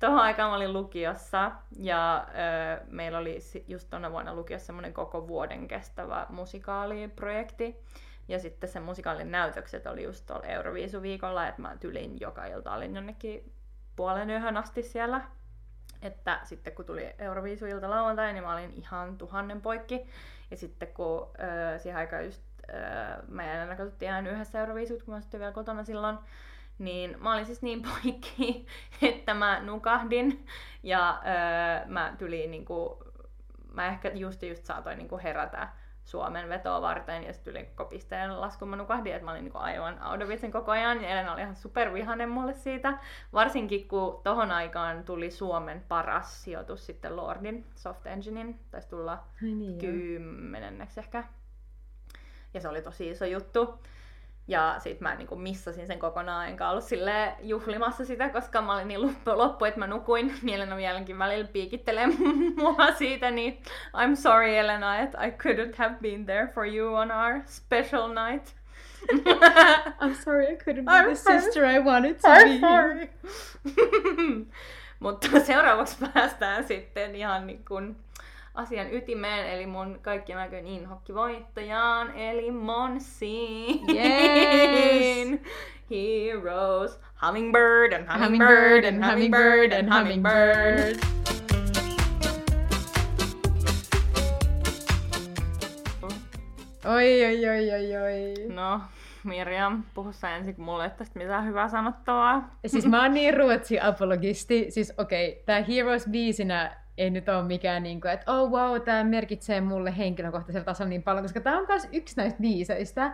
tuohon 0.00 0.18
aikaan 0.18 0.50
mä 0.50 0.56
olin 0.56 0.72
lukiossa 0.72 1.52
ja 1.78 2.26
ö, 2.28 2.84
meillä 2.86 3.18
oli 3.18 3.38
just 3.68 3.90
tuona 3.90 4.12
vuonna 4.12 4.34
lukiossa 4.34 4.66
semmoinen 4.66 4.94
koko 4.94 5.28
vuoden 5.28 5.68
kestävä 5.68 6.26
musikaaliprojekti. 6.30 7.76
Ja 8.28 8.38
sitten 8.38 8.68
se 8.68 8.80
musikaalin 8.80 9.30
näytökset 9.30 9.86
oli 9.86 10.02
just 10.02 10.26
tuolla 10.26 10.46
Euroviisuviikolla, 10.46 11.48
että 11.48 11.62
mä 11.62 11.76
tylin 11.76 12.20
joka 12.20 12.46
ilta 12.46 12.74
olin 12.74 12.94
jonnekin 12.94 13.52
puolen 13.96 14.30
yöhön 14.30 14.56
asti 14.56 14.82
siellä. 14.82 15.20
Että 16.02 16.40
sitten 16.44 16.72
kun 16.72 16.84
tuli 16.84 17.14
Euroviisuilta 17.18 17.90
lauantai, 17.90 18.32
niin 18.32 18.44
mä 18.44 18.52
olin 18.52 18.72
ihan 18.72 19.18
tuhannen 19.18 19.60
poikki. 19.60 20.06
Ja 20.50 20.56
sitten 20.56 20.88
kun 20.88 21.30
öö, 21.40 21.78
siihen 21.78 21.98
aikaan 21.98 22.24
just 22.24 22.42
öö, 22.72 23.22
mä 23.28 23.44
ja 23.44 23.54
Elena 23.54 23.76
katsottiin 23.76 24.12
aina 24.12 24.30
yhdessä 24.30 24.60
Euroviisut, 24.60 25.02
kun 25.02 25.14
mä 25.14 25.20
sitten 25.20 25.40
vielä 25.40 25.52
kotona 25.52 25.84
silloin, 25.84 26.18
niin 26.78 27.16
mä 27.22 27.32
olin 27.32 27.46
siis 27.46 27.62
niin 27.62 27.82
poikki, 27.88 28.66
että 29.02 29.34
mä 29.34 29.60
nukahdin. 29.60 30.46
Ja 30.82 31.22
öö, 31.26 31.86
mä 31.86 32.14
tyliin 32.18 32.50
niinku, 32.50 33.04
mä 33.72 33.86
ehkä 33.86 34.10
just 34.14 34.42
just 34.42 34.64
saatoin 34.64 34.98
niinku 34.98 35.20
herätä 35.22 35.68
Suomen 36.04 36.48
vetoa 36.48 36.82
varten 36.82 37.24
ja 37.24 37.32
sitten 37.32 37.54
tuli 37.54 37.68
kopisteen 37.74 38.40
lasku. 38.40 38.66
Mä 38.66 38.76
nukahdin, 38.76 39.14
että 39.14 39.24
mä 39.24 39.30
olin 39.30 39.44
niinku 39.44 39.58
aivan 39.58 39.98
audovitsen 39.98 40.52
koko 40.52 40.70
ajan. 40.70 41.02
Ja 41.02 41.08
Elena 41.08 41.32
oli 41.32 41.40
ihan 41.40 41.56
supervihanen 41.56 42.28
mulle 42.28 42.52
siitä. 42.52 42.98
Varsinkin 43.32 43.88
kun 43.88 44.20
tohon 44.24 44.50
aikaan 44.50 45.04
tuli 45.04 45.30
Suomen 45.30 45.84
paras 45.88 46.44
sijoitus 46.44 46.86
sitten 46.86 47.16
Lordin 47.16 47.66
Soft 47.74 48.06
Enginein, 48.06 48.60
taisi 48.70 48.88
tulla 48.88 49.24
niin, 49.40 49.78
kymmenenneksi 49.78 51.00
ehkä. 51.00 51.24
Ja 52.54 52.60
se 52.60 52.68
oli 52.68 52.82
tosi 52.82 53.10
iso 53.10 53.24
juttu. 53.24 53.78
Ja 54.48 54.74
sit 54.78 55.00
mä 55.00 55.14
niinku 55.14 55.36
missasin 55.36 55.86
sen 55.86 55.98
kokonaan, 55.98 56.48
enkä 56.48 56.68
ollut 56.70 56.84
sille 56.84 57.34
juhlimassa 57.40 58.04
sitä, 58.04 58.28
koska 58.28 58.62
mä 58.62 58.74
olin 58.74 58.88
niin 58.88 59.02
loppu, 59.02 59.30
loppu 59.34 59.64
että 59.64 59.80
mä 59.80 59.86
nukuin. 59.86 60.34
Elena 60.54 60.76
vieläkin 60.76 61.18
välillä 61.18 61.48
piikittelee 61.52 62.06
mua 62.56 62.92
siitä, 62.98 63.30
niin 63.30 63.62
I'm 63.96 64.16
sorry 64.16 64.56
Elena, 64.56 64.98
että 64.98 65.26
I 65.26 65.30
couldn't 65.30 65.74
have 65.76 65.96
been 66.02 66.26
there 66.26 66.46
for 66.54 66.66
you 66.66 66.94
on 66.94 67.10
our 67.10 67.40
special 67.46 68.08
night. 68.08 68.54
I'm 70.02 70.14
sorry 70.24 70.44
I 70.44 70.56
couldn't 70.56 70.84
I'm 70.84 71.04
be 71.04 71.08
the 71.08 71.14
sorry. 71.14 71.40
sister 71.40 71.64
I 71.64 71.78
wanted 71.80 72.14
to 72.14 72.28
I'm 72.28 72.48
be. 72.48 72.58
sorry. 72.60 73.08
Mutta 75.00 75.28
seuraavaksi 75.46 75.96
päästään 76.14 76.64
sitten 76.64 77.14
ihan 77.14 77.46
niin 77.46 77.64
kuin 77.68 77.96
asian 78.54 78.94
ytimeen, 78.94 79.46
eli 79.46 79.66
mun 79.66 79.98
kaikkien 80.02 80.38
aikojen 80.38 80.66
inhokkivoittajaan, 80.66 82.16
eli 82.16 82.50
Monsiin. 82.50 83.80
Yes! 83.94 85.40
Heroes, 85.90 87.00
Hummingbird 87.26 87.92
and 87.92 88.06
Hummingbird 88.08 88.84
and 88.84 89.04
Hummingbird 89.04 89.72
and 89.72 89.92
Hummingbird. 89.92 90.98
Oi, 96.84 97.24
oi, 97.24 97.48
oi, 97.48 97.70
oi, 97.70 97.96
oi. 97.96 98.34
No, 98.54 98.80
Mirjam, 99.24 99.82
puhu 99.94 100.12
sä 100.12 100.36
ensin, 100.36 100.54
kun 100.54 100.64
mulla 100.64 100.84
ei 100.84 100.90
tästä 100.90 101.18
mitään 101.18 101.46
hyvää 101.46 101.68
sanottavaa. 101.68 102.56
Siis 102.66 102.86
mä 102.86 103.02
oon 103.02 103.14
niin 103.14 103.34
ruotsi-apologisti. 103.34 104.66
Siis 104.68 104.92
okei, 104.98 105.28
okay, 105.28 105.42
tää 105.44 105.62
Heroes 105.62 106.08
biisinä 106.10 106.81
ei 106.98 107.10
nyt 107.10 107.28
ole 107.28 107.42
mikään 107.42 107.82
niinku, 107.82 108.08
että 108.08 108.32
oh 108.32 108.50
wow, 108.50 108.80
tää 108.80 109.04
merkitsee 109.04 109.60
mulle 109.60 109.96
henkilökohtaisella 109.98 110.64
tasolla 110.64 110.88
niin 110.88 111.02
paljon, 111.02 111.24
koska 111.24 111.40
tää 111.40 111.58
on 111.58 111.64
myös 111.68 111.88
yksi 111.92 112.16
näistä 112.16 112.40
biiseistä, 112.40 113.12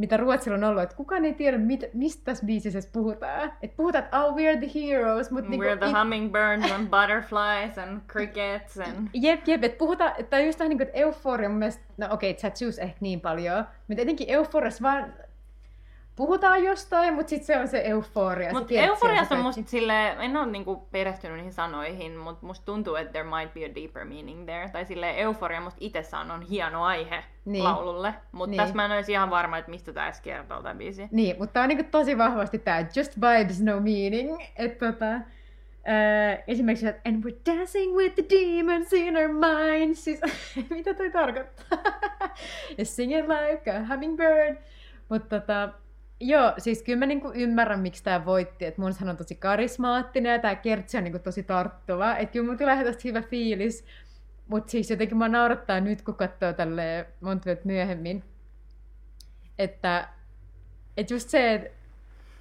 mitä 0.00 0.16
Ruotsilla 0.16 0.56
on 0.56 0.64
ollut, 0.64 0.82
että 0.82 0.96
kukaan 0.96 1.24
ei 1.24 1.34
tiedä, 1.34 1.58
mit, 1.58 1.84
mistä 1.94 2.24
tässä 2.24 2.46
biisissä 2.46 2.90
puhutaan. 2.92 3.52
Että 3.62 3.76
puhutaan, 3.76 4.04
että 4.04 4.24
oh, 4.24 4.36
we're 4.36 4.58
the 4.58 4.80
heroes, 4.80 5.30
mutta 5.30 5.50
niinku, 5.50 5.66
We're 5.66 5.78
the 5.78 5.90
it- 5.90 5.96
hummingbirds 5.98 6.72
and 6.72 6.88
butterflies 6.88 7.78
and 7.78 8.00
crickets 8.12 8.78
and... 8.78 9.08
Jep, 9.14 9.40
jep, 9.48 9.64
että 9.64 9.78
puhutaan, 9.78 10.12
että 10.18 10.36
on 10.36 10.46
just 10.46 10.60
niin 10.60 10.78
kuin, 10.78 10.82
että 10.82 10.98
euforia 10.98 11.48
mun 11.48 11.58
mielestä, 11.58 11.82
no 11.96 12.06
okei, 12.10 12.30
okay, 12.30 12.50
tattoos 12.50 12.78
ehkä 12.78 12.96
niin 13.00 13.20
paljon, 13.20 13.64
mutta 13.88 14.02
etenkin 14.02 14.30
euforiassa 14.30 14.82
vaan 14.82 15.14
puhutaan 16.20 16.64
jostain, 16.64 17.14
mutta 17.14 17.30
sitten 17.30 17.46
se 17.46 17.56
on 17.56 17.68
se 17.68 17.82
euforia. 17.84 18.52
Mutta 18.52 18.74
euforiassa 18.74 19.34
musta 19.36 19.62
sille, 19.66 20.08
en 20.10 20.36
ole 20.36 20.46
niinku 20.46 20.76
perehtynyt 20.90 21.36
niihin 21.36 21.52
sanoihin, 21.52 22.16
mutta 22.16 22.46
musta 22.46 22.64
tuntuu, 22.64 22.94
että 22.94 23.12
there 23.12 23.28
might 23.28 23.54
be 23.54 23.64
a 23.64 23.74
deeper 23.74 24.04
meaning 24.04 24.44
there. 24.44 24.68
Tai 24.68 24.84
sille 24.84 25.10
euforia 25.20 25.60
musta 25.60 25.78
itsessään 25.80 26.30
on 26.30 26.42
hieno 26.42 26.84
aihe 26.84 27.24
Niin. 27.44 27.64
laululle, 27.64 28.14
mutta 28.32 28.50
Niin. 28.50 28.58
tässä 28.58 28.74
mä 28.74 28.84
en 28.84 28.90
olisi 28.92 29.12
ihan 29.12 29.30
varma, 29.30 29.58
että 29.58 29.70
mistä 29.70 29.92
tämä 29.92 30.06
edes 30.06 30.20
kertoo 30.20 30.62
tämä 30.62 30.74
biisi. 30.74 31.08
Niin, 31.10 31.36
mutta 31.38 31.52
tää 31.52 31.62
on 31.62 31.68
niinku 31.68 31.84
tosi 31.90 32.18
vahvasti 32.18 32.58
tää 32.58 32.86
just 32.96 33.12
vibes, 33.20 33.60
no 33.62 33.72
meaning. 33.80 34.38
Että 34.56 34.92
tota, 34.92 35.06
ää, 35.84 36.38
esimerkiksi, 36.46 36.86
että 36.88 37.08
and 37.10 37.24
we're 37.24 37.56
dancing 37.56 37.96
with 37.96 38.14
the 38.14 38.24
demons 38.30 38.92
in 38.92 39.16
our 39.16 39.28
minds. 39.32 40.04
Siis, 40.04 40.20
mitä 40.70 40.94
toi 40.94 41.10
tarkoittaa? 41.10 41.78
ja 42.78 42.84
singing 42.84 43.28
like 43.28 43.70
a 43.70 43.80
hummingbird. 43.88 44.56
Mutta 45.08 45.40
tota, 45.40 45.68
joo, 46.20 46.52
siis 46.58 46.82
kyllä 46.82 46.98
mä 46.98 47.06
niinku 47.06 47.32
ymmärrän, 47.34 47.80
miksi 47.80 48.04
tää 48.04 48.24
voitti. 48.24 48.64
Että 48.64 48.80
mun 48.80 48.92
on 49.08 49.16
tosi 49.16 49.34
karismaattinen 49.34 50.32
ja 50.32 50.38
tää 50.38 50.54
kertsi 50.54 50.96
on 50.96 51.04
niinku 51.04 51.18
tosi 51.18 51.42
tarttuva. 51.42 52.16
Että 52.16 52.32
kyllä 52.32 52.46
mun 52.46 52.58
tulee 52.58 52.84
tästä 52.84 53.02
hyvä 53.04 53.22
fiilis. 53.22 53.84
Mutta 54.48 54.70
siis 54.70 54.90
jotenkin 54.90 55.18
mä 55.18 55.28
naurattaa 55.28 55.80
nyt, 55.80 56.02
kun 56.02 56.14
katsoo 56.14 56.52
tälle 56.52 57.06
monta 57.20 57.50
myöhemmin. 57.64 58.24
Että 59.58 60.08
et 60.96 61.10
just 61.10 61.28
se, 61.28 61.54
että 61.54 61.70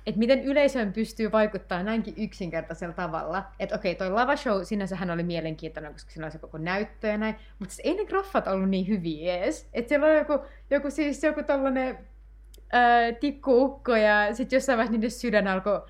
et 0.05 0.15
miten 0.15 0.43
yleisöön 0.43 0.93
pystyy 0.93 1.31
vaikuttaa 1.31 1.83
näinkin 1.83 2.13
yksinkertaisella 2.17 2.93
tavalla. 2.93 3.43
Että 3.59 3.75
okei, 3.75 3.95
toi 3.95 4.11
lavashow 4.11 4.61
sinänsähän 4.63 5.11
oli 5.11 5.23
mielenkiintoinen, 5.23 5.93
koska 5.93 6.11
siinä 6.11 6.25
oli 6.25 6.31
se 6.31 6.39
koko 6.39 6.57
näyttö 6.57 7.07
ja 7.07 7.17
näin, 7.17 7.35
mutta 7.59 7.75
siis 7.75 7.87
ei 7.87 7.97
ne 7.97 8.05
graffat 8.05 8.47
ollut 8.47 8.69
niin 8.69 8.87
hyviä 8.87 9.37
edes. 9.37 9.69
Että 9.73 9.89
siellä 9.89 10.07
on 10.07 10.15
joku, 10.15 10.39
joku 10.69 10.89
siis 10.89 11.23
joku 11.23 11.43
tollanen 11.43 11.97
ää, 12.71 13.11
tikkuukko 13.11 13.95
ja 13.95 14.35
sitten 14.35 14.57
jossain 14.57 14.77
vaiheessa 14.77 14.97
niiden 14.97 15.11
sydän 15.11 15.47
alkoi 15.47 15.81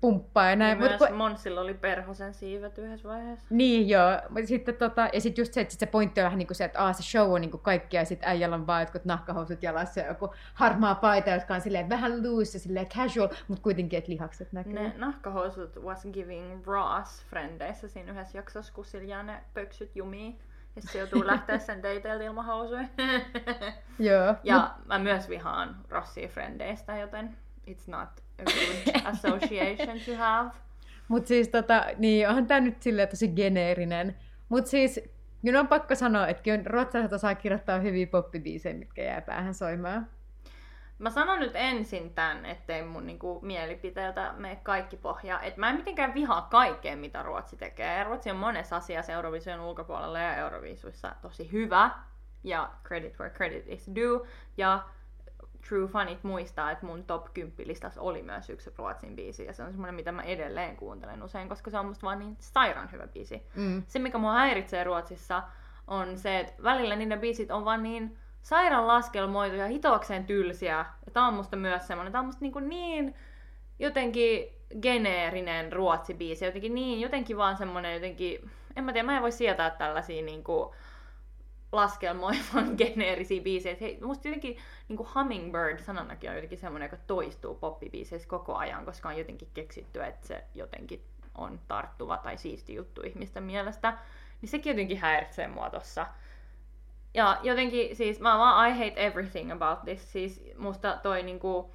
pumppaa 0.00 0.50
ja 0.50 0.56
näin. 0.56 0.78
Myös 0.78 0.90
Mut 1.00 1.08
kun- 1.08 1.16
Monsilla 1.16 1.60
oli 1.60 1.74
perhosen 1.74 2.34
siivet 2.34 2.78
yhdessä 2.78 3.08
vaiheessa. 3.08 3.46
niin 3.50 3.88
joo, 3.88 4.10
mutta 4.28 4.46
sitten 4.46 4.74
tota, 4.76 5.08
ja 5.12 5.20
sitten 5.20 5.42
just 5.42 5.52
se, 5.52 5.60
että 5.60 5.72
sit 5.72 5.80
se 5.80 5.86
pointti 5.86 6.20
on 6.20 6.24
vähän 6.24 6.38
niin 6.38 6.46
kuin 6.46 6.56
se, 6.56 6.64
että 6.64 6.84
aa, 6.84 6.92
se 6.92 7.02
show 7.02 7.32
on 7.34 7.40
niin 7.40 7.50
kuin 7.50 7.60
kaikkia, 7.60 8.00
ja 8.00 8.04
sitten 8.04 8.28
äijällä 8.28 8.56
on 8.56 8.66
vaan 8.66 8.82
jotkut 8.82 9.04
nahkahousut 9.04 9.62
jalassa 9.62 10.00
ja 10.00 10.06
joku 10.06 10.34
harmaa 10.54 10.94
paita, 10.94 11.30
jotka 11.30 11.54
on 11.54 11.60
silleen 11.60 11.88
vähän 11.88 12.22
loose 12.22 12.56
ja 12.56 12.60
silleen 12.60 12.86
casual, 12.88 13.28
mutta 13.48 13.62
kuitenkin, 13.62 13.98
että 13.98 14.12
lihakset 14.12 14.52
näkyy. 14.52 14.72
Ne 14.72 14.92
nahkahousut 14.96 15.76
was 15.82 16.06
giving 16.12 16.66
Ross 16.66 17.24
frendeissä 17.30 17.88
siinä 17.88 18.12
yhdessä 18.12 18.38
jaksossa, 18.38 18.72
kun 18.72 18.84
sillä 18.84 19.04
jää 19.04 19.22
ne 19.22 19.40
pöksyt 19.54 19.96
jumii. 19.96 20.38
Ja 20.76 20.82
se 20.82 20.98
joutuu 20.98 21.26
lähteä 21.26 21.58
sen 21.58 21.82
dateilta 21.82 22.24
ilman 22.24 22.44
housuja. 22.44 22.88
Joo. 23.98 24.34
Ja 24.44 24.74
mä 24.86 24.98
myös 24.98 25.28
vihaan 25.28 25.76
Rossia 25.88 26.28
frendeistä, 26.28 26.96
joten 26.96 27.36
it's 27.70 27.84
not 27.86 28.08
a 28.38 28.42
good 28.44 29.02
association 29.12 29.98
to 30.06 30.16
have. 30.16 30.50
Mutta 31.08 31.28
siis 31.28 31.48
tota, 31.48 31.84
niin 31.98 32.28
onhan 32.28 32.46
tää 32.46 32.60
nyt 32.60 32.82
silleen 32.82 33.08
tosi 33.08 33.28
geneerinen. 33.28 34.16
Mutta 34.48 34.70
siis, 34.70 35.00
kyllä 35.44 35.60
on 35.60 35.68
pakko 35.68 35.94
sanoa, 35.94 36.26
että 36.26 36.42
ruotsalaiset 36.66 37.12
osaa 37.12 37.34
kirjoittaa 37.34 37.78
hyviä 37.78 38.06
poppibiisejä, 38.06 38.74
mitkä 38.74 39.02
jää 39.02 39.20
päähän 39.20 39.54
soimaan. 39.54 40.08
Mä 41.02 41.10
sanon 41.10 41.40
nyt 41.40 41.52
ensin 41.54 42.14
tän, 42.14 42.46
ettei 42.46 42.82
mun 42.82 43.06
niinku 43.06 43.40
mielipiteeltä 43.42 44.34
mene 44.36 44.56
kaikki 44.56 44.96
pohjaa. 44.96 45.40
Et 45.40 45.56
mä 45.56 45.70
en 45.70 45.76
mitenkään 45.76 46.14
vihaa 46.14 46.48
kaikkea, 46.50 46.96
mitä 46.96 47.22
Ruotsi 47.22 47.56
tekee. 47.56 48.04
Ruotsi 48.04 48.30
on 48.30 48.36
monessa 48.36 48.76
asiassa 48.76 49.12
Eurovision 49.12 49.60
ulkopuolella 49.60 50.18
ja 50.18 50.36
Eurovisuissa 50.36 51.14
tosi 51.22 51.52
hyvä. 51.52 51.90
Ja 52.44 52.70
credit 52.84 53.18
where 53.18 53.34
credit 53.34 53.68
is 53.68 53.90
due. 53.94 54.28
Ja 54.56 54.82
True 55.68 55.88
Fanit 55.88 56.24
muistaa, 56.24 56.70
että 56.70 56.86
mun 56.86 57.04
top 57.04 57.26
10 57.34 57.68
listassa 57.68 58.00
oli 58.00 58.22
myös 58.22 58.50
yksi 58.50 58.70
Ruotsin 58.78 59.16
biisi. 59.16 59.44
Ja 59.44 59.52
se 59.52 59.62
on 59.62 59.70
semmoinen, 59.70 59.94
mitä 59.94 60.12
mä 60.12 60.22
edelleen 60.22 60.76
kuuntelen 60.76 61.22
usein, 61.22 61.48
koska 61.48 61.70
se 61.70 61.78
on 61.78 61.86
musta 61.86 62.06
vaan 62.06 62.18
niin 62.18 62.36
sairaan 62.40 62.92
hyvä 62.92 63.06
biisi. 63.06 63.46
Mm. 63.54 63.82
Se, 63.86 63.98
mikä 63.98 64.18
mua 64.18 64.32
häiritsee 64.32 64.84
Ruotsissa, 64.84 65.42
on 65.86 66.18
se, 66.18 66.40
että 66.40 66.62
välillä 66.62 66.96
niiden 66.96 67.20
biisit 67.20 67.50
on 67.50 67.64
vaan 67.64 67.82
niin 67.82 68.18
sairaan 68.42 68.86
laskelmoitu 68.86 69.56
ja 69.56 69.66
hitoakseen 69.66 70.24
tylsiä. 70.24 70.86
Ja 71.06 71.12
tää 71.12 71.26
on 71.26 71.34
musta 71.34 71.56
myös 71.56 71.86
semmonen, 71.86 72.12
tää 72.12 72.20
on 72.20 72.26
musta 72.26 72.40
niinku 72.40 72.60
niin 72.60 73.14
jotenkin 73.78 74.48
geneerinen 74.82 75.72
ruotsi-biisi. 75.72 76.44
Jotenkin 76.44 76.74
niin, 76.74 77.00
jotenkin 77.00 77.36
vaan 77.36 77.56
semmonen 77.56 77.94
jotenkin, 77.94 78.50
en 78.76 78.84
mä 78.84 78.92
tiedä, 78.92 79.06
mä 79.06 79.16
en 79.16 79.22
voi 79.22 79.32
sietää 79.32 79.70
tällaisia 79.70 80.22
niinku 80.22 80.74
laskelmoivan 81.72 82.74
geneerisiä 82.78 83.42
biisejä. 83.42 83.76
Hei, 83.80 83.98
musta 84.02 84.28
jotenkin 84.28 84.56
niinku 84.88 85.08
Hummingbird-sananakin 85.14 86.30
on 86.30 86.36
jotenkin 86.36 86.58
semmoinen, 86.58 86.86
joka 86.86 87.04
toistuu 87.06 87.54
poppibiiseissä 87.54 88.28
koko 88.28 88.54
ajan, 88.54 88.84
koska 88.84 89.08
on 89.08 89.18
jotenkin 89.18 89.48
keksitty, 89.54 90.04
että 90.04 90.26
se 90.26 90.44
jotenkin 90.54 91.04
on 91.34 91.60
tarttuva 91.68 92.16
tai 92.16 92.38
siisti 92.38 92.74
juttu 92.74 93.02
ihmisten 93.02 93.42
mielestä. 93.42 93.98
Niin 94.40 94.50
sekin 94.50 94.70
jotenkin 94.70 94.98
häiritsee 94.98 95.48
mua 95.48 95.70
tossa. 95.70 96.06
Ja 97.14 97.38
jotenkin 97.42 97.96
siis 97.96 98.20
mä 98.20 98.38
vaan 98.38 98.68
I 98.68 98.72
hate 98.72 99.06
everything 99.06 99.52
about 99.52 99.84
this. 99.84 100.12
Siis 100.12 100.44
musta 100.56 100.98
toi 101.02 101.22
niinku 101.22 101.74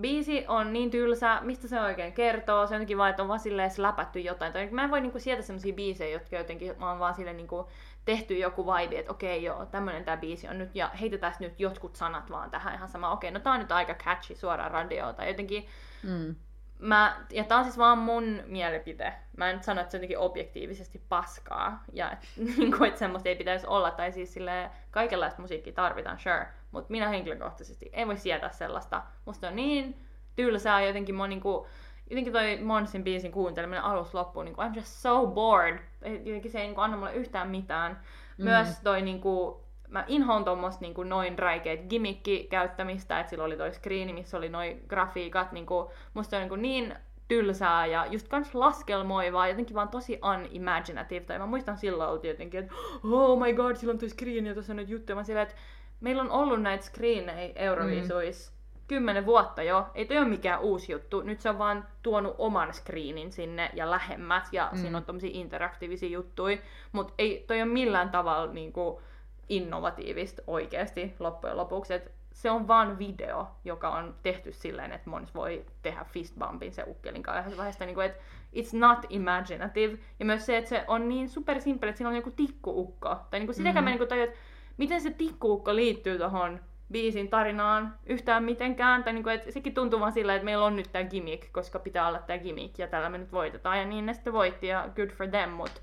biisi 0.00 0.44
on 0.48 0.72
niin 0.72 0.90
tylsä, 0.90 1.40
mistä 1.42 1.68
se 1.68 1.80
oikein 1.80 2.12
kertoo, 2.12 2.66
se 2.66 2.74
on 2.74 2.76
jotenkin 2.76 2.98
vaan, 2.98 3.10
että 3.10 3.22
on 3.22 3.28
vaan 3.28 3.40
silleen 3.40 3.70
läpätty 3.78 4.20
jotain. 4.20 4.52
Tai 4.52 4.68
mä 4.70 4.84
en 4.84 4.90
voi 4.90 5.00
niinku 5.00 5.18
sieltä 5.18 5.42
semmosia 5.42 5.74
biisejä, 5.74 6.12
jotka 6.12 6.36
jotenkin 6.36 6.82
on 6.82 6.98
vaan 6.98 7.14
silleen 7.14 7.36
niinku 7.36 7.68
tehty 8.04 8.38
joku 8.38 8.66
vibe, 8.66 8.98
että 8.98 9.12
okei 9.12 9.42
joo, 9.42 9.66
tämmönen 9.66 10.04
tää 10.04 10.16
biisi 10.16 10.48
on 10.48 10.58
nyt, 10.58 10.74
ja 10.74 10.88
heitetään 10.88 11.34
nyt 11.40 11.60
jotkut 11.60 11.96
sanat 11.96 12.30
vaan 12.30 12.50
tähän 12.50 12.74
ihan 12.74 12.88
sama, 12.88 13.12
okei, 13.12 13.30
no 13.30 13.40
tää 13.40 13.52
on 13.52 13.60
nyt 13.60 13.72
aika 13.72 13.94
catchy 13.94 14.34
suoraan 14.34 14.70
radioon, 14.70 15.14
tai 15.14 15.28
jotenkin 15.28 15.66
Mm. 16.02 16.36
Mä, 16.78 17.24
ja 17.30 17.44
tää 17.44 17.58
on 17.58 17.64
siis 17.64 17.78
vaan 17.78 17.98
mun 17.98 18.42
mielipide. 18.46 19.14
Mä 19.36 19.50
en 19.50 19.56
nyt 19.56 19.64
sano, 19.64 19.80
että 19.80 19.90
se 19.90 19.96
on 19.96 19.98
jotenkin 19.98 20.18
objektiivisesti 20.18 21.02
paskaa. 21.08 21.84
Ja 21.92 22.16
niin 22.58 22.84
että 22.84 22.98
semmoista 22.98 23.28
ei 23.28 23.36
pitäisi 23.36 23.66
olla. 23.66 23.90
Tai 23.90 24.12
siis 24.12 24.34
sille 24.34 24.70
kaikenlaista 24.90 25.42
musiikkia 25.42 25.72
tarvitaan, 25.72 26.18
sure. 26.18 26.46
Mutta 26.72 26.90
minä 26.90 27.08
henkilökohtaisesti 27.08 27.90
en 27.92 28.08
voi 28.08 28.16
sietää 28.16 28.50
sellaista. 28.50 29.02
Musta 29.24 29.48
on 29.48 29.56
niin 29.56 29.96
tylsää 30.36 30.82
jotenkin 30.82 31.14
mä 31.14 31.26
niin 31.26 31.40
kuin, 31.40 31.66
jotenkin 32.10 32.32
toi 32.32 32.58
Monsin 32.62 33.04
biisin 33.04 33.32
kuunteleminen 33.32 33.84
alusta 33.84 34.18
loppuun, 34.18 34.44
niin 34.44 34.54
kuin, 34.54 34.70
I'm 34.70 34.76
just 34.76 34.88
so 34.88 35.26
bored. 35.26 35.78
Jotenkin 36.04 36.50
se 36.50 36.58
ei 36.58 36.66
niin 36.66 36.74
kuin, 36.74 36.84
anna 36.84 36.96
mulle 36.96 37.14
yhtään 37.14 37.48
mitään. 37.48 38.00
Mm. 38.38 38.44
Myös 38.44 38.80
toi 38.80 39.02
niin 39.02 39.20
kuin, 39.20 39.56
mä 39.90 40.04
inhoon 40.06 40.44
tuommoista 40.44 40.80
niin 40.80 41.08
noin 41.08 41.38
räikeet 41.38 41.80
gimmikki 41.88 42.46
käyttämistä, 42.50 43.20
että 43.20 43.30
sillä 43.30 43.44
oli 43.44 43.56
toi 43.56 43.72
screeni, 43.72 44.12
missä 44.12 44.36
oli 44.36 44.48
noin 44.48 44.82
grafiikat, 44.88 45.52
niin 45.52 45.66
kuin, 45.66 45.88
musta 46.14 46.36
on 46.36 46.40
niin, 46.40 46.48
kuin 46.48 46.62
niin 46.62 46.94
tylsää 47.28 47.86
ja 47.86 48.06
just 48.06 48.28
kans 48.28 48.54
laskelmoivaa, 48.54 49.48
jotenkin 49.48 49.74
vaan 49.74 49.88
tosi 49.88 50.20
unimaginative. 50.34 51.24
Tai 51.24 51.38
mä 51.38 51.46
muistan 51.46 51.78
silloin 51.78 52.10
oltiin 52.10 52.30
jotenkin, 52.30 52.60
että 52.60 52.74
oh 53.04 53.40
my 53.40 53.52
god, 53.52 53.76
sillä 53.76 53.90
on 53.90 53.98
toi 53.98 54.08
screen 54.08 54.46
ja 54.46 54.54
tuossa 54.54 54.72
on 54.72 54.76
nyt 54.76 54.88
juttuja. 54.88 55.16
Mä 55.16 55.42
että 55.42 55.54
meillä 56.00 56.22
on 56.22 56.30
ollut 56.30 56.62
näitä 56.62 56.84
screenejä 56.84 57.52
Euroviisuissa 57.56 58.52
mm. 58.52 58.80
kymmenen 58.88 59.26
vuotta 59.26 59.62
jo. 59.62 59.86
Ei 59.94 60.04
toi 60.04 60.18
ole 60.18 60.28
mikään 60.28 60.60
uusi 60.60 60.92
juttu. 60.92 61.20
Nyt 61.20 61.40
se 61.40 61.50
on 61.50 61.58
vaan 61.58 61.86
tuonut 62.02 62.34
oman 62.38 62.74
screenin 62.74 63.32
sinne 63.32 63.70
ja 63.74 63.90
lähemmät 63.90 64.44
ja 64.52 64.68
mm. 64.72 64.78
siinä 64.78 64.98
on 64.98 65.04
tommosia 65.04 65.30
interaktiivisia 65.32 66.08
juttuja. 66.08 66.58
Mutta 66.92 67.14
ei 67.18 67.44
toi 67.46 67.62
ole 67.62 67.70
millään 67.70 68.10
tavalla 68.10 68.52
niinku, 68.52 69.02
innovatiivista 69.48 70.42
oikeasti 70.46 71.14
loppujen 71.18 71.56
lopuksi. 71.56 71.94
Et 71.94 72.12
se 72.32 72.50
on 72.50 72.68
vaan 72.68 72.98
video, 72.98 73.46
joka 73.64 73.88
on 73.88 74.14
tehty 74.22 74.52
silleen, 74.52 74.92
että 74.92 75.10
Mons 75.10 75.34
voi 75.34 75.66
tehdä 75.82 76.04
fistbumpin 76.04 76.72
se 76.72 76.84
ukkelin 76.86 77.22
kanssa 77.22 77.56
vaiheesta, 77.56 77.86
niin 77.86 77.94
kuin, 77.94 78.06
että 78.06 78.18
it's 78.56 78.78
not 78.78 78.98
imaginative. 79.08 79.98
Ja 80.18 80.24
myös 80.24 80.46
se, 80.46 80.56
että 80.56 80.68
se 80.68 80.84
on 80.86 81.08
niin 81.08 81.28
super 81.28 81.60
simple, 81.60 81.88
että 81.88 81.96
siinä 81.98 82.08
on 82.08 82.16
joku 82.16 82.30
tikkuukko. 82.30 83.16
Tai 83.30 83.40
niin 83.40 83.46
kuin 83.46 83.56
sitäkään 83.56 83.84
mm-hmm. 83.84 83.98
mä 83.98 83.98
niin 83.98 84.08
tajun, 84.08 84.24
että 84.24 84.38
miten 84.76 85.00
se 85.00 85.10
tikkuukko 85.10 85.76
liittyy 85.76 86.18
tuohon 86.18 86.60
biisin 86.92 87.28
tarinaan 87.28 87.94
yhtään 88.06 88.44
mitenkään. 88.44 89.04
Tai 89.04 89.12
niin 89.12 89.22
kuin, 89.22 89.34
että 89.34 89.50
sekin 89.50 89.74
tuntuu 89.74 90.00
vaan 90.00 90.12
sillä, 90.12 90.34
että 90.34 90.44
meillä 90.44 90.64
on 90.64 90.76
nyt 90.76 90.92
tämä 90.92 91.04
gimmick, 91.04 91.52
koska 91.52 91.78
pitää 91.78 92.08
olla 92.08 92.18
tämä 92.18 92.38
gimmick 92.38 92.78
ja 92.78 92.88
tällä 92.88 93.08
me 93.08 93.18
nyt 93.18 93.32
voitetaan. 93.32 93.78
Ja 93.78 93.84
niin 93.84 94.06
ne 94.06 94.14
sitten 94.14 94.32
voitti 94.32 94.66
ja 94.66 94.88
good 94.96 95.10
for 95.10 95.28
them, 95.28 95.50
mutta 95.50 95.80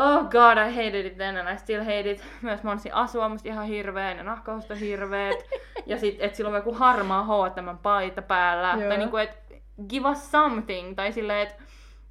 Oh 0.00 0.24
god, 0.24 0.58
I 0.58 0.70
hated 0.76 1.06
it 1.06 1.16
then 1.16 1.36
and 1.36 1.48
I 1.48 1.56
still 1.56 1.84
hate 1.84 2.10
it. 2.10 2.24
Myös 2.42 2.62
Monsi 2.62 2.90
asua 2.92 3.28
musta 3.28 3.48
ihan 3.48 3.66
hirveä, 3.66 4.14
ne 4.14 4.22
nahkausta 4.22 4.74
hirveet. 4.74 5.50
ja 5.86 5.98
sit, 5.98 6.16
et 6.18 6.34
sillä 6.34 6.48
on 6.48 6.56
joku 6.56 6.74
harmaa 6.74 7.24
H&M 7.24 7.78
paita 7.82 8.22
päällä. 8.22 8.74
Joo. 8.78 8.88
Tai 8.88 8.98
niinku, 8.98 9.16
et 9.16 9.38
give 9.88 10.08
us 10.08 10.30
something. 10.30 10.94
Tai 10.96 11.12
silleen, 11.12 11.48
että 11.48 11.62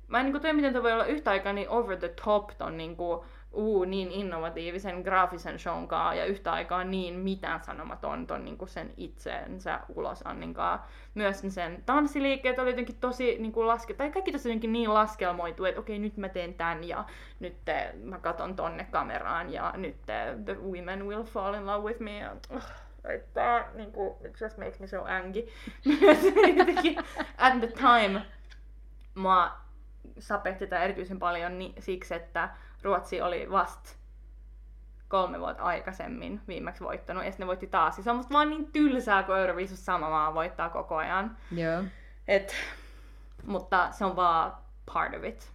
mä 0.08 0.20
en 0.20 0.26
niinku 0.26 0.40
tiedä, 0.40 0.54
miten 0.54 0.74
toi 0.74 0.84
voi 0.84 0.94
olla 0.94 1.06
yhtä 1.06 1.32
aikaa 1.32 1.54
niin 1.54 1.70
over 1.70 1.98
the 1.98 2.14
top 2.26 2.50
ton 2.58 2.78
niinku, 2.78 3.26
uu, 3.58 3.86
niin 3.86 4.12
innovatiivisen 4.12 5.02
graafisen 5.02 5.60
shown 5.60 5.88
kaa 5.88 6.14
ja 6.14 6.26
yhtä 6.26 6.52
aikaa 6.52 6.84
niin 6.84 7.14
mitään 7.14 7.64
sanomaton 7.64 8.28
ton 8.28 8.46
niin 8.46 8.58
kuin 8.58 8.70
sen 8.70 8.94
itseensä 8.98 9.80
ulosanninkaa. 9.96 10.88
Myös 11.16 11.44
sen 11.48 11.84
tanssiliikkeet 11.86 12.60
oli 12.60 12.70
jotenkin 12.70 12.96
tosi 12.96 13.38
niin 13.40 13.52
kuin 13.52 13.68
laske... 13.68 13.94
tai 13.94 14.12
kaikki 14.12 14.32
tosi 14.32 14.50
jotenkin 14.50 14.74
niin 14.74 14.94
laskelmoitu, 14.94 15.66
että 15.66 15.80
okei, 15.82 16.00
nyt 16.00 16.18
mä 16.18 16.30
teen 16.30 16.54
tän 16.54 16.84
ja 16.84 17.06
nyt 17.40 17.56
te, 17.66 17.94
mä 18.04 18.18
katon 18.18 18.56
tonne 18.56 18.88
kameraan 18.92 19.54
ja 19.54 19.74
nyt 19.78 19.96
te, 20.06 20.38
the 20.46 20.58
women 20.62 21.08
will 21.08 21.24
fall 21.24 21.54
in 21.54 21.66
love 21.66 21.88
with 21.88 22.00
me. 22.00 22.18
Ja, 22.20 22.36
uh, 22.56 22.64
että 23.10 23.66
niin 23.74 23.92
kuin, 23.92 24.16
it 24.26 24.42
just 24.42 24.58
makes 24.58 24.80
me 24.80 24.88
so 24.88 25.04
angry. 25.04 25.48
at 27.38 27.60
the 27.60 27.68
time 27.68 28.22
mä 29.16 29.58
sapehti 30.20 30.68
erityisen 30.84 31.20
paljon 31.20 31.60
niin, 31.60 31.74
siksi, 31.80 32.14
että 32.14 32.50
Ruotsi 32.84 33.22
oli 33.22 33.52
vasta 33.52 33.90
kolme 35.08 35.40
vuotta 35.40 35.64
aikaisemmin 35.64 36.42
viimeksi 36.48 36.84
voittanut, 36.84 37.26
ja 37.26 37.32
sitten 37.32 37.46
ne 37.46 37.48
voitti 37.48 37.68
taas. 37.68 37.98
Ja 37.98 38.04
se 38.04 38.12
on 38.12 38.18
musta 38.18 38.34
vaan 38.34 38.50
niin 38.50 38.72
tylsää, 38.72 39.24
kun 39.24 39.38
Euroviisus 39.38 39.86
sama 39.86 40.10
maa 40.10 40.34
voittaa 40.34 40.70
koko 40.70 40.96
ajan. 40.96 41.38
Joo. 41.52 41.84
Et, 42.28 42.56
mutta 43.46 43.92
se 43.92 44.06
on 44.06 44.16
vaan 44.16 44.54
part 44.94 45.16
of 45.16 45.24
it. 45.24 45.52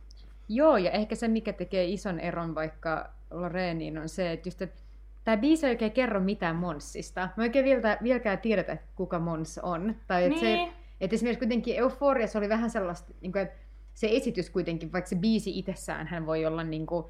Joo, 0.48 0.76
ja 0.76 0.90
ehkä 0.90 1.14
se, 1.14 1.28
mikä 1.28 1.52
tekee 1.52 1.84
ison 1.84 2.20
eron 2.20 2.54
vaikka 2.54 3.10
Loreeniin, 3.30 3.98
on 3.98 4.08
se, 4.08 4.32
että 4.32 4.48
just, 4.48 4.62
että 4.62 4.82
tämä 5.24 5.36
biisi 5.36 5.66
ei 5.66 5.72
oikein 5.72 5.92
kerro 5.92 6.20
mitään 6.20 6.56
Monssista. 6.56 7.28
Mä 7.36 7.42
oikein 7.42 7.64
vielä, 7.64 7.98
vieläkään 8.02 8.38
tiedetä, 8.38 8.76
kuka 8.94 9.18
Mons 9.18 9.58
on. 9.58 9.96
Tai 10.06 10.24
että 10.24 10.40
niin. 10.40 10.68
se, 10.68 10.74
että 11.00 11.14
esimerkiksi 11.14 11.38
kuitenkin 11.38 11.76
Euforiassa 11.76 12.38
oli 12.38 12.48
vähän 12.48 12.70
sellaista, 12.70 13.12
niin 13.20 13.32
kuin, 13.32 13.42
että 13.42 13.61
se 13.94 14.08
esitys 14.10 14.50
kuitenkin, 14.50 14.92
vaikka 14.92 15.08
se 15.08 15.16
biisi 15.16 15.58
itsessään 15.58 16.06
hän 16.06 16.26
voi 16.26 16.46
olla 16.46 16.64
niin 16.64 16.86
kuin, 16.86 17.06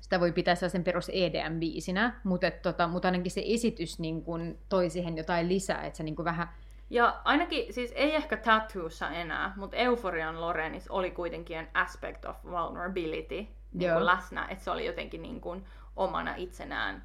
sitä 0.00 0.20
voi 0.20 0.32
pitää 0.32 0.54
sen 0.54 0.84
perus 0.84 1.08
EDM-biisinä, 1.08 2.12
mutta, 2.24 2.50
tota, 2.50 2.88
mutta 2.88 3.08
ainakin 3.08 3.30
se 3.30 3.42
esitys 3.44 3.98
niin 3.98 4.22
kuin, 4.22 4.58
toi 4.68 4.90
siihen 4.90 5.16
jotain 5.16 5.48
lisää, 5.48 5.82
että 5.82 5.96
se 5.96 6.02
niin 6.02 6.16
kuin 6.16 6.24
vähän... 6.24 6.48
Ja 6.90 7.20
ainakin, 7.24 7.74
siis 7.74 7.92
ei 7.94 8.14
ehkä 8.14 8.36
Tattoossa 8.36 9.10
enää, 9.10 9.52
mutta 9.56 9.76
Euforian 9.76 10.40
Lorenis 10.40 10.88
oli 10.88 11.10
kuitenkin 11.10 11.58
an 11.58 11.68
aspect 11.74 12.24
of 12.24 12.44
vulnerability 12.44 13.46
niin 13.72 13.92
kuin 13.92 14.06
läsnä, 14.06 14.46
että 14.50 14.64
se 14.64 14.70
oli 14.70 14.86
jotenkin 14.86 15.22
niin 15.22 15.40
kuin, 15.40 15.64
omana 15.96 16.34
itsenään 16.36 17.04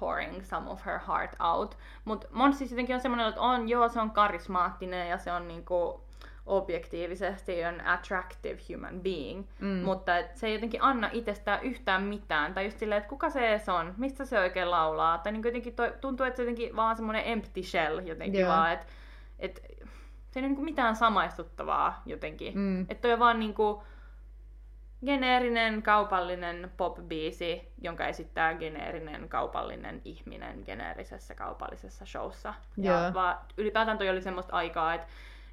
pouring 0.00 0.44
some 0.44 0.70
of 0.70 0.86
her 0.86 1.00
heart 1.08 1.36
out. 1.40 1.76
Mutta 2.04 2.28
Monssi 2.30 2.64
jotenkin 2.70 2.94
on 2.94 3.00
semmoinen, 3.00 3.28
että 3.28 3.40
on, 3.40 3.68
joo, 3.68 3.88
se 3.88 4.00
on 4.00 4.10
karismaattinen 4.10 5.08
ja 5.08 5.18
se 5.18 5.32
on 5.32 5.48
niinku 5.48 6.05
objektiivisesti 6.46 7.64
on 7.64 7.86
attractive 7.86 8.58
human 8.72 9.00
being, 9.00 9.46
mm. 9.60 9.68
mutta 9.68 10.18
et 10.18 10.36
se 10.36 10.46
ei 10.46 10.54
jotenkin 10.54 10.82
anna 10.82 11.10
itsestään 11.12 11.62
yhtään 11.62 12.02
mitään. 12.02 12.54
Tai 12.54 12.64
just 12.64 12.78
silleen, 12.78 12.98
että 12.98 13.08
kuka 13.08 13.30
se 13.30 13.48
edes 13.48 13.68
on, 13.68 13.94
mistä 13.96 14.24
se 14.24 14.38
oikein 14.38 14.70
laulaa. 14.70 15.18
Tai 15.18 15.32
niin 15.32 15.44
jotenkin 15.44 15.74
toi, 15.74 15.94
tuntuu, 16.00 16.26
että 16.26 16.36
se 16.36 16.42
jotenkin 16.42 16.76
vaan 16.76 16.96
semmoinen 16.96 17.22
empty 17.26 17.62
shell 17.62 17.98
jotenkin 17.98 18.40
yeah. 18.40 18.56
vaan, 18.56 18.72
että 18.72 18.86
et, 19.38 19.62
se 20.30 20.40
ei 20.40 20.46
ole 20.46 20.54
niin 20.54 20.64
mitään 20.64 20.96
samaistuttavaa 20.96 22.02
jotenkin. 22.06 22.58
Mm. 22.58 22.80
Että 22.80 22.94
toi 23.02 23.12
on 23.12 23.18
vaan 23.18 23.38
niinku 23.38 23.82
geneerinen 25.06 25.82
kaupallinen 25.82 26.70
pop-biisi, 26.76 27.72
jonka 27.82 28.06
esittää 28.06 28.54
geneerinen 28.54 29.28
kaupallinen 29.28 30.00
ihminen 30.04 30.62
geneerisessä 30.66 31.34
kaupallisessa 31.34 32.06
showssa. 32.06 32.54
Yeah. 32.84 33.04
Ja 33.04 33.14
vaan, 33.14 33.38
ylipäätään 33.56 33.98
toi 33.98 34.08
oli 34.08 34.22
semmoista 34.22 34.56
aikaa, 34.56 34.94
että 34.94 35.06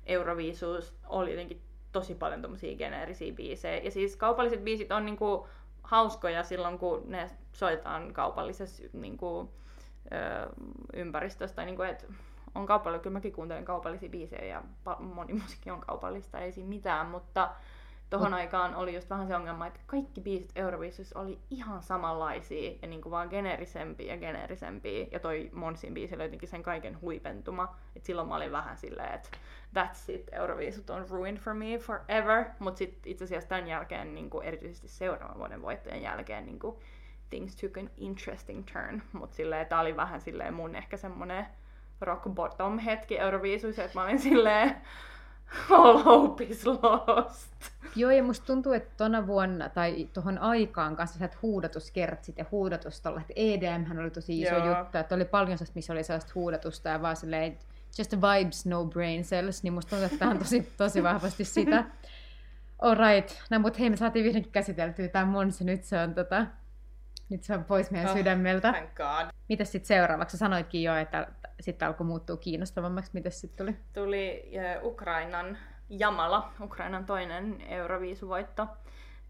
Euroviisuus 0.06 0.94
oli 1.08 1.32
jotenkin 1.32 1.62
tosi 1.92 2.16
paljon 2.16 2.42
tommosia 2.42 2.78
geneerisiä 2.78 3.34
biisejä. 3.34 3.84
Ja 3.84 3.92
siis 3.92 4.16
kaupalliset 4.16 4.64
biisit 4.64 4.92
on 4.92 5.06
niinku 5.06 5.48
hauskoja 5.84 6.44
silloin, 6.44 6.80
kun 6.80 7.04
ne 7.06 7.30
soitetaan 7.54 8.14
kaupallisessa 8.14 8.84
niinku, 8.94 9.50
ö, 10.12 10.50
ympäristössä. 10.94 11.56
Tai 11.56 11.66
niinku, 11.66 11.82
et 11.82 12.08
on 12.56 12.66
kaupallisia, 12.66 13.04
kyllä 13.04 13.14
mäkin 13.14 13.34
kuuntelen 13.34 13.66
kaupallisia 13.66 14.10
biisejä 14.10 14.46
ja 14.46 14.64
moni 15.00 15.34
musiikki 15.34 15.72
on 15.72 15.82
kaupallista, 15.82 16.40
ei 16.40 16.52
siinä 16.52 16.70
mitään, 16.70 17.08
mutta 17.08 17.50
Tohon 18.10 18.32
mm. 18.32 18.34
aikaan 18.34 18.76
oli 18.76 18.96
just 18.96 19.10
vähän 19.10 19.28
se 19.28 19.36
ongelma, 19.36 19.68
että 19.68 19.80
kaikki 19.86 20.22
biisit 20.22 20.52
Euroviisussa 20.56 21.20
oli 21.20 21.40
ihan 21.50 21.84
samanlaisia 21.84 22.72
ja 22.82 22.88
niinku 22.88 23.12
vaan 23.12 23.28
geneerisempiä 23.30 24.14
ja 24.14 24.20
geneerisempiä. 24.20 25.08
Ja 25.12 25.20
toi 25.20 25.50
Monsin 25.54 25.94
biisi 25.94 26.16
oli 26.16 26.24
jotenkin 26.24 26.50
sen 26.50 26.64
kaiken 26.64 27.02
huipentuma. 27.02 27.76
Et 27.96 28.06
silloin 28.06 28.28
mä 28.28 28.36
olin 28.36 28.52
vähän 28.52 28.78
silleen, 28.78 29.14
että 29.14 29.30
that's 29.80 30.12
it, 30.12 30.30
Euroviisut 30.32 30.90
on 30.90 31.10
ruined 31.10 31.38
for 31.38 31.54
me 31.54 31.78
forever. 31.78 32.46
Mutta 32.60 32.78
sitten 32.78 33.12
itse 33.12 33.24
asiassa 33.24 33.50
tämän 33.50 33.68
jälkeen, 33.68 34.16
niinku, 34.16 34.42
erityisesti 34.42 34.88
seuraavan 34.88 35.38
vuoden 35.38 35.62
voittojen 35.62 36.02
jälkeen, 36.02 36.46
niinku, 36.46 36.80
things 37.30 37.56
took 37.56 37.78
an 37.78 37.90
interesting 37.98 38.66
turn. 38.74 39.02
Mutta 39.14 39.36
silleen, 39.36 39.68
tää 39.68 39.80
oli 39.80 39.96
vähän 39.96 40.22
silleen 40.22 40.54
mun 40.54 40.76
ehkä 40.76 40.98
semmonen 40.98 41.46
rock 42.02 42.30
bottom 42.30 42.80
hetki 42.80 43.18
Euroviisuissa, 43.18 43.84
että 43.84 44.00
mä 44.00 44.04
olin 44.04 44.20
silleen, 44.20 44.76
all 45.70 46.04
hope 46.04 46.44
is 46.44 46.66
lost. 46.66 47.54
Joo, 47.96 48.12
ja 48.12 48.24
musta 48.24 48.46
tuntuu, 48.46 48.72
että 48.74 48.92
tuona 48.98 49.28
vuonna 49.28 49.70
tai 49.70 50.10
tuohon 50.14 50.38
aikaan 50.38 50.96
kanssa 50.96 51.18
sieltä 51.18 51.38
huudatuskertsit 51.42 52.38
ja 52.38 52.46
huudatusta, 52.52 53.10
että 53.10 53.34
EDM 53.36 54.00
oli 54.00 54.12
tosi 54.12 54.42
iso 54.42 54.56
Joo. 54.56 54.80
juttu, 54.80 54.98
että 54.98 55.16
oli 55.16 55.26
paljon 55.26 55.58
sellaista, 55.58 55.76
missä 55.76 55.94
oli 55.94 56.04
sellaista 56.04 56.32
huudatusta 56.36 56.90
ja 56.90 57.02
vaan 57.02 57.16
silleen, 57.16 57.58
just 57.98 58.14
vibes, 58.14 58.66
no 58.66 58.86
brain 58.86 59.24
cells, 59.24 59.64
niin 59.64 59.74
musta 59.74 59.90
tuntuu, 59.90 60.06
että 60.06 60.18
tämä 60.18 60.32
on 60.32 60.40
tosi, 60.40 60.74
tosi 60.78 61.04
vahvasti 61.04 61.46
sitä. 61.46 61.86
Alright, 62.82 63.42
no 63.50 63.60
mutta 63.60 63.80
hei, 63.80 63.90
me 63.90 63.98
saatiin 63.98 64.26
vihdoinkin 64.26 64.52
käsiteltyä 64.52 65.08
tämä 65.08 65.26
Monsi, 65.26 65.64
nyt 65.64 65.84
se 65.84 66.00
on 66.00 66.14
tota, 66.14 66.46
nyt 67.34 67.44
se 67.44 67.54
on 67.54 67.64
pois 67.64 67.92
meidän 67.92 68.10
oh, 68.10 68.18
sydämeltä. 68.18 68.72
Thank 68.72 68.96
God. 68.96 69.34
Mitäs 69.50 69.72
sitten 69.72 69.88
seuraavaksi? 69.88 70.38
Sanoitkin 70.38 70.84
jo, 70.84 70.96
että 70.96 71.28
sitten 71.60 71.88
alkoi 71.88 72.08
muuttua 72.08 72.38
kiinnostavammaksi. 72.38 73.12
Mitä 73.14 73.30
sitten 73.30 73.66
tuli? 73.66 73.78
Tuli 73.94 74.52
Ukrainan 74.82 75.58
Jamala, 75.90 76.52
Ukrainan 76.62 77.06
toinen 77.06 77.62
Euroviisuvoitto. 77.62 78.68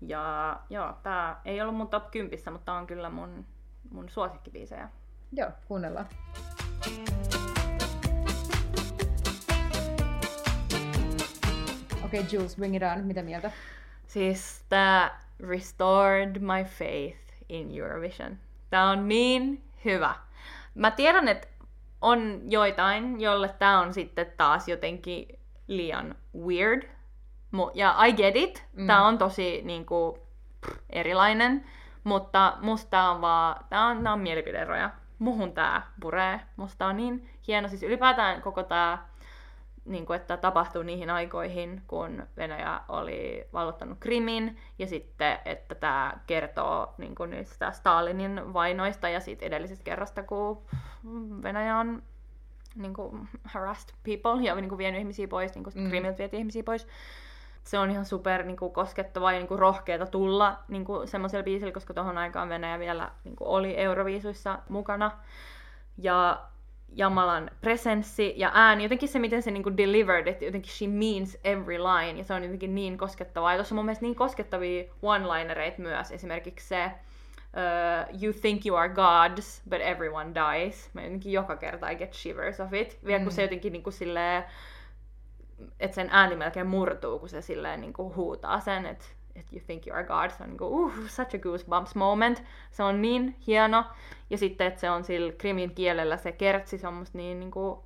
Ja 0.01 0.59
joo, 0.69 0.93
tää 1.03 1.41
ei 1.45 1.61
ollut 1.61 1.75
mun 1.75 1.87
top 1.87 2.11
10, 2.11 2.39
mutta 2.51 2.73
on 2.73 2.87
kyllä 2.87 3.09
mun, 3.09 3.45
mun 3.91 4.09
suosikkibiisejä. 4.09 4.89
Joo, 5.31 5.49
kuunnellaan. 5.67 6.07
Okei, 12.05 12.19
okay, 12.19 12.23
Jules, 12.31 12.55
bring 12.55 12.75
it 12.75 12.83
on. 12.83 13.05
Mitä 13.05 13.23
mieltä? 13.23 13.51
Siis 14.07 14.65
tää 14.69 15.21
restored 15.39 16.39
my 16.39 16.63
faith 16.63 17.22
in 17.49 17.79
Eurovision. 17.79 18.37
Tää 18.69 18.89
on 18.89 19.07
niin 19.07 19.63
hyvä. 19.85 20.15
Mä 20.75 20.91
tiedän, 20.91 21.27
että 21.27 21.47
on 22.01 22.41
joitain, 22.51 23.21
jolle 23.21 23.55
tää 23.59 23.79
on 23.79 23.93
sitten 23.93 24.25
taas 24.37 24.67
jotenkin 24.67 25.39
liian 25.67 26.15
weird. 26.37 26.89
Ja 27.73 28.05
I 28.05 28.13
get 28.13 28.35
it. 28.35 28.65
Mm. 28.73 28.87
Tää 28.87 29.05
on 29.05 29.17
tosi 29.17 29.61
niinku, 29.63 30.19
pff, 30.61 30.77
erilainen. 30.89 31.65
Mutta 32.03 32.57
musta 32.61 32.89
tää 32.89 33.11
on 33.11 33.21
vaan, 33.21 33.65
tää 33.69 33.87
on, 33.87 34.03
tää 34.03 34.13
on 34.13 34.19
mielipideeroja. 34.19 34.89
Muhun 35.19 35.53
tää 35.53 35.91
puree. 36.01 36.39
Musta 36.55 36.85
on 36.85 36.97
niin 36.97 37.29
hieno. 37.47 37.67
Siis 37.67 37.83
ylipäätään 37.83 38.41
koko 38.41 38.63
tää 38.63 39.09
niin 39.85 40.05
kuin, 40.05 40.17
että 40.17 40.37
tapahtui 40.37 40.85
niihin 40.85 41.09
aikoihin, 41.09 41.81
kun 41.87 42.27
Venäjä 42.37 42.81
oli 42.89 43.47
vallottanut 43.53 43.97
Krimin, 43.99 44.57
ja 44.79 44.87
sitten, 44.87 45.39
että 45.45 45.75
tämä 45.75 46.13
kertoo 46.27 46.93
niin 46.97 47.15
kuin 47.15 47.29
niistä 47.29 47.71
Stalinin 47.71 48.53
vainoista 48.53 49.09
ja 49.09 49.19
siitä 49.19 49.45
edellisestä 49.45 49.83
kerrasta, 49.83 50.23
kun 50.23 50.63
Venäjä 51.43 51.77
on 51.77 52.03
niin 52.75 52.93
kuin, 52.93 53.29
harassed 53.43 53.95
people 54.03 54.43
ja 54.43 54.55
niin 54.55 54.69
kuin, 54.69 54.77
vienyt 54.77 54.99
ihmisiä 54.99 55.27
pois, 55.27 55.55
niin 55.55 55.63
kuin 55.63 55.73
mm. 55.75 55.89
Krimiltä 55.89 56.17
vietiin 56.17 56.39
ihmisiä 56.39 56.63
pois. 56.63 56.87
Se 57.63 57.79
on 57.79 57.91
ihan 57.91 58.05
super 58.05 58.43
niin 58.43 58.57
kuin, 58.57 58.73
koskettavaa 58.73 59.31
ja 59.31 59.39
niin 59.39 59.47
kuin, 59.47 59.59
rohkeata 59.59 60.05
tulla 60.05 60.59
niin 60.67 60.85
kuin, 60.85 61.07
semmoisella 61.07 61.43
biisillä, 61.43 61.71
koska 61.71 61.93
tuohon 61.93 62.17
aikaan 62.17 62.49
Venäjä 62.49 62.79
vielä 62.79 63.11
niin 63.23 63.35
kuin, 63.35 63.47
oli 63.47 63.77
Euroviisuissa 63.77 64.59
mukana. 64.69 65.11
Ja 65.97 66.41
Jamalan 66.95 67.51
presenssi 67.61 68.33
ja 68.37 68.51
ääni, 68.53 68.83
jotenkin 68.83 69.09
se, 69.09 69.19
miten 69.19 69.41
se 69.41 69.51
niinku 69.51 69.77
delivered, 69.77 70.27
että 70.27 70.45
jotenkin 70.45 70.71
she 70.71 70.87
means 70.87 71.37
every 71.43 71.77
line, 71.77 72.17
ja 72.17 72.23
se 72.23 72.33
on 72.33 72.43
jotenkin 72.43 72.75
niin 72.75 72.97
koskettavaa. 72.97 73.51
Ja 73.51 73.57
tuossa 73.57 73.75
on 73.75 73.77
mun 73.77 73.85
mielestä 73.85 74.05
niin 74.05 74.15
koskettavia 74.15 74.83
one-linereita 75.01 75.81
myös, 75.81 76.11
esimerkiksi 76.11 76.67
se 76.67 76.85
uh, 76.85 78.23
You 78.23 78.33
think 78.33 78.65
you 78.65 78.77
are 78.77 78.89
gods, 78.89 79.61
but 79.69 79.79
everyone 79.81 80.31
dies. 80.35 80.89
Mä 80.93 81.01
jotenkin 81.01 81.31
joka 81.31 81.55
kerta 81.55 81.89
I 81.89 81.95
get 81.95 82.13
shivers 82.13 82.59
of 82.59 82.73
it. 82.73 82.99
Vielä 83.05 83.19
mm. 83.19 83.23
kun 83.23 83.31
se 83.31 83.41
jotenkin 83.41 83.73
niinku 83.73 83.91
silleen, 83.91 84.43
että 85.79 85.95
sen 85.95 86.09
ääni 86.11 86.35
melkein 86.35 86.67
murtuu, 86.67 87.19
kun 87.19 87.29
se 87.29 87.41
silleen 87.41 87.81
niinku 87.81 88.13
huutaa 88.15 88.59
sen, 88.59 88.85
että 88.85 89.05
että 89.35 89.55
you 89.55 89.65
think 89.65 89.87
you 89.87 89.95
are 89.95 90.03
God, 90.03 90.29
se 90.29 90.43
on 90.43 90.49
niinku, 90.49 90.83
uh, 90.83 90.93
such 91.07 91.35
a 91.35 91.39
goosebumps 91.39 91.95
moment. 91.95 92.43
Se 92.71 92.83
on 92.83 93.01
niin 93.01 93.35
hieno. 93.47 93.85
Ja 94.29 94.37
sitten, 94.37 94.67
että 94.67 94.79
se 94.79 94.89
on 94.89 95.03
sillä 95.03 95.33
krimin 95.37 95.75
kielellä 95.75 96.17
se 96.17 96.31
kertsi, 96.31 96.77
se 96.77 96.87
on 96.87 96.93
musta 96.93 97.17
niin 97.17 97.39
niinku, 97.39 97.83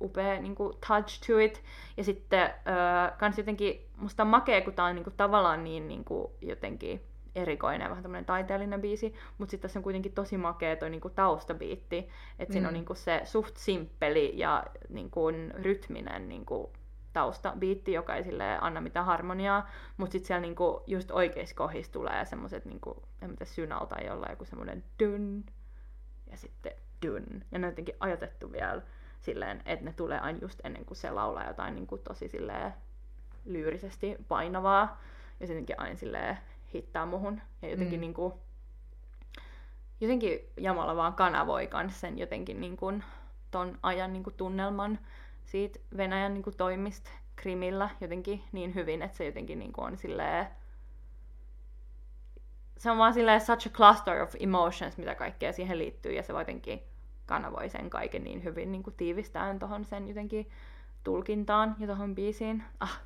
upea 0.00 0.40
niinku, 0.40 0.72
touch 0.88 1.26
to 1.26 1.38
it. 1.38 1.62
Ja 1.96 2.04
sitten 2.04 2.42
äh, 2.42 3.18
kans 3.18 3.38
jotenkin, 3.38 3.86
musta 3.96 4.22
on 4.22 4.28
makea, 4.28 4.60
kun 4.60 4.72
tää 4.72 4.84
on 4.84 4.94
niinku, 4.94 5.10
tavallaan 5.10 5.64
niin 5.64 5.88
niinku, 5.88 6.32
jotenkin 6.40 7.02
erikoinen, 7.34 7.90
vähän 7.90 8.02
tämmöinen 8.02 8.24
taiteellinen 8.24 8.80
biisi, 8.80 9.14
mutta 9.38 9.50
sitten 9.50 9.68
tässä 9.68 9.78
on 9.78 9.82
kuitenkin 9.82 10.12
tosi 10.12 10.36
makea 10.36 10.76
toi 10.76 10.90
niinku 10.90 11.10
taustabiitti, 11.10 11.98
että 12.38 12.50
mm. 12.50 12.52
siinä 12.52 12.68
on 12.68 12.74
mm. 12.74 12.76
niinku 12.76 12.94
se 12.94 13.20
suht 13.24 13.56
simppeli 13.56 14.32
ja 14.34 14.64
niinku 14.88 15.20
rytminen 15.54 16.28
niinku 16.28 16.72
taustabiitti, 17.14 17.92
joka 17.92 18.14
ei 18.14 18.24
sille 18.24 18.58
anna 18.60 18.80
mitään 18.80 19.06
harmoniaa, 19.06 19.68
mutta 19.96 20.12
sitten 20.12 20.26
siellä 20.26 20.40
niinku 20.40 20.82
just 20.86 21.10
oikeissa 21.10 21.56
kohdissa 21.56 21.92
tulee 21.92 22.24
semmoiset, 22.24 22.64
niinku, 22.64 23.02
en 23.22 23.30
mä 23.30 23.36
synal 23.44 23.86
tai 23.86 24.06
jollain 24.06 24.32
joku 24.32 24.44
semmoinen 24.44 24.84
dun, 25.02 25.44
ja 26.30 26.36
sitten 26.36 26.72
dun. 27.06 27.44
Ja 27.52 27.58
ne 27.58 27.66
on 27.66 27.72
jotenkin 27.72 27.96
ajatettu 28.00 28.52
vielä 28.52 28.82
silleen, 29.20 29.62
että 29.66 29.84
ne 29.84 29.92
tulee 29.92 30.18
aina 30.18 30.38
just 30.42 30.60
ennen 30.64 30.84
kuin 30.84 30.96
se 30.96 31.10
laulaa 31.10 31.46
jotain 31.46 31.74
niinku 31.74 31.98
tosi 31.98 32.28
silleen 32.28 32.74
lyyrisesti 33.44 34.16
painavaa, 34.28 35.00
ja 35.40 35.46
sitten 35.46 35.80
aina 35.80 35.96
silleen 35.96 36.38
hittaa 36.74 37.06
muhun. 37.06 37.40
Ja 37.62 37.68
jotenkin 37.70 37.98
mm. 37.98 38.00
niinku, 38.00 38.38
jotenkin 40.00 40.38
Jamala 40.56 40.96
vaan 40.96 41.14
kanavoi 41.14 41.66
kans 41.66 42.00
sen 42.00 42.18
jotenkin 42.18 42.60
niinku, 42.60 42.92
ton 43.50 43.78
ajan 43.82 44.12
niinku 44.12 44.30
tunnelman 44.30 44.98
siitä 45.44 45.78
Venäjän 45.96 46.34
niin 46.34 46.42
kuin, 46.42 46.56
toimista 46.56 47.10
Krimillä 47.36 47.90
jotenkin 48.00 48.44
niin 48.52 48.74
hyvin, 48.74 49.02
että 49.02 49.16
se 49.16 49.26
jotenkin 49.26 49.58
niin 49.58 49.72
kuin, 49.72 49.84
on 49.84 49.98
silleen, 49.98 50.46
se 52.78 52.90
on 52.90 52.98
vaan 52.98 53.14
silleen 53.14 53.40
such 53.40 53.66
a 53.66 53.70
cluster 53.70 54.22
of 54.22 54.34
emotions, 54.40 54.96
mitä 54.96 55.14
kaikkea 55.14 55.52
siihen 55.52 55.78
liittyy, 55.78 56.12
ja 56.12 56.22
se 56.22 56.32
jotenkin 56.32 56.82
kanavoi 57.26 57.68
sen 57.68 57.90
kaiken 57.90 58.24
niin 58.24 58.44
hyvin 58.44 58.72
niin 58.72 58.82
kuin 58.82 58.96
tiivistään 58.96 59.58
tuohon 59.58 59.84
sen 59.84 60.08
jotenkin 60.08 60.50
tulkintaan 61.04 61.76
ja 61.78 61.86
tuohon 61.86 62.14
biisiin. 62.14 62.62
Ah, 62.80 63.00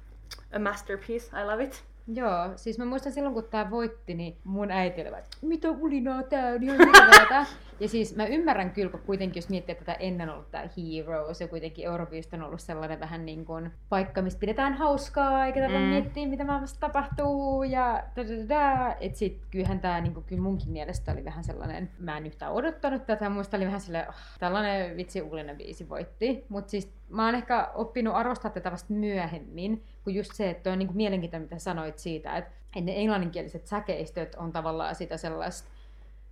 a 0.56 0.58
masterpiece, 0.58 1.40
I 1.40 1.44
love 1.44 1.64
it. 1.64 1.87
Joo, 2.14 2.52
siis 2.56 2.78
mä 2.78 2.84
muistan 2.84 3.12
silloin 3.12 3.34
kun 3.34 3.44
tää 3.44 3.70
voitti, 3.70 4.14
niin 4.14 4.36
mun 4.44 4.70
äiti 4.70 5.00
oli 5.00 5.08
että 5.08 5.36
mitä 5.42 5.70
ulinaa 5.70 6.22
tää 6.22 6.54
on 6.54 6.62
ihan 6.62 6.78
hirveetä. 6.96 7.46
ja 7.80 7.88
siis 7.88 8.16
mä 8.16 8.26
ymmärrän 8.26 8.70
kyllä, 8.70 8.90
kun 8.90 9.00
kuitenkin 9.00 9.40
jos 9.40 9.48
miettii, 9.48 9.72
että 9.72 9.84
tätä 9.84 9.98
ennen 9.98 10.30
ollut 10.30 10.50
tää 10.50 10.68
Heroes 10.76 11.40
ja 11.40 11.48
kuitenkin 11.48 11.84
Euroviisut 11.84 12.32
on 12.32 12.42
ollut 12.42 12.60
sellainen 12.60 13.00
vähän 13.00 13.26
niin 13.26 13.44
kuin 13.44 13.70
paikka, 13.88 14.22
mistä 14.22 14.40
pidetään 14.40 14.74
hauskaa, 14.74 15.46
eikä 15.46 15.60
tätä 15.60 15.78
mm. 15.78 15.84
miettiä, 15.84 16.28
mitä 16.28 16.44
maailmassa 16.44 16.80
tapahtuu 16.80 17.62
ja 17.62 18.04
da, 18.16 18.22
da, 18.22 18.48
da. 18.48 18.94
Et 19.00 19.16
sit 19.16 19.42
kyllähän 19.50 19.80
tää 19.80 20.00
niin 20.00 20.24
kyllä 20.26 20.42
munkin 20.42 20.70
mielestä 20.70 21.12
oli 21.12 21.24
vähän 21.24 21.44
sellainen, 21.44 21.90
mä 21.98 22.16
en 22.16 22.26
yhtään 22.26 22.52
odottanut 22.52 23.06
tätä, 23.06 23.28
muista 23.28 23.56
oli 23.56 23.66
vähän 23.66 23.80
sellainen, 23.80 24.08
oh, 24.08 24.14
tällainen 24.38 24.96
vitsi 24.96 25.22
uulinen 25.22 25.56
biisi 25.56 25.88
voitti. 25.88 26.44
Mut 26.48 26.68
siis 26.68 26.97
mä 27.08 27.24
oon 27.24 27.34
ehkä 27.34 27.70
oppinut 27.74 28.14
arvostaa 28.14 28.50
tätä 28.50 28.72
vasta 28.72 28.92
myöhemmin, 28.92 29.84
kun 30.04 30.14
just 30.14 30.34
se, 30.34 30.50
että 30.50 30.72
on 30.72 30.78
niin 30.78 30.86
kuin 30.86 30.96
mielenkiintoista, 30.96 31.44
mitä 31.44 31.58
sanoit 31.58 31.98
siitä, 31.98 32.36
että, 32.36 32.50
että 32.76 32.80
ne 32.80 33.00
englanninkieliset 33.00 33.66
säkeistöt 33.66 34.34
on 34.34 34.52
tavallaan 34.52 34.94
sitä 34.94 35.16
sellaista 35.16 35.68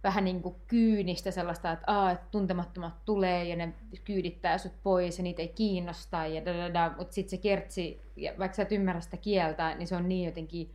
vähän 0.05 0.25
niin 0.25 0.43
kuin 0.43 0.55
kyynistä 0.67 1.31
sellaista, 1.31 1.73
että, 1.73 1.93
aa, 1.93 2.11
että 2.11 2.27
tuntemattomat 2.31 3.05
tulee 3.05 3.45
ja 3.45 3.57
ne 3.57 3.73
kyydittää 4.05 4.59
sut 4.59 4.73
pois 4.83 5.19
ja 5.19 5.23
niitä 5.23 5.43
ei 5.43 5.49
kiinnosta 5.49 6.27
ja 6.27 6.45
da, 6.45 6.53
da, 6.53 6.75
da. 6.75 6.95
mutta 6.97 7.15
sitten 7.15 7.31
se 7.31 7.37
kertsi, 7.37 8.01
ja 8.17 8.33
vaikka 8.39 8.55
sä 8.57 8.63
et 8.63 8.73
ymmärrä 8.73 9.01
sitä 9.01 9.17
kieltä, 9.17 9.75
niin 9.75 9.87
se 9.87 9.97
on 9.97 10.09
niin 10.09 10.27
jotenkin 10.27 10.75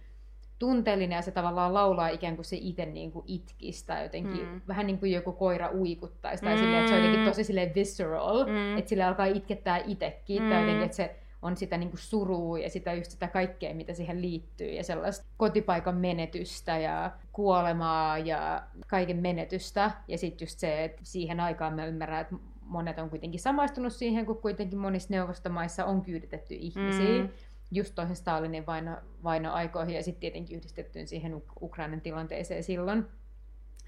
tunteellinen 0.62 1.16
ja 1.16 1.22
se 1.22 1.32
tavallaan 1.32 1.74
laulaa 1.74 2.08
ikään 2.08 2.36
kuin 2.36 2.46
se 2.46 2.58
itse 2.62 2.86
niin 2.86 3.12
kuin 3.12 3.26
itkisi 3.28 3.88
tai 3.88 4.04
jotenkin 4.04 4.48
mm. 4.48 4.62
vähän 4.68 4.88
niin 4.88 5.00
kuin 5.00 5.12
joku 5.12 5.32
koira 5.32 5.72
uikuttaisi 5.74 6.44
tai 6.44 6.54
mm. 6.54 6.60
silleen, 6.60 6.80
että 6.80 6.90
se 6.90 6.96
on 6.96 7.04
jotenkin 7.04 7.30
tosi 7.30 7.44
silleen 7.44 7.76
visceral, 7.76 8.46
mm. 8.46 8.78
että 8.78 8.90
sille 8.90 9.04
alkaa 9.04 9.26
itkettää 9.26 9.78
itsekin 9.78 10.44
mm. 10.44 10.50
tai 10.50 10.60
jotenkin, 10.60 10.84
että 10.84 10.98
se 10.98 11.16
on 11.42 11.58
sitä 11.58 11.78
niin 11.78 11.90
kuin 11.90 12.00
surua 12.00 12.60
ja 12.60 12.70
sitä 12.70 12.94
just 12.94 13.12
sitä 13.12 13.28
kaikkea, 13.28 13.76
mitä 13.76 13.94
siihen 13.94 14.22
liittyy 14.22 14.72
ja 14.72 14.84
sellaista 14.84 15.26
kotipaikan 15.38 15.96
menetystä 15.96 16.78
ja 16.78 17.12
kuolemaa 17.32 18.18
ja 18.18 18.64
kaiken 18.88 19.18
menetystä 19.18 19.92
ja 20.08 20.18
sitten 20.18 20.46
just 20.46 20.60
se, 20.60 20.84
että 20.84 21.02
siihen 21.04 21.40
aikaan 21.40 21.74
mä 21.74 21.86
ymmärrän, 21.86 22.22
että 22.22 22.36
monet 22.62 23.00
on 23.00 23.10
kuitenkin 23.10 23.40
samaistunut 23.40 23.94
siihen, 23.94 24.26
kun 24.26 24.38
kuitenkin 24.38 24.80
monissa 24.80 25.14
neuvostomaissa 25.14 25.86
on 25.86 26.02
kyyditetty 26.02 26.56
ihmisiä. 26.56 27.22
Mm 27.24 27.30
just 27.72 27.96
toihin 27.96 28.16
Stalinin 28.16 28.66
vaino, 28.66 28.98
vainoaikoihin 29.24 29.96
ja 29.96 30.04
sitten 30.04 30.20
tietenkin 30.22 30.58
yhdistettyyn 30.58 31.08
siihen 31.08 31.44
Ukrainan 31.62 32.02
tilanteeseen 32.02 32.64
silloin. 32.64 33.06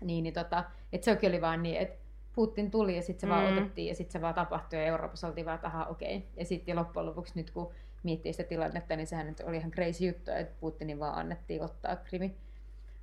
Niin, 0.01 0.23
niin 0.23 0.33
tota, 0.33 0.63
että 0.93 1.05
sekin 1.05 1.29
oli 1.29 1.41
vaan 1.41 1.63
niin, 1.63 1.77
että 1.77 2.03
Putin 2.35 2.71
tuli 2.71 2.95
ja 2.95 3.01
sitten 3.01 3.21
se 3.21 3.25
mm. 3.25 3.29
vaan 3.29 3.57
otettiin 3.57 3.87
ja 3.87 3.95
sitten 3.95 4.11
se 4.11 4.21
vaan 4.21 4.33
tapahtui 4.33 4.79
ja 4.79 4.85
Euroopassa 4.85 5.27
oltiin 5.27 5.45
vaan, 5.45 5.55
että 5.55 5.85
okei. 5.89 6.17
Okay. 6.17 6.29
Ja 6.37 6.45
sitten 6.45 6.75
loppujen 6.75 7.05
lopuksi 7.05 7.33
nyt 7.35 7.51
kun 7.51 7.71
miettii 8.03 8.33
sitä 8.33 8.49
tilannetta, 8.49 8.95
niin 8.95 9.07
sehän 9.07 9.27
nyt 9.27 9.39
oli 9.39 9.57
ihan 9.57 9.71
crazy 9.71 10.05
juttu, 10.05 10.31
että 10.31 10.59
Putinin 10.59 10.99
vaan 10.99 11.15
annettiin 11.15 11.61
ottaa 11.61 11.95
krimi. 11.95 12.35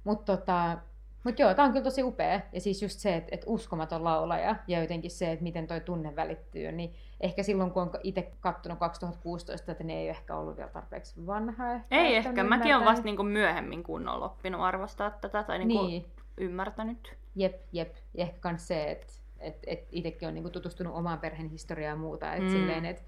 Mutta 0.05 0.37
tota, 0.37 0.79
mut 1.25 1.39
joo, 1.39 1.55
tämä 1.55 1.67
on 1.67 1.73
kyllä 1.73 1.85
tosi 1.85 2.03
upea. 2.03 2.41
Ja 2.53 2.61
siis 2.61 2.83
just 2.83 2.99
se, 2.99 3.17
että, 3.17 3.29
että 3.33 3.47
uskomaton 3.51 4.05
laulaja 4.05 4.57
ja 4.67 4.81
jotenkin 4.81 5.11
se, 5.11 5.33
että 5.33 5.43
miten 5.43 5.67
toi 5.67 5.81
tunne 5.81 6.17
välittyy, 6.17 6.73
niin 6.73 6.95
ehkä 7.21 7.43
silloin, 7.43 7.71
kun 7.71 7.83
on 7.83 7.91
itse 8.03 8.33
katsonut 8.41 8.79
2016, 8.79 9.73
että 9.73 9.85
ne 9.85 10.01
ei 10.01 10.09
ehkä 10.09 10.37
ollut 10.37 10.57
vielä 10.57 10.71
tarpeeksi 10.71 11.27
vanha. 11.27 11.73
Ehkä, 11.73 11.85
ei 11.91 12.17
ehkä, 12.17 12.45
mäkin 12.45 12.75
olen 12.75 12.89
vasta 12.89 13.05
niinku 13.05 13.23
myöhemmin 13.23 13.83
kunnolla 13.83 14.25
oppinut 14.25 14.61
arvostaa 14.61 15.11
tätä 15.11 15.43
tai 15.43 15.59
niinku 15.59 15.87
niin. 15.87 16.07
ymmärtänyt. 16.37 17.17
Jep, 17.37 17.63
jep. 17.73 17.95
Ja 18.15 18.23
ehkä 18.23 18.49
myös 18.49 18.69
se, 18.69 18.91
että 18.91 19.07
et, 19.41 19.59
et 19.67 19.89
itsekin 19.93 20.29
on 20.29 20.35
niinku 20.35 20.51
tutustunut 20.51 20.95
omaan 20.95 21.19
perheen 21.19 21.51
historiaan 21.51 21.91
ja 21.91 21.97
muuta. 21.97 22.35
Et 22.35 22.43
mm. 22.43 22.51
silleen, 22.51 22.85
et, 22.85 23.05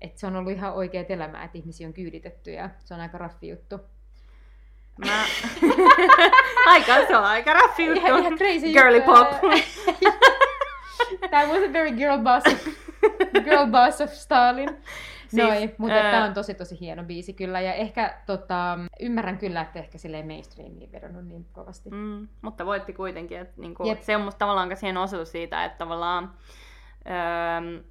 et 0.00 0.18
se 0.18 0.26
on 0.26 0.36
ollut 0.36 0.52
ihan 0.52 0.74
oikea 0.74 1.04
elämää, 1.08 1.44
että 1.44 1.58
ihmisiä 1.58 1.86
on 1.86 1.92
kyyditetty 1.92 2.52
ja 2.52 2.70
se 2.78 2.94
on 2.94 3.00
aika 3.00 3.18
raffi 3.18 3.48
juttu. 3.48 3.80
Mä... 4.98 5.24
aika, 6.72 7.06
se 7.06 7.16
on 7.16 7.24
aika 7.24 7.52
raffi 7.52 7.86
juttu. 7.86 8.06
Ihan, 8.06 8.20
ihan 8.20 8.38
crazy 8.38 8.72
Girly 8.72 8.96
juttu. 8.96 9.12
pop. 9.12 9.28
That 11.30 11.48
was 11.48 11.62
a 11.68 11.72
very 11.72 11.92
girl 11.92 12.18
boss 12.18 12.46
of, 12.46 12.68
girl 13.44 13.66
boss 13.66 14.00
of 14.00 14.10
Stalin. 14.10 14.68
Siis, 15.28 15.42
Noi, 15.42 15.74
mutta 15.78 15.94
ää... 15.94 16.10
tämä 16.10 16.24
on 16.24 16.34
tosi 16.34 16.54
tosi 16.54 16.80
hieno 16.80 17.04
biisi 17.04 17.32
kyllä. 17.32 17.60
Ja 17.60 17.74
ehkä 17.74 18.18
tota, 18.26 18.78
ymmärrän 19.00 19.38
kyllä, 19.38 19.60
että 19.60 19.78
ehkä 19.78 19.98
silleen 19.98 20.26
mainstreamiin 20.26 20.92
vedonnut 20.92 21.24
niin 21.24 21.46
kovasti. 21.52 21.90
Mm, 21.90 22.28
mutta 22.42 22.66
voitti 22.66 22.92
kuitenkin. 22.92 23.38
Että 23.38 23.60
niinku, 23.60 23.84
se 24.00 24.16
on 24.16 24.22
musta 24.22 24.38
tavallaan 24.38 24.76
hieno 24.82 25.02
osoitus 25.02 25.32
siitä, 25.32 25.64
että 25.64 25.78
tavallaan... 25.78 26.34
Öö, 27.06 27.82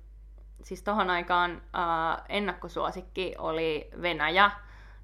siis 0.64 0.84
tohon 0.84 1.10
aikaan 1.10 1.52
äh, 1.52 2.24
ennakkosuosikki 2.30 3.36
oli 3.38 3.90
Venäjä, 4.02 4.52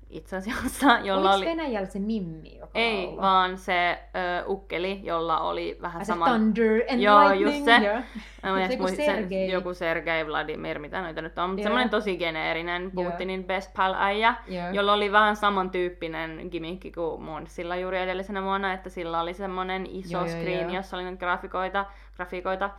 itse 0.09 0.35
asiassa, 0.35 0.99
jolla 1.03 1.29
Oliko 1.33 1.35
oli... 1.35 1.45
Venäjällä 1.45 1.89
se 1.89 1.99
Mimmi, 1.99 2.57
joka 2.57 2.71
Ei, 2.73 3.05
laulaa? 3.05 3.21
vaan 3.21 3.57
se 3.57 3.99
ö, 4.41 4.45
ukkeli, 4.45 4.99
jolla 5.03 5.39
oli 5.39 5.77
vähän 5.81 5.99
Ai 5.99 6.05
se 6.05 6.07
sama... 6.07 6.25
Thunder 6.25 6.81
and 6.91 6.99
Joo, 7.01 7.19
Lightning. 7.19 7.53
just 7.53 7.65
se. 7.65 7.75
Joo. 7.85 8.53
Mä 8.53 8.65
joku 8.65 8.87
Sergei. 8.87 9.51
joku 9.51 9.73
Sergei 9.73 10.27
Vladimir, 10.27 10.79
mitä 10.79 11.01
noita 11.01 11.21
nyt 11.21 11.37
on, 11.37 11.49
mutta 11.49 11.61
Joo. 11.61 11.63
semmoinen 11.63 11.89
tosi 11.89 12.17
geneerinen 12.17 12.91
Putinin 12.91 13.43
best 13.43 13.73
pal 13.77 13.93
äijä, 13.97 14.35
Joo. 14.47 14.69
jolla 14.71 14.93
oli 14.93 15.11
vähän 15.11 15.35
samantyyppinen 15.35 16.47
gimmickki 16.51 16.91
kuin 16.91 17.21
mun 17.21 17.47
sillä 17.47 17.75
juuri 17.75 17.97
edellisenä 17.99 18.43
vuonna, 18.43 18.73
että 18.73 18.89
sillä 18.89 19.21
oli 19.21 19.33
semmoinen 19.33 19.85
iso 19.85 20.17
Joo, 20.17 20.25
joo, 20.25 20.37
screen, 20.37 20.63
joo. 20.67 20.75
jossa 20.75 20.97
oli 20.97 21.03
näitä 21.03 21.19
graafikoita, 21.19 21.85
grafiikoita. 22.15 22.69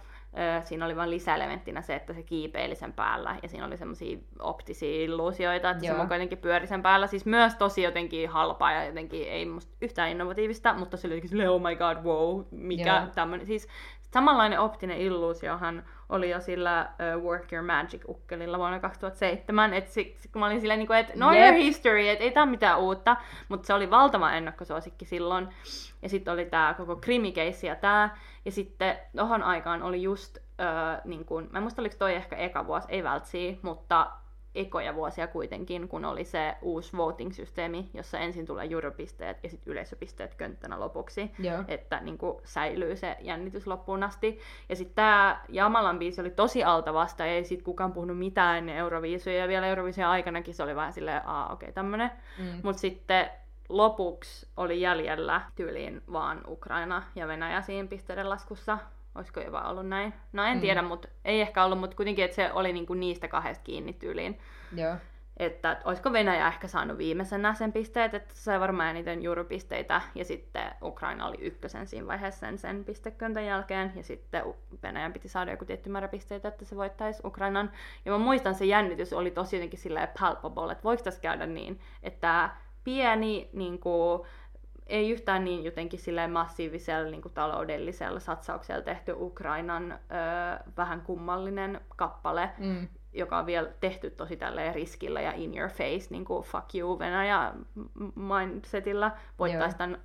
Siinä 0.65 0.85
oli 0.85 0.97
vain 0.97 1.11
lisäelementtinä 1.11 1.83
se, 1.83 1.95
että 1.95 2.13
se 2.13 2.23
kiipeili 2.23 2.75
sen 2.75 2.93
päällä 2.93 3.37
ja 3.43 3.49
siinä 3.49 3.67
oli 3.67 3.77
semmoisia 3.77 4.19
optisia 4.39 5.05
illuusioita, 5.05 5.71
että 5.71 5.87
Joo. 5.87 5.95
se 5.95 5.99
mun 5.99 6.09
jotenkin 6.13 6.39
pyöri 6.39 6.67
sen 6.67 6.83
päällä. 6.83 7.07
Siis 7.07 7.27
myös 7.27 7.55
tosi 7.55 7.83
jotenkin 7.83 8.29
halpaa 8.29 8.73
ja 8.73 8.85
jotenkin 8.85 9.29
ei 9.29 9.47
musta 9.47 9.73
yhtään 9.83 10.11
innovatiivista, 10.11 10.75
mutta 10.75 10.97
se 10.97 11.07
oli 11.07 11.15
jotenkin 11.15 11.31
silleen, 11.31 11.51
oh 11.51 11.63
my 11.63 11.77
god, 11.77 12.05
wow, 12.05 12.45
mikä 12.51 12.97
Joo. 12.97 13.15
tämmönen. 13.15 13.47
Siis 13.47 13.69
samanlainen 14.11 14.61
optinen 14.61 14.99
illuusiohan 14.99 15.85
oli 16.09 16.31
jo 16.31 16.41
sillä 16.41 16.89
uh, 17.17 17.23
Work 17.23 17.53
Your 17.53 17.67
Magic-ukkelilla 17.67 18.59
vuonna 18.59 18.81
2007. 18.81 19.75
Et 19.75 19.89
sit, 19.89 20.17
sit, 20.17 20.33
kun 20.33 20.41
mä 20.41 20.47
olin 20.47 20.61
silleen, 20.61 20.79
niin 20.79 20.93
että 20.93 21.13
no 21.17 21.33
Jep. 21.33 21.43
your 21.43 21.55
history, 21.55 22.09
että 22.09 22.25
ei 22.25 22.33
ole 22.37 22.47
mitään 22.47 22.79
uutta. 22.79 23.17
Mutta 23.49 23.67
se 23.67 23.75
oli 23.75 23.91
valtava 23.91 24.33
ennakkosuosikki 24.33 25.05
silloin. 25.05 25.49
Ja 26.03 26.09
sitten 26.09 26.35
oli 26.35 26.45
tämä 26.45 26.75
koko 26.77 26.97
krimikeissi 26.97 27.67
ja 27.67 27.77
tämä. 27.77 28.17
Ja 28.49 28.53
sitten 28.53 28.97
tohon 29.17 29.43
aikaan 29.43 29.83
oli 29.83 30.03
just, 30.03 30.37
uh, 30.37 31.05
niin 31.05 31.25
kun, 31.25 31.49
mä 31.53 31.59
en 31.59 31.63
muista 31.63 31.83
oliko 31.83 31.97
toi 31.99 32.15
ehkä 32.15 32.37
eka 32.37 32.67
vuosi, 32.67 32.87
ei 32.91 33.05
vältsi, 33.05 33.59
mutta 33.63 34.11
ekoja 34.55 34.95
vuosia 34.95 35.27
kuitenkin, 35.27 35.89
kun 35.89 36.05
oli 36.05 36.25
se 36.25 36.57
uusi 36.63 36.97
voting-systeemi, 36.97 37.91
jossa 37.95 38.19
ensin 38.19 38.47
tulee 38.47 38.65
juropisteet 38.65 39.37
ja 39.43 39.51
sitten 39.51 39.73
yleisöpisteet 39.73 40.35
könttänä 40.35 40.81
lopuksi 40.81 41.31
Joo. 41.39 41.65
että 41.69 42.01
niin 42.01 42.19
kuin, 42.19 42.37
säilyy 42.45 42.97
se 42.97 43.17
jännitys 43.21 43.67
loppuun 43.67 44.03
asti. 44.03 44.39
Ja 44.69 44.77
sitten 44.77 44.95
tämä 44.95 45.41
Jamalan 45.49 45.99
biisi 45.99 46.21
oli 46.21 46.31
tosi 46.31 46.65
alta 46.65 46.95
vasta, 46.95 47.27
ei 47.27 47.45
sit 47.45 47.63
kukaan 47.63 47.93
puhunut 47.93 48.19
mitään 48.19 48.59
ennen 48.59 48.77
Euroviisuja, 48.77 49.37
ja 49.37 49.49
vielä 49.49 49.67
Euroviisujen 49.67 50.09
aikanakin 50.09 50.55
se 50.55 50.63
oli 50.63 50.77
vähän 50.77 50.93
silleen, 50.93 51.27
aa 51.27 51.53
okei, 51.53 51.67
okay, 51.67 51.73
tämmönen. 51.73 52.11
Mm. 52.39 52.61
Mutta 52.63 52.81
sitten 52.81 53.31
lopuksi 53.69 54.47
oli 54.57 54.81
jäljellä 54.81 55.41
tyyliin 55.57 56.03
vaan 56.13 56.41
Ukraina 56.49 57.03
ja 57.15 57.29
Venäjä 57.29 57.63
siinä 57.63 57.89
pisteiden 57.89 58.31
laskussa. 58.31 58.79
Olisiko 59.15 59.41
jopa 59.41 59.61
ollut 59.61 59.89
näin? 59.89 60.15
No 60.33 60.45
en 60.45 60.55
Mm. 60.57 60.61
tiedä, 60.61 60.83
mutta 60.83 61.09
ei 61.25 61.41
ehkä 61.41 61.65
ollut, 61.65 61.79
mutta 61.81 61.97
kuitenkin, 61.97 62.25
että 62.25 62.35
se 62.35 62.53
oli 62.53 62.73
niinku 62.73 62.95
niistä 62.95 63.29
kahdesta 63.29 63.65
kiinni 63.65 63.93
tyyliin 63.93 64.39
Joo. 64.77 64.95
että 65.37 65.81
olisiko 65.85 66.13
Venäjä 66.13 66.49
ehkä 66.49 66.69
saanut 66.69 66.99
viimeisenä 66.99 67.55
sen 67.55 67.73
pisteet, 67.73 68.15
että 68.15 68.35
se 68.35 68.41
sai 68.43 68.61
varmaan 68.61 68.91
eniten 68.91 69.23
juurupisteitä, 69.23 70.01
ja 70.15 70.25
sitten 70.25 70.71
Ukraina 70.83 71.27
oli 71.27 71.37
ykkösen 71.41 71.87
siinä 71.87 72.07
vaiheessa 72.07 72.41
sen, 72.41 72.59
sen 72.59 72.85
pisteköntän 72.85 73.45
jälkeen, 73.47 73.93
ja 73.97 74.03
sitten 74.03 74.43
Venäjän 74.83 75.13
piti 75.13 75.29
saada 75.29 75.51
joku 75.51 75.65
tietty 75.65 75.91
määrä 75.91 76.09
pisteitä, 76.09 76.49
että 76.49 76.65
se 76.65 76.77
voittaisi 76.77 77.23
Ukrainan. 77.25 77.71
Ja 78.05 78.13
mä 78.13 78.19
muistan, 78.19 78.55
se 78.55 78.65
jännitys 78.65 79.13
oli 79.13 79.31
tosi 79.31 79.57
jotenkin 79.57 79.79
silleen 79.79 80.09
palpable, 80.21 80.73
että 80.73 80.85
voiko 80.85 81.03
tässä 81.03 81.21
käydä 81.21 81.47
niin, 81.47 81.81
että 82.03 82.51
pieni, 82.89 83.49
niin 83.53 83.79
kuin, 83.79 84.23
ei 84.87 85.11
yhtään 85.11 85.45
niin 85.45 85.65
jotenkin 85.65 85.99
silleen 85.99 86.31
massiivisella 86.31 87.11
niin 87.11 87.23
kuin 87.23 87.35
taloudellisella 87.35 88.21
satsauksella 88.21 88.83
tehty 88.83 89.15
Ukrainan 89.19 89.93
ö, 89.93 89.97
vähän 90.77 91.01
kummallinen 91.01 91.81
kappale, 91.97 92.51
Mm. 92.59 92.89
joka 93.13 93.39
on 93.39 93.47
vielä 93.47 93.69
tehty 93.81 94.11
tosi 94.11 94.37
tälleen 94.37 94.75
riskillä 94.75 95.21
ja 95.21 95.33
in 95.37 95.59
your 95.59 95.71
face, 95.71 96.07
niin 96.11 96.25
kuin 96.25 96.45
fuck 96.45 96.75
you 96.75 96.99
Venäjä 96.99 97.53
mindsetillä, 98.15 99.11
voittaisi 99.39 99.77
tämän 99.77 99.99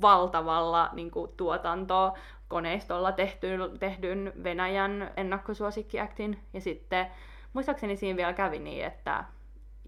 valtavalla 0.00 0.90
niin 0.92 1.10
kuin, 1.10 1.30
tuotanto 1.36 2.14
koneistolla 2.48 3.12
tehdyn, 3.12 3.78
tehdyn 3.78 4.32
Venäjän 4.44 5.10
ennakkosuosikkiaktin. 5.16 6.38
Ja 6.52 6.60
sitten 6.60 7.06
muistaakseni 7.52 7.96
siinä 7.96 8.16
vielä 8.16 8.32
kävi 8.32 8.58
niin, 8.58 8.84
että 8.84 9.24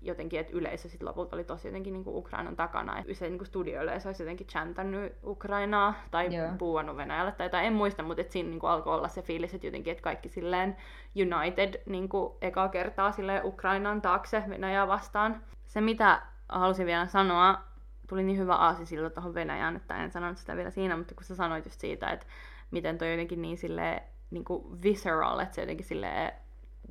jotenkin, 0.03 0.41
että 0.41 0.53
yleisö 0.57 0.89
sitten 0.89 1.09
lopulta 1.09 1.37
oli 1.37 1.45
tosi 1.45 1.69
jotenkin 1.69 1.93
niin 1.93 2.05
kuin 2.05 2.17
Ukrainan 2.17 2.57
takana. 2.57 2.99
Että 2.99 3.15
se 3.15 3.29
niin 3.29 3.39
kuin 3.39 3.47
studioyleisö 3.47 4.09
olisi 4.09 4.23
jotenkin 4.23 4.47
chantannut 4.47 5.13
Ukrainaa 5.25 5.95
tai 6.11 6.35
Joo. 6.35 6.49
puuannut 6.59 6.97
Venäjälle 6.97 7.33
tai 7.33 7.47
jotain, 7.47 7.67
en 7.67 7.73
muista, 7.73 8.03
mutta 8.03 8.21
että 8.21 8.33
siinä 8.33 8.49
niin 8.49 8.61
kuin 8.61 8.71
alkoi 8.71 8.95
olla 8.95 9.09
se 9.09 9.23
fiilis, 9.23 9.55
että 9.55 9.67
jotenkin, 9.67 9.91
että 9.91 10.03
kaikki 10.03 10.29
silleen 10.29 10.77
united 11.37 11.83
niin 11.87 12.09
kuin 12.09 12.35
eka 12.43 12.69
kertaa 12.69 13.13
silleen 13.13 13.45
Ukrainan 13.45 14.03
taakse 14.03 14.43
Venäjää 14.49 14.89
vastaan. 14.89 15.43
Se, 15.67 15.81
mitä 15.81 16.23
halusin 16.49 16.87
vielä 16.87 17.07
sanoa, 17.07 17.61
tuli 18.09 18.23
niin 18.23 18.39
hyvä 18.39 18.55
aasi 18.55 18.87
siltä 18.87 19.11
tuohon 19.11 19.35
Venäjään, 19.35 19.77
että 19.77 20.05
en 20.05 20.11
sanonut 20.11 20.39
sitä 20.39 20.57
vielä 20.57 20.71
siinä, 20.71 20.97
mutta 20.97 21.15
kun 21.15 21.25
sä 21.25 21.35
sanoit 21.35 21.65
just 21.65 21.81
siitä, 21.81 22.11
että 22.11 22.27
miten 22.71 22.99
toi 22.99 23.11
jotenkin 23.11 23.43
niin 23.43 23.59
silleen 23.59 24.03
niin 24.31 24.45
kuin 24.45 24.83
visceral, 24.83 25.39
että 25.39 25.55
se 25.55 25.63
jotenkin 25.63 25.87
silleen 25.87 26.33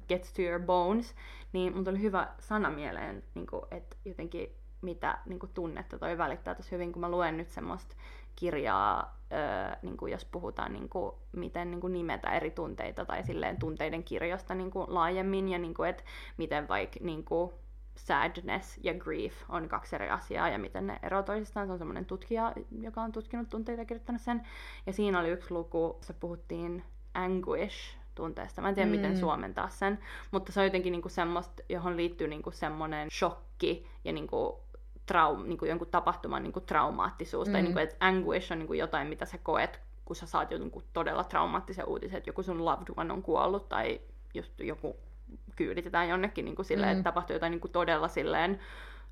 gets 0.07 0.33
to 0.33 0.41
your 0.41 0.61
bones, 0.61 1.15
niin 1.55 1.73
mun 1.73 1.83
tuli 1.83 2.01
hyvä 2.01 2.27
sana 2.39 2.69
mieleen, 2.69 3.23
niin 3.33 3.47
kuin, 3.47 3.61
että 3.71 3.95
jotenkin 4.05 4.55
mitä 4.81 5.17
niin 5.25 5.39
kuin 5.39 5.51
tunnetta 5.53 5.99
toi 5.99 6.17
välittää 6.17 6.55
tosi 6.55 6.71
hyvin, 6.71 6.91
kun 6.91 6.99
mä 6.99 7.09
luen 7.09 7.37
nyt 7.37 7.49
semmoista 7.49 7.95
kirjaa, 8.35 9.19
öö, 9.31 9.75
niin 9.81 9.97
kuin 9.97 10.11
jos 10.11 10.25
puhutaan 10.25 10.73
niin 10.73 10.89
kuin, 10.89 11.15
miten 11.31 11.71
niin 11.71 11.81
kuin 11.81 11.93
nimetä 11.93 12.29
eri 12.29 12.51
tunteita 12.51 13.05
tai 13.05 13.23
silleen 13.23 13.59
tunteiden 13.59 14.03
kirjosta 14.03 14.55
niin 14.55 14.71
kuin 14.71 14.85
laajemmin 14.87 15.49
ja 15.49 15.59
niin 15.59 15.73
kuin, 15.73 15.89
että 15.89 16.03
miten 16.37 16.67
vaikka 16.67 16.99
niin 17.01 17.25
kuin, 17.25 17.51
sadness 17.95 18.79
ja 18.83 18.93
grief 18.93 19.33
on 19.49 19.69
kaksi 19.69 19.95
eri 19.95 20.09
asiaa 20.09 20.49
ja 20.49 20.57
miten 20.57 20.87
ne 20.87 20.99
eroavat 21.03 21.25
toisistaan. 21.25 21.67
Se 21.67 21.73
on 21.73 21.77
semmoinen 21.77 22.05
tutkija, 22.05 22.53
joka 22.79 23.01
on 23.01 23.11
tutkinut 23.11 23.49
tunteita 23.49 23.81
ja 23.81 23.85
kirjoittanut 23.85 24.21
sen. 24.21 24.41
Ja 24.85 24.93
siinä 24.93 25.19
oli 25.19 25.29
yksi 25.29 25.53
luku, 25.53 25.97
se 26.01 26.13
puhuttiin 26.13 26.83
anguish 27.13 27.97
tunteesta. 28.15 28.61
Mä 28.61 28.69
en 28.69 28.75
tiedä, 28.75 28.89
mm. 28.89 28.95
miten 28.95 29.17
suomentaa 29.17 29.69
sen, 29.69 29.99
mutta 30.31 30.51
se 30.51 30.59
on 30.59 30.65
jotenkin 30.65 30.91
niinku 30.91 31.09
semmoista, 31.09 31.63
johon 31.69 31.97
liittyy 31.97 32.27
niinku 32.27 32.51
semmoinen 32.51 33.11
shokki 33.11 33.87
ja 34.03 34.13
niinku 34.13 34.59
traum, 35.05 35.43
niinku 35.43 35.65
jonkun 35.65 35.87
tapahtuman 35.87 36.43
niinku 36.43 36.59
traumaattisuus. 36.59 37.47
Mm. 37.47 37.51
Tai 37.51 37.61
niinku, 37.61 37.79
että 37.79 37.95
anguish 37.99 38.51
on 38.51 38.59
niinku 38.59 38.73
jotain, 38.73 39.07
mitä 39.07 39.25
sä 39.25 39.37
koet, 39.37 39.79
kun 40.05 40.15
sä 40.15 40.25
saat 40.25 40.51
jonkun 40.51 40.83
todella 40.93 41.23
traumaattisen 41.23 41.87
uutisen, 41.87 42.17
että 42.17 42.29
joku 42.29 42.43
sun 42.43 42.65
loved 42.65 42.87
one 42.97 43.13
on 43.13 43.21
kuollut 43.23 43.69
tai 43.69 44.01
just 44.33 44.59
joku 44.59 44.95
kyyditetään 45.55 46.09
jonnekin 46.09 46.45
niin 46.45 46.55
kuin 46.55 46.65
silleen, 46.65 46.91
Mm. 46.95 46.99
että 46.99 47.09
tapahtuu 47.09 47.33
jotain 47.35 47.51
niin 47.51 47.61
kuin 47.61 47.71
todella 47.71 48.07
silleen 48.07 48.59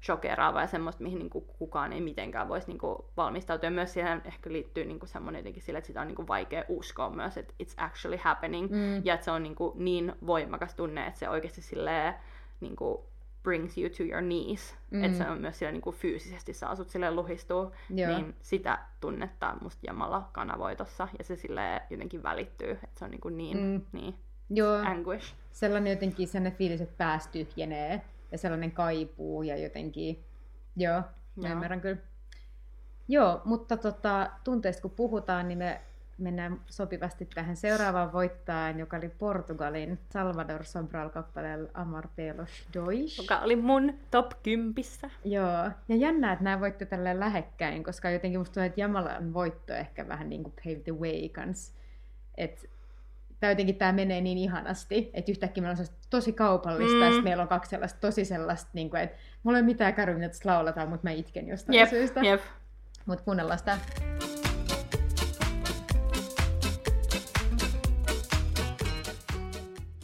shokeraavaa 0.06 0.62
ja 0.62 0.68
semmoista, 0.68 1.04
mihin 1.04 1.20
niin 1.20 1.30
kuin 1.30 1.46
kukaan 1.60 1.94
ei 1.94 2.02
mitenkään 2.02 2.50
voisi 2.50 2.68
niin 2.68 2.78
kuin 2.78 2.98
valmistautua. 3.18 3.68
Ja 3.68 3.72
myös 3.72 3.94
siihen 3.94 4.22
ehkä 4.26 4.52
liittyy 4.52 4.86
niin 4.86 5.00
kuin 5.00 5.10
semmoinen 5.10 5.40
jotenkin 5.40 5.64
sille, 5.64 5.78
että 5.78 5.88
sitä 5.88 6.02
on 6.02 6.08
niin 6.08 6.16
kuin 6.16 6.28
vaikea 6.28 6.64
uskoa 6.68 7.10
myös, 7.10 7.38
että 7.38 7.54
it's 7.64 7.74
actually 7.78 8.18
happening. 8.24 8.72
Mm. 8.72 9.02
Ja 9.06 9.14
että 9.14 9.24
se 9.24 9.32
on 9.32 9.44
niin, 9.44 9.56
kuin 9.56 9.84
niin 9.84 10.14
voimakas 10.28 10.76
tunne, 10.76 11.08
että 11.08 11.20
se 11.20 11.30
oikeasti 11.30 11.62
silleen 11.62 12.14
niin 12.60 12.76
kuin 12.76 12.98
brings 13.44 13.78
you 13.78 13.90
to 13.90 14.04
your 14.04 14.24
knees. 14.24 14.76
Mm. 14.92 15.04
Että 15.04 15.18
se 15.18 15.30
on 15.30 15.42
myös 15.42 15.60
silleen, 15.60 15.74
niin 15.74 15.82
kuin 15.82 15.96
fyysisesti 15.96 16.54
saa 16.54 16.76
sut 16.76 16.90
silleen 16.90 17.16
luhistua. 17.16 17.72
Joo. 17.90 18.12
Niin 18.18 18.36
sitä 18.42 18.80
tunnetta 19.00 19.56
musta 19.62 19.82
Jamala 19.88 20.30
kanavoi 20.32 20.76
tossa. 20.76 21.08
Ja 21.18 21.24
se 21.24 21.36
silleen 21.36 21.82
jotenkin 21.90 22.24
välittyy. 22.24 22.72
Että 22.72 23.00
se 23.00 23.06
on 23.06 23.12
niin, 23.12 23.22
kuin 23.22 23.38
niin, 23.38 23.58
Mm. 23.58 23.82
niin 23.92 24.16
Joo, 24.50 24.76
anguish. 24.76 25.34
sellainen 25.52 25.94
jotenkin 25.94 26.28
sellainen 26.28 26.58
fiilis, 26.58 26.82
että 26.82 26.96
pääs 26.98 27.28
tyhjenee 27.28 28.02
ja 28.34 28.38
sellainen 28.38 28.72
kaipuu 28.72 29.44
ja 29.44 29.58
jotenkin, 29.58 30.24
joo, 30.76 31.02
mä 31.36 31.48
Joo. 31.48 31.52
ymmärrän 31.54 31.82
kyllä. 31.82 31.98
Joo, 33.08 33.42
mutta 33.46 33.78
tota, 33.78 34.30
tunteista 34.44 34.82
kun 34.82 34.92
puhutaan, 34.92 35.48
niin 35.48 35.58
me 35.58 35.82
mennään 36.18 36.62
sopivasti 36.66 37.26
tähän 37.26 37.56
seuraavaan 37.56 38.14
voittajaan, 38.14 38.80
joka 38.80 38.98
oli 38.98 39.10
Portugalin 39.10 40.00
Salvador 40.10 40.64
Sobral 40.64 41.10
kappaleella 41.10 41.70
Amar 41.74 42.08
Pelos 42.16 42.68
Dois. 42.74 43.18
joka 43.18 43.40
oli 43.40 43.56
mun 43.56 43.94
top 44.12 44.32
10. 44.44 44.74
Joo, 45.26 45.72
ja 45.88 45.96
jännää, 45.96 46.34
että 46.34 46.44
nämä 46.44 46.60
voitte 46.60 46.86
tälleen 46.86 47.20
lähekkäin, 47.20 47.84
koska 47.84 48.10
jotenkin 48.10 48.40
musta 48.40 48.54
tuntuu, 48.54 48.68
että 48.68 48.82
Jamalan 48.82 49.34
voitto 49.34 49.74
ehkä 49.74 50.08
vähän 50.08 50.30
niin 50.30 50.44
kuin 50.44 50.54
pave 50.64 50.76
the 50.76 50.92
way 50.92 51.30
kans. 51.30 51.74
Et, 52.38 52.70
tää 53.44 53.52
jotentenkin 53.52 53.76
tämä 53.76 53.92
menee 53.92 54.22
niin 54.22 54.38
ihanasti, 54.38 55.12
että 55.14 55.32
yhtäkkiä 55.32 55.64
meillä 55.64 55.80
on 55.80 55.88
tosi 56.10 56.34
kaupallista, 56.34 57.10
mm. 57.10 57.16
ja 57.16 57.22
meillä 57.22 57.44
on 57.44 57.50
kaksi 57.50 57.70
sellaista 57.70 58.00
tosi 58.00 58.26
sellaista, 58.26 58.70
niin 58.74 58.90
kuin, 58.90 59.02
että 59.02 59.18
mulla 59.44 59.58
ei 59.58 59.62
ole 59.62 59.66
mitään 59.66 59.94
kärryä, 59.94 60.16
mitä 60.16 60.28
tässä 60.28 60.50
lauletaan, 60.50 60.90
mutta 60.90 61.08
mä 61.08 61.12
itken 61.12 61.48
jostain 61.48 61.80
Jep, 61.80 61.90
syystä. 61.90 62.20
jep. 62.20 62.42
Mutta 63.06 63.24
kuunnellaan 63.24 63.60
sitä. 63.60 63.78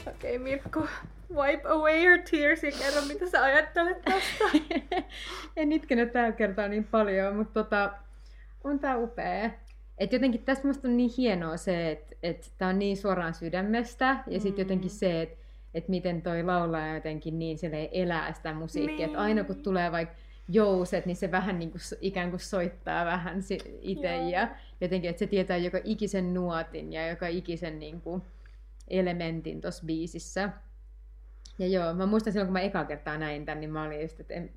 Okei 0.07 0.35
okay, 0.35 0.37
Mirkku, 0.37 0.87
wipe 1.35 1.69
away 1.69 2.03
your 2.03 2.19
tears 2.31 2.63
ja 2.63 2.71
kerro 2.71 3.01
mitä 3.07 3.29
sä 3.29 3.43
ajattelet 3.43 4.01
tästä. 4.01 4.45
en 5.57 5.71
itkenyt 5.71 6.11
tällä 6.11 6.31
kertaa 6.31 6.67
niin 6.67 6.83
paljon, 6.83 7.35
mutta 7.35 7.63
tota, 7.63 7.93
on 8.63 8.79
tää 8.79 8.97
upea. 8.97 9.49
Et 10.00 10.14
jotenkin 10.14 10.43
tässä 10.43 10.68
musta 10.68 10.88
on 10.88 10.97
niin 10.97 11.10
hienoa 11.18 11.58
se, 11.58 11.91
että 11.91 12.16
et 12.24 12.52
tää 12.58 12.70
on 12.70 12.80
niin 12.80 12.97
suoraan 12.97 13.34
sydämestä, 13.34 14.24
ja 14.28 14.39
sitten 14.39 14.54
Mm. 14.54 14.60
jotenkin 14.70 14.89
se, 14.89 15.22
että 15.22 15.38
et 15.74 15.88
miten 15.88 16.22
toi 16.22 16.43
laulaja 16.43 16.95
jotenkin 16.95 17.39
niin 17.39 17.58
silleen 17.58 17.89
elää 17.91 18.34
sitä 18.34 18.54
musiikkia, 18.54 19.06
että 19.06 19.18
Niin. 19.18 19.20
aina 19.20 19.43
kun 19.43 19.56
tulee 19.64 19.91
vaikka 19.91 20.16
jouset, 20.50 21.06
niin 21.06 21.16
se 21.16 21.32
vähän 21.32 21.60
niin 21.60 21.72
kuin, 21.72 21.82
ikään 22.02 22.30
kuin 22.30 22.39
soittaa 22.39 23.06
vähän 23.06 23.39
itse 23.82 24.18
ja 24.18 24.47
jotenkin, 24.82 25.10
että 25.10 25.20
se 25.20 25.28
tietää 25.28 25.58
joka 25.58 25.80
ikisen 25.84 26.34
nuotin 26.34 26.93
ja 26.93 27.08
joka 27.10 27.28
ikisen 27.28 27.80
niin 27.80 28.02
kuin, 28.02 28.22
elementin 28.88 29.62
tuossa 29.62 29.86
biisissä. 29.86 30.50
Ja 31.60 31.68
joo, 31.68 31.93
mä 31.93 32.06
muistan 32.06 32.34
silloin, 32.34 32.47
kun 32.47 32.54
mä 32.54 32.60
eka 32.62 32.86
kertaa 32.86 33.18
näin 33.18 33.45
tämän, 33.45 33.60
niin 33.60 33.70
mä 33.70 33.84
olin 33.84 34.02
just, 34.02 34.20
että 34.20 34.34
en, 34.34 34.50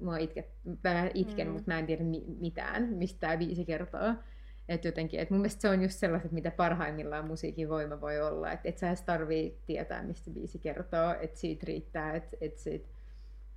mua 0.00 0.16
itke, 0.16 0.44
mä 0.84 1.10
itken, 1.14 1.46
mm. 1.46 1.52
mutta 1.52 1.70
mä 1.72 1.78
en 1.78 1.86
tiedä 1.86 2.04
mi- 2.04 2.24
mitään, 2.40 2.88
mistä 2.88 3.20
tämä 3.20 3.36
biisi 3.36 3.64
kertoo. 3.64 4.14
Että 4.70 4.88
jotenkin, 4.88 5.20
että 5.20 5.34
mun 5.34 5.40
mielestä 5.40 5.60
se 5.60 5.68
on 5.68 5.82
just 5.82 5.98
sellaiset, 5.98 6.32
mitä 6.32 6.50
parhaimmillaan 6.50 7.26
musiikin 7.26 7.68
voima 7.68 8.00
voi 8.00 8.20
olla. 8.20 8.52
Että 8.52 8.68
et 8.68 8.78
sä 8.78 8.88
edes 8.88 9.02
tarvii 9.02 9.58
tietää, 9.66 10.02
mistä 10.02 10.30
biisi 10.30 10.58
kertoo, 10.58 11.14
että 11.20 11.38
siitä 11.38 11.66
riittää, 11.66 12.14
että 12.14 12.36
et 12.40 12.54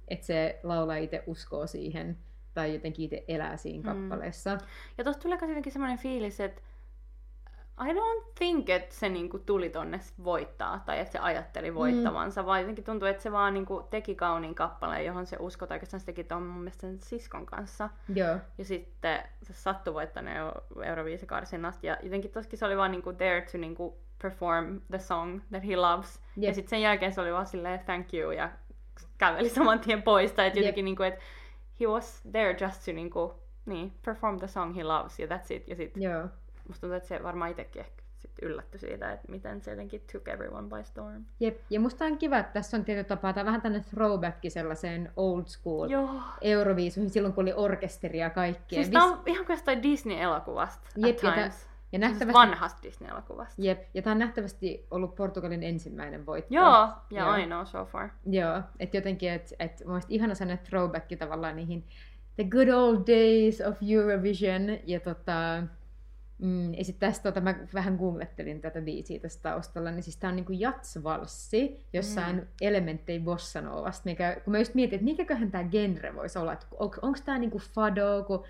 et 0.07 0.23
se 0.23 0.59
laulaa 0.63 0.95
itse 0.95 1.23
uskoo 1.27 1.67
siihen 1.67 2.17
tai 2.53 2.73
jotenkin 2.73 3.05
itse 3.05 3.23
elää 3.27 3.57
siinä 3.57 3.93
mm. 3.93 3.99
kappaleessa. 3.99 4.57
Ja 4.97 5.03
tuosta 5.03 5.21
tulee 5.21 5.37
jotenkin 5.41 5.71
semmoinen 5.71 5.97
fiilis, 5.97 6.39
että 6.39 6.61
I 7.81 7.93
don't 7.93 8.25
think, 8.37 8.69
että 8.69 8.95
se 8.95 9.09
niinku 9.09 9.39
tuli 9.39 9.69
tonne 9.69 9.99
voittaa, 10.23 10.83
tai 10.85 10.99
että 10.99 11.11
se 11.11 11.19
ajatteli 11.19 11.71
mm. 11.71 11.75
voittavansa, 11.75 12.41
mm. 12.41 12.45
vaan 12.45 12.59
jotenkin 12.59 12.83
tuntuu, 12.83 13.07
että 13.07 13.23
se 13.23 13.31
vaan 13.31 13.53
niinku 13.53 13.87
teki 13.89 14.15
kauniin 14.15 14.55
kappaleen, 14.55 15.05
johon 15.05 15.25
se 15.25 15.37
uskoi, 15.39 15.67
tai 15.67 15.85
se 15.85 16.05
teki 16.05 16.23
tuon 16.23 16.43
mun 16.43 16.61
mielestä 16.61 16.81
sen 16.81 16.99
siskon 16.99 17.45
kanssa. 17.45 17.89
Joo. 18.15 18.37
Ja 18.57 18.65
sitten 18.65 19.23
se 19.43 19.53
sattui 19.53 19.93
voittaneen 19.93 20.51
Euroviisikarsinnasta, 20.83 21.85
ja 21.85 21.97
jotenkin 22.03 22.31
toskin 22.31 22.59
se 22.59 22.65
oli 22.65 22.77
vaan 22.77 22.91
niinku 22.91 23.13
there 23.13 23.41
to 23.51 23.57
niinku 23.57 23.97
perform 24.21 24.81
the 24.89 24.99
song 24.99 25.41
that 25.49 25.67
he 25.67 25.75
loves. 25.75 26.21
Yep. 26.37 26.47
Ja 26.47 26.53
sitten 26.53 26.69
sen 26.69 26.81
jälkeen 26.81 27.13
se 27.13 27.21
oli 27.21 27.33
vaan 27.33 27.45
silleen 27.45 27.79
thank 27.79 28.13
you, 28.13 28.31
ja 28.31 28.49
käveli 29.17 29.49
saman 29.49 29.79
tien 29.79 30.03
pois, 30.03 30.31
tai 30.31 30.47
että 30.47 30.59
jotenkin 30.59 30.81
yep. 30.81 30.85
niinku, 30.85 31.03
että 31.03 31.21
he 31.79 31.87
was 31.87 32.21
there 32.31 32.57
just 32.61 32.85
to 32.85 32.91
niinku, 32.91 33.33
niin, 33.65 33.93
perform 34.05 34.39
the 34.39 34.47
song 34.47 34.75
he 34.75 34.83
loves, 34.83 35.19
ja 35.19 35.27
that's 35.27 35.55
it. 35.55 35.67
Ja 35.67 35.75
sit 35.75 35.97
Joo 35.97 36.27
musta 36.67 36.81
tuntuu, 36.81 36.97
että 36.97 37.09
se 37.09 37.23
varmaan 37.23 37.51
itsekin 37.51 37.79
ehkä 37.79 38.03
sit 38.17 38.31
yllättyi 38.41 38.79
siitä, 38.79 39.11
että 39.11 39.31
miten 39.31 39.61
se 39.61 39.71
jotenkin 39.71 40.01
took 40.11 40.27
everyone 40.27 40.67
by 40.67 40.83
storm. 40.83 41.25
Jep, 41.39 41.59
ja 41.69 41.79
musta 41.79 42.05
on 42.05 42.17
kiva, 42.17 42.37
että 42.37 42.53
tässä 42.53 42.77
on 42.77 42.85
tietyllä 42.85 43.07
tapaa 43.07 43.33
tämä 43.33 43.45
vähän 43.45 43.61
tänne 43.61 43.79
throwback 43.89 44.37
sellaiseen 44.47 45.11
old 45.15 45.45
school. 45.47 45.89
Euroviisuihin, 46.41 47.09
silloin 47.09 47.33
kun 47.33 47.41
oli 47.41 47.53
orkesteria 47.53 48.25
ja 48.25 48.29
kaikkea. 48.29 48.77
Siis 48.77 48.89
tämä 48.89 49.05
on 49.05 49.23
ihan 49.25 49.45
kuin 49.45 49.53
jostain 49.53 49.83
Disney-elokuvasta 49.83 50.87
Jep, 50.95 51.15
at 51.15 51.23
ja, 51.23 51.31
times. 51.31 51.53
ja 51.91 51.99
Siis 51.99 52.01
nähtävästi, 52.01 52.33
vanhasta 52.33 52.83
Disney-elokuvasta. 52.83 53.55
jep, 53.57 53.83
ja 53.93 54.01
tämä 54.01 54.11
on 54.11 54.19
nähtävästi 54.19 54.87
ollut 54.91 55.15
Portugalin 55.15 55.63
ensimmäinen 55.63 56.25
voitto. 56.25 56.53
Joo, 56.53 56.87
ja 57.09 57.21
Joo. 57.21 57.29
ainoa 57.29 57.65
so 57.65 57.85
far. 57.85 58.09
Joo, 58.25 58.61
että 58.79 58.97
jotenkin, 58.97 59.31
että 59.31 59.55
et, 59.59 59.79
mun 59.79 59.87
mielestä 59.89 60.13
ihana 60.13 60.35
sellainen 60.35 60.65
throwback 60.65 61.07
tavallaan 61.19 61.55
niihin 61.55 61.87
the 62.35 62.43
good 62.43 62.67
old 62.67 62.97
days 63.07 63.61
of 63.61 63.77
Eurovision, 63.89 64.61
ja 64.85 64.99
tota, 64.99 65.63
Mm, 66.39 66.73
ja 66.73 66.85
sitten 66.85 67.09
tästä 67.09 67.23
tota, 67.23 67.41
mä 67.41 67.55
vähän 67.73 67.95
googlettelin 67.95 68.61
tätä 68.61 68.81
biisiä 68.81 69.19
tässä 69.19 69.41
taustalla, 69.41 69.91
niin 69.91 70.03
siis 70.03 70.17
tää 70.17 70.29
on 70.29 70.35
niinku 70.35 70.51
jatsvalssi, 70.51 71.85
jossain 71.93 72.35
mm. 72.35 72.47
elementtei 72.61 73.19
bossanovasta, 73.19 74.01
mikä, 74.05 74.41
kun 74.43 74.51
mä 74.51 74.57
just 74.57 74.73
mietin, 74.73 74.95
että 74.95 75.05
mikäköhän 75.05 75.51
tämä 75.51 75.63
genre 75.63 76.15
voisi 76.15 76.39
olla, 76.39 76.53
että 76.53 76.65
on, 76.71 76.91
onko 77.01 77.19
tämä 77.25 77.39
niinku 77.39 77.59
fado, 77.59 78.23
kun 78.27 78.43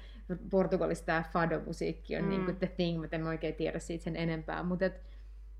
Portugalissa 0.49 1.05
tämä 1.05 1.23
fado-musiikki 1.33 2.17
on 2.17 2.23
mm. 2.23 2.29
niinku 2.29 2.51
the 2.51 2.67
thing, 2.67 3.01
mutta 3.01 3.15
en 3.15 3.21
mä 3.21 3.29
oikein 3.29 3.55
tiedä 3.55 3.79
siitä 3.79 4.03
sen 4.03 4.15
enempää, 4.15 4.63
mutta 4.63 4.85
et, 4.85 5.01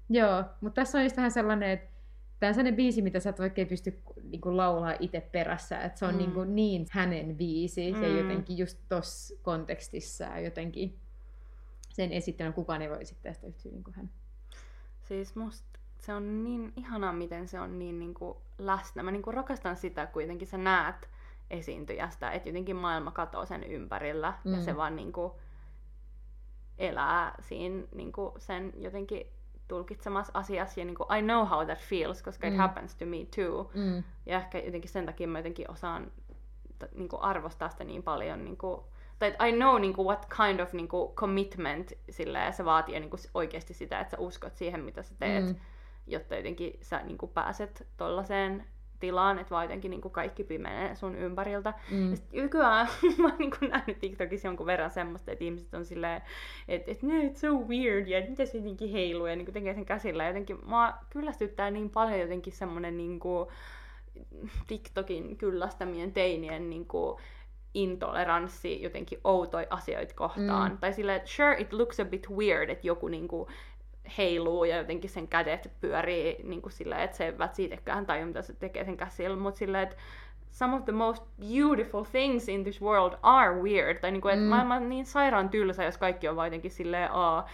joo, 0.09 0.43
mutta 0.61 0.81
tässä 0.81 0.97
on 0.97 1.03
just 1.03 1.17
vähän 1.17 1.31
sellainen, 1.31 1.69
että 1.69 1.93
tämä 2.39 2.49
on 2.49 2.53
sellainen 2.53 2.75
biisi, 2.75 3.01
mitä 3.01 3.19
sä 3.19 3.29
et 3.29 3.39
oikein 3.39 3.67
pysty 3.67 4.01
niinku, 4.23 4.57
laulaa 4.57 4.95
itse 4.99 5.21
perässä, 5.31 5.81
että 5.81 5.99
se 5.99 6.05
on 6.05 6.13
mm. 6.13 6.17
niinku, 6.17 6.43
niin 6.43 6.85
hänen 6.91 7.35
biisi, 7.35 7.91
mm. 7.91 8.03
ja 8.03 8.07
jotenkin 8.07 8.57
just 8.57 8.79
tossa 8.89 9.35
kontekstissa 9.41 10.39
jotenkin 10.39 11.02
sen 11.93 12.11
esittelyn 12.11 12.53
kukaan 12.53 12.81
ei 12.81 12.89
voi 12.89 13.01
esittää 13.01 13.33
sitä 13.33 13.47
yhtä 13.47 13.61
hyvin 13.65 13.83
kuin 13.83 13.95
hän. 13.95 14.09
Siis 15.01 15.35
musta 15.35 15.79
se 15.99 16.13
on 16.13 16.43
niin 16.43 16.73
ihanaa, 16.75 17.13
miten 17.13 17.47
se 17.47 17.59
on 17.59 17.79
niin, 17.79 17.99
niin 17.99 18.13
kuin 18.13 18.37
läsnä. 18.57 19.03
Mä 19.03 19.11
niin 19.11 19.21
kuin 19.21 19.33
rakastan 19.33 19.77
sitä, 19.77 20.05
kuitenkin 20.05 20.47
sä 20.47 20.57
näet 20.57 21.09
esiintyjästä, 21.49 22.31
että 22.31 22.49
jotenkin 22.49 22.75
maailma 22.75 23.11
katoo 23.11 23.45
sen 23.45 23.63
ympärillä 23.63 24.33
mm. 24.43 24.53
ja 24.53 24.61
se 24.61 24.77
vaan 24.77 24.95
niin 24.95 25.13
kuin 25.13 25.31
elää 26.77 27.35
siinä 27.39 27.83
niin 27.95 28.11
kuin 28.11 28.31
sen 28.37 28.73
jotenkin 28.77 29.27
tulkitsemassa 29.67 30.31
asiassa 30.35 30.79
ja 30.79 30.85
niin 30.85 30.95
kuin, 30.95 31.17
I 31.17 31.21
know 31.21 31.47
how 31.47 31.65
that 31.65 31.79
feels, 31.79 32.23
koska 32.23 32.47
mm. 32.47 32.53
it 32.53 32.59
happens 32.59 32.95
to 32.95 33.05
me 33.05 33.17
too. 33.35 33.71
Mm. 33.73 34.03
Ja 34.25 34.37
ehkä 34.37 34.59
jotenkin 34.59 34.91
sen 34.91 35.05
takia 35.05 35.27
mä 35.27 35.39
jotenkin 35.39 35.71
osaan 35.71 36.11
t- 36.79 36.95
niin 36.95 37.09
kuin 37.09 37.21
arvostaa 37.21 37.69
sitä 37.69 37.83
niin 37.83 38.03
paljon 38.03 38.45
niin 38.45 38.57
kuin 38.57 38.81
tai 39.31 39.49
I 39.49 39.51
know 39.51 39.81
niin 39.81 39.93
kuin, 39.93 40.05
what 40.05 40.27
kind 40.37 40.59
of 40.59 40.73
niin 40.73 40.87
kuin, 40.87 41.13
commitment 41.13 41.93
sillä 42.09 42.51
se 42.51 42.65
vaatii 42.65 42.99
niin 42.99 43.09
kuin, 43.09 43.19
oikeasti 43.33 43.73
sitä, 43.73 43.99
että 43.99 44.11
sä 44.11 44.17
uskot 44.17 44.55
siihen, 44.55 44.83
mitä 44.83 45.03
sä 45.03 45.15
teet, 45.19 45.45
mm. 45.45 45.55
jotta 46.07 46.35
jotenkin 46.35 46.79
sä 46.81 47.01
niin 47.03 47.17
kuin, 47.17 47.31
pääset 47.31 47.87
tollaiseen 47.97 48.65
tilaan, 48.99 49.39
että 49.39 49.51
vaan 49.51 49.63
jotenkin 49.63 49.91
niin 49.91 50.01
kuin 50.01 50.11
kaikki 50.11 50.43
pimenee 50.43 50.95
sun 50.95 51.15
ympäriltä. 51.15 51.73
Mm. 51.91 52.09
Ja 52.09 52.15
sit 52.15 52.31
nykyään 52.31 52.87
mä 53.17 53.27
oon 53.27 53.37
niin 53.37 53.51
kuin 53.59 53.71
nähnyt 53.71 53.99
TikTokissa 53.99 54.47
jonkun 54.47 54.65
verran 54.65 54.91
semmoista, 54.91 55.31
että 55.31 55.43
ihmiset 55.43 55.73
on 55.73 55.85
silleen, 55.85 56.21
että 56.67 56.91
et, 56.91 57.03
no, 57.03 57.13
it's 57.13 57.35
so 57.35 57.67
weird, 57.67 58.07
ja 58.07 58.21
miten 58.29 58.47
se 58.47 58.57
jotenkin 58.57 58.91
heiluu, 58.91 59.25
ja 59.25 59.35
niin 59.35 59.45
kuin 59.45 59.53
tekee 59.53 59.73
sen 59.73 59.85
käsillä. 59.85 60.27
Jotenkin 60.27 60.69
mä 60.69 60.97
kyllästyttää 61.09 61.71
niin 61.71 61.89
paljon 61.89 62.19
jotenkin 62.19 62.53
semmonen 62.53 62.97
niin 62.97 63.19
kuin, 63.19 63.49
TikTokin 64.67 65.37
kyllästämien 65.37 66.13
teinien 66.13 66.69
niin 66.69 66.85
kuin, 66.85 67.17
intoleranssi 67.73 68.81
jotenkin 68.81 69.19
outoi 69.23 69.67
asioita 69.69 70.13
kohtaan. 70.13 70.71
Mm. 70.71 70.77
Tai 70.77 70.93
silleen, 70.93 71.17
että 71.17 71.29
sure 71.29 71.55
it 71.59 71.73
looks 71.73 71.99
a 71.99 72.05
bit 72.05 72.29
weird, 72.29 72.69
että 72.69 72.87
joku 72.87 73.07
niinku 73.07 73.47
heiluu 74.17 74.63
ja 74.63 74.77
jotenkin 74.77 75.09
sen 75.09 75.27
kädet 75.27 75.71
pyörii 75.81 76.37
niinku 76.43 76.69
silleen, 76.69 77.01
että 77.01 77.17
se 77.17 77.25
eivät 77.25 77.55
siitäkään 77.55 78.05
tajua, 78.05 78.25
mitä 78.25 78.41
se 78.41 78.53
tekee 78.53 78.85
sen 78.85 78.97
käsillä, 78.97 79.37
mutta 79.37 79.57
silleen, 79.57 79.83
että 79.83 79.95
some 80.53 80.75
of 80.75 80.85
the 80.85 80.91
most 80.91 81.23
beautiful 81.39 82.03
things 82.03 82.49
in 82.49 82.63
this 82.63 82.81
world 82.81 83.13
are 83.21 83.61
weird. 83.61 83.99
Tai 83.99 84.11
niinku, 84.11 84.27
että 84.27 84.41
mm. 84.41 84.49
maailma 84.49 84.75
on 84.75 84.89
niin 84.89 85.05
sairaan 85.05 85.49
tylsä, 85.49 85.83
jos 85.83 85.97
kaikki 85.97 86.27
on 86.27 86.35
vain 86.35 86.47
jotenkin 86.47 86.71
silleen 86.71 87.09
uh, 87.11 87.49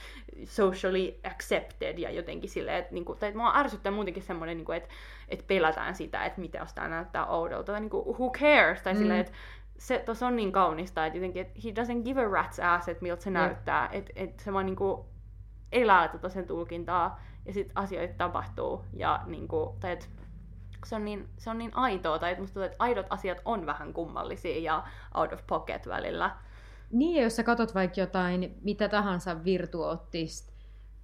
socially 0.46 1.16
accepted 1.24 1.98
ja 1.98 2.12
jotenkin 2.12 2.50
silleen, 2.50 2.78
että 2.78 2.94
niinku, 2.94 3.16
tai 3.16 3.30
että 3.30 3.40
mua 3.40 3.56
ärsyttää 3.56 3.92
muutenkin 3.92 4.24
semmoinen, 4.24 4.58
niinku, 4.58 4.72
että, 4.72 4.90
että 5.30 5.46
pelätään 5.48 5.96
sitä, 5.96 6.26
että 6.26 6.42
mitä 6.42 6.58
jos 6.58 6.74
tämä 6.74 6.88
näyttää 6.88 7.26
oudolta. 7.26 7.72
Tai 7.72 7.82
niinku, 7.82 8.16
who 8.20 8.32
cares? 8.32 8.82
Tai 8.82 8.94
mm. 8.94 9.00
silleen, 9.00 9.20
että 9.20 9.34
se 9.80 10.04
tos 10.06 10.24
on 10.24 10.36
niin 10.36 10.52
kaunista, 10.52 11.06
että 11.06 11.18
jotenkin, 11.18 11.42
että 11.42 11.60
he 11.64 11.70
doesn't 11.70 12.04
give 12.04 12.22
a 12.22 12.28
rat's 12.28 12.66
ass, 12.66 12.90
että 12.90 13.04
miltä 13.04 13.24
se 13.24 13.30
näyttää. 13.30 13.90
Että 13.92 14.12
et 14.16 14.40
se 14.40 14.54
vaan 14.54 14.66
niinku 14.66 15.06
elää 15.72 16.08
tota 16.08 16.30
sen 16.30 16.48
tulkintaa 16.48 17.20
ja 17.46 17.54
sitten 17.54 17.78
asioita 17.78 18.14
tapahtuu. 18.18 18.86
Ja 18.94 19.22
niinku, 19.26 19.78
tai 19.80 19.92
et, 19.92 20.10
se 20.86 20.96
on, 20.96 21.06
niin, 21.06 21.30
se 21.38 21.50
on 21.50 21.58
niin 21.58 21.76
aitoa, 21.76 22.20
tai 22.20 22.32
että 22.32 22.42
musta 22.42 22.54
tuntuu, 22.54 22.66
että 22.72 22.84
aidot 22.84 23.06
asiat 23.10 23.42
on 23.46 23.66
vähän 23.66 23.94
kummallisia 23.94 24.60
ja 24.62 24.84
out 25.16 25.34
of 25.34 25.48
pocket 25.48 25.88
välillä. 25.88 26.36
Niin, 26.92 27.24
jos 27.24 27.36
sä 27.36 27.44
katot 27.44 27.76
vaikka 27.76 28.02
jotain, 28.02 28.58
mitä 28.62 28.90
tahansa 28.90 29.44
virtuoottista 29.44 30.54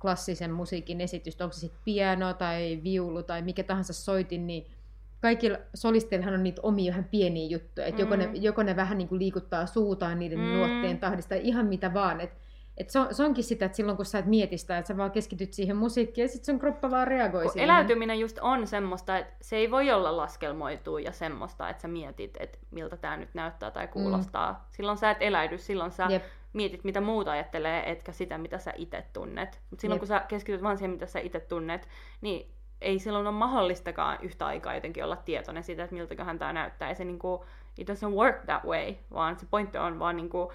klassisen 0.01 0.51
musiikin 0.51 1.01
esitystä, 1.01 1.43
onko 1.43 1.53
se 1.53 1.59
sitten 1.59 1.81
piano 1.85 2.33
tai 2.33 2.79
viulu 2.83 3.23
tai 3.23 3.41
mikä 3.41 3.63
tahansa 3.63 3.93
soitin, 3.93 4.47
niin 4.47 4.74
kaikilla 5.21 5.57
solisteillahan 5.73 6.33
on 6.33 6.43
niitä 6.43 6.61
omia 6.63 6.91
vähän 6.91 7.05
pieniä 7.11 7.47
juttuja, 7.49 7.87
että 7.87 8.03
mm. 8.03 8.09
joko, 8.09 8.15
ne, 8.15 8.29
joko 8.33 8.63
ne 8.63 8.75
vähän 8.75 8.97
niin 8.97 9.07
kuin 9.07 9.19
liikuttaa 9.19 9.65
suutaan 9.65 10.19
niiden 10.19 10.39
mm. 10.39 10.45
nuotteen 10.45 10.99
tahdista, 10.99 11.35
ihan 11.35 11.65
mitä 11.65 11.93
vaan, 11.93 12.21
että 12.21 12.45
et 12.77 12.89
se, 12.89 12.99
on, 12.99 13.15
se 13.15 13.23
onkin 13.23 13.43
sitä, 13.43 13.65
että 13.65 13.75
silloin 13.75 13.95
kun 13.95 14.05
sä 14.05 14.19
et 14.19 14.25
mieti 14.25 14.57
sitä, 14.57 14.77
että 14.77 14.87
sä 14.87 14.97
vaan 14.97 15.11
keskityt 15.11 15.53
siihen 15.53 15.75
musiikkiin 15.75 16.25
ja 16.25 16.29
sitten 16.29 16.45
sun 16.45 16.59
kroppa 16.59 16.91
vaan 16.91 17.07
reagoi 17.07 17.43
kun 17.43 17.51
siihen. 17.51 17.69
Eläytyminen 17.69 18.19
just 18.19 18.39
on 18.41 18.67
semmoista, 18.67 19.17
että 19.17 19.33
se 19.41 19.55
ei 19.55 19.71
voi 19.71 19.91
olla 19.91 20.17
laskelmoitua 20.17 20.99
ja 20.99 21.11
semmoista, 21.11 21.69
että 21.69 21.81
sä 21.81 21.87
mietit, 21.87 22.37
että 22.39 22.57
miltä 22.71 22.97
tämä 22.97 23.17
nyt 23.17 23.33
näyttää 23.33 23.71
tai 23.71 23.87
kuulostaa. 23.87 24.51
Mm. 24.51 24.57
Silloin 24.71 24.97
sä 24.97 25.11
et 25.11 25.17
eläydy, 25.19 25.57
silloin 25.57 25.91
sä 25.91 26.07
Jep. 26.09 26.23
mietit, 26.53 26.83
mitä 26.83 27.01
muuta 27.01 27.31
ajattelee, 27.31 27.91
etkä 27.91 28.11
sitä, 28.11 28.37
mitä 28.37 28.57
sä 28.57 28.73
itse 28.75 29.05
tunnet. 29.13 29.61
Mutta 29.69 29.81
silloin 29.81 29.97
Jep. 29.97 30.01
kun 30.01 30.07
sä 30.07 30.25
keskityt 30.27 30.63
vaan 30.63 30.77
siihen, 30.77 30.91
mitä 30.91 31.05
sä 31.05 31.19
itse 31.19 31.39
tunnet, 31.39 31.87
niin 32.21 32.51
ei 32.85 32.99
silloin 32.99 33.27
ole 33.27 33.35
mahdollistakaan 33.35 34.17
yhtä 34.21 34.45
aikaa 34.45 34.75
jotenkin 34.75 35.03
olla 35.03 35.15
tietoinen 35.15 35.63
siitä, 35.63 35.83
että 35.83 35.95
miltäköhän 35.95 36.39
tämä 36.39 36.53
näyttää. 36.53 36.89
Ja 36.89 36.95
se 36.95 37.03
niinku, 37.03 37.45
it 37.77 37.89
doesn't 37.89 38.15
work 38.15 38.45
that 38.45 38.63
way, 38.63 38.95
vaan 39.13 39.39
se 39.39 39.45
pointti 39.51 39.77
on 39.77 39.99
vaan 39.99 40.15
niinku 40.15 40.53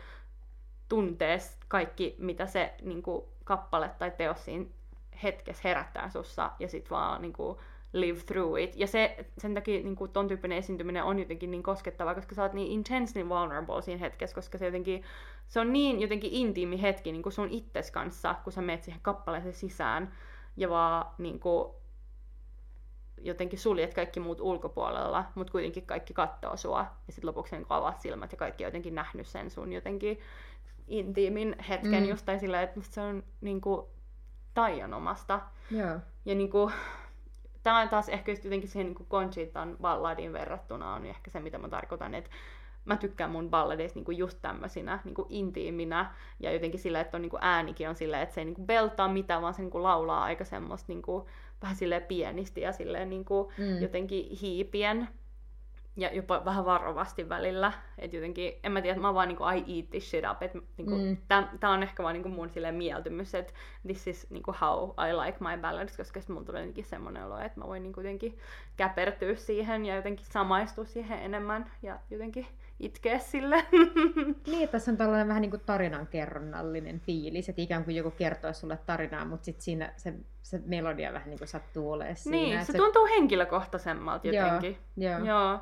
tuntees 0.89 1.59
kaikki, 1.69 2.17
mitä 2.19 2.47
se 2.47 2.75
niinku 2.83 3.29
kappale 3.45 3.91
tai 3.99 4.11
teos 4.11 4.45
siinä 4.45 4.65
hetkessä 5.23 5.69
herättää 5.69 6.11
sussa, 6.11 6.51
ja 6.59 6.69
sit 6.69 6.91
vaan 6.91 7.23
niinku 7.23 7.61
live 7.93 8.21
through 8.21 8.59
it. 8.59 8.77
Ja 8.77 8.87
se, 8.87 9.17
sen 9.39 9.55
takia 9.55 9.83
niin 9.83 9.97
kuin, 9.97 10.11
ton 10.11 10.29
tyyppinen 10.29 10.59
esiintyminen 10.59 11.05
on 11.05 11.19
jotenkin 11.19 11.51
niin 11.51 11.63
koskettava, 11.63 12.15
koska 12.15 12.35
sä 12.35 12.43
oot 12.43 12.53
niin 12.53 12.73
intensely 12.73 13.29
vulnerable 13.29 13.83
siinä 13.83 13.99
hetkessä, 13.99 14.35
koska 14.35 14.59
se 14.59 14.67
jotenkin, 14.67 15.03
se 15.49 15.61
on 15.61 15.73
niin 15.73 16.01
jotenkin 16.01 16.33
intiimi 16.33 16.83
hetki 16.83 17.13
niin 17.13 17.23
kuin 17.23 17.33
sun 17.33 17.51
itses 17.51 17.91
kanssa, 17.91 18.35
kun 18.45 18.53
sä 18.53 18.63
meet 18.63 18.85
siihen 18.85 19.01
kappaleeseen 19.03 19.55
sisään, 19.55 20.13
ja 20.57 20.71
vaan 20.71 21.07
niin 21.19 21.41
kuin, 21.41 21.75
jotenkin 23.21 23.59
suljet 23.59 23.95
kaikki 23.95 24.21
muut 24.21 24.41
ulkopuolella, 24.41 25.25
mutta 25.35 25.51
kuitenkin 25.51 25.87
kaikki 25.87 26.15
kattoo 26.15 26.57
sua. 26.57 26.87
Ja 27.07 27.13
sitten 27.13 27.29
lopuksi 27.29 27.57
niin 27.57 27.67
avaat 27.69 28.01
silmät 28.01 28.33
ja 28.33 28.39
kaikki 28.39 28.65
on 28.65 28.69
jotenkin 28.69 28.95
nähnyt 28.95 29.27
sen 29.27 29.51
sun 29.51 29.73
jotenkin 29.73 30.19
intiimin 30.89 31.57
hetken 31.69 32.03
mm. 32.03 32.09
just 32.09 32.27
tai 32.27 32.39
sillä, 32.39 32.63
että 32.63 32.81
se 32.83 33.01
on 33.01 33.23
niin 33.41 33.61
kuin, 33.61 33.87
taianomasta. 34.55 35.41
Joo. 35.71 35.99
Ja 36.25 36.35
niin 36.35 36.51
kuin, 36.51 36.73
tämä 37.63 37.81
on 37.81 37.89
taas 37.89 38.09
ehkä 38.09 38.33
just 38.33 38.45
jotenkin 38.45 38.69
siihen 38.69 38.87
niin 38.87 39.09
Conchitan 39.11 39.77
balladin 39.81 40.33
verrattuna 40.33 40.95
on 40.95 41.07
ehkä 41.07 41.31
se, 41.31 41.41
mitä 41.41 41.59
mä 41.59 41.69
tarkoitan, 41.69 42.15
että 42.15 42.31
mä 42.85 42.97
tykkään 42.97 43.31
mun 43.31 43.51
balladeista 43.51 43.99
niinku 43.99 44.11
just 44.11 44.39
tämmöisinä 44.43 44.99
niinku 45.05 45.27
intiiminä 45.29 46.15
ja 46.41 46.53
jotenkin 46.53 46.81
sillä, 46.81 47.01
että 47.01 47.17
on 47.17 47.23
niinku 47.23 47.39
äänikin 47.41 47.89
on 47.89 47.97
sillä, 47.97 48.23
että 48.23 48.35
se 48.35 48.41
ei 48.41 48.45
niinku 48.45 48.65
beltaa 48.65 49.09
mitään, 49.09 49.43
vaan 49.43 49.55
se 49.55 49.63
niinku 49.63 49.83
laulaa 49.83 50.25
aika 50.25 50.45
semmoista 50.45 50.93
niinku, 50.93 51.29
vähän 51.63 51.77
silleen 51.77 52.03
pienisti 52.03 52.61
ja 52.61 52.73
silleen 52.73 53.11
niinku 53.11 53.53
mm. 53.59 53.83
jotenkin 53.83 54.39
hiipien 54.43 55.09
ja 55.97 56.15
jopa 56.15 56.45
vähän 56.45 56.65
varovasti 56.65 57.29
välillä. 57.29 57.73
Että 57.99 58.17
jotenkin, 58.17 58.53
en 58.65 58.73
mä 58.73 58.83
tiedä, 58.83 58.93
että 58.93 59.07
mä 59.07 59.15
vaan 59.15 59.29
niinku 59.29 59.45
I 59.45 59.77
eat 59.77 59.91
this 59.91 60.11
shit 60.11 60.25
up. 60.33 60.43
Että 60.43 60.59
niinku, 60.77 60.97
mm. 60.97 61.17
tää, 61.61 61.71
on 61.71 61.83
ehkä 61.83 62.03
vaan 62.03 62.13
niinku 62.13 62.29
mun 62.29 62.51
silleen 62.51 62.75
mieltymys, 62.75 63.35
että 63.35 63.53
this 63.87 64.07
is 64.07 64.31
niinku 64.31 64.55
how 64.61 64.91
I 64.91 65.13
like 65.25 65.39
my 65.41 65.63
ballads, 65.63 65.97
koska 65.97 66.21
sitten 66.21 66.35
mun 66.35 66.45
tulee 66.45 66.61
jotenkin 66.61 66.85
semmoinen 66.85 67.27
olo, 67.27 67.39
että 67.39 67.61
mä 67.61 67.67
voin 67.67 67.83
niinku 67.83 68.01
jotenkin 68.01 68.39
käpertyä 68.77 69.35
siihen 69.35 69.87
ja 69.87 69.97
jotenkin 69.97 70.27
samaistua 70.27 70.85
siihen 70.85 71.23
enemmän 71.23 71.71
ja 71.83 71.99
jotenkin 72.11 72.47
itkeä 72.81 73.19
sille. 73.19 73.65
niin, 74.47 74.65
että 74.65 74.73
tässä 74.73 74.91
on 74.91 74.97
tällainen 74.97 75.29
vähän 75.29 75.43
niin 75.43 75.51
kuin 75.51 75.63
tarinankerronnallinen 75.67 77.01
fiilis, 77.01 77.49
että 77.49 77.63
ikään 77.63 77.85
kuin 77.85 77.97
joku 77.97 78.11
kertoo 78.11 78.53
sulle 78.53 78.79
tarinaa, 78.87 79.25
mutta 79.25 79.45
sitten 79.45 79.63
siinä 79.63 79.93
se, 79.97 80.15
se 80.43 80.61
melodia 80.67 81.13
vähän 81.13 81.31
niin 81.31 81.39
kuin 81.39 81.49
sattuu 81.49 81.93
olemaan 81.93 82.17
siinä. 82.17 82.37
Niin, 82.37 82.67
se, 82.67 82.73
se 82.73 82.79
tuntuu 82.79 83.07
henkilökohtaisemmalta 83.07 84.29
jotenkin. 84.29 84.79
Joo, 84.97 85.19
joo. 85.19 85.25
joo. 85.27 85.61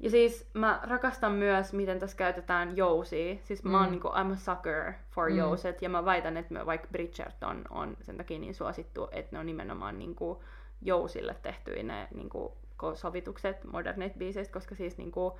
Ja 0.00 0.10
siis 0.10 0.50
mä 0.54 0.80
rakastan 0.82 1.32
myös, 1.32 1.72
miten 1.72 1.98
tässä 1.98 2.16
käytetään 2.16 2.76
jousia. 2.76 3.36
Siis 3.42 3.64
mä 3.64 3.78
oon 3.78 3.86
mm. 3.86 3.90
niinku, 3.90 4.08
I'm 4.08 4.32
a 4.32 4.36
sucker 4.36 4.92
for 5.10 5.30
mm. 5.30 5.36
jouset. 5.36 5.82
Ja 5.82 5.88
mä 5.88 6.04
väitän, 6.04 6.36
että 6.36 6.54
me, 6.54 6.66
vaikka 6.66 6.88
Bridgerton 6.92 7.64
on 7.70 7.96
sen 8.00 8.16
takia 8.16 8.38
niin 8.38 8.54
suosittu, 8.54 9.08
että 9.12 9.36
ne 9.36 9.38
on 9.38 9.46
nimenomaan 9.46 9.98
niinku 9.98 10.42
jousille 10.82 11.36
tehtyjä 11.42 11.82
ne 11.82 12.08
niinku, 12.14 12.56
sovitukset 12.94 13.64
modernit 13.64 14.14
biiseistä, 14.14 14.52
koska 14.52 14.74
siis 14.74 14.98
niinku, 14.98 15.38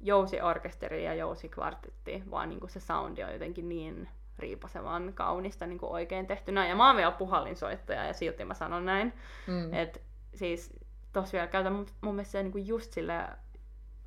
jousiorkesteri 0.00 1.04
ja 1.04 1.14
jousikvartetti, 1.14 2.22
vaan 2.30 2.48
niin 2.48 2.60
kuin 2.60 2.70
se 2.70 2.80
soundi 2.80 3.22
on 3.22 3.32
jotenkin 3.32 3.68
niin 3.68 4.08
riipasevan 4.38 5.12
kaunista 5.14 5.66
niin 5.66 5.78
kuin 5.78 5.92
oikein 5.92 6.26
tehtynä. 6.26 6.68
Ja 6.68 6.76
mä 6.76 6.86
oon 6.86 6.96
vielä 6.96 7.10
puhallinsoittaja 7.10 8.04
ja 8.04 8.12
silti 8.12 8.44
mä 8.44 8.54
sanon 8.54 8.84
näin. 8.84 9.12
Mm. 9.46 9.74
Että 9.74 10.00
siis 10.34 10.72
tos 11.12 11.32
vielä 11.32 11.46
käytän 11.46 11.72
mun, 11.72 11.86
mun 12.00 12.14
mielestä 12.14 12.32
se 12.32 12.42
niin 12.42 12.52
kuin 12.52 12.66
just 12.66 12.92
sille 12.92 13.28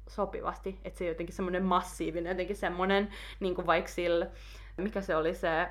sopivasti, 0.08 0.80
että 0.84 0.98
se 0.98 1.04
on 1.04 1.10
jotenkin 1.10 1.36
semmoinen 1.36 1.64
massiivinen, 1.64 2.32
jotenkin 2.32 2.56
semmoinen, 2.56 3.10
niin 3.40 3.56
kuin 3.56 3.68
vaikka 3.68 3.92
sillä 3.92 4.28
mikä 4.82 5.02
se 5.02 5.16
oli 5.16 5.34
se 5.34 5.68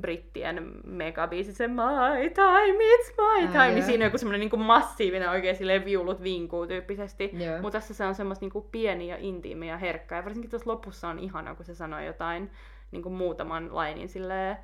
brittien 0.00 0.72
megabiisi, 0.84 1.52
se 1.52 1.68
My 1.68 2.30
Time, 2.34 2.78
It's 2.78 3.14
My 3.16 3.46
Time, 3.46 3.58
Ää, 3.58 3.68
niin 3.70 3.82
siinä 3.84 4.02
on 4.04 4.06
joku 4.06 4.18
semmoinen 4.18 4.50
niin 4.50 4.60
massiivinen 4.60 5.30
oikein 5.30 5.56
silleen 5.56 5.84
viulut 5.84 6.22
vinkuu 6.22 6.66
tyyppisesti. 6.66 7.30
Mutta 7.62 7.78
tässä 7.78 7.94
se 7.94 8.04
on 8.04 8.14
semmoista 8.14 8.46
niin 8.46 8.64
pieni 8.70 9.08
ja 9.08 9.16
intiimi 9.18 9.68
ja 9.68 9.76
herkkä. 9.76 10.16
Ja 10.16 10.24
varsinkin 10.24 10.50
tuossa 10.50 10.70
lopussa 10.70 11.08
on 11.08 11.18
ihana, 11.18 11.54
kun 11.54 11.64
se 11.64 11.74
sanoo 11.74 12.00
jotain 12.00 12.50
niin 12.90 13.02
kuin 13.02 13.12
muutaman 13.12 13.74
lainin 13.74 14.08
silleen, 14.08 14.56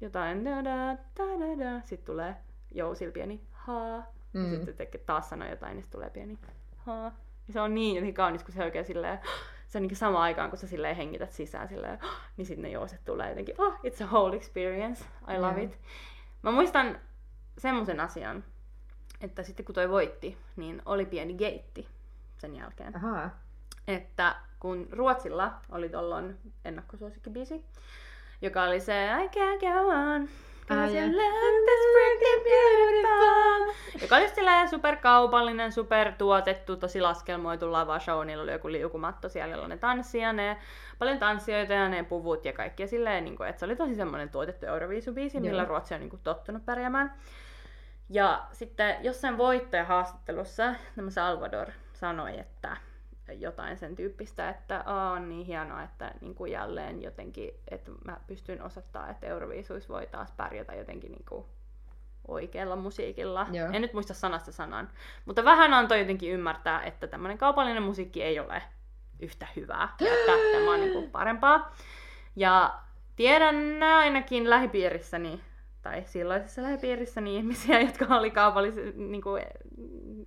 jotain 0.00 0.44
da 0.44 0.64
da 0.64 0.96
da 1.16 1.24
da 1.24 1.64
da. 1.64 1.80
Sitten 1.84 2.06
tulee 2.06 2.36
jousil 2.72 3.12
pieni 3.12 3.40
ha. 3.52 4.02
Mm. 4.32 4.52
Ja 4.52 4.64
sitten 4.64 4.86
taas 5.06 5.28
sanoo 5.28 5.48
jotain, 5.48 5.74
niin 5.74 5.82
sitten 5.82 5.98
tulee 5.98 6.10
pieni 6.10 6.38
ha. 6.76 7.12
Ja 7.46 7.52
se 7.52 7.60
on 7.60 7.74
niin 7.74 7.94
jotenkin 7.94 8.14
kaunis, 8.14 8.44
kun 8.44 8.54
se 8.54 8.64
oikein 8.64 8.84
silleen 8.84 9.18
se 9.68 9.78
on 9.78 9.82
niin 9.82 9.96
sama 9.96 10.22
aikaan, 10.22 10.50
kun 10.50 10.58
sä 10.58 10.66
silleen 10.66 10.96
hengität 10.96 11.32
sisään, 11.32 11.68
silleen, 11.68 11.98
niin 12.36 12.46
sitten 12.46 12.62
ne 12.62 12.70
juoset 12.70 13.04
tulee 13.04 13.28
jotenkin, 13.28 13.54
oh, 13.58 13.74
it's 13.74 14.04
a 14.04 14.06
whole 14.06 14.36
experience, 14.36 15.04
I 15.34 15.38
love 15.38 15.60
yeah. 15.60 15.64
it. 15.64 15.78
Mä 16.42 16.50
muistan 16.50 17.00
semmoisen 17.58 18.00
asian, 18.00 18.44
että 19.20 19.42
sitten 19.42 19.66
kun 19.66 19.74
toi 19.74 19.88
voitti, 19.88 20.38
niin 20.56 20.82
oli 20.86 21.06
pieni 21.06 21.34
geitti 21.34 21.88
sen 22.38 22.56
jälkeen. 22.56 22.96
Aha. 22.96 23.30
Että 23.88 24.36
kun 24.60 24.88
Ruotsilla 24.92 25.52
oli 25.68 25.88
tollon 25.88 26.38
ennakkosuosikkibiisi, 26.64 27.64
joka 28.42 28.62
oli 28.62 28.80
se 28.80 29.06
I 29.24 29.26
can't 29.26 29.60
go 29.60 29.88
on, 29.88 30.28
Ah, 30.70 30.90
yeah. 30.92 31.10
Joka 34.02 34.16
oli 34.16 34.28
silleen 34.28 34.68
superkaupallinen, 34.68 35.72
supertuotettu, 35.72 36.76
tosi 36.76 37.00
laskelmoitu 37.00 37.72
lava 37.72 37.98
show. 37.98 38.26
Niillä 38.26 38.42
oli 38.42 38.52
joku 38.52 38.72
liukumatto 38.72 39.28
siellä, 39.28 39.54
jolla 39.54 39.68
ne 39.68 39.76
tanssia, 39.76 40.32
ne 40.32 40.56
paljon 40.98 41.18
tanssijoita 41.18 41.72
ja 41.72 41.88
ne 41.88 42.02
puvut 42.02 42.44
ja 42.44 42.52
kaikki. 42.52 42.82
Ja 42.82 42.86
silleen, 42.86 43.24
niin 43.24 43.36
kuin, 43.36 43.48
että 43.48 43.60
se 43.60 43.66
oli 43.66 43.76
tosi 43.76 43.94
semmoinen 43.94 44.28
tuotettu 44.28 44.66
Euroviisubiisi, 44.66 45.40
millä 45.40 45.64
Ruotsi 45.64 45.94
on 45.94 46.00
niin 46.00 46.10
kuin, 46.10 46.20
tottunut 46.24 46.66
pärjäämään. 46.66 47.14
Ja 48.10 48.42
sitten 48.52 48.96
jossain 49.02 49.38
voittajahaastattelussa 49.38 50.74
tämä 50.96 51.10
Salvador 51.10 51.66
sanoi, 51.92 52.38
että 52.38 52.76
jotain 53.32 53.76
sen 53.76 53.96
tyyppistä, 53.96 54.48
että 54.48 54.84
on 55.14 55.28
niin 55.28 55.46
hienoa, 55.46 55.82
että 55.82 56.14
niin 56.20 56.34
kuin 56.34 56.52
jälleen 56.52 57.02
jotenkin, 57.02 57.50
että 57.70 57.90
mä 58.04 58.16
pystyn 58.26 58.62
osoittamaan, 58.62 59.10
että 59.10 59.26
Euroviisuissa 59.26 59.92
voi 59.92 60.06
taas 60.06 60.32
pärjätä 60.32 60.74
jotenkin 60.74 61.12
niin 61.12 61.24
kuin 61.28 61.44
oikealla 62.28 62.76
musiikilla. 62.76 63.46
Joo. 63.52 63.68
En 63.72 63.82
nyt 63.82 63.92
muista 63.92 64.14
sanasta 64.14 64.52
sanan. 64.52 64.90
Mutta 65.24 65.44
vähän 65.44 65.74
antoi 65.74 65.98
jotenkin 65.98 66.32
ymmärtää, 66.32 66.82
että 66.82 67.06
tämmöinen 67.06 67.38
kaupallinen 67.38 67.82
musiikki 67.82 68.22
ei 68.22 68.40
ole 68.40 68.62
yhtä 69.20 69.46
hyvää. 69.56 69.88
Ja 70.00 70.14
että 70.14 70.32
tämä 70.52 70.74
on 70.74 70.80
niin 70.80 70.92
kuin 70.92 71.10
parempaa. 71.10 71.74
Ja 72.36 72.74
tiedän 73.16 73.82
ainakin 73.82 74.50
lähipiirissäni, 74.50 75.40
tai 75.84 76.02
silloisessa 76.06 76.62
lähipiirissäni 76.62 77.36
ihmisiä, 77.36 77.80
jotka 77.86 78.16
oli 78.16 78.30
kaupallisia, 78.30 78.84
niin 78.96 79.22
kuin 79.22 79.42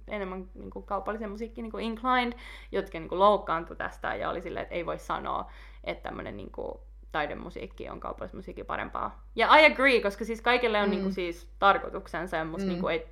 enemmän 0.08 0.50
niin 0.56 0.70
kuin 0.70 0.86
kaupallisen 0.86 1.30
musiikkiin 1.30 1.64
niin 1.64 1.72
kuin 1.72 1.84
inclined, 1.84 2.34
jotka 2.72 3.00
niin 3.00 3.10
kuin 3.10 3.20
loukkaantui 3.20 3.76
tästä 3.76 4.16
ja 4.16 4.30
oli 4.30 4.42
silleen, 4.42 4.64
että 4.64 4.76
ei 4.76 4.86
voi 4.86 5.00
sanoa, 5.00 5.52
että 5.84 6.04
tämmöinen 6.04 6.38
niin 6.38 6.52
kuin, 6.52 6.80
taidemusiikki 7.12 7.90
on 7.90 8.00
kaupallisen 8.00 8.38
musiikki 8.38 8.64
parempaa. 8.64 9.24
Ja 9.36 9.56
I 9.56 9.66
agree, 9.66 10.02
koska 10.02 10.26
siis 10.26 10.42
kaikille 10.42 10.80
on 10.82 10.86
mm. 10.86 10.92
niin 10.92 11.02
kuin, 11.02 11.14
siis 11.14 11.50
tarkoituksensa 11.60 12.38
ja 12.38 12.46
musta 12.46 12.66
mm. 12.66 12.72
niin 12.72 12.82
kuin, 12.82 12.94
ei 12.94 13.08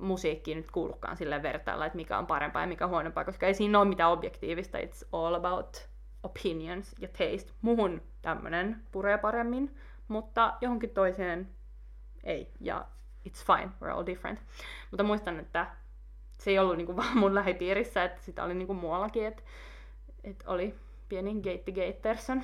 musiikki 0.00 0.54
nyt 0.54 0.70
kuulukaan 0.70 1.16
sille 1.16 1.42
vertailla, 1.42 1.86
että 1.86 1.96
mikä 1.96 2.18
on 2.18 2.26
parempaa 2.26 2.62
ja 2.62 2.68
mikä 2.68 2.84
on 2.84 2.90
huonompaa, 2.90 3.24
koska 3.24 3.46
ei 3.46 3.54
siinä 3.54 3.80
ole 3.80 3.88
mitään 3.88 4.12
objektiivista. 4.12 4.78
It's 4.78 5.08
all 5.12 5.34
about 5.34 5.88
opinions 6.22 6.94
ja 7.00 7.08
taste. 7.08 7.52
Muhun 7.62 8.02
tämmönen 8.22 8.82
puree 8.92 9.18
paremmin, 9.18 9.76
mutta 10.08 10.54
johonkin 10.60 10.90
toiseen 10.90 11.48
ei. 12.24 12.52
Ja 12.60 12.86
it's 13.28 13.46
fine, 13.46 13.70
we're 13.82 13.94
all 13.94 14.06
different. 14.06 14.40
Mutta 14.90 15.02
muistan, 15.02 15.40
että 15.40 15.66
se 16.38 16.50
ei 16.50 16.58
ollut 16.58 16.76
niinku 16.76 16.96
vaan 17.02 17.18
mun 17.18 17.34
lähipiirissä, 17.34 18.04
että 18.04 18.22
sitä 18.22 18.44
oli 18.44 18.54
niinku 18.54 18.74
muuallakin, 18.74 19.26
että, 19.26 19.42
että 20.24 20.50
oli 20.50 20.74
pieni 21.08 21.34
Gate 21.34 21.72
Gaterson. 21.72 22.42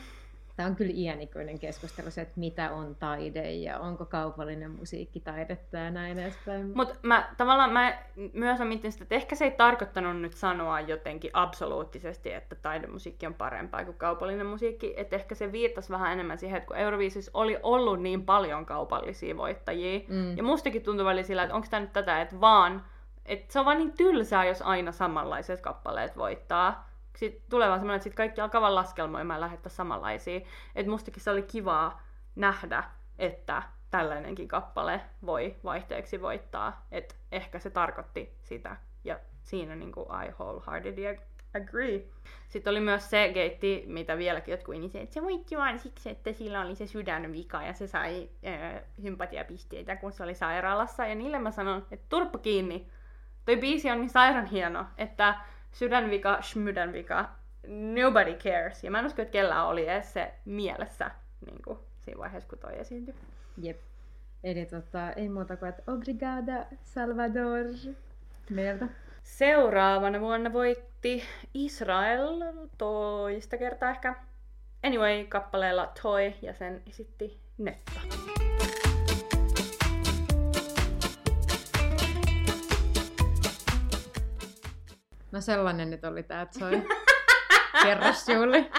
Tämä 0.60 0.70
on 0.70 0.76
kyllä 0.76 0.92
iänikuinen 0.94 1.58
keskustelu 1.58 2.10
se, 2.10 2.20
että 2.20 2.40
mitä 2.40 2.72
on 2.72 2.94
taide 2.94 3.52
ja 3.52 3.78
onko 3.78 4.04
kaupallinen 4.04 4.70
musiikki 4.70 5.20
taidetta 5.20 5.76
ja 5.76 5.90
näin 5.90 6.18
edespäin. 6.18 6.72
Mutta 6.74 6.94
mä 7.02 7.28
tavallaan 7.36 7.72
mä 7.72 7.98
myös 8.32 8.60
mietin 8.60 8.92
sitä, 8.92 9.04
että 9.04 9.14
ehkä 9.14 9.34
se 9.36 9.44
ei 9.44 9.50
tarkoittanut 9.50 10.20
nyt 10.20 10.32
sanoa 10.32 10.80
jotenkin 10.80 11.30
absoluuttisesti, 11.32 12.32
että 12.32 12.54
taidemusiikki 12.54 13.26
on 13.26 13.34
parempaa 13.34 13.84
kuin 13.84 13.96
kaupallinen 13.96 14.46
musiikki. 14.46 14.94
Että 14.96 15.16
ehkä 15.16 15.34
se 15.34 15.52
viittasi 15.52 15.90
vähän 15.90 16.12
enemmän 16.12 16.38
siihen, 16.38 16.56
että 16.56 16.66
kun 16.66 16.76
Euroviisis 16.76 17.30
oli 17.34 17.58
ollut 17.62 18.02
niin 18.02 18.24
paljon 18.24 18.66
kaupallisia 18.66 19.36
voittajia. 19.36 20.00
Mm. 20.08 20.36
Ja 20.36 20.42
mustakin 20.42 20.82
tuntui 20.82 21.04
välillä 21.04 21.22
sillä, 21.22 21.42
että 21.42 21.54
onko 21.54 21.66
tämä 21.70 21.80
nyt 21.80 21.92
tätä, 21.92 22.20
että 22.20 22.40
vaan 22.40 22.84
että 23.26 23.52
se 23.52 23.58
on 23.58 23.64
vaan 23.64 23.78
niin 23.78 23.92
tylsää, 23.92 24.44
jos 24.44 24.62
aina 24.62 24.92
samanlaiset 24.92 25.60
kappaleet 25.60 26.16
voittaa 26.16 26.89
sitten 27.20 27.50
tulee 27.50 27.68
vaan 27.68 27.80
semmoinen, 27.80 27.96
että 27.96 28.04
sit 28.04 28.14
kaikki 28.14 28.40
alkaa 28.40 28.60
vaan 28.60 28.74
laskelmoimaan 28.74 29.40
lähettää 29.40 29.70
samanlaisia. 29.70 30.40
Että 30.74 30.90
mustakin 30.90 31.22
se 31.22 31.30
oli 31.30 31.42
kivaa 31.42 32.02
nähdä, 32.36 32.84
että 33.18 33.62
tällainenkin 33.90 34.48
kappale 34.48 35.00
voi 35.26 35.56
vaihteeksi 35.64 36.22
voittaa. 36.22 36.86
Että 36.92 37.14
ehkä 37.32 37.58
se 37.58 37.70
tarkoitti 37.70 38.34
sitä. 38.42 38.76
Ja 39.04 39.20
siinä 39.42 39.76
niin 39.76 39.92
kuin 39.92 40.06
I 40.06 40.30
wholeheartedly 40.30 41.16
agree. 41.54 42.04
Sitten 42.48 42.70
oli 42.70 42.80
myös 42.80 43.10
se 43.10 43.30
geitti, 43.34 43.84
mitä 43.86 44.18
vieläkin 44.18 44.52
jotkut 44.52 44.74
ihmiset, 44.74 45.02
että 45.02 45.14
se 45.14 45.22
voitti 45.22 45.56
vain 45.56 45.78
siksi, 45.78 46.10
että 46.10 46.32
sillä 46.32 46.60
oli 46.60 46.74
se 46.74 46.86
sydänvika 46.86 47.62
ja 47.62 47.72
se 47.72 47.86
sai 47.86 48.28
äh, 48.46 48.82
sympatiapisteitä, 49.02 49.96
kun 49.96 50.12
se 50.12 50.22
oli 50.22 50.34
sairaalassa. 50.34 51.06
Ja 51.06 51.14
niille 51.14 51.38
mä 51.38 51.50
sanon, 51.50 51.86
että 51.90 52.06
turppa 52.08 52.38
kiinni. 52.38 52.86
Toi 53.44 53.56
biisi 53.56 53.90
on 53.90 53.98
niin 54.00 54.10
sairaan 54.10 54.46
hieno, 54.46 54.86
että 54.98 55.34
sydänvika, 55.72 56.42
smydänvika, 56.42 57.28
nobody 57.66 58.34
cares. 58.34 58.84
Ja 58.84 58.90
mä 58.90 58.98
en 58.98 59.06
usko, 59.06 59.22
että 59.22 59.32
kellään 59.32 59.66
oli 59.66 59.88
edes 59.88 60.12
se 60.12 60.34
mielessä 60.44 61.10
niin 61.46 61.62
kuin, 61.64 61.78
siinä 62.00 62.18
vaiheessa, 62.18 62.48
kun 62.48 62.58
toi 62.58 62.78
esiintyi. 62.78 63.14
Jep. 63.62 63.80
Eli 64.44 64.66
tota, 64.66 65.12
ei 65.12 65.28
muuta 65.28 65.56
kuin, 65.56 65.68
että 65.68 65.92
obrigada, 65.92 66.66
Salvador. 66.82 67.66
mieltä. 68.50 68.88
Seuraavana 69.22 70.20
vuonna 70.20 70.52
voitti 70.52 71.22
Israel 71.54 72.42
toista 72.78 73.56
kertaa 73.56 73.90
ehkä. 73.90 74.14
Anyway, 74.84 75.24
kappaleella 75.24 75.92
Toy 76.02 76.32
ja 76.42 76.54
sen 76.54 76.82
esitti 76.88 77.40
Netta. 77.58 78.00
No 85.32 85.40
sellainen 85.40 85.90
nyt 85.90 86.04
oli 86.04 86.22
tää 86.22 86.46
Zoe. 86.58 86.82
Kerros 87.82 88.28
Juuli. 88.28 88.66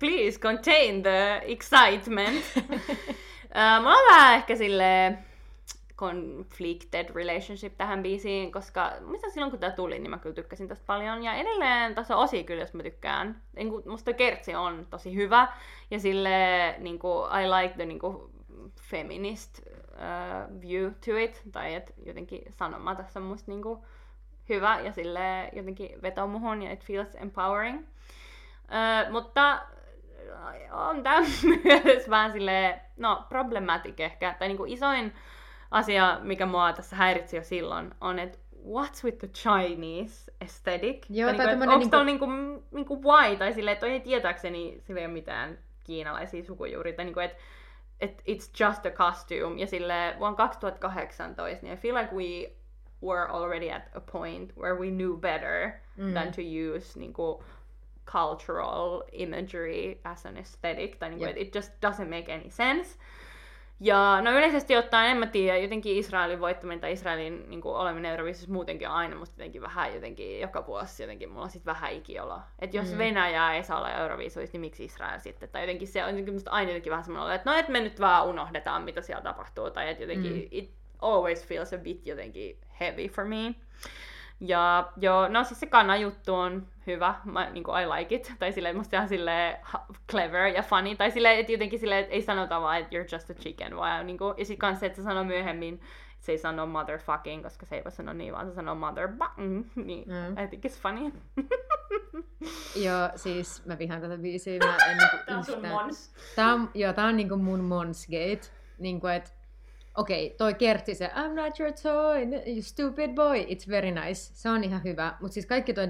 Please 0.00 0.40
contain 0.40 1.02
the 1.02 1.42
excitement. 1.44 2.44
uh, 2.56 3.82
mulla 3.82 4.10
vähän 4.10 4.34
ehkä 4.34 4.56
sille 4.56 5.18
conflicted 5.96 7.14
relationship 7.14 7.76
tähän 7.76 8.02
biisiin, 8.02 8.52
koska 8.52 8.92
mitä 9.00 9.30
silloin 9.30 9.50
kun 9.50 9.60
tää 9.60 9.70
tuli, 9.70 9.98
niin 9.98 10.10
mä 10.10 10.18
kyllä 10.18 10.34
tykkäsin 10.34 10.68
tästä 10.68 10.84
paljon. 10.86 11.24
Ja 11.24 11.34
edelleen 11.34 11.94
tässä 11.94 12.16
on 12.16 12.22
osia 12.22 12.44
kyllä, 12.44 12.60
jos 12.60 12.74
mä 12.74 12.82
tykkään. 12.82 13.42
Niin 13.56 13.70
kuin, 13.70 13.82
musta 13.86 14.12
kertsi 14.12 14.54
on 14.54 14.86
tosi 14.90 15.14
hyvä. 15.14 15.48
Ja 15.90 15.98
sille 15.98 16.30
niin 16.78 16.98
kuin, 16.98 17.30
I 17.30 17.48
like 17.48 17.74
the 17.74 17.86
niin 17.86 17.98
kuin, 17.98 18.16
feminist 18.80 19.60
uh, 19.92 20.60
view 20.60 20.92
to 21.06 21.16
it. 21.16 21.42
Tai 21.52 21.74
että 21.74 21.92
jotenkin 22.06 22.42
sanoma 22.50 22.94
tässä 22.94 23.20
on 23.20 23.26
musta 23.26 23.50
niin 23.50 23.62
kuin, 23.62 23.78
hyvä 24.48 24.80
ja 24.80 24.92
sille 24.92 25.50
jotenkin 25.52 26.02
vetoo 26.02 26.26
muhun 26.26 26.62
ja 26.62 26.72
it 26.72 26.84
feels 26.84 27.14
empowering. 27.14 27.78
Uh, 27.78 29.12
mutta 29.12 29.62
on 30.70 31.02
tämä 31.02 31.20
myös 31.64 32.10
vähän 32.10 32.32
sille 32.32 32.80
no 32.96 33.24
problematic 33.28 34.00
ehkä, 34.00 34.34
tai 34.38 34.48
niinku 34.48 34.64
isoin 34.66 35.12
asia, 35.70 36.18
mikä 36.22 36.46
mua 36.46 36.72
tässä 36.72 36.96
häiritsi 36.96 37.36
jo 37.36 37.42
silloin, 37.42 37.94
on, 38.00 38.18
että 38.18 38.38
what's 38.64 39.04
with 39.04 39.18
the 39.18 39.28
Chinese 39.28 40.32
aesthetic? 40.40 41.06
Joo, 41.10 41.30
tai, 41.30 41.36
tai 41.38 41.46
niinku, 41.46 41.62
onko 41.62 41.76
niinku- 41.76 41.90
tuolla 41.90 42.04
niinku, 42.04 42.26
niinku 42.70 43.02
why, 43.02 43.36
tai 43.36 43.52
silleen, 43.52 43.72
että 43.72 43.86
ei 43.86 44.00
tietääkseni 44.00 44.80
sillä 44.80 45.00
ei 45.00 45.06
ole 45.06 45.12
mitään 45.12 45.58
kiinalaisia 45.84 46.44
sukujuuria, 46.44 46.96
tai 46.96 47.04
niinku, 47.04 47.20
että 47.20 47.36
et 48.02 48.22
it's 48.26 48.48
just 48.48 48.86
a 48.86 48.90
costume, 48.90 49.58
ja 49.58 49.66
sille 49.66 50.14
vuonna 50.18 50.36
2018, 50.36 51.62
niin 51.62 51.72
I 51.72 51.76
feel 51.76 51.94
like 51.94 52.12
we 52.12 52.52
were 53.00 53.30
already 53.30 53.70
at 53.70 53.82
a 53.94 54.00
point 54.00 54.52
where 54.56 54.76
we 54.76 54.90
knew 54.90 55.16
better 55.16 55.80
mm. 55.96 56.12
than 56.14 56.32
to 56.32 56.42
use 56.42 56.98
niinku, 56.98 57.42
cultural 58.04 59.04
imagery 59.12 60.00
as 60.04 60.26
an 60.26 60.36
aesthetic, 60.36 60.98
tai 60.98 61.08
niinku, 61.08 61.26
Jep. 61.26 61.36
it 61.36 61.52
just 61.52 61.70
doesn't 61.80 62.10
make 62.10 62.28
any 62.28 62.50
sense. 62.50 62.96
Ja 63.84 64.20
no 64.20 64.30
yleisesti 64.30 64.76
ottaen, 64.76 65.10
en 65.10 65.16
mä 65.16 65.26
tiedä, 65.26 65.58
jotenkin 65.58 65.96
Israelin 65.96 66.40
voittaminen 66.40 66.80
tai 66.80 66.92
Israelin 66.92 67.50
niin 67.50 67.60
kuin, 67.60 67.74
oleminen 67.74 68.10
Euroviisussa 68.10 68.52
muutenkin 68.52 68.88
on 68.88 68.94
aina 68.94 69.16
musta 69.16 69.34
jotenkin 69.34 69.62
vähän 69.62 69.94
jotenkin 69.94 70.40
joka 70.40 70.66
vuosi 70.66 71.02
jotenkin 71.02 71.28
mulla 71.30 71.42
on 71.42 71.50
sit 71.50 71.66
vähän 71.66 71.92
ikiolo. 71.92 72.40
Että 72.58 72.76
jos 72.76 72.92
Mm. 72.92 72.98
Venäjä 72.98 73.54
ei 73.54 73.62
saa 73.62 73.78
olla 73.78 73.92
Euroviisuissa, 73.92 74.52
niin 74.52 74.60
miksi 74.60 74.84
Israel 74.84 75.18
sitten? 75.20 75.48
Tai 75.48 75.62
jotenkin 75.62 75.88
se 75.88 76.04
on 76.04 76.10
jotenkin 76.10 76.34
musta 76.34 76.50
aina 76.50 76.70
jotenkin 76.70 76.90
vähän 76.90 77.04
semmoinen, 77.04 77.34
että 77.34 77.50
no 77.50 77.56
et 77.56 77.68
me 77.68 77.80
nyt 77.80 78.00
vaan 78.00 78.26
unohdetaan 78.26 78.82
mitä 78.82 79.00
siellä 79.00 79.22
tapahtuu. 79.22 79.70
Tai 79.70 79.88
että 79.88 80.02
jotenkin 80.02 80.32
mm. 80.32 80.48
it 80.50 80.70
always 81.00 81.46
feels 81.46 81.72
a 81.72 81.78
bit 81.78 82.06
jotenkin 82.06 82.58
heavy 82.80 83.08
for 83.08 83.24
me. 83.24 83.54
Ja 84.44 84.92
joo, 84.96 85.28
no 85.28 85.44
siis 85.44 85.60
se 85.60 85.66
kana 85.66 85.96
juttu 85.96 86.34
on 86.34 86.66
hyvä, 86.86 87.14
mä, 87.24 87.50
niin 87.50 87.64
kuin 87.64 87.82
I 87.82 87.86
like 87.86 88.14
it, 88.14 88.32
tai 88.38 88.52
silleen 88.52 88.76
musta 88.76 88.96
ihan 88.96 89.08
silleen 89.08 89.58
clever 90.10 90.46
ja 90.46 90.62
funny, 90.62 90.96
tai 90.96 91.10
silleen, 91.10 91.38
että 91.38 91.52
jotenkin 91.52 91.78
silleen, 91.78 92.00
että 92.00 92.14
ei 92.14 92.22
sanota 92.22 92.60
vaan, 92.60 92.78
että 92.78 92.96
you're 92.96 93.14
just 93.14 93.30
a 93.30 93.34
chicken, 93.34 93.76
vaan 93.76 94.06
niin 94.06 94.18
kuin, 94.18 94.34
ja 94.38 94.44
sit 94.44 94.58
kans 94.58 94.80
se, 94.80 94.86
että 94.86 94.96
se 94.96 95.02
sanoo 95.02 95.24
myöhemmin, 95.24 95.74
että 95.74 96.26
se 96.26 96.32
ei 96.32 96.38
sano 96.38 96.66
motherfucking, 96.66 97.42
koska 97.42 97.66
se 97.66 97.76
ei 97.76 97.84
voi 97.84 97.92
sanoa 97.92 98.14
niin, 98.14 98.32
vaan 98.32 98.46
se 98.46 98.54
sanoo 98.54 98.74
mother 98.74 99.08
niin 99.74 100.04
Mm. 100.08 100.44
I 100.44 100.48
think 100.48 100.64
it's 100.64 100.80
funny. 100.82 101.12
Joo, 102.86 103.08
siis 103.16 103.66
mä 103.66 103.78
vihaan 103.78 104.00
tätä 104.00 104.18
biisiä. 104.18 104.58
Mä 104.58 104.76
en 104.90 104.96
niinku 104.98 105.16
Tää 105.26 105.36
on 105.36 105.44
sun 105.44 105.66
mons. 105.68 106.14
Tää 106.36 106.52
on, 106.54 106.70
joo, 106.74 106.92
tää 106.92 107.06
on 107.06 107.16
niinku 107.16 107.36
mun 107.36 107.60
Monsgate. 107.60 108.40
Niinku 108.78 109.06
et, 109.06 109.34
okei, 109.94 110.26
okay, 110.26 110.36
toi 110.36 110.54
kertsi 110.54 110.94
se 110.94 111.06
I'm 111.06 111.34
not 111.34 111.60
your 111.60 111.72
toy, 111.82 112.22
you 112.46 112.62
stupid 112.62 113.14
boy, 113.14 113.38
it's 113.38 113.68
very 113.68 113.90
nice. 113.90 114.30
Se 114.34 114.48
on 114.48 114.64
ihan 114.64 114.84
hyvä. 114.84 115.16
Mut 115.20 115.32
siis 115.32 115.46
kaikki 115.46 115.74
toi, 115.74 115.88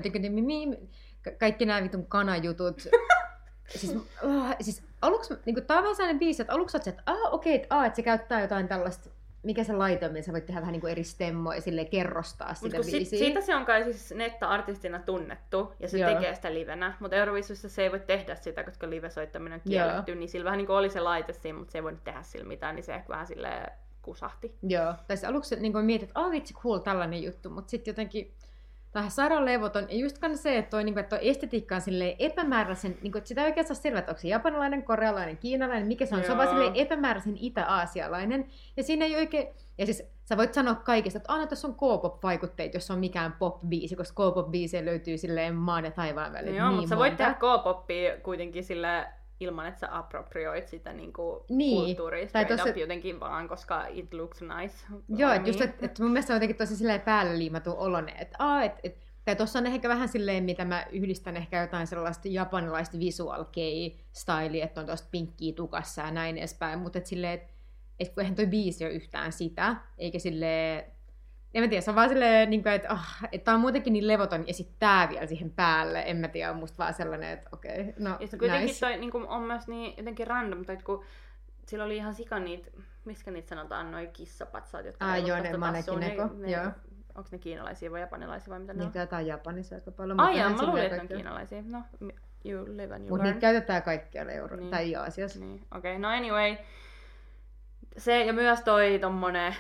ka- 1.23 1.31
kaikki 1.39 1.67
nämä 1.67 1.83
vitun 1.83 2.07
kanajutut. 2.07 2.83
siis, 3.77 3.97
oh, 4.23 4.57
siis 4.61 4.83
aluksi, 5.03 5.35
niinku, 5.47 5.61
tää 5.61 5.77
on 5.77 5.83
vähän 5.83 5.97
sellainen 5.97 6.19
biisi, 6.19 6.43
että 6.43 6.55
aluksi 6.55 6.79
se, 6.81 6.91
että 6.91 7.03
ah, 7.07 7.35
okei, 7.35 7.57
okay, 7.57 7.67
ah, 7.71 7.87
että 7.87 7.97
se 7.97 8.03
käyttää 8.03 8.41
jotain 8.41 8.69
tällaista, 8.69 9.11
mikä 9.43 9.65
se 9.65 9.73
laite 9.73 10.07
on, 10.07 10.23
sä 10.23 10.33
voit 10.33 10.47
tehdä 10.47 10.61
vähän 10.61 10.73
niinku 10.73 10.87
eri 10.87 11.05
stemmoja 11.05 11.61
ja 11.77 11.85
kerrostaa 11.85 12.49
Mut 12.49 12.57
sitä 12.59 12.83
sit, 12.83 12.93
biisiä. 12.93 13.19
siitä 13.19 13.41
se 13.41 13.55
on 13.55 13.65
kai 13.65 13.85
siis 13.85 14.15
netta-artistina 14.15 14.99
tunnettu, 14.99 15.75
ja 15.81 15.89
se 15.89 15.99
Joo. 15.99 16.11
Joo. 16.11 16.19
tekee 16.19 16.35
sitä 16.35 16.55
livenä, 16.55 16.97
mutta 17.01 17.17
Euroviisussa 17.17 17.69
se 17.69 17.83
ei 17.83 17.91
voi 17.91 18.01
tehdä 18.01 18.35
sitä, 18.35 18.65
koska 18.65 18.91
live-soittaminen 18.91 19.61
on 19.67 19.73
Joo. 19.73 19.85
kielletty, 19.85 20.15
niin 20.15 20.29
sillä 20.29 20.45
vähän 20.45 20.59
niin 20.59 20.67
kuin 20.67 20.77
oli 20.77 20.91
se 20.91 21.01
laite 21.01 21.33
siinä, 21.33 21.59
mutta 21.59 21.73
se 21.73 21.79
ei 21.79 21.83
voinut 21.83 22.05
tehdä 22.05 22.23
sillä 22.23 22.47
mitään, 22.47 22.77
niin 22.77 22.85
se 22.85 22.95
ehkä 22.95 23.09
vähän 23.09 23.27
silleen 23.27 23.73
kusahti. 24.03 24.55
Joo, 24.63 24.95
tai 25.09 25.17
siis 25.17 25.25
aluksi 25.31 25.57
niin 25.57 25.85
mietit, 25.85 26.09
että 26.09 26.21
oh 26.21 26.31
vitsi 26.31 26.55
cool 26.55 26.79
tällainen 26.79 27.23
juttu, 27.23 27.51
mutta 27.51 27.71
sitten 27.71 27.93
jotenkin 27.93 28.35
tähän 28.93 29.11
sairaan 29.11 29.45
levoton. 29.45 29.87
Ja 29.91 29.97
just 29.97 30.19
se, 30.35 30.59
että 30.59 30.71
toi, 30.71 30.85
niin 30.85 30.95
kuin, 30.95 31.01
että 31.05 31.17
toi 31.17 31.29
estetiikka 31.29 31.75
on 31.75 31.81
silleen 31.81 32.17
epämääräisen, 32.19 32.99
niin 33.03 33.13
kuin, 33.13 33.21
että 33.21 33.29
sitä 33.29 33.41
ei 33.41 33.47
oikein 33.47 33.67
saa 33.67 33.75
selvää, 33.75 33.99
että 33.99 34.13
onko 34.13 34.21
se 34.21 34.29
japanilainen, 34.29 34.83
korealainen, 34.83 35.37
kiinalainen, 35.37 35.87
mikä 35.87 36.07
se 36.07 36.15
on. 36.17 36.25
Se 36.25 36.33
on 36.33 36.39
vaan 36.39 36.49
Joo. 36.49 36.55
silleen 36.57 36.77
epämääräisen 36.77 37.37
itä-aasialainen. 37.41 38.47
Ja 38.77 38.83
siinä 38.83 39.05
ei 39.05 39.17
oikein, 39.17 39.49
ja 39.79 39.87
siis 39.87 40.03
sä 40.25 40.37
voit 40.37 40.55
sanoa 40.55 40.75
kaikista, 40.75 41.17
että 41.17 41.33
aina 41.33 41.47
tässä 41.47 41.69
on 41.69 41.75
K-pop-vaikutteita, 41.75 42.77
jos 42.77 42.91
on 42.91 42.99
mikään 42.99 43.33
pop-biisi, 43.33 43.97
koska 43.97 44.31
K-pop-biisejä 44.31 44.85
löytyy 44.85 45.19
silleen 45.19 45.55
maan 45.55 45.85
ja 45.85 45.91
taivaan 45.91 46.33
No 46.33 46.39
välillä 46.39 46.59
joo, 46.59 46.69
niin 46.69 46.77
mutta 46.77 46.89
sä 46.89 46.97
voit 46.97 47.13
monta. 47.13 47.25
tehdä 47.25 47.35
K-poppia 47.35 48.17
kuitenkin 48.23 48.65
sille 48.65 49.07
ilman, 49.43 49.67
että 49.67 49.81
sä 49.81 49.99
approprioit 49.99 50.69
sitä 50.69 50.93
niinku 50.93 51.45
Niin. 51.49 51.85
kulttuuria 51.85 52.27
Tai 52.27 52.45
tossa- 52.45 52.71
up 52.71 52.77
jotenkin 52.77 53.21
vaan, 53.21 53.49
koska 53.49 53.87
it 53.87 54.15
looks 54.15 54.41
nice. 54.41 54.77
Joo, 55.09 55.33
että 55.33 55.49
just, 55.49 55.61
niin. 55.61 55.69
että 55.71 55.87
et 55.87 55.99
mun 55.99 56.11
mielestä 56.11 56.33
on 56.33 56.37
jotenkin 56.37 56.57
tosi 56.57 56.77
silleen 56.77 57.01
päälle 57.01 57.39
liimattu 57.39 57.75
olonen, 57.77 58.17
että 58.17 58.37
aa, 58.39 58.63
et, 58.63 58.73
et, 58.85 58.99
tai 59.25 59.37
tuossa 59.37 59.59
on 59.59 59.67
ehkä 59.67 59.89
vähän 59.89 60.09
silleen, 60.09 60.45
mitä 60.45 60.65
mä 60.65 60.87
yhdistän 60.93 61.37
ehkä 61.37 61.61
jotain 61.61 61.87
sellaista 61.87 62.29
japanilaista 62.29 62.99
visual 62.99 63.45
kei 63.53 64.01
stylia, 64.13 64.65
että 64.65 64.81
on 64.81 64.87
tuosta 64.87 65.09
pinkkiä 65.11 65.53
tukassa 65.53 66.03
ja 66.03 66.11
näin 66.11 66.39
edespäin, 66.39 66.79
mutta 66.79 66.99
et 66.99 67.07
silleen, 67.07 67.33
että 67.35 67.53
et 68.01 68.09
kun 68.09 68.21
eihän 68.21 68.35
toi 68.35 68.47
biisi 68.47 68.85
ole 68.85 68.93
yhtään 68.93 69.33
sitä, 69.33 69.77
eikä 69.99 70.19
silleen, 70.19 70.85
en 71.55 71.63
mä 71.63 71.69
tiedä, 71.69 71.81
se 71.81 71.91
on 71.91 71.95
vaan 71.97 72.09
silleen, 72.09 72.51
niin 72.51 72.63
kuin, 72.63 72.73
että, 72.73 72.91
ah, 72.91 73.19
että 73.33 73.45
tää 73.45 73.55
on 73.55 73.61
muutenkin 73.61 73.93
niin 73.93 74.07
levoton, 74.07 74.47
ja 74.47 74.55
sitten 74.55 74.77
tää 74.79 75.09
vielä 75.09 75.27
siihen 75.27 75.51
päälle, 75.51 76.03
en 76.07 76.17
mä 76.17 76.29
tiedä, 76.29 76.51
on 76.51 76.57
musta 76.57 76.79
vaan 76.79 76.95
sellainen, 76.95 77.31
että 77.31 77.49
okei, 77.53 77.81
okay, 77.81 77.93
no 77.99 78.11
Ja 78.11 78.17
sitten 78.19 78.39
kuitenkin 78.39 78.67
nice. 78.67 78.81
toi 78.81 78.97
niin 78.97 79.27
on 79.27 79.43
myös 79.43 79.69
niin 79.69 79.95
jotenkin 79.97 80.27
random, 80.27 80.65
tai 80.65 80.77
kun 80.77 81.05
sillä 81.67 81.85
oli 81.85 81.97
ihan 81.97 82.15
sika 82.15 82.39
niitä, 82.39 82.71
miskä 83.05 83.31
niitä 83.31 83.49
sanotaan, 83.49 83.91
noi 83.91 84.07
kissapatsaat, 84.13 84.87
jotka 84.87 85.07
Ai 85.07 85.29
joo, 85.29 85.43
ne 85.43 85.57
manekineko, 85.57 86.31
ne, 86.35 86.51
joo. 86.51 86.65
onko 87.15 87.29
ne 87.33 87.39
kiinalaisia 87.39 87.91
vai 87.91 88.01
japanilaisia 88.01 88.51
vai 88.51 88.59
mitä 88.59 88.73
ne 88.73 88.79
Niin 88.79 88.87
on? 88.87 88.93
käytetään 88.93 89.27
Japanissa 89.27 89.75
aika 89.75 89.91
paljon. 89.91 90.21
Ai 90.21 90.27
mutta 90.27 90.41
jaa, 90.41 90.51
mä 90.51 90.67
luulin, 90.67 90.83
että 90.83 90.97
ne 90.97 91.03
on 91.03 91.09
kiinalaisia. 91.09 91.63
No, 91.63 91.83
you 92.45 92.67
live 92.67 92.95
and 92.95 93.03
you 93.03 93.09
Mutta 93.09 93.25
niitä 93.25 93.41
käytetään 93.41 93.83
kaikkialla 93.83 94.33
Euro- 94.33 94.57
Niin. 94.57 94.71
tai 94.71 94.95
Aasiassa. 94.95 95.41
Niin, 95.41 95.67
okei. 95.75 95.93
Okay. 95.93 95.99
No 95.99 96.09
anyway. 96.09 96.57
Se 97.97 98.25
ja 98.25 98.33
myös 98.33 98.61
toi 98.61 98.99
tommonen 99.01 99.55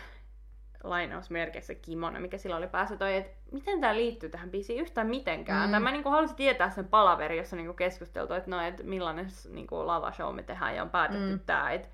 lainausmerkeissä 0.84 1.74
kimono, 1.74 2.20
mikä 2.20 2.38
sillä 2.38 2.56
oli 2.56 2.66
päässä 2.68 2.96
toi, 2.96 3.16
että 3.16 3.36
miten 3.52 3.80
tämä 3.80 3.94
liittyy 3.94 4.28
tähän 4.28 4.50
biisiin 4.50 4.80
yhtään 4.80 5.06
mitenkään. 5.06 5.68
Mm. 5.68 5.70
Tai 5.72 5.80
mä 5.80 5.90
niinku 5.90 6.10
halusin 6.10 6.36
tietää 6.36 6.70
sen 6.70 6.88
palaveri, 6.88 7.36
jossa 7.36 7.56
niinku 7.56 7.74
keskusteltu, 7.74 8.34
että 8.34 8.50
no, 8.50 8.60
et 8.60 8.82
millainen 8.84 9.26
niinku 9.50 9.86
lavashow 9.86 10.34
me 10.34 10.42
tehdään 10.42 10.76
ja 10.76 10.82
on 10.82 10.90
päätetty 10.90 11.32
Mm. 11.32 11.40
tää, 11.46 11.70
että 11.70 11.88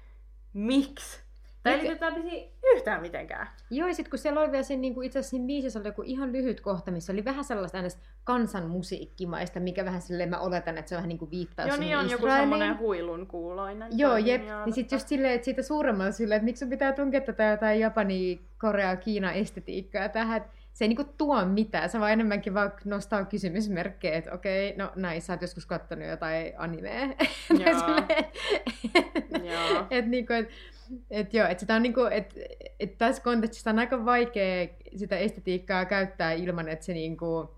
miksi? 0.52 1.27
Tai 1.62 1.72
ei 1.72 1.78
Mikä- 1.90 2.06
liity 2.10 2.22
biisi 2.22 2.50
yhtään 2.76 3.00
mitenkään. 3.02 3.48
Joo, 3.70 3.88
ja 3.88 3.94
sitten 3.94 4.10
kun 4.10 4.18
siellä 4.18 4.40
oli 4.40 4.50
vielä 4.50 4.62
sen, 4.62 4.80
niin 4.80 4.94
kuin 4.94 5.06
itse 5.06 5.18
asiassa 5.18 5.30
siinä 5.30 5.46
biisissä 5.46 5.78
oli 5.78 5.88
joku 5.88 6.02
ihan 6.02 6.32
lyhyt 6.32 6.60
kohta, 6.60 6.90
missä 6.90 7.12
oli 7.12 7.24
vähän 7.24 7.44
sellaista 7.44 7.78
äänestä 7.78 8.02
kansanmusiikkimaista, 8.24 9.60
mikä 9.60 9.84
vähän 9.84 10.02
silleen 10.02 10.28
mä 10.28 10.38
oletan, 10.38 10.78
että 10.78 10.88
se 10.88 10.94
on 10.94 10.96
vähän 10.98 11.08
niin 11.08 11.18
kuin 11.18 11.30
viittaus 11.30 11.68
Joo, 11.68 11.76
niin 11.76 11.98
on 11.98 12.10
joku 12.10 12.26
Israeliin. 12.26 12.42
semmonen 12.42 12.78
huilun 12.78 13.26
kuuloinen. 13.26 13.98
Joo, 13.98 14.16
jep. 14.16 14.42
Niin 14.64 14.72
sitten 14.74 14.96
just 14.96 15.08
silleen, 15.08 15.34
että 15.34 15.44
siitä 15.44 15.62
suuremmalla 15.62 16.12
sillä, 16.12 16.34
että 16.36 16.44
miksi 16.44 16.58
sun 16.60 16.68
pitää 16.70 16.92
tunkea 16.92 17.20
tätä 17.20 17.44
jotain 17.44 17.80
Japani, 17.80 18.40
Korea, 18.58 18.96
Kiina 18.96 19.32
estetiikkaa 19.32 20.08
tähän. 20.08 20.44
Se 20.72 20.84
ei 20.84 20.88
niinku 20.88 21.04
tuo 21.18 21.44
mitään, 21.44 21.88
se 21.88 22.00
vaan 22.00 22.12
enemmänkin 22.12 22.54
vaan 22.54 22.72
nostaa 22.84 23.24
kysymysmerkkejä, 23.24 24.16
että 24.16 24.32
okei, 24.32 24.74
no 24.76 24.92
näin, 24.96 25.22
sä 25.22 25.32
oot 25.32 25.42
joskus 25.42 25.66
kattonut 25.66 26.08
jotain 26.08 26.52
animea. 26.56 27.00
Joo. 27.66 27.80
silleen, 27.80 28.24
Joo. 29.44 29.86
et 29.90 30.06
niinku, 30.06 30.32
et, 30.32 30.48
et 31.10 31.34
joo, 31.34 31.48
et 31.48 31.58
sitä 31.58 31.74
on 31.74 31.82
niinku, 31.82 32.00
et, 32.10 32.34
et 32.80 32.98
tässä 32.98 33.22
kontekstissa 33.22 33.70
on 33.70 33.78
aika 33.78 34.04
vaikea 34.04 34.68
sitä 34.96 35.16
estetiikkaa 35.16 35.84
käyttää 35.84 36.32
ilman, 36.32 36.68
että 36.68 36.84
se 36.84 36.92
niinku, 36.92 37.50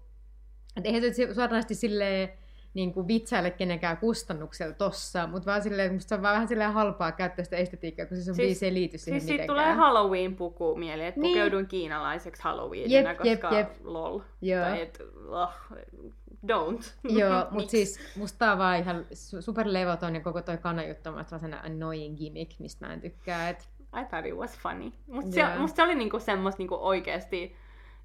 et 0.77 0.87
eihän 0.87 1.15
se 1.15 1.35
suoranaisesti 1.35 1.75
silleen 1.75 2.29
niin 2.75 2.93
kuin 2.95 3.09
vitsaille 3.09 3.51
kenenkään 3.51 3.97
kustannuksella 3.97 4.75
tossa, 4.75 5.27
mutta 5.27 5.47
vaan 5.51 5.63
silleen, 5.63 5.93
musta 5.93 6.09
se 6.09 6.15
on 6.15 6.23
vaan 6.23 6.35
vähän 6.35 6.49
silleen 6.49 6.73
halpaa 6.73 7.13
käyttää 7.13 7.45
sitä 7.45 7.57
estetiikkaa, 7.57 8.07
kun 8.07 8.17
se 8.17 8.23
sun 8.25 8.35
Siis- 8.35 8.47
biisi 8.47 8.67
ei 8.67 8.75
liity 8.75 8.99
siihen 8.99 9.21
Siis 9.21 9.31
mitenkään. 9.33 9.59
tulee 9.59 9.73
Halloween-puku 9.75 10.77
mieleen, 10.77 11.09
että 11.09 11.21
Niin. 11.21 11.33
pukeudun 11.33 11.67
kiinalaiseksi 11.67 12.43
Halloweenina, 12.43 13.11
Jep, 13.11 13.25
jep, 13.25 13.41
koska 13.41 13.59
jep. 13.59 13.69
lol. 13.85 14.21
Joo. 14.43 14.65
Tai 14.65 14.81
et, 14.83 14.99
oh, 15.29 15.51
don't. 16.47 16.93
Joo, 17.05 17.47
mutta 17.51 17.71
siis 17.71 18.01
musta 18.17 18.39
tää 18.39 18.53
on 18.53 18.59
vaan 18.59 18.79
ihan 18.79 19.07
su- 19.13 19.43
superlevoton 19.43 20.15
ja 20.15 20.21
koko 20.21 20.43
toi 20.43 20.59
kanajuttu 20.59 21.09
on 21.09 21.15
vaan 21.15 21.25
sellainen 21.29 21.65
annoying 21.65 22.17
gimmick, 22.17 22.59
mistä 22.59 22.87
mä 22.87 22.93
en 22.93 23.01
tykkää. 23.01 23.49
Et... 23.49 23.69
I 24.01 24.05
thought 24.05 24.27
it 24.27 24.35
was 24.35 24.59
funny. 24.59 24.93
Musta, 25.07 25.41
Joo. 25.41 25.49
se, 25.49 25.59
musta 25.59 25.77
se 25.77 25.83
oli 25.83 25.95
niinku 25.95 26.19
semmos 26.19 26.59
niinku 26.59 26.79
oikeesti 26.81 27.57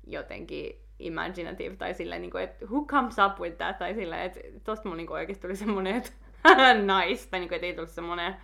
jotenkin 0.08 0.82
imaginative, 1.00 1.76
tai 1.76 1.94
silleen, 1.94 2.22
niinku, 2.22 2.38
että 2.38 2.66
who 2.66 2.86
comes 2.86 3.16
up 3.26 3.40
with 3.40 3.58
that, 3.58 3.78
tai 3.78 3.94
silleen, 3.94 4.22
että 4.22 4.40
tosta 4.64 4.90
mun 4.90 4.98
niinku 4.98 5.14
oikeesti 5.14 5.42
tuli 5.42 5.56
semmonen, 5.56 5.96
että 5.96 6.12
nice, 6.74 7.28
tai 7.30 7.40
niinku, 7.40 7.56
että 7.56 7.68
ei 7.68 7.74
tullut 7.74 7.90
semmonen, 7.90 8.36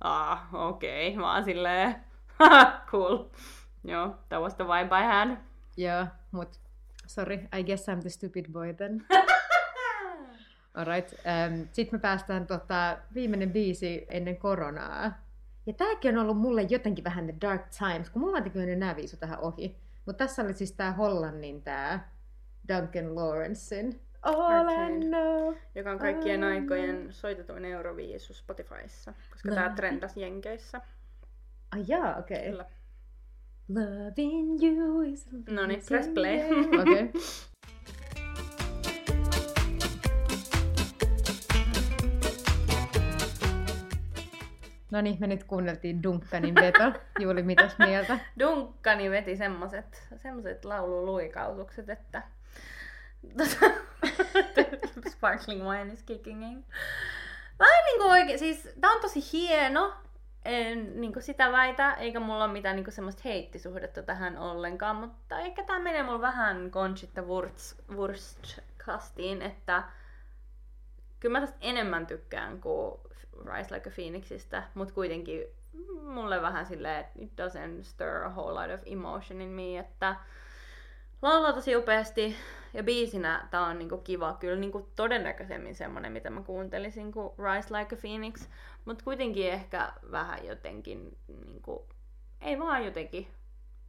ah, 0.00 0.54
okei, 0.54 1.08
okay, 1.08 1.22
vaan 1.22 1.44
silleen, 1.44 1.96
cool. 2.90 3.24
Joo, 3.84 4.14
that 4.28 4.42
was 4.42 4.54
the 4.54 4.64
vibe 4.64 4.98
I 4.98 5.02
had. 5.02 5.36
Joo, 5.76 6.06
mut 6.30 6.60
sorry, 7.06 7.48
I 7.52 7.62
guess 7.62 7.88
I'm 7.88 8.00
the 8.00 8.10
stupid 8.10 8.52
boy 8.52 8.72
then. 8.74 9.06
Alright, 10.74 11.12
um, 11.12 11.68
sitten 11.72 11.98
me 11.98 12.00
päästään 12.00 12.46
tota, 12.46 12.98
viimeinen 13.14 13.52
biisi 13.52 14.06
ennen 14.08 14.36
koronaa. 14.36 15.12
Ja 15.66 15.72
tääkin 15.72 16.18
on 16.18 16.22
ollut 16.22 16.38
mulle 16.38 16.62
jotenkin 16.62 17.04
vähän 17.04 17.24
The 17.24 17.34
Dark 17.40 17.62
Times, 17.78 18.10
kun 18.10 18.22
mulla 18.22 18.36
on 18.36 18.42
tekynyt 18.42 18.78
nämä 18.78 18.96
viisu 18.96 19.16
tähän 19.16 19.40
ohi. 19.40 19.76
Mutta 20.06 20.24
tässä 20.26 20.42
oli 20.42 20.52
siis 20.52 20.72
tää 20.72 20.92
Hollannin 20.92 21.62
tää 21.62 22.12
Duncan 22.68 23.14
Lawrencein 23.14 24.00
All 24.22 24.68
I 24.68 25.00
know. 25.08 25.54
Joka 25.74 25.90
on 25.90 25.98
kaikkien 25.98 26.44
aikojen 26.44 27.12
soitetuin 27.12 27.64
Euroviisu 27.64 28.34
Spotifyssa, 28.34 29.14
koska 29.30 29.48
No. 29.48 29.54
tää 29.54 29.74
trendas 29.74 30.16
Jenkeissä. 30.16 30.80
Ai 31.72 31.84
jaa, 31.88 32.16
okei. 32.16 32.38
Okay. 32.38 32.50
Kyllä. 32.50 32.64
Loving 33.68 34.62
you 34.62 35.00
is 35.00 35.26
No 35.50 35.66
niin, 35.66 35.82
press 35.88 36.08
play. 36.08 36.36
Okei. 36.80 37.02
Okay. 37.04 37.20
No 44.90 45.00
niin, 45.00 45.16
me 45.20 45.26
nyt 45.26 45.44
kuunneltiin 45.44 46.02
Duncanin 46.02 46.54
veto. 46.54 46.92
Juuli, 47.20 47.42
mitäs 47.42 47.78
mieltä? 47.78 48.18
Dunkkani 48.38 49.10
veti 49.10 49.36
semmoset, 49.36 50.08
semmoset 50.16 50.64
laululuikautukset, 50.64 51.90
että 51.90 52.22
tota, 53.38 53.74
sparkling 55.10 55.62
wine 55.62 55.92
is 55.92 56.02
kicking 56.02 56.42
in. 56.42 56.64
En 57.60 57.84
niinku 57.84 58.08
oikein, 58.08 58.38
siis 58.38 58.68
tää 58.80 58.90
on 58.90 59.00
tosi 59.00 59.20
hieno, 59.32 59.92
en 60.44 61.00
niinku 61.00 61.20
sitä 61.20 61.52
väitä, 61.52 61.92
eikä 61.92 62.20
mulla 62.20 62.44
ole 62.44 62.52
mitään 62.52 62.76
niinku 62.76 62.90
semmoista 62.90 63.22
heittisuhdetta 63.24 64.02
tähän 64.02 64.38
ollenkaan, 64.38 64.96
mutta 64.96 65.38
ehkä 65.38 65.62
tää 65.62 65.78
menee 65.78 66.02
mulla 66.02 66.20
vähän 66.20 66.70
Wurst, 67.26 67.80
Wurst-kastiin, 67.90 69.42
että 69.42 69.82
kyllä 71.20 71.32
mä 71.32 71.46
tästä 71.46 71.58
enemmän 71.60 72.06
tykkään 72.06 72.60
kuin 72.60 73.00
Rise 73.44 73.74
Like 73.74 73.90
a 73.90 73.92
Phoenixistä, 73.92 74.62
mutta 74.74 74.94
kuitenkin 74.94 75.44
mulle 76.02 76.42
vähän 76.42 76.66
silleen, 76.66 77.00
että 77.00 77.18
it 77.18 77.30
doesn't 77.32 77.82
stir 77.82 78.22
a 78.24 78.28
whole 78.28 78.60
lot 78.60 78.80
of 78.80 78.86
emotion 78.86 79.40
in 79.40 79.48
me, 79.48 79.78
että 79.78 80.16
laulaa 81.22 81.52
tosi 81.52 81.76
upeasti 81.76 82.36
ja 82.74 82.82
biisinä 82.82 83.48
tää 83.50 83.66
on 83.66 83.78
niinku 83.78 83.98
kiva, 83.98 84.36
kyllä 84.40 84.56
niinku 84.56 84.90
todennäköisemmin 84.96 85.74
semmonen, 85.74 86.12
mitä 86.12 86.30
mä 86.30 86.42
kuuntelisin 86.42 87.12
kuin 87.12 87.30
Rise 87.38 87.78
Like 87.78 87.94
a 87.94 87.98
Phoenix, 88.00 88.48
mutta 88.84 89.04
kuitenkin 89.04 89.50
ehkä 89.52 89.92
vähän 90.10 90.46
jotenkin, 90.46 91.18
niinku, 91.44 91.88
ei 92.40 92.58
vaan 92.58 92.84
jotenkin 92.84 93.28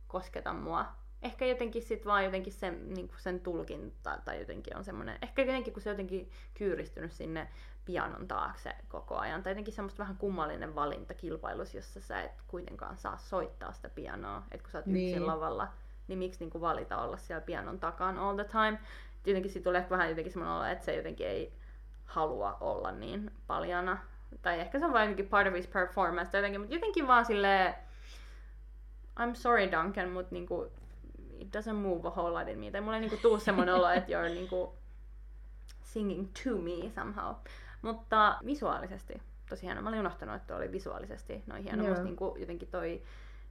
kosketa 0.07 0.53
mua. 0.53 0.85
Ehkä 1.21 1.45
jotenkin 1.45 1.81
sit 1.81 2.05
vaan 2.05 2.25
jotenkin 2.25 2.53
sen, 2.53 2.93
niinku 2.93 3.15
sen 3.17 3.39
tulkinta 3.39 4.19
tai 4.25 4.39
jotenkin 4.39 4.77
on 4.77 4.83
semmonen, 4.83 5.17
ehkä 5.21 5.41
jotenkin 5.41 5.73
kun 5.73 5.81
se 5.81 5.89
jotenkin 5.89 6.29
kyyristynyt 6.53 7.11
sinne 7.11 7.47
pianon 7.85 8.27
taakse 8.27 8.75
koko 8.89 9.17
ajan. 9.17 9.43
Tai 9.43 9.51
jotenkin 9.51 9.73
semmoista 9.73 9.99
vähän 10.03 10.17
kummallinen 10.17 10.75
valinta 10.75 11.13
kilpailussa, 11.13 11.77
jossa 11.77 12.01
sä 12.01 12.21
et 12.21 12.31
kuitenkaan 12.47 12.97
saa 12.97 13.17
soittaa 13.17 13.71
sitä 13.73 13.89
pianoa. 13.89 14.43
Että 14.51 14.63
kun 14.63 14.71
sä 14.71 14.77
oot 14.77 14.85
Niin. 14.85 15.09
yksin 15.09 15.27
lavalla, 15.27 15.67
niin 16.07 16.19
miksi 16.19 16.39
niinku 16.39 16.61
valita 16.61 16.97
olla 16.97 17.17
siellä 17.17 17.41
pianon 17.41 17.79
takana 17.79 18.29
all 18.29 18.35
the 18.35 18.43
time. 18.43 18.79
Jotenkin 19.25 19.51
siitä 19.51 19.63
tulee 19.63 19.87
vähän 19.89 20.09
jotenkin 20.09 20.33
semmoinen 20.33 20.55
olo, 20.55 20.65
että 20.65 20.85
se 20.85 20.95
jotenkin 20.95 21.27
ei 21.27 21.53
halua 22.05 22.57
olla 22.59 22.91
niin 22.91 23.31
paljana. 23.47 23.97
Tai 24.41 24.59
ehkä 24.59 24.79
se 24.79 24.85
on 24.85 24.93
vain 24.93 25.03
jotenkin 25.03 25.27
part 25.27 25.47
of 25.47 25.53
his 25.53 25.67
performance 25.67 26.31
tai 26.31 26.39
jotenkin, 26.39 26.61
mutta 26.61 26.75
jotenkin 26.75 27.07
vaan 27.07 27.25
silleen, 27.25 27.75
I'm 29.19 29.35
sorry 29.35 29.71
Duncan, 29.71 30.09
mutta 30.09 30.35
niinku, 30.35 30.71
it 31.39 31.47
doesn't 31.57 31.73
move 31.73 32.07
a 32.07 32.11
whole 32.11 32.39
lot 32.39 32.47
in 32.47 32.59
me. 32.59 32.71
Tai 32.71 32.81
mulla 32.81 32.95
ei 32.95 33.01
niinku 33.01 33.17
tuu 33.17 33.39
semmoinen 33.39 33.75
olo, 33.75 33.89
että 33.89 34.11
you're 34.11 34.29
niinku 34.33 34.75
singing 35.83 36.29
to 36.43 36.57
me 36.57 36.89
somehow. 36.95 37.35
Mutta 37.81 38.37
visuaalisesti 38.45 39.21
tosi 39.49 39.61
hieno. 39.65 39.81
Mä 39.81 39.89
olin 39.89 39.99
unohtanut, 39.99 40.35
että 40.35 40.55
oli 40.55 40.71
visuaalisesti 40.71 41.43
noin 41.47 41.63
hieno. 41.63 41.83
Musta 41.89 42.03
niinku 42.03 42.35
jotenkin 42.39 42.67
toi 42.67 43.01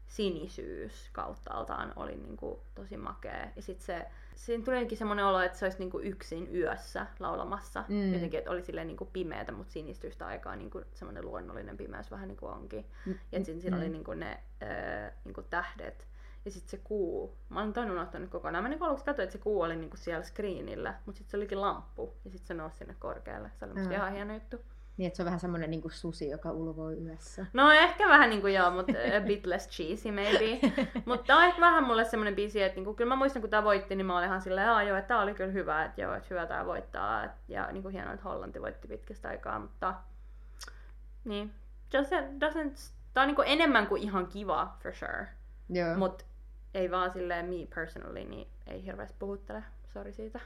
sinisyys 0.06 1.08
kauttaaltaan 1.12 1.92
oli 1.96 2.16
niinku 2.16 2.60
tosi 2.74 2.96
makea. 2.96 3.46
Ja 3.56 3.62
sit 3.62 3.80
se, 3.80 4.06
siinä 4.34 4.64
tuli 4.64 4.76
jotenkin 4.76 4.98
semmoinen 4.98 5.24
olo, 5.24 5.40
että 5.40 5.58
se 5.58 5.64
olisi 5.64 5.78
niinku 5.78 5.98
yksin 6.00 6.54
yössä 6.56 7.06
laulamassa. 7.20 7.84
Mm. 7.88 8.12
Jotenkin, 8.14 8.38
että 8.38 8.50
oli 8.50 8.62
silleen 8.62 8.86
niinku 8.86 9.04
pimeätä, 9.04 9.52
mutta 9.52 9.72
sinistystä 9.72 10.26
aikaa 10.26 10.56
niinku 10.56 10.82
semmoinen 10.94 11.24
luonnollinen 11.24 11.76
pimeys 11.76 12.10
vähän 12.10 12.28
niinku 12.28 12.46
onkin. 12.46 12.86
Mm. 13.06 13.14
Ja 13.32 13.38
sitten 13.38 13.60
siinä 13.60 13.76
Mm. 13.76 13.82
oli 13.82 13.90
niinku 13.90 14.14
ne 14.14 14.40
ö, 14.62 15.12
niinku 15.24 15.42
tähdet. 15.42 16.06
Ja 16.44 16.50
sitten 16.50 16.70
se 16.70 16.76
kuu, 16.84 17.36
mä 17.48 17.60
olin 17.60 17.72
toinen 17.72 17.92
unohtanut 17.92 18.30
kokonaan. 18.30 18.64
Mä 18.64 18.68
niinku 18.68 18.84
aluksi 18.84 19.04
katsoin, 19.04 19.24
että 19.24 19.32
se 19.32 19.42
kuu 19.42 19.60
oli 19.60 19.76
niinku 19.76 19.96
siellä 19.96 20.22
screenillä, 20.22 20.94
mutta 21.06 21.18
sitten 21.18 21.30
se 21.30 21.36
olikin 21.36 21.60
lamppu. 21.60 22.14
Ja 22.24 22.30
sitten 22.30 22.46
se 22.46 22.54
nousi 22.54 22.76
sinne 22.76 22.96
korkealle. 22.98 23.50
Se 23.58 23.64
oli 23.64 23.74
musta 23.74 23.88
Aa. 23.88 23.96
ihan 23.96 24.12
hieno 24.12 24.34
juttu. 24.34 24.56
Niin, 24.96 25.06
että 25.06 25.16
se 25.16 25.22
on 25.22 25.24
vähän 25.24 25.40
semmoinen 25.40 25.70
niin 25.70 25.82
susi, 25.90 26.28
joka 26.28 26.52
ulvoi 26.52 26.94
yössä. 26.94 27.46
No 27.52 27.72
ehkä 27.72 28.08
vähän 28.08 28.30
niinku 28.30 28.46
joo, 28.46 28.70
mutta 28.70 28.92
a 29.16 29.20
bit 29.26 29.46
less 29.46 29.68
cheesy 29.68 30.12
maybe. 30.12 30.60
mutta 31.06 31.36
on 31.36 31.44
ehkä 31.44 31.60
vähän 31.60 31.84
mulle 31.84 32.04
semmonen 32.04 32.34
biisi, 32.34 32.62
että 32.62 32.76
niinku, 32.76 32.94
kyllä 32.94 33.08
mä 33.08 33.16
muistan 33.16 33.42
kun 33.42 33.50
tää 33.50 33.64
voitti, 33.64 33.96
niin 33.96 34.06
mä 34.06 34.16
olin 34.16 34.26
ihan 34.26 34.42
silleen, 34.42 34.68
että 34.68 34.82
joo, 34.82 34.96
että 34.96 35.08
tää 35.08 35.20
oli 35.20 35.34
kyllä 35.34 35.52
hyvä, 35.52 35.84
että 35.84 36.00
joo, 36.00 36.14
että 36.14 36.26
hyvä 36.30 36.46
tää 36.46 36.66
voittaa. 36.66 37.24
Et, 37.24 37.30
ja 37.48 37.72
niinku 37.72 37.88
hienoa, 37.88 38.12
että 38.12 38.28
Hollanti 38.28 38.62
voitti 38.62 38.88
pitkästä 38.88 39.28
aikaa, 39.28 39.58
mutta 39.58 39.94
niin, 41.24 41.54
doesn't, 41.94 42.38
doesn't, 42.38 42.92
tää 43.14 43.22
on 43.22 43.26
niinku 43.26 43.42
enemmän 43.42 43.86
kuin 43.86 44.02
ihan 44.02 44.26
kiva, 44.26 44.76
for 44.82 44.94
sure. 44.94 45.28
Joo. 45.68 45.96
Mut 45.96 46.26
ei 46.74 46.90
vaan 46.90 47.10
silleen 47.10 47.46
me 47.46 47.66
personally, 47.74 48.24
niin 48.24 48.48
ei 48.66 48.84
hirveästi 48.84 49.16
puhuttele. 49.18 49.62
Sori 49.92 50.12
siitä. 50.12 50.40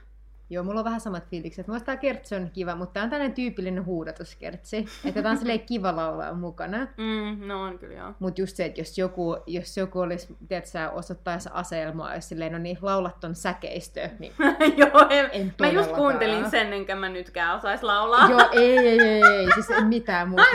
Joo, 0.51 0.65
mulla 0.65 0.81
on 0.81 0.85
vähän 0.85 1.01
samat 1.01 1.29
fiilikset. 1.29 1.69
Musta 1.69 1.87
tää 1.87 1.97
kertsi 1.97 2.35
on 2.35 2.51
kiva, 2.51 2.75
mutta 2.75 2.93
tää 2.93 3.03
on 3.03 3.11
tällainen 3.11 3.35
tyypillinen 3.35 3.85
huudatuskertsi. 3.85 4.87
Että 5.05 5.23
tää 5.23 5.31
on 5.31 5.39
silleen 5.39 5.61
kiva 5.61 5.97
laulaa 5.97 6.35
mukana. 6.35 6.79
Mm, 6.79 7.47
no 7.49 7.63
on 7.63 7.79
kyllä 7.79 7.95
joo. 7.95 8.13
Mutta 8.19 8.41
just 8.41 8.57
se, 8.57 8.65
että 8.65 8.81
jos 8.81 8.99
joku, 8.99 9.37
jos 9.47 9.77
joku 9.77 10.01
olisi, 10.01 10.37
tiedätkö, 10.49 10.91
osoittaisi 10.93 11.49
aseelmaa, 11.53 12.15
jos 12.15 12.29
silleen, 12.29 12.53
no 12.53 12.59
niin, 12.59 12.79
laulat 12.83 13.21
ton 13.21 13.35
säkeistö, 13.35 14.11
niin 14.19 14.33
joo, 14.77 15.07
en, 15.11 15.31
En 15.33 15.55
mä 15.61 15.69
just 15.69 15.93
kuuntelin 15.93 16.51
sen, 16.51 16.73
enkä 16.73 16.97
mä 16.97 17.09
nytkään 17.09 17.57
osais 17.57 17.83
laulaa. 17.83 18.31
Joo, 18.31 18.49
ei, 18.53 18.79
ei, 18.79 19.01
ei, 19.01 19.23
ei, 19.23 19.49
siis 19.55 19.71
ei 19.71 19.85
mitään. 19.85 20.29
Mä 20.31 20.37
vaan 20.37 20.49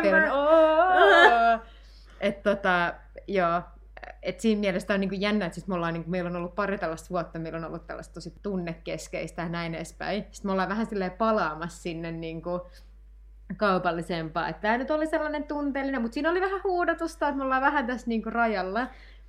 tiedän, 0.00 0.22
remember. 0.22 0.22
että 2.20 2.50
tota, 2.50 2.94
joo, 3.26 3.62
et 4.22 4.40
siinä 4.40 4.60
mielessä 4.60 4.94
on 4.94 5.00
niinku 5.00 5.16
jännä, 5.18 5.46
että 5.46 5.60
me 5.66 5.74
ollaan, 5.74 5.94
niinku, 5.94 6.10
meillä 6.10 6.30
on 6.30 6.36
ollut 6.36 6.54
pari 6.54 6.78
tällaista 6.78 7.10
vuotta, 7.10 7.38
meillä 7.38 7.58
on 7.58 7.64
ollut 7.64 7.86
tällaista 7.86 8.14
tosi 8.14 8.34
tunnekeskeistä 8.42 9.42
ja 9.42 9.48
näin 9.48 9.74
edespäin. 9.74 10.22
Sitten 10.22 10.48
me 10.48 10.52
ollaan 10.52 10.68
vähän 10.68 10.86
silleen 10.86 11.10
palaamassa 11.10 11.82
sinne 11.82 12.12
niinku, 12.12 12.70
kaupallisempaa. 13.56 14.48
Että 14.48 14.62
tämä 14.62 14.78
nyt 14.78 14.90
oli 14.90 15.06
sellainen 15.06 15.44
tunteellinen, 15.44 16.02
mutta 16.02 16.14
siinä 16.14 16.30
oli 16.30 16.40
vähän 16.40 16.60
huudatusta, 16.64 17.28
että 17.28 17.38
me 17.38 17.44
ollaan 17.44 17.62
vähän 17.62 17.86
tässä 17.86 18.08
niinku 18.08 18.30
rajalla. 18.30 18.86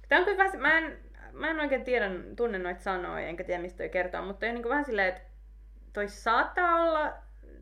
Tämä 0.09 0.21
on 0.21 0.37
vähän, 0.37 0.61
mä 0.61 0.77
en, 0.77 0.99
mä 1.33 1.49
en 1.49 1.59
oikein 1.59 1.83
tiedä, 1.83 2.09
tunne 2.35 2.57
noita 2.57 2.81
sanoja, 2.81 3.27
enkä 3.27 3.43
tiedä 3.43 3.61
mistä 3.61 3.77
toi 3.77 3.89
kertoo, 3.89 4.21
mutta 4.21 4.45
on 4.45 4.53
niin 4.53 4.69
vähän 4.69 4.85
silleen, 4.85 5.07
että 5.07 5.21
toi 5.93 6.07
saattaa 6.07 6.83
olla 6.83 7.13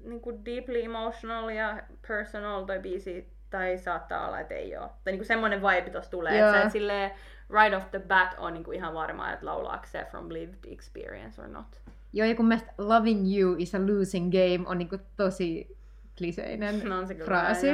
niin 0.04 0.22
kuin 0.22 0.46
deeply 0.46 0.84
emotional 0.84 1.50
ja 1.50 1.84
personal 2.08 2.66
toi 2.66 2.80
biisi, 2.80 3.37
tai 3.50 3.78
saattaa 3.78 4.28
olla, 4.28 4.40
että 4.40 4.54
ei 4.54 4.78
oo. 4.78 4.88
Tai 4.88 5.14
niin 5.14 5.20
kuin 5.20 5.28
semmoinen 5.28 5.62
vibe 5.62 5.90
tossa 5.90 6.12
tulee, 6.12 6.38
Joo. 6.38 6.48
että 6.48 6.60
sä 6.60 6.66
et 6.66 6.72
silleen 6.72 7.12
right 7.50 7.78
off 7.78 7.92
the 7.92 8.00
bat 8.00 8.36
on 8.38 8.54
niin 8.54 8.64
kuin 8.64 8.78
ihan 8.78 8.94
varma, 8.94 9.34
että 9.34 9.46
laulaako 9.46 9.86
se 9.86 10.06
from 10.10 10.30
lived 10.30 10.58
experience 10.68 11.42
or 11.42 11.48
not. 11.48 11.82
Joo, 12.14 12.28
ja 12.28 12.36
kun 12.36 12.48
mielestä 12.48 12.74
loving 12.78 13.38
you 13.38 13.56
is 13.58 13.76
a 13.76 13.80
losing 13.80 14.32
game 14.32 14.70
on 14.70 14.78
niinku 14.78 14.98
tosi 15.18 15.78
kliseinen 16.18 16.82
No 16.90 16.98
on 16.98 17.08
se 17.08 17.14
kyllä 17.14 17.26
fraasi. 17.26 17.68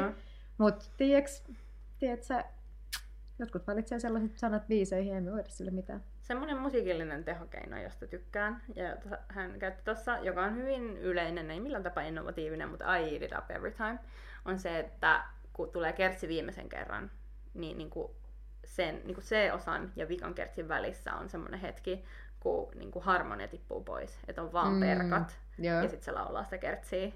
Mutta 0.58 0.86
tiedätkö, 0.98 1.54
tiedätkö, 2.00 2.44
Jotkut 3.40 3.68
valitsee 3.68 4.00
sellaiset 4.00 4.38
sanat 4.38 4.68
biiseihin, 4.68 5.14
ei 5.28 5.32
voida 5.32 5.50
sille 5.50 5.72
mitään. 5.72 6.04
Semmoinen 6.22 6.58
musiikillinen 6.58 7.24
tehokeino, 7.24 7.82
josta 7.82 8.08
tykkään, 8.08 8.62
ja 8.76 8.90
jota 8.90 9.18
hän 9.28 9.60
käytti 9.60 9.82
tuossa, 9.86 10.18
joka 10.18 10.44
on 10.44 10.56
hyvin 10.56 10.98
yleinen, 10.98 11.52
ei 11.52 11.60
millään 11.60 11.84
tapaa 11.84 12.04
innovatiivinen, 12.04 12.70
mutta 12.70 12.98
I 12.98 13.14
eat 13.14 13.22
it 13.22 13.32
up 13.38 13.52
every 13.52 13.72
time, 13.72 14.00
on 14.46 14.60
se, 14.60 14.80
että 14.80 15.24
kun 15.54 15.72
tulee 15.72 15.94
kertsi 15.94 16.28
viimeisen 16.28 16.70
kerran, 16.70 17.12
niin, 17.54 17.78
niin 17.78 17.90
kuin 17.90 18.12
sen 18.66 19.02
niin 19.04 19.16
kuin 19.16 19.26
C-osan 19.26 19.92
ja 19.96 20.08
vikan 20.08 20.34
kertsin 20.34 20.68
välissä 20.68 21.14
on 21.16 21.30
semmoinen 21.30 21.60
hetki, 21.60 22.06
kun 22.40 22.72
niin 22.76 22.92
kuin 22.92 23.06
harmonia 23.06 23.48
tippuu 23.48 23.84
pois, 23.84 24.20
että 24.28 24.42
on 24.42 24.54
vaan 24.54 24.74
Mm, 24.74 24.80
perkat, 24.80 25.40
joo. 25.58 25.76
ja 25.76 25.90
sitten 25.90 26.06
se 26.06 26.12
laulaa 26.12 26.44
sitä 26.44 26.58
kertsiä 26.58 27.12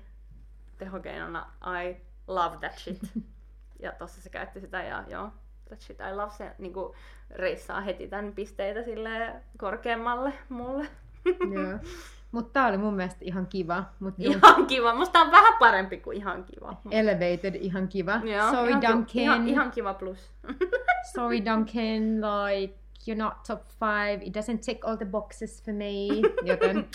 tehokeinona 0.77 1.51
I 1.83 1.97
love 2.27 2.57
that 2.57 2.77
shit. 2.77 2.99
ja 3.83 3.91
tossa 3.91 4.21
se 4.21 4.29
käytti 4.29 4.59
sitä 4.61 4.83
ja 4.83 5.03
joo, 5.07 5.29
that 5.67 5.81
shit 5.81 5.97
I 5.99 6.15
love 6.15 6.31
se 6.31 6.51
niinku 6.57 6.95
reissaa 7.29 7.81
heti 7.81 8.07
tämän 8.07 8.33
pisteitä 8.33 8.83
sille 8.83 9.33
korkeammalle 9.57 10.33
mulle. 10.49 10.87
Joo. 11.25 11.79
Mutta 12.37 12.53
tää 12.53 12.67
oli 12.67 12.77
mun 12.77 12.93
mielestä 12.93 13.19
ihan 13.21 13.47
kiva. 13.47 13.83
Mut 13.99 14.13
ihan 14.17 14.65
kiva. 14.67 14.93
Musta 14.93 15.19
on 15.19 15.31
vähän 15.31 15.53
parempi 15.59 15.97
kuin 15.97 16.17
ihan 16.17 16.43
kiva. 16.43 16.81
Elevated 16.91 17.55
ihan 17.55 17.87
kiva. 17.87 18.21
Joo, 18.23 18.51
Sorry 18.51 18.69
ihan, 18.69 18.81
ki- 18.81 18.87
Duncan. 18.87 19.21
Ihan, 19.23 19.47
ihan 19.47 19.71
kiva 19.71 19.93
plus. 19.93 20.31
Sorry 21.15 21.45
Duncan, 21.45 22.21
like 22.21 22.73
you're 23.07 23.17
not 23.17 23.33
top 23.47 23.61
five. 23.79 24.19
It 24.21 24.37
doesn't 24.37 24.59
tick 24.65 24.85
all 24.85 24.95
the 24.95 25.05
boxes 25.05 25.63
for 25.63 25.73
me. 25.73 26.07
Joten, 26.49 26.87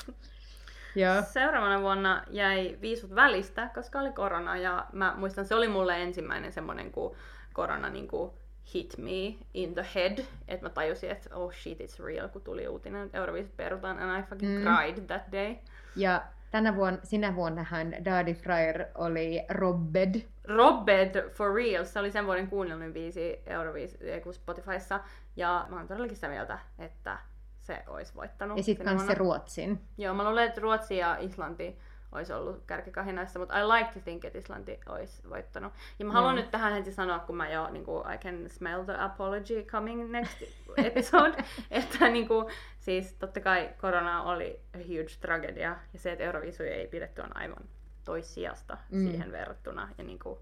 joo. 0.94 1.23
Seuraavana 1.23 1.81
vuonna 1.81 2.23
jäi 2.31 2.78
viisut 2.81 3.14
välistä, 3.14 3.70
koska 3.74 4.01
oli 4.01 4.12
korona 4.12 4.56
ja 4.56 4.86
mä 4.93 5.14
muistan, 5.16 5.44
se 5.44 5.55
oli 5.55 5.69
mulle 5.69 6.02
ensimmäinen 6.02 6.52
semmonen, 6.52 6.93
kun 6.93 7.16
korona 7.52 7.89
niinku 7.89 8.35
hit 8.74 8.94
me 8.98 9.34
in 9.54 9.74
the 9.74 9.86
head, 9.94 10.18
että 10.48 10.66
mä 10.66 10.70
tajusin, 10.70 11.10
että 11.10 11.36
oh 11.36 11.52
shit, 11.54 11.78
it's 11.80 12.04
real, 12.04 12.28
kun 12.28 12.42
tuli 12.42 12.68
uutinen, 12.68 13.06
että 13.06 13.18
Euroviisut 13.18 13.56
perutaan, 13.56 13.98
and 13.98 14.20
I 14.20 14.22
fucking 14.22 14.58
Mm. 14.58 14.64
cried 14.64 15.06
that 15.06 15.22
day. 15.32 15.54
Ja 15.96 16.22
tänä 16.50 16.76
vuonna, 16.76 16.98
sinä 17.02 17.34
vuonnahan 17.34 17.92
Daddy 18.04 18.34
Fryer 18.34 18.84
oli 18.94 19.42
robbed. 19.48 20.14
Robbed 20.44 21.30
for 21.30 21.54
real, 21.54 21.84
se 21.84 21.98
oli 21.98 22.10
sen 22.10 22.26
vuoden 22.26 22.48
kuunnellinen 22.48 22.92
biisi 22.92 23.42
Euroviis, 23.46 23.98
Spotifyssa, 24.32 25.00
ja 25.36 25.66
mä 25.70 25.76
oon 25.76 25.88
todellakin 25.88 26.16
sitä 26.16 26.28
mieltä, 26.28 26.58
että 26.78 27.18
se 27.60 27.82
olisi 27.86 28.14
voittanut. 28.14 28.56
Ja 28.56 28.62
sitten 28.62 28.86
kans 28.86 29.06
se. 29.06 29.14
Ruotsin. 29.14 29.80
Joo, 29.98 30.14
mä 30.14 30.24
luulen, 30.24 30.48
että 30.48 30.60
Ruotsi 30.60 30.96
ja 30.96 31.16
Islanti 31.20 31.78
olisi 32.12 32.32
ollut 32.32 32.62
kärkikahinaissa, 32.66 33.39
mutta 33.39 33.60
I 33.60 33.64
like 33.64 33.90
to 33.94 34.01
think, 34.01 34.24
että 34.24 34.39
Islanti 34.39 34.80
olisi 34.86 35.28
voittanut. 35.30 35.72
Ja 35.98 36.05
mä 36.05 36.12
haluan 36.12 36.34
Joo. 36.36 36.43
nyt 36.43 36.51
tähän 36.51 36.72
heti 36.72 36.93
sanoa, 36.93 37.18
kun 37.18 37.36
mä 37.36 37.51
jo, 37.51 37.70
niin 37.70 37.84
kuin, 37.84 38.14
I 38.14 38.18
can 38.18 38.51
smell 38.51 38.84
the 38.84 38.94
apology 38.98 39.62
coming 39.62 40.10
next 40.10 40.43
episode, 40.76 41.44
että 41.70 42.09
niin 42.09 42.28
kuin, 42.28 42.47
siis 42.78 43.14
totta 43.14 43.40
kai 43.40 43.70
korona 43.80 44.22
oli 44.22 44.60
a 44.74 44.78
huge 44.78 45.16
tragedia, 45.20 45.76
ja 45.93 45.98
se, 45.98 46.12
että 46.12 46.24
Euroviisuja 46.24 46.74
ei 46.74 46.86
pidetty 46.86 47.20
on 47.20 47.36
aivan 47.36 47.64
toissijasta 48.05 48.78
Mm. 48.90 48.98
mm. 48.98 49.10
siihen 49.10 49.32
verrattuna, 49.32 49.89
ja 49.98 50.05
niin 50.05 50.18
kuin, 50.18 50.39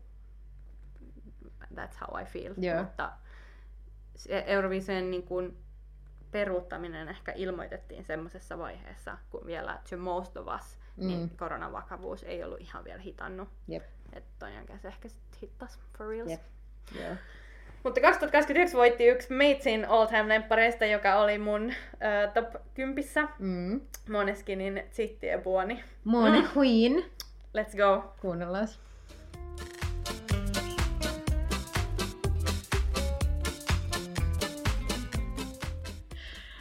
that's 1.75 2.07
how 2.07 2.23
I 2.23 2.25
feel. 2.25 2.55
Joo. 2.57 2.83
Mutta 2.83 3.13
Euroviisujen 4.47 5.11
niin 5.11 5.23
kuin, 5.23 5.57
peruuttaminen 6.31 7.09
ehkä 7.09 7.33
ilmoitettiin 7.37 8.05
semmoisessa 8.05 8.59
vaiheessa, 8.59 9.19
kun 9.31 9.47
vielä 9.47 9.79
to 9.91 9.97
most 9.97 10.37
of 10.37 10.47
us, 10.61 10.79
mm. 11.01 11.07
niin 11.07 11.21
Mm. 11.21 11.31
koronan 11.37 11.73
vakavuus 11.73 12.23
ei 12.23 12.45
ollut 12.45 12.61
ihan 12.61 12.85
vielä 12.85 13.01
hitannut. 13.01 13.49
Jep. 13.69 13.85
Että 14.13 14.49
jälkeen 14.49 14.79
se 14.81 14.89
ehkä 14.89 15.09
sit 15.09 15.43
hittas 15.43 15.79
for 15.99 16.09
reals. 16.09 16.31
Jep. 16.31 16.41
Joo. 17.01 17.15
Mutta 17.83 18.01
2021 18.01 18.77
voitti 18.77 19.07
yksi 19.07 19.29
Matesin 19.35 19.85
all 19.89 20.07
time 20.07 20.29
lemppareista, 20.29 20.85
joka 20.87 21.15
oli 21.21 21.39
mun 21.39 21.71
äh, 21.71 22.33
top 22.35 22.47
10. 22.75 23.05
Mm. 23.39 23.81
Moneskinin 24.11 24.83
Zitti 24.93 25.27
ja 25.27 25.39
Buoni. 25.39 25.85
Mona 26.05 26.41
Mm. 26.41 26.49
Queen. 26.57 27.05
Let's 27.59 27.77
go! 27.77 28.15
Kuunnellaan. 28.21 28.69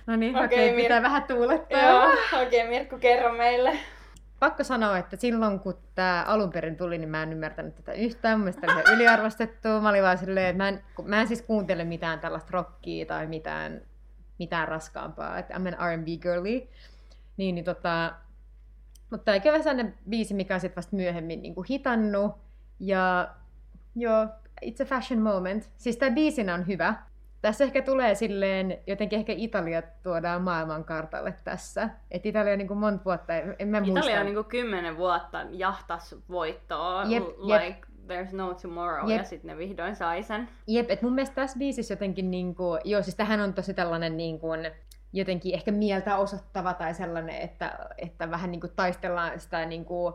No 0.07 0.15
niin, 0.15 0.35
Okei, 0.35 0.45
okei, 0.45 0.71
Mir- 0.73 0.81
pitää 0.81 1.01
vähän 1.01 1.23
tuulettaa. 1.23 1.81
Joo, 1.81 2.03
okei 2.43 2.45
okay, 2.47 2.67
Mirkku, 2.69 2.97
kerro 2.97 3.33
meille. 3.33 3.77
Pakko 4.39 4.63
sanoa, 4.63 4.97
että 4.97 5.15
silloin 5.15 5.59
kun 5.59 5.77
tämä 5.95 6.23
alun 6.27 6.51
perin 6.51 6.77
tuli, 6.77 6.97
niin 6.97 7.09
mä 7.09 7.23
en 7.23 7.33
ymmärtänyt 7.33 7.75
tätä 7.75 7.93
yhtään. 7.93 8.39
Mun 8.39 8.43
mielestä 8.43 8.73
oli 8.73 8.95
yliarvostettu. 8.95 9.67
Mä 9.81 9.89
olin 9.89 10.03
vaan 10.03 10.17
silleen, 10.17 10.47
että 10.47 10.63
mä 10.63 10.69
en, 10.69 10.83
mä 11.03 11.21
en 11.21 11.27
siis 11.27 11.41
kuuntele 11.41 11.83
mitään 11.83 12.19
tällaista 12.19 12.49
rockia 12.51 13.05
tai 13.05 13.27
mitään, 13.27 13.81
mitään 14.39 14.67
raskaampaa. 14.67 15.39
Että 15.39 15.53
I'm 15.53 15.67
an 15.67 15.77
R&B 15.89 16.07
girly. 16.21 16.67
Niin, 17.37 17.55
niin 17.55 17.65
tota, 17.65 18.13
mutta 19.09 19.31
tämä 19.43 19.57
sellainen 19.57 19.97
biisi, 20.09 20.33
mikä 20.33 20.53
on 20.53 20.59
sitten 20.59 20.75
vasta 20.75 20.95
myöhemmin 20.95 21.41
niin 21.41 21.55
hitannut. 21.69 22.31
Ja 22.79 23.29
joo, 23.95 24.25
it's 24.65 24.81
a 24.81 24.85
fashion 24.85 25.21
moment. 25.21 25.69
Siis 25.77 25.97
tämä 25.97 26.11
biisinä 26.11 26.53
on 26.53 26.67
hyvä. 26.67 27.08
Tässä 27.41 27.63
ehkä 27.63 27.81
tulee 27.81 28.15
silleen, 28.15 28.77
jotenkin 28.87 29.19
ehkä 29.19 29.33
Italia 29.35 29.81
tuodaan 30.03 30.41
maailmankartalle 30.41 31.33
tässä. 31.43 31.89
Että 32.11 32.29
Italia 32.29 32.51
on 32.51 32.57
niin 32.57 32.67
kuin 32.67 32.77
monta 32.77 33.05
vuotta, 33.05 33.33
en, 33.33 33.55
en 33.59 33.67
mä 33.67 33.79
muista. 33.79 33.99
Italia 33.99 34.19
on 34.19 34.25
niinku 34.25 34.43
kymmenen 34.43 34.97
vuotta 34.97 35.45
jahtas 35.49 36.15
voittoa, 36.29 37.03
Jep, 37.03 37.23
l- 37.23 37.49
jep. 37.49 37.61
like 37.61 37.79
there's 38.07 38.35
no 38.35 38.53
tomorrow, 38.53 39.09
Jep. 39.09 39.17
ja 39.17 39.23
sitten 39.23 39.47
ne 39.51 39.57
vihdoin 39.57 39.95
sai 39.95 40.23
sen. 40.23 40.49
Jep, 40.67 40.91
että 40.91 41.05
mun 41.05 41.15
mielestä 41.15 41.35
tässä 41.35 41.59
biisissä 41.59 41.93
jotenkin, 41.93 42.31
niin 42.31 42.55
kuin, 42.55 42.81
joo 42.85 43.01
siis 43.01 43.15
tähän 43.15 43.39
on 43.41 43.53
tosi 43.53 43.73
tällainen 43.73 44.17
niin 44.17 44.39
kuin, 44.39 44.71
jotenkin 45.13 45.55
ehkä 45.55 45.71
mieltä 45.71 46.17
osoittava 46.17 46.73
tai 46.73 46.93
sellainen, 46.93 47.35
että, 47.35 47.79
että 47.97 48.31
vähän 48.31 48.51
niin 48.51 48.61
kuin 48.61 48.73
taistellaan 48.75 49.39
sitä 49.39 49.65
niin 49.65 49.85
kuin 49.85 50.13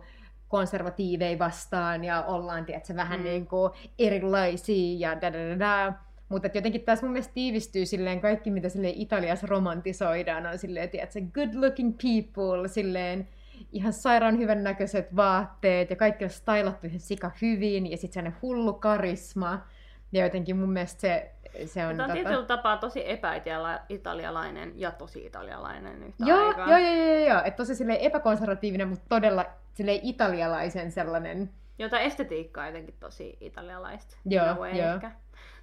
konservatiiveja 0.48 1.38
vastaan 1.38 2.04
ja 2.04 2.22
ollaan 2.22 2.64
tiedätkö, 2.64 2.96
vähän 2.96 3.20
mm. 3.20 3.24
niin 3.24 3.46
kuin 3.46 3.72
erilaisia 3.98 4.98
ja 4.98 5.20
da, 5.20 5.32
da, 5.32 5.38
da, 5.38 5.58
da. 5.58 5.92
Mutta 6.28 6.48
jotenkin 6.54 6.80
tässä 6.80 7.06
mun 7.06 7.12
mielestä 7.12 7.34
tiivistyy 7.34 7.86
silleen 7.86 8.20
kaikki, 8.20 8.50
mitä 8.50 8.68
silleen 8.68 8.94
Italiassa 8.96 9.46
romantisoidaan, 9.46 10.46
on 10.46 10.58
silleen, 10.58 10.90
tiedätkö, 10.90 11.20
good 11.20 11.54
looking 11.54 11.94
people, 12.02 12.68
silleen 12.68 13.28
ihan 13.72 13.92
sairaan 13.92 14.38
hyvän 14.38 14.64
näköiset 14.64 15.16
vaatteet 15.16 15.90
ja 15.90 15.96
kaikki 15.96 16.24
on 16.24 16.30
stylattu 16.30 16.86
ihan 16.86 17.00
sika 17.00 17.30
hyvin 17.42 17.90
ja 17.90 17.96
sitten 17.96 18.12
sellainen 18.14 18.38
hullu 18.42 18.72
karisma. 18.72 19.66
Ja 20.12 20.24
jotenkin 20.24 20.56
mun 20.56 20.72
mielestä 20.72 21.00
se, 21.00 21.30
se 21.66 21.86
on... 21.86 21.96
Tämä 21.96 22.04
on 22.04 22.10
tota... 22.10 22.12
tietyllä 22.12 22.46
tapaa 22.46 22.76
tosi 22.76 23.10
epäitalialainen 23.10 24.72
ja 24.76 24.90
tosi 24.90 25.26
italialainen 25.26 26.02
yhtä 26.02 26.24
Joo, 26.24 26.46
aikaa. 26.48 26.68
joo, 26.68 26.78
joo, 26.78 27.04
joo, 27.04 27.28
joo. 27.28 27.40
Että 27.44 27.56
tosi 27.56 27.74
silleen 27.74 28.00
epäkonservatiivinen, 28.00 28.88
mutta 28.88 29.04
todella 29.08 29.44
silleen 29.74 30.00
italialaisen 30.02 30.92
sellainen... 30.92 31.50
Jota 31.78 32.00
estetiikka 32.00 32.60
on 32.60 32.66
jotenkin 32.66 32.94
tosi 33.00 33.36
italialaista. 33.40 34.16
Joo, 34.24 34.66
joo. 34.66 34.94
Ehkä. 34.94 35.10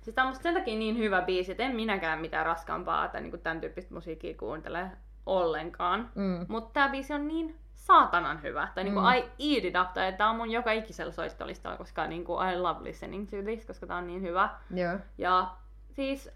Siis 0.01 0.15
tää 0.15 0.23
on 0.23 0.29
musta 0.29 0.43
sen 0.43 0.53
takia 0.53 0.79
niin 0.79 0.97
hyvä 0.97 1.21
biisi, 1.21 1.51
että 1.51 1.63
en 1.63 1.75
minäkään 1.75 2.19
mitään 2.19 2.45
raskaampaa 2.45 3.07
tai 3.07 3.21
niinku 3.21 3.37
tämän 3.37 3.61
tyyppistä 3.61 3.93
musiikkia 3.93 4.37
kuuntele 4.37 4.91
ollenkaan. 5.25 6.09
Mm. 6.15 6.45
Mutta 6.47 6.73
tää 6.73 6.89
biisi 6.89 7.13
on 7.13 7.27
niin 7.27 7.55
saatanan 7.73 8.41
hyvä. 8.43 8.67
Tai 8.75 8.83
niinku 8.83 8.99
Mm. 8.99 9.07
I 9.07 9.53
eat 9.55 9.65
it 9.65 9.75
up. 9.81 9.93
Tai 9.93 10.13
tää 10.13 10.29
on 10.29 10.35
mun 10.35 10.51
joka 10.51 10.71
ikisellä 10.71 11.11
soistolistalla, 11.11 11.77
koska 11.77 12.07
niinku 12.07 12.33
I 12.33 12.57
love 12.57 12.83
listening 12.83 13.29
to 13.29 13.37
this, 13.43 13.65
koska 13.65 13.87
tää 13.87 13.97
on 13.97 14.07
niin 14.07 14.21
hyvä. 14.21 14.49
Joo. 14.75 14.97
Ja 15.17 15.51
siis 15.89 16.29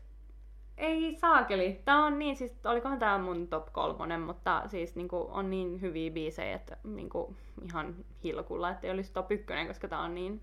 ei 0.77 1.15
saakeli. 1.15 1.81
Tää 1.85 1.97
on 1.99 2.19
niin, 2.19 2.35
siis 2.35 2.59
olikohan 2.65 2.99
tää 2.99 3.17
mun 3.17 3.47
top 3.47 3.73
kolmonen, 3.73 4.21
mutta 4.21 4.63
siis 4.67 4.95
niinku 4.95 5.27
on 5.31 5.49
niin 5.49 5.81
hyviä 5.81 6.11
biisejä, 6.11 6.55
että 6.55 6.77
niinku 6.83 7.35
ihan 7.63 7.95
hilkulla, 8.23 8.69
että 8.69 8.87
ei 8.87 8.93
olisi 8.93 9.13
top 9.13 9.31
ykkönen, 9.31 9.67
koska 9.67 9.87
tää 9.87 9.99
on 9.99 10.15
niin, 10.15 10.41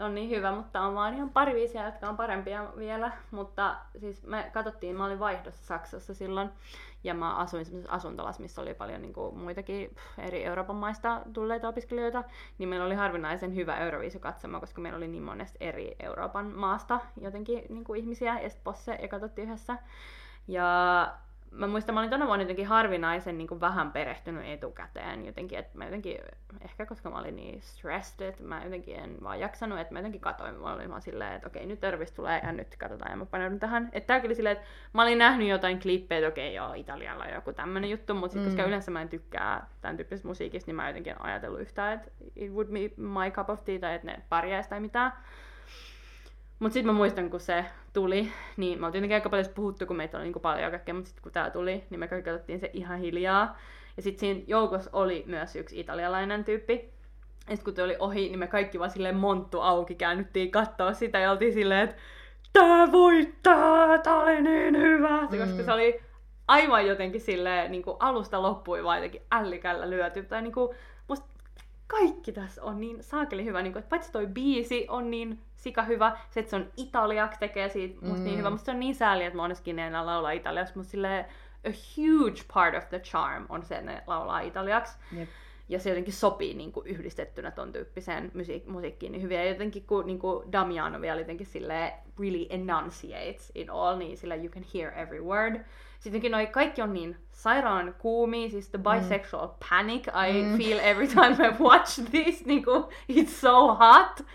on 0.00 0.14
niin 0.14 0.30
hyvä, 0.30 0.52
mutta 0.52 0.80
on 0.80 0.94
vaan 0.94 1.14
ihan 1.14 1.30
pari 1.30 1.52
biisiä, 1.52 1.84
jotka 1.84 2.08
on 2.08 2.16
parempia 2.16 2.66
vielä. 2.76 3.12
Mutta 3.30 3.76
siis 3.98 4.22
me 4.22 4.50
katsottiin, 4.54 4.96
mä 4.96 5.04
olin 5.04 5.18
vaihdossa 5.18 5.66
Saksassa 5.66 6.14
silloin, 6.14 6.50
ja 7.04 7.14
mä 7.14 7.36
asuin 7.36 7.64
semmoisessa 7.64 7.96
asuntolassa, 7.96 8.42
missä 8.42 8.62
oli 8.62 8.74
paljon 8.74 9.02
niinku 9.02 9.32
muitakin 9.32 9.90
pff, 9.90 10.18
eri 10.18 10.44
Euroopan 10.44 10.76
maista 10.76 11.20
tulleita 11.32 11.68
opiskelijoita, 11.68 12.24
niin 12.58 12.68
meillä 12.68 12.86
oli 12.86 12.94
harvinaisen 12.94 13.54
hyvä 13.54 13.76
Euroviisukatsomo, 13.76 14.60
koska 14.60 14.80
meillä 14.80 14.96
oli 14.96 15.08
niin 15.08 15.22
monesta 15.22 15.56
eri 15.60 15.96
Euroopan 16.00 16.46
maasta 16.46 17.00
jotenkin 17.20 17.64
niinku 17.68 17.94
ihmisiä, 17.94 18.40
ja 18.40 18.48
sitten 18.48 18.64
posse, 18.64 18.98
ja 19.02 19.08
katsottiin 19.08 19.48
yhdessä. 19.48 19.78
Ja 20.48 21.08
mä 21.50 21.66
muistan, 21.66 21.94
mä 21.94 22.00
olin 22.00 22.10
tänä 22.10 22.26
vuonna 22.26 22.42
jotenkin 22.42 22.66
harvinaisen 22.66 23.38
niin 23.38 23.48
kuin 23.48 23.60
vähän 23.60 23.92
perehtynyt 23.92 24.46
etukäteen 24.46 25.26
jotenkin, 25.26 25.58
että 25.58 25.78
mä 25.78 25.84
jotenkin, 25.84 26.18
ehkä 26.60 26.86
koska 26.86 27.10
mä 27.10 27.18
olin 27.18 27.36
niin 27.36 27.62
stressed, 27.62 28.28
että 28.28 28.42
mä 28.42 28.64
jotenkin 28.64 28.96
en 28.96 29.16
vaan 29.22 29.40
jaksanut, 29.40 29.78
että 29.78 29.92
mä 29.92 29.98
jotenkin 29.98 30.20
katoin, 30.20 30.54
mä 30.54 30.72
olin 30.72 30.90
vaan 30.90 31.02
silleen, 31.02 31.32
että 31.32 31.46
okei, 31.48 31.66
nyt 31.66 31.80
Tervis 31.80 32.12
tulee 32.12 32.40
ja 32.44 32.52
nyt 32.52 32.76
katsotaan 32.76 33.10
ja 33.10 33.16
mä 33.16 33.26
paneudun 33.26 33.58
tähän. 33.58 33.88
Että 33.92 34.06
tääkin 34.06 34.28
oli 34.28 34.34
silleen, 34.34 34.56
että 34.56 34.68
mä 34.92 35.02
olin 35.02 35.18
nähnyt 35.18 35.48
jotain 35.48 35.80
klippejä, 35.80 36.18
että 36.18 36.28
okei, 36.28 36.54
joo, 36.54 36.74
Italialla 36.74 37.24
on 37.24 37.34
joku 37.34 37.52
tämmönen 37.52 37.90
juttu, 37.90 38.14
mutta 38.14 38.32
sitten 38.32 38.50
koska 38.50 38.62
Mm. 38.62 38.68
yleensä 38.68 38.90
mä 38.90 39.02
en 39.02 39.08
tykkää 39.08 39.66
tämän 39.80 39.96
tyyppisestä 39.96 40.28
musiikista, 40.28 40.68
niin 40.68 40.76
mä 40.76 40.82
en 40.82 40.88
jotenkin 40.88 41.20
ajatellut 41.20 41.60
yhtään, 41.60 41.92
että 41.92 42.10
it 42.36 42.52
would 42.52 42.68
be 42.68 43.02
my 43.02 43.30
cup 43.30 43.50
of 43.50 43.64
tea 43.64 43.78
tai 43.78 43.94
että 43.94 44.06
ne 44.06 44.22
pärjäisi 44.28 44.68
tai 44.70 44.80
mitään. 44.80 45.12
Mutta 46.58 46.74
sitten 46.74 46.92
mä 46.92 46.98
muistan, 46.98 47.30
kun 47.30 47.40
se 47.40 47.64
tuli, 47.92 48.32
niin 48.56 48.80
me 48.80 48.86
oltiin 48.86 48.98
jotenkin 48.98 49.14
aika 49.14 49.30
paljon 49.30 49.46
puhuttu, 49.54 49.86
kun 49.86 49.96
meitä 49.96 50.18
oli 50.18 50.24
niin 50.24 50.42
paljon 50.42 50.70
kaikkea, 50.70 50.94
mutta 50.94 51.08
sitten 51.08 51.22
kun 51.22 51.32
tää 51.32 51.50
tuli, 51.50 51.84
niin 51.90 52.00
me 52.00 52.08
kaikki 52.08 52.30
katsottiin 52.30 52.60
se 52.60 52.70
ihan 52.72 52.98
hiljaa. 52.98 53.58
Ja 53.96 54.02
sitten 54.02 54.20
siinä 54.20 54.40
joukossa 54.46 54.90
oli 54.92 55.24
myös 55.26 55.56
yksi 55.56 55.80
italialainen 55.80 56.44
tyyppi. 56.44 56.72
Ja 56.74 57.56
sitten 57.56 57.64
kun 57.64 57.74
te 57.74 57.82
oli 57.82 57.96
ohi, 57.98 58.28
niin 58.28 58.38
me 58.38 58.46
kaikki 58.46 58.78
vaan 58.78 58.90
silleen 58.90 59.16
monttu 59.16 59.60
auki 59.60 59.94
käännyttiin 59.94 60.50
katsoa 60.50 60.92
sitä 60.92 61.18
ja 61.18 61.30
oltiin 61.30 61.52
silleen, 61.52 61.84
että 61.88 61.96
tää 62.52 62.92
voittaa, 62.92 63.98
tää 63.98 64.20
oli 64.20 64.40
niin 64.42 64.76
hyvä. 64.76 65.20
Mm. 65.20 65.38
Koska 65.38 65.62
se 65.64 65.72
oli 65.72 66.00
aivan 66.48 66.86
jotenkin 66.86 67.20
silleen 67.20 67.70
niin 67.70 67.82
kuin 67.82 67.96
alusta 68.00 68.42
loppui 68.42 68.84
vaan 68.84 68.98
jotenkin 68.98 69.22
ällikällä 69.32 69.90
lyöty. 69.90 70.22
Tai 70.22 70.42
niin 70.42 70.52
kuin, 70.52 70.76
musta 71.08 71.26
kaikki 71.86 72.32
tässä 72.32 72.62
on 72.62 72.80
niin 72.80 73.02
saakeli 73.02 73.44
hyvä. 73.44 73.62
Niin 73.62 73.72
kuin, 73.72 73.80
että 73.80 73.90
paitsi 73.90 74.12
toi 74.12 74.26
biisi 74.26 74.86
on 74.88 75.10
niin 75.10 75.38
sika 75.56 75.82
hyvä, 75.82 76.16
se, 76.30 76.40
että 76.40 76.50
se 76.50 76.56
on 76.56 76.72
italiaksi 76.76 77.40
tekee 77.40 77.68
siitä 77.68 77.98
musta 78.00 78.18
mm. 78.18 78.24
niin 78.24 78.38
hyvä. 78.38 78.50
Musta 78.50 78.64
se 78.64 78.70
on 78.70 78.80
niin 78.80 78.94
sääli, 78.94 79.24
että 79.24 79.36
moneskin 79.36 79.78
enää 79.78 80.06
laulaa 80.06 80.30
italiaksi, 80.30 80.72
mutta 80.76 80.90
silleen 80.90 81.24
a 81.66 81.70
huge 81.96 82.42
part 82.54 82.74
of 82.74 82.88
the 82.88 82.98
charm 82.98 83.46
on 83.48 83.62
se, 83.62 83.74
että 83.74 83.90
ne 83.90 84.02
laulaa 84.06 84.40
italiaksi. 84.40 84.98
Yep. 85.16 85.28
Ja 85.68 85.78
se 85.80 85.90
jotenkin 85.90 86.14
sopii 86.14 86.54
niin 86.54 86.72
kuin 86.72 86.86
yhdistettynä 86.86 87.50
ton 87.50 87.72
tyyppiseen 87.72 88.32
musiik- 88.34 88.70
musiikkiin 88.70 89.12
niin 89.12 89.22
hyvin. 89.22 89.38
Ja 89.38 89.48
jotenkin 89.48 89.86
kun 89.86 90.06
niin 90.06 90.18
kuin 90.18 90.52
Damiano 90.52 91.00
vielä 91.00 91.20
jotenkin 91.20 91.46
sille 91.46 91.92
really 92.20 92.46
enunciates 92.50 93.52
it 93.54 93.68
all, 93.70 93.98
niin 93.98 94.16
sillä 94.16 94.34
you 94.34 94.48
can 94.48 94.64
hear 94.74 94.98
every 94.98 95.24
word. 95.24 95.64
Sittenkin 95.98 96.32
noi 96.32 96.46
kaikki 96.46 96.82
on 96.82 96.92
niin 96.92 97.16
sairaan 97.32 97.94
kuumia, 97.98 98.50
siis 98.50 98.68
the 98.68 98.78
bisexual 98.78 99.46
mm. 99.46 99.54
panic 99.70 100.06
I 100.06 100.42
mm. 100.42 100.58
feel 100.58 100.78
every 100.78 101.08
time 101.08 101.48
I 101.48 101.62
watch 101.62 102.10
this, 102.10 102.44
niin 102.46 102.64
kuin, 102.64 102.84
it's 103.12 103.40
so 103.40 103.74
hot. 103.74 104.26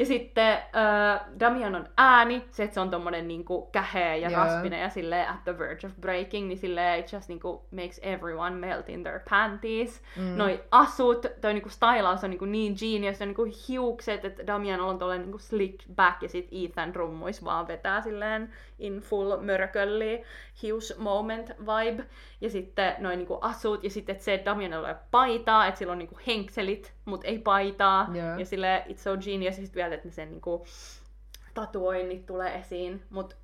Ja 0.00 0.06
sitten 0.06 0.52
äh, 0.52 1.20
Damianon 1.40 1.88
ääni, 1.96 2.44
se, 2.50 2.62
että 2.62 2.74
se 2.74 2.80
on 2.80 2.90
tommonen 2.90 3.28
niinku 3.28 3.68
käheä 3.72 4.16
ja 4.16 4.30
yeah. 4.30 4.44
raspinen 4.44 4.80
ja 4.80 4.88
sille 4.88 5.26
at 5.26 5.44
the 5.44 5.58
verge 5.58 5.86
of 5.86 5.92
breaking, 6.00 6.48
niin 6.48 6.58
sille 6.58 6.98
it 6.98 7.12
just 7.12 7.28
niinku 7.28 7.64
makes 7.70 8.00
everyone 8.02 8.50
melt 8.56 8.88
in 8.88 9.02
their 9.02 9.20
panties. 9.30 10.02
Mm. 10.16 10.36
Noi 10.36 10.60
asut, 10.70 11.26
toi 11.40 11.54
niinku 11.54 11.68
stylaus 11.68 12.24
on 12.24 12.30
niinku 12.30 12.44
niin 12.44 12.74
genius, 12.78 13.22
on 13.22 13.28
niinku 13.28 13.46
hiukset, 13.68 14.24
että 14.24 14.46
Damian 14.46 14.80
on 14.80 14.98
tolleen 14.98 15.20
niinku 15.20 15.38
slick 15.38 15.80
back 15.94 16.22
ja 16.22 16.28
sit 16.28 16.48
Ethan 16.52 16.94
rummuis 16.94 17.44
vaan 17.44 17.68
vetää 17.68 18.00
silleen 18.00 18.52
in 18.78 19.00
full 19.00 19.36
mörkölli 19.36 20.22
hius 20.62 20.94
moment 20.98 21.50
vibe. 21.50 22.04
Ja 22.40 22.50
sitten 22.50 22.94
noin 22.98 23.18
niinku 23.18 23.38
asut 23.40 23.84
ja 23.84 23.90
sitten 23.90 24.20
se, 24.20 24.34
että 24.34 24.50
Damian 24.50 24.72
ei 24.72 24.94
paitaa, 25.10 25.66
että 25.66 25.78
sillä 25.78 25.92
on 25.92 25.98
niinku 25.98 26.18
henkselit, 26.26 26.94
mutta 27.04 27.26
ei 27.26 27.38
paitaa. 27.38 28.08
Yeah. 28.14 28.38
Ja 28.38 28.46
sille 28.46 28.84
it's 28.88 28.98
so 28.98 29.16
genius. 29.16 29.56
Ja 29.56 29.62
sitten 29.62 29.82
vielä, 29.82 29.94
että 29.94 30.10
sen 30.10 30.30
niinku 30.30 30.66
tatuoinnit 31.54 32.26
tulee 32.26 32.54
esiin. 32.54 33.02
Mutta 33.10 33.36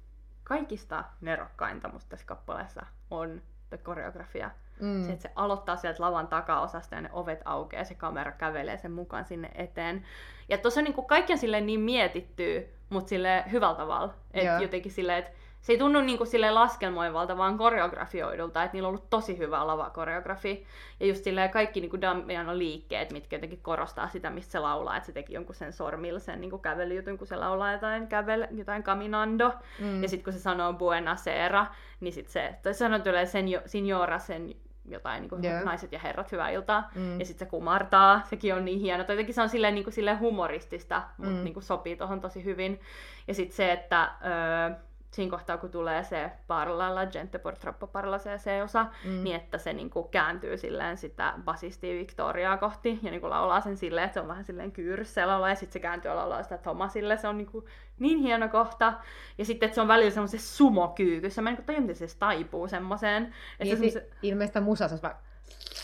kaikista 0.44 1.04
nerokkainta 1.20 1.88
musta 1.88 2.08
tässä 2.08 2.26
kappaleessa 2.26 2.86
on 3.10 3.42
the 3.68 3.78
koreografia. 3.78 4.50
Mm. 4.80 5.04
Se, 5.04 5.12
että 5.12 5.22
se 5.22 5.32
aloittaa 5.34 5.76
sieltä 5.76 6.02
lavan 6.02 6.28
takaosasta 6.28 6.94
ja 6.94 7.00
ne 7.00 7.10
ovet 7.12 7.40
aukeaa 7.44 7.80
ja 7.80 7.84
se 7.84 7.94
kamera 7.94 8.32
kävelee 8.32 8.78
sen 8.78 8.92
mukaan 8.92 9.24
sinne 9.24 9.50
eteen. 9.54 10.04
Ja 10.48 10.58
tuossa 10.58 10.80
on 10.80 10.84
niinku 10.84 11.02
kaikki 11.02 11.32
on 11.32 11.38
silleen 11.38 11.66
niin 11.66 11.80
mietitty, 11.80 12.68
mutta 12.88 13.08
sille 13.08 13.44
hyvällä 13.50 13.74
tavalla. 13.74 14.14
Että 14.34 14.58
jotenkin 14.62 14.92
silleen, 14.92 15.18
että 15.18 15.30
se 15.66 15.72
ei 15.72 15.78
tunnu 15.78 16.00
niin 16.00 16.18
kuin 16.18 16.28
sille 16.28 16.50
laskelmoivalta, 16.50 17.36
vaan 17.36 17.58
koreografioidulta, 17.58 18.62
että 18.62 18.74
niillä 18.74 18.86
on 18.86 18.94
ollut 18.94 19.10
tosi 19.10 19.38
hyvä 19.38 19.66
lavakoreografi. 19.66 20.66
Ja 21.00 21.06
just 21.06 21.24
silleen 21.24 21.50
kaikki 21.50 21.80
niin 21.80 22.00
Damiano 22.00 22.58
liikkeet, 22.58 23.12
mitkä 23.12 23.36
jotenkin 23.36 23.62
korostaa 23.62 24.08
sitä, 24.08 24.30
mistä 24.30 24.52
se 24.52 24.58
laulaa, 24.58 24.96
että 24.96 25.06
se 25.06 25.12
teki 25.12 25.32
jonkun 25.34 25.54
sen 25.54 25.72
sormilla 25.72 26.18
sen 26.18 26.40
niin 26.40 26.60
kävelyjutun, 26.60 27.18
kun 27.18 27.26
se 27.26 27.36
laulaa 27.36 27.72
jotain, 27.72 28.06
kävel, 28.06 28.46
jotain 28.50 28.82
caminando. 28.82 29.52
Mm. 29.80 30.02
Ja 30.02 30.08
sitten 30.08 30.24
kun 30.24 30.32
se 30.32 30.38
sanoo 30.38 30.72
buena 30.72 31.16
sera, 31.16 31.66
niin 32.00 32.12
sitten 32.12 32.32
se, 32.32 32.54
tai 32.62 32.74
sanoo 32.74 32.98
tulee 32.98 33.26
sen, 33.26 33.46
signora 33.66 34.18
sen 34.18 34.54
jotain 34.88 35.20
niin 35.20 35.30
kuin 35.30 35.44
yeah. 35.44 35.64
naiset 35.64 35.92
ja 35.92 35.98
herrat, 35.98 36.32
hyvää 36.32 36.50
iltaa. 36.50 36.90
Mm. 36.94 37.20
Ja 37.20 37.26
sitten 37.26 37.46
se 37.46 37.50
kumartaa, 37.50 38.20
sekin 38.24 38.54
on 38.54 38.64
niin 38.64 38.80
hieno. 38.80 39.04
Jotenkin 39.08 39.34
se 39.34 39.42
on 39.42 39.48
silleen, 39.48 39.74
niin 39.74 39.84
kuin, 39.84 39.94
silleen 39.94 40.20
humoristista, 40.20 41.02
mutta 41.16 41.32
mm. 41.32 41.44
niin 41.44 41.54
kuin 41.54 41.64
sopii 41.64 41.96
tuohon 41.96 42.20
tosi 42.20 42.44
hyvin. 42.44 42.80
Ja 43.28 43.34
sitten 43.34 43.56
se, 43.56 43.72
että 43.72 44.10
öö, 44.24 44.76
siinä 45.16 45.30
kohtaa, 45.30 45.58
kun 45.58 45.70
tulee 45.70 46.04
se 46.04 46.30
parlalla, 46.46 47.06
gente 47.06 47.38
por 47.38 47.56
troppo 47.56 47.86
parla 47.86 48.18
se, 48.18 48.38
se 48.38 48.62
osa, 48.62 48.86
mm. 49.04 49.24
niin 49.24 49.36
että 49.36 49.58
se 49.58 49.72
niinku 49.72 50.02
kääntyy 50.02 50.56
silleen 50.56 50.96
sitä 50.96 51.34
basistia 51.44 51.94
Victoriaa 51.94 52.56
kohti 52.56 52.98
ja 53.02 53.10
niinku 53.10 53.30
laulaa 53.30 53.60
sen 53.60 53.76
silleen, 53.76 54.04
että 54.04 54.14
se 54.14 54.20
on 54.20 54.28
vähän 54.28 54.44
silleen 54.44 54.72
kyyryssä 54.72 55.26
laulaa, 55.26 55.48
ja 55.48 55.54
sitten 55.54 55.72
se 55.72 55.80
kääntyy 55.80 56.10
ja 56.10 56.16
laulaa 56.16 56.42
sitä 56.42 56.58
Thomasille, 56.58 57.16
se 57.16 57.28
on 57.28 57.38
niinku 57.38 57.68
niin 57.98 58.18
hieno 58.18 58.48
kohta. 58.48 58.92
Ja 59.38 59.44
sitten, 59.44 59.66
että 59.66 59.74
se 59.74 59.80
on 59.80 59.88
välillä 59.88 60.10
semmoisen 60.10 60.40
sumokyykyssä, 60.40 61.42
mä 61.42 61.50
en 61.50 61.56
niinku 61.56 61.72
tajun, 61.72 61.94
se 61.94 62.18
taipuu 62.18 62.68
semmoiseen. 62.68 63.22
Että 63.24 63.64
niin, 63.64 63.92
semmose... 63.92 64.10
ilmeistä 64.22 64.60
musassa 64.60 64.98
vaan 65.02 65.14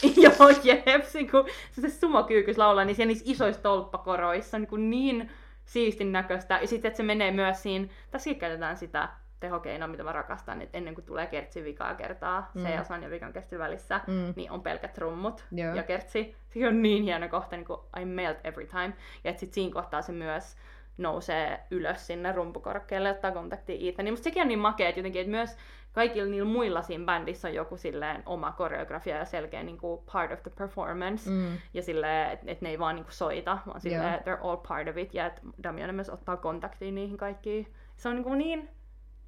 Joo, 0.23 0.49
jeps, 0.63 1.15
niin 1.15 1.31
kun 1.31 1.45
se, 1.73 1.81
se 1.81 1.91
sumokyykys 1.91 2.59
laulaa, 2.59 2.85
niin 2.85 2.97
siellä 2.97 3.09
niissä 3.09 3.25
isoissa 3.29 3.63
tolppakoroissa 3.63 4.57
on 4.57 4.67
niin, 4.71 4.91
niin 4.91 5.31
siistin 5.65 6.13
näköistä. 6.13 6.59
Ja 6.61 6.67
sitten, 6.67 6.89
että 6.89 6.97
se 6.97 7.03
menee 7.03 7.31
myös 7.31 7.63
siinä, 7.63 7.89
tässäkin 8.11 8.39
käytetään 8.39 8.77
sitä 8.77 9.09
tehokeino, 9.43 9.87
mitä 9.87 10.03
mä 10.03 10.13
rakastan, 10.13 10.63
että 10.63 10.79
ennen 10.79 10.95
kuin 10.95 11.05
tulee 11.05 11.27
kertsi 11.27 11.65
vikaa 11.65 11.95
kertaa, 11.95 12.51
mm. 12.55 12.63
C-osan 12.63 13.03
ja 13.03 13.11
vikan 13.11 13.33
kertsi 13.33 13.59
välissä, 13.59 14.01
mm. 14.07 14.33
niin 14.37 14.51
on 14.51 14.63
pelkät 14.63 14.93
trummut 14.93 15.45
Joo. 15.53 15.75
ja 15.75 15.83
kertsi. 15.83 16.37
Se 16.49 16.69
on 16.69 16.83
niin 16.83 17.03
hieno 17.03 17.29
kohta, 17.29 17.57
niin 17.57 17.67
kuin 17.67 17.81
I 18.01 18.05
melt 18.05 18.39
every 18.45 18.67
time. 18.67 18.93
Ja 19.25 19.31
että 19.31 19.41
sit 19.41 19.53
siinä 19.53 19.73
kohtaa 19.73 20.03
se 20.03 20.13
myös 20.13 20.57
nousee 20.99 21.61
ylös 21.71 22.07
sinne 22.07 22.33
rumpukorkealle, 22.33 23.11
ottaa 23.11 23.33
kontaktia 23.33 23.91
Ethanin. 23.91 24.13
Mutta 24.13 24.25
sekin 24.25 24.43
on 24.43 24.49
niin 24.49 24.59
makea, 24.59 24.89
että 24.89 24.99
jotenkin, 24.99 25.21
että 25.21 25.31
myös 25.31 25.57
kaikilla 25.93 26.31
niillä 26.31 26.53
muilla 26.53 26.83
siinä 26.83 27.05
bändissä 27.05 27.49
on 27.49 27.55
joku 27.55 27.77
silleen 27.77 28.23
oma 28.27 28.53
koreografia 28.53 29.17
ja 29.17 29.25
selkeä 29.25 29.63
niin 29.63 29.79
kuin 29.79 30.01
part 30.13 30.33
of 30.33 30.43
the 30.43 30.51
performance. 30.59 31.31
Mm. 31.31 31.59
Ja 31.75 31.83
silleen, 31.83 32.31
että 32.31 32.47
et 32.49 32.61
ne 32.61 32.69
ei 32.69 32.79
vaan 32.79 32.95
niin 32.95 33.05
kuin 33.05 33.15
soita, 33.15 33.59
vaan 33.67 33.81
silleen, 33.81 34.03
yeah. 34.03 34.21
they're 34.21 34.45
all 34.47 34.57
part 34.69 34.89
of 34.89 34.97
it. 34.97 35.15
Ja 35.15 35.27
että 35.27 35.41
Damian 35.63 35.95
myös 35.95 36.11
ottaa 36.11 36.37
kontaktia 36.37 36.93
niihin 36.93 37.17
kaikkiin. 37.17 37.73
Se 37.97 38.09
on 38.09 38.15
niin, 38.15 38.25
kuin 38.25 38.39
niin 38.39 38.69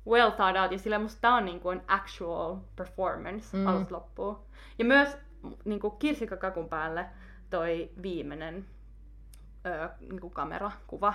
well 0.07 0.31
thought 0.31 0.57
out, 0.57 0.73
ja 0.73 0.79
sillä 0.79 0.99
musta 0.99 1.21
tää 1.21 1.35
on 1.35 1.45
niinku 1.45 1.69
actual 1.87 2.57
performance 2.77 3.57
mm. 3.57 3.67
alusta 3.67 3.95
loppuun. 3.95 4.39
Ja 4.79 4.85
myös 4.85 5.17
niinku 5.65 5.91
kirsikkakakun 5.91 6.69
päälle 6.69 7.07
toi 7.51 7.91
viimeinen 8.03 8.67
öö, 9.67 9.89
niinku 10.01 10.31
kamerakuva, 10.31 11.15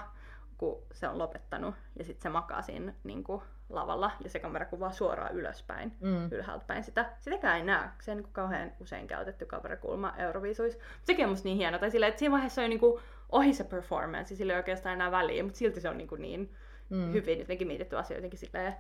kun 0.58 0.82
se 0.94 1.08
on 1.08 1.18
lopettanut, 1.18 1.76
ja 1.96 2.04
sitten 2.04 2.22
se 2.24 2.30
makaa 2.30 2.62
siinä 2.62 2.94
niinku 3.04 3.44
lavalla, 3.70 4.12
ja 4.24 4.30
se 4.30 4.40
kamera 4.40 4.66
kuvaa 4.66 4.92
suoraan 4.92 5.36
ylöspäin, 5.36 5.98
mm. 6.02 6.32
ylhäältä 6.32 6.66
päin 6.68 6.84
sitä. 6.84 7.10
Sitäkään 7.20 7.58
ei 7.58 7.64
näe, 7.64 7.90
se 8.02 8.12
on 8.12 8.18
niinku 8.18 8.32
kauhean 8.34 8.72
usein 8.80 9.08
käytetty 9.08 9.46
kamerakulma 9.46 10.14
Euroviisuissa. 10.18 10.80
Sekin 11.04 11.26
on 11.26 11.30
musta 11.30 11.48
niin 11.48 11.58
hieno, 11.58 11.80
tai 11.80 11.92
silleen, 11.92 12.10
että 12.10 12.20
siinä 12.20 12.32
vaiheessa 12.32 12.62
on 12.62 12.70
niinku 12.70 13.02
ohi 13.30 13.54
se 13.54 13.64
performance, 13.64 14.36
sillä 14.36 14.54
ei 14.54 14.58
oikeastaan 14.58 14.94
enää 14.94 15.12
väliä, 15.12 15.44
mutta 15.44 15.58
silti 15.58 15.82
se 15.82 15.90
on 15.90 15.98
niinku 15.98 16.16
niin 16.16 16.56
mm. 16.90 17.14
hyvin 17.14 17.40
jotenkin 17.40 17.68
mietitty 17.68 17.98
asia, 17.98 18.18
jotenkin 18.18 18.40
silleen 18.40 18.76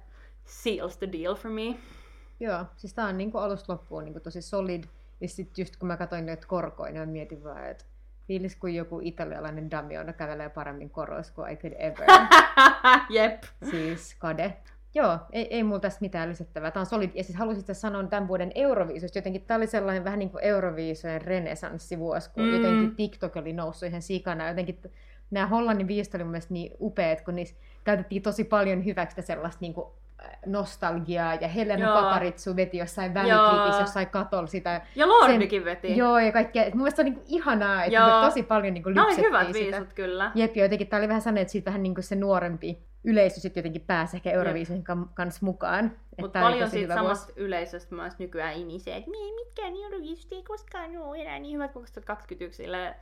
seals 0.45 0.97
the 0.97 1.09
deal 1.11 1.35
for 1.35 1.51
me. 1.51 1.75
Joo, 2.39 2.65
siis 2.77 2.93
tää 2.93 3.05
on 3.05 3.17
niinku 3.17 3.37
alusta 3.37 3.73
loppuun 3.73 4.05
niinku 4.05 4.19
tosi 4.19 4.41
solid. 4.41 4.83
Ja 5.21 5.27
sitten 5.27 5.61
just 5.61 5.75
kun 5.75 5.87
mä 5.87 5.97
katsoin 5.97 6.25
noita 6.25 6.47
korkoja, 6.47 6.91
niin 6.91 7.01
mä 7.01 7.05
mietin 7.05 7.43
vaan, 7.43 7.65
että 7.65 7.85
fiilis 8.27 8.55
kuin 8.55 8.75
joku 8.75 8.99
italialainen 9.03 9.71
Damiano 9.71 10.13
kävelee 10.13 10.49
paremmin 10.49 10.89
koroissa 10.89 11.33
kuin 11.33 11.51
I 11.51 11.55
could 11.55 11.73
ever. 11.77 12.07
Jep. 13.15 13.43
Siis 13.71 14.15
kade. 14.19 14.57
Joo, 14.95 15.17
ei, 15.31 15.55
ei 15.55 15.63
mulla 15.63 15.79
tässä 15.79 15.97
mitään 16.01 16.29
lisättävää. 16.29 16.71
Tämä 16.71 16.81
on 16.81 16.85
solid. 16.85 17.09
Ja 17.13 17.23
siis 17.23 17.37
halusin 17.37 17.75
sanoa 17.75 18.03
tämän 18.03 18.27
vuoden 18.27 18.51
Euroviisusta. 18.55 19.17
Jotenkin 19.17 19.41
tämä 19.41 19.55
oli 19.57 19.67
sellainen 19.67 20.03
vähän 20.03 20.19
niin 20.19 20.29
kuin 20.29 20.43
Euroviisujen 20.43 21.21
renesanssivuosi, 21.21 22.29
kun 22.29 22.43
mm. 22.43 22.53
jotenkin 22.53 22.95
TikTok 22.95 23.35
oli 23.35 23.53
noussut 23.53 23.89
ihan 23.89 24.01
sikana. 24.01 24.47
Jotenkin 24.47 24.81
nämä 25.31 25.47
Hollannin 25.47 25.87
viisto 25.87 26.17
oli 26.17 26.23
mun 26.23 26.31
mielestä 26.31 26.53
niin 26.53 26.71
upeat, 26.79 27.21
kun 27.21 27.35
niissä 27.35 27.55
käytettiin 27.83 28.21
tosi 28.21 28.43
paljon 28.43 28.85
hyväksi 28.85 29.21
sellaista 29.21 29.57
niin 29.61 29.73
kuin 29.73 29.87
nostalgiaa, 30.45 31.35
ja 31.35 31.47
Helena 31.47 31.85
joo. 31.85 32.01
Paparitsu 32.01 32.55
veti 32.55 32.77
jossain 32.77 33.13
väliklipissä, 33.13 33.81
jossain 33.81 34.07
katolla 34.07 34.47
sitä. 34.47 34.81
Ja 34.95 35.09
Lordikin 35.09 35.65
veti. 35.65 35.97
Joo, 35.97 36.19
ja 36.19 36.31
kaikkea. 36.31 36.63
Mun 36.63 36.77
mielestä 36.77 37.03
se 37.03 37.07
on 37.07 37.13
niin 37.13 37.23
ihanaa, 37.27 37.83
että 37.83 37.95
joo. 37.95 38.21
tosi 38.21 38.43
paljon 38.43 38.73
niin 38.73 38.83
lypsettiin 38.85 39.15
sitä. 39.15 39.27
hyvät 39.27 39.53
viisut, 39.53 39.93
kyllä. 39.93 40.31
Jep, 40.35 40.55
ja 40.55 40.63
jotenkin 40.63 40.87
tää 40.87 40.99
oli 40.99 41.07
vähän 41.07 41.21
sanoa, 41.21 41.41
että 41.41 41.51
siitä 41.51 41.65
vähän 41.65 41.83
niin 41.83 41.95
kuin 41.95 42.03
se 42.03 42.15
nuorempi 42.15 42.79
yleisö 43.03 43.39
sitten 43.39 43.61
jotenkin 43.61 43.81
pääsi 43.81 44.17
ehkä 44.17 44.31
Euroviisin 44.31 44.83
kanssa 45.13 45.45
mukaan. 45.45 45.91
Mutta 46.21 46.39
paljon 46.39 46.69
siitä 46.69 46.93
samasta 46.93 47.27
vuosi. 47.27 47.41
yleisöstä 47.41 47.95
myös 47.95 48.19
nykyään 48.19 48.55
inisee, 48.55 48.97
että 48.97 49.11
mitkään 49.35 49.73
Euroviisut 49.83 50.33
ei 50.33 50.43
koskaan 50.43 50.97
ole 50.97 51.17
enää 51.21 51.39
niin 51.39 51.53
hyvät 51.53 51.71
kuin 51.71 51.83
2021, 51.83 52.63
sillä 52.63 52.95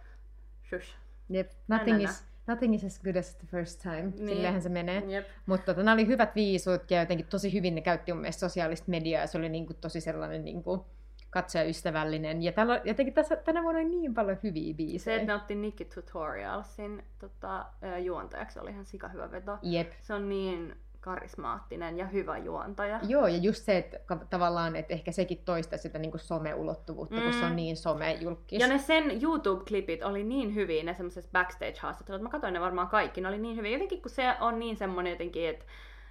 shush. 0.70 0.96
Jep, 1.30 1.52
nothing 1.68 2.04
is, 2.04 2.26
nothing 2.48 2.76
is 2.76 2.84
as 2.84 3.02
good 3.04 3.16
as 3.16 3.36
the 3.36 3.48
first 3.48 3.82
time. 3.82 4.02
Niin. 4.02 4.28
Sillehän 4.28 4.62
se 4.62 4.70
menee. 4.70 5.04
Yep. 5.12 5.28
Mutta 5.46 5.66
tota, 5.66 5.84
nämä 5.84 5.94
oli 5.94 6.08
hyvät 6.08 6.36
viisut 6.36 6.92
ja 6.92 7.00
jotenkin 7.00 7.28
tosi 7.28 7.54
hyvin 7.54 7.76
ne 7.76 7.82
käytti 7.82 8.14
mun 8.14 8.22
mielestä 8.22 8.40
sosiaalista 8.40 8.92
mediaa. 8.92 9.28
Se 9.28 9.38
oli 9.38 9.50
niinku 9.50 9.74
tosi 9.74 10.02
sellainen, 10.02 10.46
niinku, 10.46 10.86
katsojaystävällinen. 11.30 12.44
Ja 12.44 12.52
täällä 12.52 12.74
on 12.74 12.80
jotenkin 12.84 13.14
tässä, 13.14 13.36
tänä 13.36 13.64
vuonna 13.64 13.82
on 13.82 13.92
niin 13.92 14.14
paljon 14.14 14.38
hyviä 14.44 14.74
Se, 14.74 14.78
biisejä. 14.78 15.16
että 15.18 15.28
ne 15.28 15.36
otti 15.36 15.56
Nikki 15.56 15.86
Tutorialsin 15.86 17.04
tota, 17.20 17.66
juontajaksi, 18.04 18.60
oli 18.60 18.70
ihan 18.70 18.86
sika 18.86 19.08
hyvä 19.08 19.32
veto. 19.32 19.58
Jep. 19.62 19.92
Se 20.02 20.14
on 20.14 20.30
niin 20.30 20.76
karismaattinen 21.08 21.98
ja 21.98 22.06
hyvä 22.06 22.38
juontaja. 22.38 23.00
Joo, 23.08 23.28
ja 23.28 23.38
just 23.38 23.64
se, 23.64 23.78
että 23.78 24.00
tavallaan, 24.30 24.76
että 24.76 24.94
ehkä 24.94 25.12
sekin 25.12 25.42
toistaa 25.46 25.78
sitä 25.80 26.00
niin 26.00 26.20
some-ulottuvuutta, 26.20 27.16
mm. 27.16 27.22
kun 27.24 27.34
se 27.34 27.40
Mm. 27.40 27.46
on 27.46 27.56
niin 27.56 27.76
some-julkis. 27.78 28.60
Ja 28.60 28.68
ne 28.68 28.78
sen 28.78 29.04
YouTube-klipit 29.12 30.04
oli 30.06 30.24
niin 30.24 30.56
hyviä, 30.56 30.84
ne 30.84 30.94
semmoiset 30.94 31.30
backstage-haastattelut, 31.34 32.22
mä 32.22 32.30
katsoin 32.30 32.54
ne 32.54 32.62
varmaan 32.62 32.88
kaikki, 32.88 33.22
ne 33.22 33.28
oli 33.28 33.38
niin 33.38 33.58
hyviä. 33.58 33.72
Jotenkin 33.72 34.02
kun 34.02 34.12
se 34.12 34.36
on 34.40 34.60
niin 34.60 34.78
semmonen 34.78 35.12
jotenkin, 35.12 35.50
että 35.50 35.66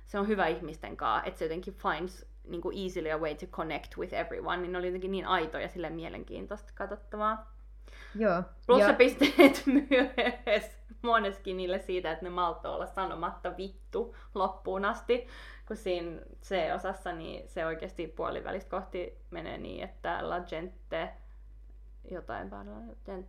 se 0.06 0.18
on 0.18 0.28
hyvä 0.28 0.47
ihmisten 0.47 0.97
kanssa, 0.97 1.27
että 1.28 1.39
se 1.39 1.44
jotenkin 1.44 1.74
finds 1.74 2.27
niin 2.44 2.60
kuin 2.62 2.78
easily 2.78 3.10
a 3.10 3.18
way 3.18 3.35
to 3.35 3.47
connect 3.47 3.97
with 3.98 4.14
everyone, 4.14 4.56
niin 4.56 4.73
ne 4.73 4.78
oli 4.78 4.86
jotenkin 4.86 5.10
niin 5.10 5.27
aitoja 5.27 5.62
ja 5.62 5.68
silleen 5.68 5.93
mielenkiintoista 5.93 6.73
katsottavaa. 6.74 7.52
Joo. 8.14 8.43
Plussapisteet 8.66 9.62
myös 9.90 10.70
Moneskinille 11.06 11.78
siitä, 11.78 12.12
että 12.12 12.24
ne 12.24 12.30
malttoi 12.30 12.74
olla 12.74 12.86
sanomatta 12.86 13.56
vittu 13.56 14.16
loppuun 14.34 14.84
asti. 14.84 15.26
Kun 15.68 15.76
siinä 15.76 16.20
C-osassa, 16.42 17.12
niin 17.12 17.48
se 17.48 17.66
oikeasti 17.66 18.06
puolivälistä 18.06 18.70
kohti 18.70 19.18
menee 19.30 19.58
niin, 19.58 19.84
että 19.84 20.28
la 20.28 20.40
gente 20.40 21.14
jotain, 22.10 22.50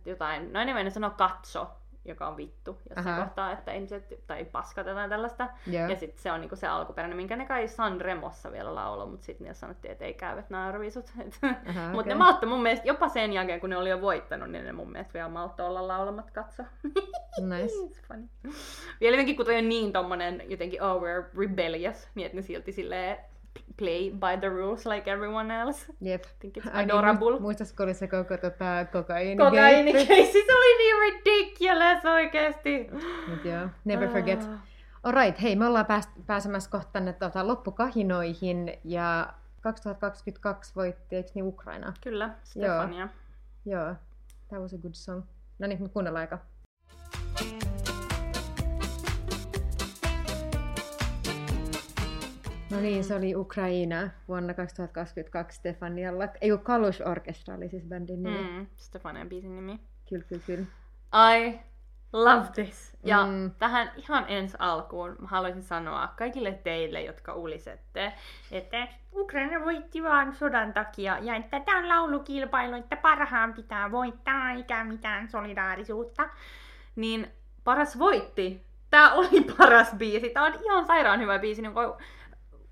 jotain, 0.06 0.52
no 0.52 0.60
enemmän 0.60 0.84
ne 0.84 0.90
sanoo 0.90 1.10
katso, 1.10 1.70
joka 2.08 2.28
on 2.28 2.36
vittu 2.36 2.78
jossain 2.88 3.08
Aha. 3.14 3.24
kohtaa, 3.24 3.52
että 3.52 3.72
ihmiset, 3.72 4.26
tai 4.26 4.44
paskat 4.44 4.86
jotain 4.86 5.10
tällaista. 5.10 5.48
Joo. 5.66 5.88
Ja 5.88 5.96
sitten 5.96 6.22
se 6.22 6.32
on 6.32 6.40
niinku 6.40 6.56
se 6.56 6.66
alkuperäinen, 6.66 7.16
minkä 7.16 7.36
ne 7.36 7.46
kai 7.46 7.68
San 7.68 8.00
Remossa 8.00 8.52
vielä 8.52 8.74
lauloi, 8.74 9.06
mutta 9.06 9.26
sitten 9.26 9.46
ne 9.46 9.54
sanottiin, 9.54 9.92
että 9.92 10.04
ei 10.04 10.14
käy, 10.14 10.38
että 10.38 10.54
nämä. 10.54 10.68
Aha, 11.68 11.80
Mutta 11.86 12.00
okei. 12.00 12.08
ne 12.08 12.14
malttoi 12.14 12.48
mun 12.48 12.62
mielestä, 12.62 12.88
jopa 12.88 13.08
sen 13.08 13.32
jälkeen 13.32 13.60
kun 13.60 13.70
ne 13.70 13.76
oli 13.76 13.90
jo 13.90 14.00
voittanut, 14.00 14.50
niin 14.50 14.64
ne 14.64 14.72
mun 14.72 14.92
mielestä 14.92 15.14
vielä 15.14 15.28
malttoi 15.28 15.66
olla 15.66 15.88
laulamat 15.88 16.30
katso. 16.30 16.62
Nice. 17.38 17.74
It's 17.74 18.06
funny. 18.08 18.28
Vielä 19.00 19.14
jotenkin, 19.14 19.36
kun 19.36 19.46
toi 19.46 19.58
on 19.58 19.68
niin 19.68 19.92
tommonen 19.92 20.42
jotenkin 20.48 20.82
oh 20.82 21.02
we're 21.02 21.38
rebellious, 21.38 22.08
niin 22.14 22.26
että 22.26 22.36
ne 22.36 22.42
silti 22.42 22.72
silleen 22.72 23.18
play 23.76 24.10
by 24.10 24.36
the 24.40 24.48
rules 24.48 24.86
like 24.86 25.10
everyone 25.10 25.54
else. 25.60 25.92
Jep. 26.00 26.24
I 26.24 26.28
think 26.40 26.56
it's 26.56 26.64
niin, 26.64 26.76
adorable. 26.90 27.30
muist- 27.30 27.40
Muistatko, 27.40 27.82
oli 27.82 27.94
se 27.94 28.06
koko 28.08 28.36
tota, 28.36 28.86
kokaini 28.92 29.36
Kokainikeissi, 29.36 30.44
se 30.46 30.54
oli 30.54 30.78
niin 30.78 30.96
ridiculous 31.14 32.04
oikeesti. 32.04 32.88
Mut 33.28 33.44
joo, 33.44 33.68
never 33.84 34.08
forget. 34.08 34.40
Ah. 34.42 34.60
Alright, 35.02 35.42
hei, 35.42 35.56
me 35.56 35.66
ollaan 35.66 35.86
pääst, 35.86 36.10
pääsemässä 36.26 36.70
kohta 36.70 36.90
tänne 36.92 37.12
tota, 37.12 37.46
loppukahinoihin 37.46 38.72
ja 38.84 39.32
2022 39.60 40.72
voitti, 40.76 41.16
eikö 41.16 41.30
niin 41.34 41.44
Ukraina? 41.46 41.92
Kyllä, 42.04 42.30
Stefania. 42.44 43.08
Joo, 43.64 43.94
that 44.48 44.60
was 44.60 44.74
a 44.74 44.78
good 44.78 44.94
song. 44.94 45.22
No 45.58 45.66
niin, 45.66 45.82
nyt 45.82 45.92
kuunnellaan 45.92 46.20
aika. 46.20 46.38
No 52.70 52.80
niin, 52.80 53.04
se 53.04 53.14
oli 53.14 53.36
Ukraina 53.36 54.10
vuonna 54.28 54.54
2022 54.54 55.58
Stefanialla. 55.58 56.24
Ei 56.40 56.50
kun 56.50 56.58
Kalush 56.60 57.02
Orchestra 57.08 57.54
oli 57.54 57.68
siis 57.68 57.84
bändin 57.84 58.22
nimi. 58.22 58.38
Mm. 58.50 58.66
Stefanian 58.76 59.28
biisin 59.28 59.56
nimi. 59.56 59.80
Kyllä, 60.08 60.24
kyllä, 60.28 60.42
kyllä. 60.46 60.66
I 61.36 61.58
love 62.12 62.48
this. 62.54 62.96
Ja 63.04 63.26
Mm. 63.26 63.50
tähän 63.58 63.90
ihan 63.96 64.24
ensi 64.28 64.56
alkuun 64.60 65.16
mä 65.20 65.28
haluaisin 65.28 65.62
sanoa 65.62 66.08
kaikille 66.16 66.52
teille, 66.52 67.02
jotka 67.02 67.34
ulisette, 67.34 68.12
että 68.50 68.88
Ukraina 69.16 69.64
voitti 69.64 70.02
vaan 70.02 70.34
sodan 70.34 70.72
takia 70.72 71.18
ja 71.20 71.34
että 71.34 71.60
tämä 71.60 71.78
on 71.78 71.88
laulukilpailu, 71.88 72.76
että 72.76 72.96
parhaan 72.96 73.54
pitää 73.54 73.90
voittaa 73.90 74.50
eikä 74.52 74.84
mitään 74.84 75.28
solidaarisuutta. 75.28 76.28
Niin 76.96 77.28
paras 77.64 77.98
voitti. 77.98 78.62
Tää 78.90 79.12
oli 79.12 79.40
paras 79.58 79.94
biisi. 79.96 80.30
Tää 80.30 80.42
on 80.42 80.54
ihan 80.64 80.86
sairaan 80.86 81.20
hyvä 81.20 81.38
biisi. 81.38 81.62
Niin 81.62 81.74
kuin, 81.74 81.86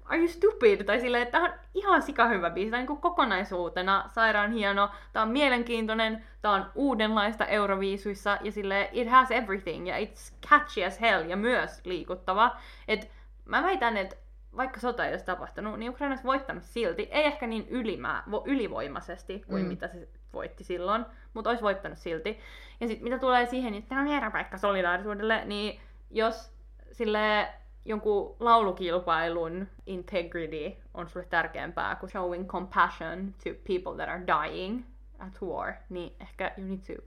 are 0.09 0.19
you 0.19 0.29
stupid? 0.29 0.85
Tai 0.85 1.01
silleen, 1.01 1.23
että 1.23 1.39
tää 1.39 1.49
on 1.49 1.55
ihan 1.75 2.03
sika 2.03 2.29
hyvä 2.29 2.51
biisi. 2.51 2.71
Tää 2.71 2.81
on 2.81 2.87
niin 2.87 3.01
kokonaisuutena 3.01 4.05
sairaan 4.09 4.53
hieno. 4.53 4.91
Tää 5.13 5.23
on 5.23 5.29
mielenkiintoinen. 5.29 6.25
Tää 6.43 6.53
on 6.53 6.67
uudenlaista 6.75 7.47
Euroviisuissa. 7.47 8.39
Ja 8.41 8.53
sille 8.53 8.89
it 8.93 9.09
has 9.09 9.31
everything. 9.31 9.89
Ja 9.89 9.95
it's 9.99 10.49
catchy 10.49 10.85
as 10.85 11.01
hell. 11.01 11.31
Ja 11.31 11.37
myös 11.37 11.81
liikuttava. 11.85 12.57
Et 12.89 13.11
mä 13.45 13.63
väitän, 13.63 13.97
että 13.97 14.17
vaikka 14.57 14.81
sota 14.81 15.05
ei 15.05 15.11
olisi 15.11 15.25
tapahtunut, 15.25 15.79
niin 15.79 15.91
Ukraina 15.91 16.13
olisi 16.13 16.25
voittanut 16.25 16.63
silti. 16.63 17.09
Ei 17.11 17.25
ehkä 17.25 17.47
niin 17.47 17.69
ylimää, 17.69 18.23
vo, 18.31 18.43
ylivoimaisesti 18.47 19.45
kuin 19.47 19.63
Mm. 19.63 19.69
mitä 19.69 19.89
se 19.89 20.09
voitti 20.33 20.65
silloin, 20.65 21.05
mutta 21.35 21.51
olisi 21.51 21.63
voittanut 21.63 21.99
silti. 21.99 22.41
Ja 22.81 22.87
sitten 22.87 23.05
mitä 23.05 23.19
tulee 23.19 23.47
siihen, 23.47 23.75
että 23.75 23.89
tämä 23.89 24.01
on 24.01 24.09
väärä 24.09 24.31
paikka 24.31 24.59
solidaarisuudelle, 24.59 25.45
niin 25.45 25.81
jos 26.11 26.53
sille 26.93 27.49
jonkun 27.87 28.37
laulukilpailun 28.41 29.69
integrity 29.87 30.77
on 30.95 31.09
sulle 31.09 31.27
tärkeämpää 31.27 31.97
kuin 31.97 32.11
showing 32.11 32.47
compassion 32.47 33.35
to 33.45 33.51
people 33.67 33.95
that 33.97 34.09
are 34.09 34.23
dying 34.27 34.85
at 35.19 35.43
war, 35.43 35.73
niin 35.89 36.13
ehkä 36.21 36.55
you 36.59 36.67
need 36.67 36.79
to 36.79 37.03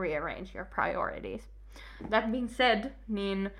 rearrange 0.00 0.48
your 0.54 0.66
priorities. 0.74 1.50
That 2.10 2.30
being 2.30 2.48
said, 2.48 2.92
niin 3.08 3.50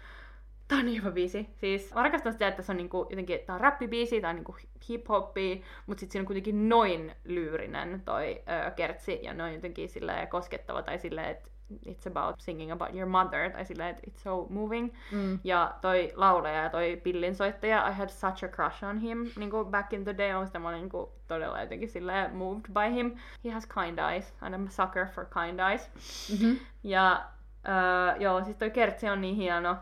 Tää 0.73 0.79
on 0.79 0.87
niin 0.87 1.03
hyvä 1.03 1.11
biisi. 1.11 1.49
Siis 1.55 1.95
mä 1.95 2.03
rakastan 2.03 2.33
sitä, 2.33 2.49
että 2.49 2.63
se 2.63 2.73
on 2.73 2.77
niinku, 2.77 3.07
jotenkin, 3.11 3.41
tää 3.47 3.55
on 3.55 3.61
rappibiisi, 3.61 4.21
tää 4.21 4.31
on 4.31 4.37
niinku 4.37 4.57
hip-hoppi, 4.89 5.63
mut 5.87 5.99
sit 5.99 6.11
siinä 6.11 6.23
on 6.23 6.27
kuitenkin 6.27 6.69
noin 6.69 7.13
lyyrinen 7.25 8.03
toi 8.05 8.43
ö, 8.67 8.71
kertsi, 8.71 9.19
ja 9.23 9.35
noin 9.35 9.55
jotenkin 9.55 9.89
silleen 9.89 10.29
koskettava, 10.29 10.83
tai 10.83 10.99
silleen, 10.99 11.31
että 11.31 11.49
it's 11.87 12.07
about 12.07 12.41
singing 12.41 12.73
about 12.73 12.95
your 12.95 13.09
mother, 13.09 13.51
tai 13.51 13.65
silleen, 13.65 13.91
että 13.91 14.03
it's 14.11 14.23
so 14.23 14.47
moving. 14.51 14.93
Mm. 15.13 15.39
Ja 15.45 15.75
toi 15.81 16.13
laulaja 16.17 16.63
ja 16.63 16.71
toi 16.71 17.01
pillinsoittaja, 17.03 17.89
I 17.89 17.93
had 17.93 18.09
such 18.09 18.45
a 18.45 18.49
crush 18.49 18.85
on 18.85 18.99
him, 18.99 19.19
niinku 19.37 19.65
back 19.65 19.93
in 19.93 20.05
the 20.05 20.19
day, 20.19 20.35
on 20.35 20.47
sitä 20.47 20.59
mä 20.59 20.69
olin 20.69 20.81
niinku 20.81 21.13
todella 21.29 21.61
jotenkin 21.61 21.89
silleen 21.89 22.37
moved 22.37 22.73
by 22.73 22.95
him. 22.95 23.17
He 23.45 23.51
has 23.51 23.67
kind 23.67 23.99
eyes, 23.99 24.35
and 24.41 24.55
I'm 24.55 24.67
a 24.67 24.71
sucker 24.71 25.07
for 25.07 25.27
kind 25.27 25.61
eyes. 25.61 25.91
Mm-hmm. 26.33 26.57
Ja 26.83 27.25
öö, 27.69 28.17
joo, 28.17 28.45
siis 28.45 28.57
toi 28.57 28.71
kertsi 28.71 29.09
on 29.09 29.21
niin 29.21 29.37
hieno. 29.37 29.77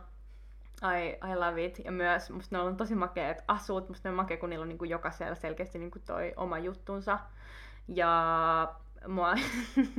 I, 0.83 1.31
I 1.33 1.35
love 1.37 1.65
it. 1.65 1.81
Ja 1.85 1.93
myös 1.93 2.31
musta 2.31 2.57
ne 2.57 2.63
on 2.63 2.77
tosi 2.77 2.95
makeat 2.95 3.45
asut. 3.49 3.89
Musta 3.89 4.09
ne 4.09 4.11
on 4.11 4.17
makea, 4.17 4.37
kun 4.37 4.51
niillä 4.51 4.63
on 4.63 4.69
niinku 4.69 4.85
jokaisella 4.85 5.35
selkeästi 5.35 5.79
niinku 5.79 5.99
toi 6.07 6.33
oma 6.37 6.59
juttunsa. 6.59 7.19
Ja 7.89 8.75
mua 9.09 9.35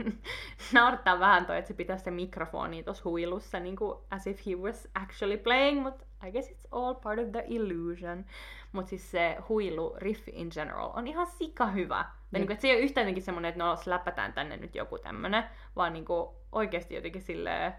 naurattaa 0.73 1.19
vähän 1.19 1.45
toi, 1.45 1.57
että 1.57 1.67
se 1.67 1.73
pitää 1.73 1.97
se 1.97 2.11
mikrofoni 2.11 2.83
tuossa 2.83 3.03
huilussa, 3.05 3.59
niinku 3.59 4.05
as 4.11 4.27
if 4.27 4.45
he 4.45 4.55
was 4.55 4.87
actually 4.95 5.37
playing, 5.37 5.83
but 5.83 6.07
I 6.27 6.31
guess 6.31 6.49
it's 6.49 6.67
all 6.71 6.93
part 6.93 7.19
of 7.19 7.31
the 7.31 7.43
illusion. 7.47 8.25
Mut 8.71 8.87
siis 8.87 9.11
se 9.11 9.37
huilu 9.49 9.95
riff 9.97 10.27
in 10.27 10.47
general 10.53 10.89
on 10.93 11.07
ihan 11.07 11.27
sika 11.27 11.67
hyvä. 11.67 12.03
Tai 12.03 12.11
Jep. 12.11 12.39
niinku, 12.39 12.53
et 12.53 12.61
se 12.61 12.67
ei 12.67 12.75
ole 12.75 12.83
yhtään 12.83 13.03
jotenkin 13.03 13.23
semmonen, 13.23 13.49
että 13.49 13.63
no 13.63 13.77
läpätään 13.85 14.33
tänne 14.33 14.57
nyt 14.57 14.75
joku 14.75 14.97
tämmönen, 14.97 15.43
vaan 15.75 15.93
niinku 15.93 16.35
oikeesti 16.51 16.95
jotenkin 16.95 17.21
silleen 17.21 17.73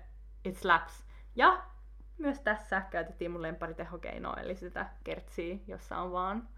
it 0.44 0.56
slaps. 0.56 1.04
Ja 1.36 1.62
myös 2.18 2.40
tässä 2.40 2.82
käytettiin 2.90 3.30
mun 3.30 3.42
lemparitehokeinoa, 3.42 4.36
eli 4.36 4.56
sitä 4.56 4.86
kertsiä, 5.04 5.56
jossa 5.66 5.98
on 5.98 6.12
vaan 6.12 6.48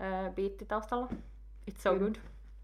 ö, 0.00 0.32
biitti 0.32 0.66
taustalla. 0.66 1.08
It's 1.70 1.78
so 1.78 1.90
Kyllä. 1.90 2.04
good. 2.04 2.16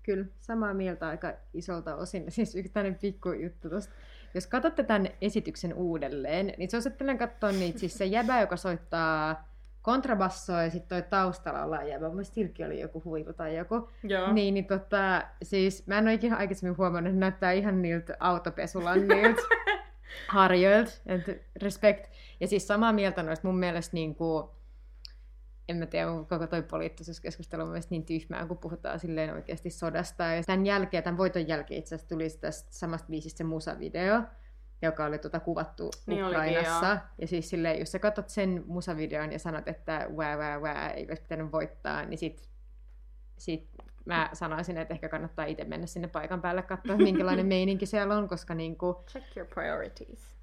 Kyllä, 0.07 0.27
samaa 0.41 0.74
mieltä 0.74 1.09
aika 1.09 1.33
isolta 1.55 1.97
osin. 1.97 2.24
Siis 2.33 2.55
yksi 2.55 2.73
tämmöinen 2.73 2.99
pikku 3.01 3.33
juttu 3.33 3.70
tosta. 3.70 3.95
Jos 4.35 4.47
katsotte 4.47 4.83
tämän 4.83 5.09
esityksen 5.20 5.74
uudelleen, 5.74 6.55
niin 6.59 6.70
suosittelen 6.70 7.19
katsoa 7.19 7.53
niitä. 7.53 7.78
Siis 7.78 7.99
se 7.99 8.05
jäbä, 8.05 8.41
joka 8.41 8.57
soittaa 8.57 9.49
kontrabassoa 9.83 10.62
ja 10.62 10.70
sitten 10.70 10.89
toi 10.89 11.11
taustalla 11.11 11.62
ollaan 11.62 11.89
jäbä. 11.89 12.09
Mun 12.09 12.24
silläkin 12.24 12.66
oli 12.66 12.81
joku 12.81 13.03
huilu 13.05 13.33
tai 13.33 13.57
joku. 13.57 13.91
Joo. 14.03 14.33
Niin, 14.33 14.55
niin 14.55 14.66
tota, 14.66 15.23
siis 15.43 15.87
mä 15.87 15.99
en 15.99 16.05
ole 16.05 16.15
ikinä 16.15 16.37
aikaisemmin 16.37 16.78
huomannut, 16.78 17.11
että 17.11 17.20
näyttää 17.20 17.53
ihan 17.53 17.83
niiltä 17.83 18.16
autopesulannilta 18.20 19.43
harjoilta. 20.28 20.93
Respect. 21.62 22.07
Ja 22.41 22.47
siis 22.47 22.66
samaa 22.66 22.93
mieltä 22.93 23.23
noista 23.23 23.49
mun 23.49 23.59
mielestä 23.59 23.95
niin 23.95 24.15
kuin, 24.15 24.45
en 25.68 25.76
mä 25.76 25.86
tiedä, 25.86 26.06
koko 26.28 26.47
toi 26.47 26.62
poliittisuuskeskustelu 26.62 27.62
on 27.62 27.68
mielestä 27.68 27.90
niin 27.90 28.06
tyhmää, 28.06 28.47
kun 28.47 28.59
puhutaan 28.59 29.01
silleen 29.01 29.34
oikeasti 29.34 29.70
sodasta. 29.70 30.24
Ja 30.24 30.43
tämän 30.43 30.66
jälkeen, 30.66 31.02
tämän 31.02 31.18
voiton 31.18 31.48
jälkeen 31.48 31.78
itse 31.78 31.94
asiassa 31.94 32.09
tuli 32.09 32.28
tästä 32.40 32.68
samasta 32.72 33.09
biisistä 33.10 33.38
se 33.38 33.44
musavideo, 33.44 34.22
joka 34.82 35.05
oli 35.05 35.18
tota 35.18 35.40
kuvattu 35.40 35.90
Niin 36.06 36.24
olikin, 36.24 36.40
Ukrainassa. 36.40 36.86
joo. 36.86 36.98
ja 37.18 37.26
siis 37.26 37.51
silleen, 37.51 37.78
jos 37.78 37.93
sä 37.93 37.98
katsot 37.98 38.28
sen 38.28 38.64
musavideon 38.66 39.32
ja 39.32 39.38
sanot, 39.38 39.68
että 39.68 40.06
wää, 40.16 40.36
wää, 40.36 40.59
wää, 40.59 40.90
ei 40.90 41.06
olisi 41.09 41.22
pitänyt 41.22 41.52
voittaa, 41.52 42.05
niin 42.05 42.18
sit, 42.18 42.48
sit 43.38 43.68
mä 44.05 44.30
sanoisin, 44.32 44.76
että 44.78 44.94
ehkä 44.94 45.09
kannattaa 45.09 45.44
itse 45.44 45.64
mennä 45.64 45.86
sinne 45.86 46.09
paikan 46.09 46.40
päälle 46.40 46.62
katsoa, 46.62 46.97
minkälainen 46.97 47.47
meininki 47.56 47.86
siellä 47.86 48.16
on, 48.16 48.28
koska 48.28 48.55
niinku, 48.55 49.05
Check 49.09 49.36
your 49.36 49.48
priorities. 49.55 50.36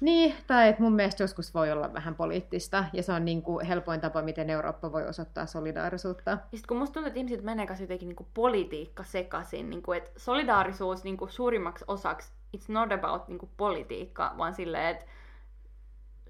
Niin, 0.00 0.34
tai 0.46 0.68
että 0.68 0.82
mun 0.82 0.92
mielestä 0.92 1.22
joskus 1.22 1.54
voi 1.54 1.72
olla 1.72 1.92
vähän 1.92 2.14
poliittista, 2.14 2.84
ja 2.92 3.02
se 3.02 3.12
on 3.12 3.24
niin 3.24 3.42
kuin 3.42 3.66
helpoin 3.66 4.00
tapa, 4.00 4.22
miten 4.22 4.50
Eurooppa 4.50 4.92
voi 4.92 5.06
osoittaa 5.06 5.46
solidaarisuutta. 5.46 6.30
Ja 6.30 6.36
sitten 6.36 6.68
kun 6.68 6.76
musta 6.76 6.92
tuntuu, 6.94 7.06
että 7.08 7.18
ihmiset 7.18 7.42
menee 7.42 7.66
kanssa 7.66 7.82
jotenkin 7.84 8.08
niinku 8.08 8.26
politiikka 8.34 9.02
sekaisin, 9.04 9.70
niinku, 9.70 9.92
että 9.92 10.10
solidaarisuus 10.16 11.04
niinku 11.04 11.26
suurimmaksi 11.26 11.84
osaksi, 11.88 12.32
it's 12.56 12.64
not 12.72 12.92
about 12.92 13.28
niinku 13.28 13.50
politiikka, 13.56 14.34
vaan 14.38 14.54
silleen, 14.54 14.86
että 14.86 15.04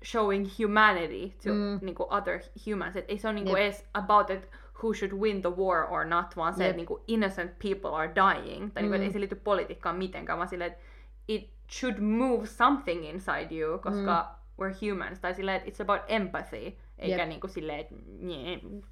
showing 0.04 0.46
humanity 0.58 1.28
to 1.44 1.50
Mm. 1.54 1.78
niinku 1.82 2.06
other 2.10 2.40
humans. 2.66 2.96
Et 2.96 3.04
ei 3.08 3.18
se 3.18 3.28
ole 3.28 3.34
niinku 3.34 3.50
Jep. 3.56 3.58
edes 3.58 3.88
about, 3.94 4.30
että 4.30 4.48
who 4.82 4.94
should 4.94 5.12
win 5.12 5.42
the 5.42 5.50
war 5.50 5.86
or 5.92 6.04
not, 6.04 6.36
vaan 6.36 6.54
se, 6.54 6.64
Jep. 6.64 6.70
että 6.70 6.76
niinku 6.76 7.04
innocent 7.06 7.52
people 7.58 7.90
are 7.90 8.12
dying. 8.14 8.72
Tai 8.74 8.82
niinku, 8.82 8.96
Mm. 8.96 9.02
et 9.02 9.06
ei 9.06 9.12
se 9.12 9.20
liity 9.20 9.34
politiikkaan 9.34 9.96
mitenkään, 9.96 10.38
vaan 10.38 10.48
silleen, 10.48 10.72
että 10.72 10.84
it 11.28 11.50
should 11.70 11.98
move 11.98 12.46
something 12.46 13.04
inside 13.04 13.54
you, 13.58 13.78
koska 13.78 14.34
we're 14.62 14.74
humans. 14.80 15.20
Tai 15.20 15.34
silleen, 15.34 15.56
että 15.56 15.70
it's 15.70 15.82
about 15.82 16.02
empathy, 16.08 16.76
eikä 16.98 17.16
Jep. 17.16 17.28
niinku 17.28 17.48
silleen, 17.48 17.80
että 17.80 17.94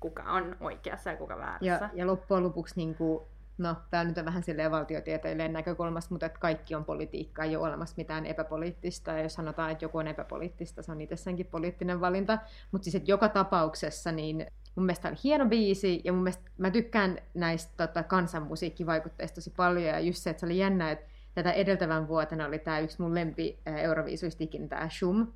kuka 0.00 0.22
on 0.22 0.56
oikeassa 0.60 1.10
ja 1.10 1.16
kuka 1.16 1.38
väärässä. 1.38 1.66
Ja, 1.66 1.90
ja 1.94 2.06
loppujen 2.06 2.42
lopuksi, 2.42 2.74
niin 2.76 2.94
kuin, 2.94 3.24
no 3.58 3.76
tämä 3.90 4.04
nyt 4.04 4.18
on 4.18 4.24
vähän 4.24 4.42
silleen 4.42 4.70
valtiotieteilleen 4.70 5.52
näkökulmasta, 5.52 6.14
mutta 6.14 6.26
että 6.26 6.38
kaikki 6.38 6.74
on 6.74 6.84
politiikkaa, 6.84 7.44
ei 7.44 7.56
ole 7.56 7.68
olemassa 7.68 7.94
mitään 7.96 8.26
epäpoliittista. 8.26 9.10
Ja 9.10 9.22
jos 9.22 9.34
sanotaan, 9.34 9.70
että 9.70 9.84
joku 9.84 9.98
on 9.98 10.08
epäpoliittista, 10.08 10.82
se 10.82 10.92
on 10.92 11.00
itsessäänkin 11.00 11.46
poliittinen 11.46 12.00
valinta. 12.00 12.38
Mutta 12.72 12.84
siis, 12.84 12.94
että 12.94 13.10
joka 13.10 13.28
tapauksessa, 13.28 14.12
niin 14.12 14.46
mun 14.74 14.86
mielestä 14.86 15.08
on 15.08 15.16
hieno 15.24 15.46
biisi, 15.46 16.00
ja 16.04 16.12
mun 16.12 16.22
mielestä 16.22 16.50
mä 16.58 16.70
tykkään 16.70 17.18
näistä 17.34 17.86
tota, 17.86 18.02
kansanmusiikkivaikutteista 18.02 19.34
tosi 19.34 19.50
paljon, 19.56 19.86
ja 19.86 20.00
just 20.00 20.18
se, 20.18 20.30
että 20.30 20.40
se 20.40 20.46
oli 20.46 20.58
jännä, 20.58 20.90
että 20.90 21.17
tätä 21.38 21.52
edeltävän 21.52 22.08
vuotena 22.08 22.46
oli 22.46 22.58
tämä 22.58 22.78
yksi 22.78 23.02
mun 23.02 23.14
lempi 23.14 23.58
Euroviisuista 23.66 24.44
ikinä, 24.44 24.68
tämä 24.68 24.88
Shum, 24.88 25.32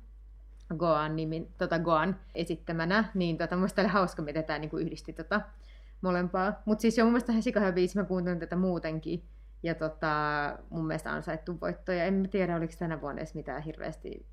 Goan, 0.77 1.15
nimi, 1.15 1.47
tota 1.57 1.79
Goan 1.79 2.19
esittämänä, 2.35 3.05
niin 3.13 3.37
tota, 3.37 3.55
mielestä 3.55 3.81
oli 3.81 3.89
hauska, 3.89 4.21
miten 4.21 4.43
tämä 4.43 4.59
niinku 4.59 4.77
yhdisti 4.77 5.13
tota, 5.13 5.41
molempaa. 6.01 6.61
Mutta 6.65 6.81
siis 6.81 6.97
jo 6.97 7.03
mun 7.03 7.11
mielestä 7.11 7.31
ihan 7.31 7.43
sikahyvä 7.43 7.71
biisi, 7.71 7.97
mä 7.97 8.03
kuuntelin 8.03 8.39
tätä 8.39 8.55
muutenkin. 8.55 9.23
Ja 9.63 9.75
tota, 9.75 10.13
mun 10.69 10.87
mielestä 10.87 11.11
ansaittu 11.11 11.61
voitto. 11.61 11.91
Ja 11.91 12.03
en 12.03 12.27
tiedä, 12.31 12.55
oliko 12.55 12.73
tänä 12.79 13.01
vuonna 13.01 13.19
edes 13.19 13.35
mitään 13.35 13.61
hirveästi 13.61 14.25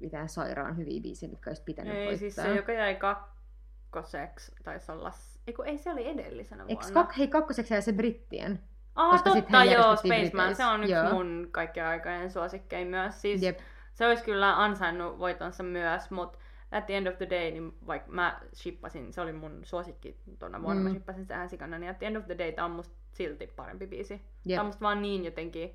mitään 0.00 0.28
sairaan 0.28 0.76
hyviä 0.76 1.00
biisejä, 1.00 1.30
mitkä 1.30 1.50
olisi 1.50 1.62
pitänyt 1.62 1.94
Ei, 1.94 2.06
voittaa. 2.06 2.18
siis 2.18 2.34
se, 2.34 2.54
joka 2.54 2.72
jäi 2.72 2.96
kakkoseksi, 2.96 4.52
taisi 4.64 4.92
olla... 4.92 5.12
Eiku, 5.46 5.62
ei, 5.62 5.78
se 5.78 5.90
oli 5.90 6.08
edellisenä 6.08 6.66
vuonna. 6.66 7.02
kak- 7.02 7.18
hei, 7.18 7.28
kakkoseksi 7.28 7.74
jäi 7.74 7.82
se 7.82 7.92
brittien. 7.92 8.60
Ah, 8.94 9.10
koska 9.10 9.30
totta, 9.30 9.64
joo, 9.64 9.96
Spaceman, 9.96 10.54
se 10.54 10.66
on 10.66 10.80
yksi. 10.80 10.92
Joo. 10.92 11.12
mun 11.12 11.48
kaikkien 11.50 11.86
aikojen 11.86 12.30
suosikkein 12.30 12.88
myös. 12.88 13.22
Siis 13.22 13.42
Jep. 13.42 13.58
se 13.94 14.06
olisi 14.06 14.24
kyllä 14.24 14.62
ansainnut 14.62 15.18
voitonsa 15.18 15.62
myös, 15.62 16.10
mutta 16.10 16.38
at 16.72 16.86
the 16.86 16.96
end 16.96 17.06
of 17.06 17.16
the 17.16 17.30
day, 17.30 17.50
niin 17.50 17.74
vaikka 17.86 18.12
mä 18.12 18.40
shippasin, 18.54 19.12
se 19.12 19.20
oli 19.20 19.32
mun 19.32 19.60
suosikki 19.64 20.16
tuona 20.38 20.62
vuonna, 20.62 20.80
mm. 20.80 20.84
Mä 20.84 20.90
shippasin 20.90 21.26
sen 21.26 21.48
sikana, 21.48 21.78
niin 21.78 21.90
at 21.90 21.98
the 21.98 22.06
end 22.06 22.16
of 22.16 22.26
the 22.26 22.38
day 22.38 22.52
tää 22.52 22.64
on 22.64 22.70
musta 22.70 22.94
silti 23.12 23.46
parempi 23.46 23.86
biisi. 23.86 24.14
Jep. 24.14 24.56
Tää 24.56 24.60
on 24.60 24.66
musta 24.66 24.80
vaan 24.80 25.02
niin 25.02 25.24
jotenkin 25.24 25.74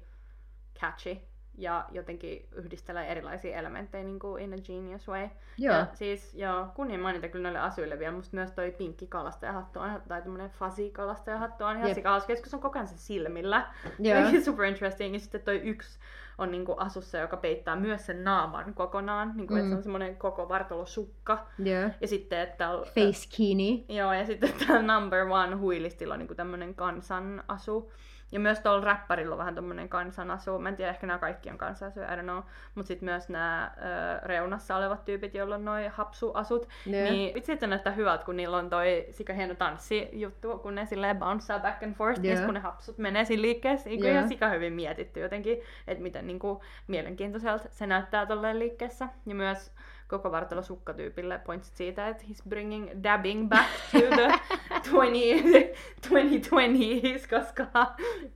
catchy 0.79 1.17
ja 1.57 1.85
jotenkin 1.91 2.45
yhdistelee 2.55 3.07
erilaisia 3.11 3.57
elementtejä 3.57 4.03
niin 4.03 4.19
kuin 4.19 4.43
in 4.43 4.53
a 4.53 4.57
genius 4.57 5.07
way. 5.07 5.29
Joo. 5.57 5.75
Ja 5.75 5.85
siis, 5.93 6.33
joo, 6.35 6.67
kunnia 6.75 6.99
mainita 6.99 7.27
kyllä 7.27 7.43
noille 7.43 7.59
asuille 7.59 7.99
vielä. 7.99 8.15
Musta 8.15 8.37
myös 8.37 8.51
toi 8.51 8.71
pinkki 8.71 9.07
kalastajahattu 9.07 9.79
on, 9.79 10.01
tai 10.07 10.21
tämmönen 10.21 10.49
fuzzy 10.49 10.89
kalastajahattu 10.89 11.63
on 11.63 11.77
ihan 11.77 11.95
se 11.95 12.55
on 12.55 12.61
koko 12.61 12.79
ajan 12.79 12.87
se 12.87 12.97
silmillä. 12.97 13.67
Joo. 13.99 14.19
Super 14.45 14.65
interesting. 14.65 15.13
Ja 15.13 15.19
sitten 15.19 15.41
toi 15.41 15.57
yksi 15.57 15.99
on 16.37 16.51
niinku 16.51 16.75
asussa, 16.77 17.17
joka 17.17 17.37
peittää 17.37 17.75
myös 17.75 18.05
sen 18.05 18.23
naaman 18.23 18.73
kokonaan. 18.73 19.33
Niinku, 19.35 19.53
mm. 19.53 19.59
että 19.59 19.69
se 19.69 19.73
Mm. 19.73 19.77
on 19.77 19.83
semmoinen 19.83 20.15
koko 20.15 20.49
vartalosukka. 20.49 21.47
Joo. 21.59 21.89
Ja 22.01 22.07
sitten, 22.07 22.39
että... 22.39 22.69
Face 22.83 23.27
Kini. 23.35 23.85
Joo, 23.89 24.13
ja 24.13 24.25
sitten 24.25 24.53
tää 24.67 24.81
number 24.81 25.27
one 25.29 25.55
huilistilla 25.55 26.13
on 26.13 26.19
niinku 26.19 26.35
tämmönen 26.35 26.75
kansanasu. 26.75 27.91
Ja 28.31 28.39
myös 28.39 28.59
tuolla 28.59 28.85
räppärillä 28.85 29.33
on 29.33 29.39
vähän 29.39 29.55
tämmönen 29.55 29.89
kansanasu. 29.89 30.59
Mä 30.59 30.69
en 30.69 30.75
tiedä, 30.75 30.91
ehkä 30.91 31.07
nämä 31.07 31.19
kaikki 31.19 31.49
on 31.49 31.57
kansanasu, 31.57 31.99
I 31.99 32.03
don't 32.03 32.23
know. 32.23 32.41
Mutta 32.75 32.87
sitten 32.87 33.05
myös 33.05 33.29
nämä 33.29 33.71
reunassa 34.23 34.75
olevat 34.75 35.05
tyypit, 35.05 35.33
joilla 35.33 35.55
on 35.55 35.65
noi 35.65 35.87
hapsuasut. 35.87 36.69
Joo. 36.85 37.03
Niin 37.03 37.33
vitsi, 37.33 37.51
että 37.51 37.63
se 37.63 37.67
näyttää 37.67 37.93
hyvältä, 37.93 38.25
kun 38.25 38.37
niillä 38.37 38.57
on 38.57 38.69
toi 38.69 39.05
sika 39.11 39.33
hieno 39.33 39.55
tanssijuttu, 39.55 40.57
kun 40.57 40.75
ne 40.75 40.85
silleen 40.85 41.17
bounceaa 41.17 41.59
back 41.59 41.83
and 41.83 41.93
forth, 41.93 42.23
Joo. 42.23 42.31
ja 42.31 42.35
sit 42.35 42.45
kun 42.45 42.53
ne 42.53 42.59
hapsut 42.59 42.97
menee 42.97 43.25
siinä 43.25 43.41
liikkeessä. 43.41 43.89
Niin 43.89 43.99
Joo. 43.99 44.11
ihan 44.11 44.27
sika 44.27 44.49
hyvin 44.49 44.73
mietitty 44.73 45.19
jotenkin, 45.19 45.61
että 45.87 46.03
miten 46.03 46.27
niin 46.27 46.39
kuin, 46.39 46.59
mielenkiintoiselta 46.87 47.65
se 47.69 47.87
näyttää 47.87 48.25
tolleen 48.25 48.59
liikkeessä. 48.59 49.09
Ja 49.25 49.35
myös 49.35 49.71
koko 50.07 50.31
vartalo 50.31 50.63
sukkatyypille 50.63 51.39
pointsit 51.45 51.75
siitä, 51.75 52.07
että 52.07 52.23
he's 52.23 52.49
bringing 52.49 52.89
dabbing 53.03 53.49
back 53.49 53.69
to 53.91 53.99
the 53.99 54.39
20, 54.91 55.79
2020s, 56.07 57.27
koska 57.29 57.65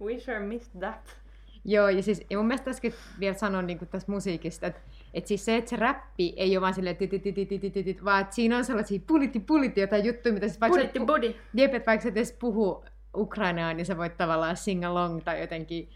we 0.01 0.19
sure 0.19 0.39
missed 0.39 0.79
that. 0.79 1.21
Joo, 1.65 1.89
ja 1.89 2.03
siis 2.03 2.25
ja 2.29 2.37
mun 2.37 2.47
mielestä 2.47 2.65
tässäkin 2.65 2.93
vielä 3.19 3.35
sanon 3.37 3.67
niin 3.67 3.79
tästä 3.91 4.11
musiikista, 4.11 4.67
että 4.67 4.81
et 5.13 5.27
siis 5.27 5.45
se, 5.45 5.57
että 5.57 5.69
se 5.69 5.75
räppi 5.75 6.33
ei 6.37 6.57
ole 6.57 6.61
vaan 6.61 6.73
silleen 6.73 6.97
tititititititit, 6.97 8.05
vaan 8.05 8.21
että 8.21 8.35
siinä 8.35 8.57
on 8.57 8.65
sellaisia 8.65 8.99
puliti 9.07 9.39
puliti 9.39 9.81
jotain 9.81 10.05
juttuja, 10.05 10.33
mitä 10.33 10.47
siis 10.47 10.61
vaikka 10.61 11.05
buddy. 11.05 11.35
Jep, 11.53 11.73
että 11.73 11.85
vaikka 11.85 12.03
sä 12.03 12.09
et 12.09 12.17
edes 12.17 12.31
puhu 12.31 12.85
ukrainaa, 13.17 13.73
niin 13.73 13.85
sä 13.85 13.97
voit 13.97 14.17
tavallaan 14.17 14.57
sing 14.57 14.85
along 14.85 15.21
tai 15.23 15.41
jotenkin, 15.41 15.89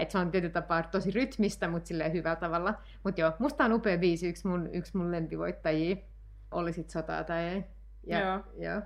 että 0.00 0.12
se 0.12 0.18
on 0.18 0.30
tietyllä 0.30 0.52
tapaa 0.52 0.82
tosi 0.82 1.10
rytmistä, 1.10 1.68
mutta 1.68 1.86
silleen 1.88 2.12
hyvällä 2.12 2.36
tavalla. 2.36 2.74
Mutta 3.04 3.20
joo, 3.20 3.32
musta 3.38 3.64
on 3.64 3.72
upea 3.72 3.98
biisi, 3.98 4.28
yksi 4.28 4.46
mun, 4.48 4.68
yksi 4.72 4.96
mun 4.96 5.10
lempivoittajia. 5.12 5.96
Oli 6.50 6.72
sit 6.72 6.90
sotaa 6.90 7.24
tai 7.24 7.42
ei. 7.44 7.64
Ja, 8.06 8.20
Joo. 8.20 8.40
joo. 8.58 8.82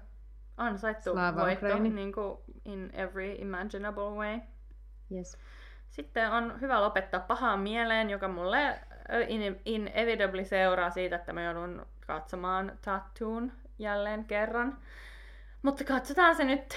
Ansaittu 0.56 1.12
Slava 1.12 1.40
voitto, 1.42 1.66
Ukraini. 1.66 1.88
niin 1.90 2.12
kuin 2.12 2.38
in 2.64 2.90
every 2.92 3.32
imaginable 3.38 4.10
way. 4.10 4.40
Yes. 5.12 5.38
Sitten 5.90 6.30
on 6.32 6.60
hyvä 6.60 6.80
lopettaa 6.80 7.20
pahaan 7.20 7.60
mieleen, 7.60 8.10
joka 8.10 8.28
mulle 8.28 8.78
in- 9.28 9.60
inevitably 9.64 10.44
seuraa 10.44 10.90
siitä, 10.90 11.16
että 11.16 11.32
mä 11.32 11.42
joudun 11.42 11.86
katsomaan 12.06 12.72
Tattoon 12.84 13.52
jälleen 13.78 14.24
kerran. 14.24 14.78
Mutta 15.62 15.84
katsotaan 15.84 16.36
se 16.36 16.44
nyt 16.44 16.74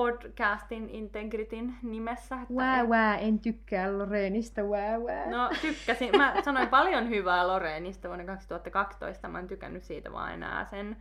podcastin 0.00 0.88
Integritin 0.90 1.74
nimessä. 1.82 2.34
Että 2.42 2.54
Wää 2.54 2.80
ei- 2.80 2.86
wää, 2.86 3.18
en 3.18 3.38
tykkää 3.38 3.98
Loreenista, 3.98 4.62
wää 4.62 4.98
wää. 4.98 5.30
No 5.30 5.50
tykkäsin. 5.62 6.16
Mä 6.16 6.34
sanoin 6.44 6.68
paljon 6.68 7.08
hyvää 7.08 7.46
Loreenista 7.48 8.08
vuonna 8.08 8.24
2012. 8.24 9.28
Mä 9.28 9.38
en 9.38 9.48
tykännyt 9.48 9.84
siitä 9.84 10.12
vaan 10.12 10.32
enää 10.34 10.64
sen 10.64 10.96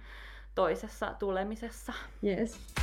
toisessa 0.55 1.13
tulemisessa. 1.19 1.93
Yes. 2.23 2.73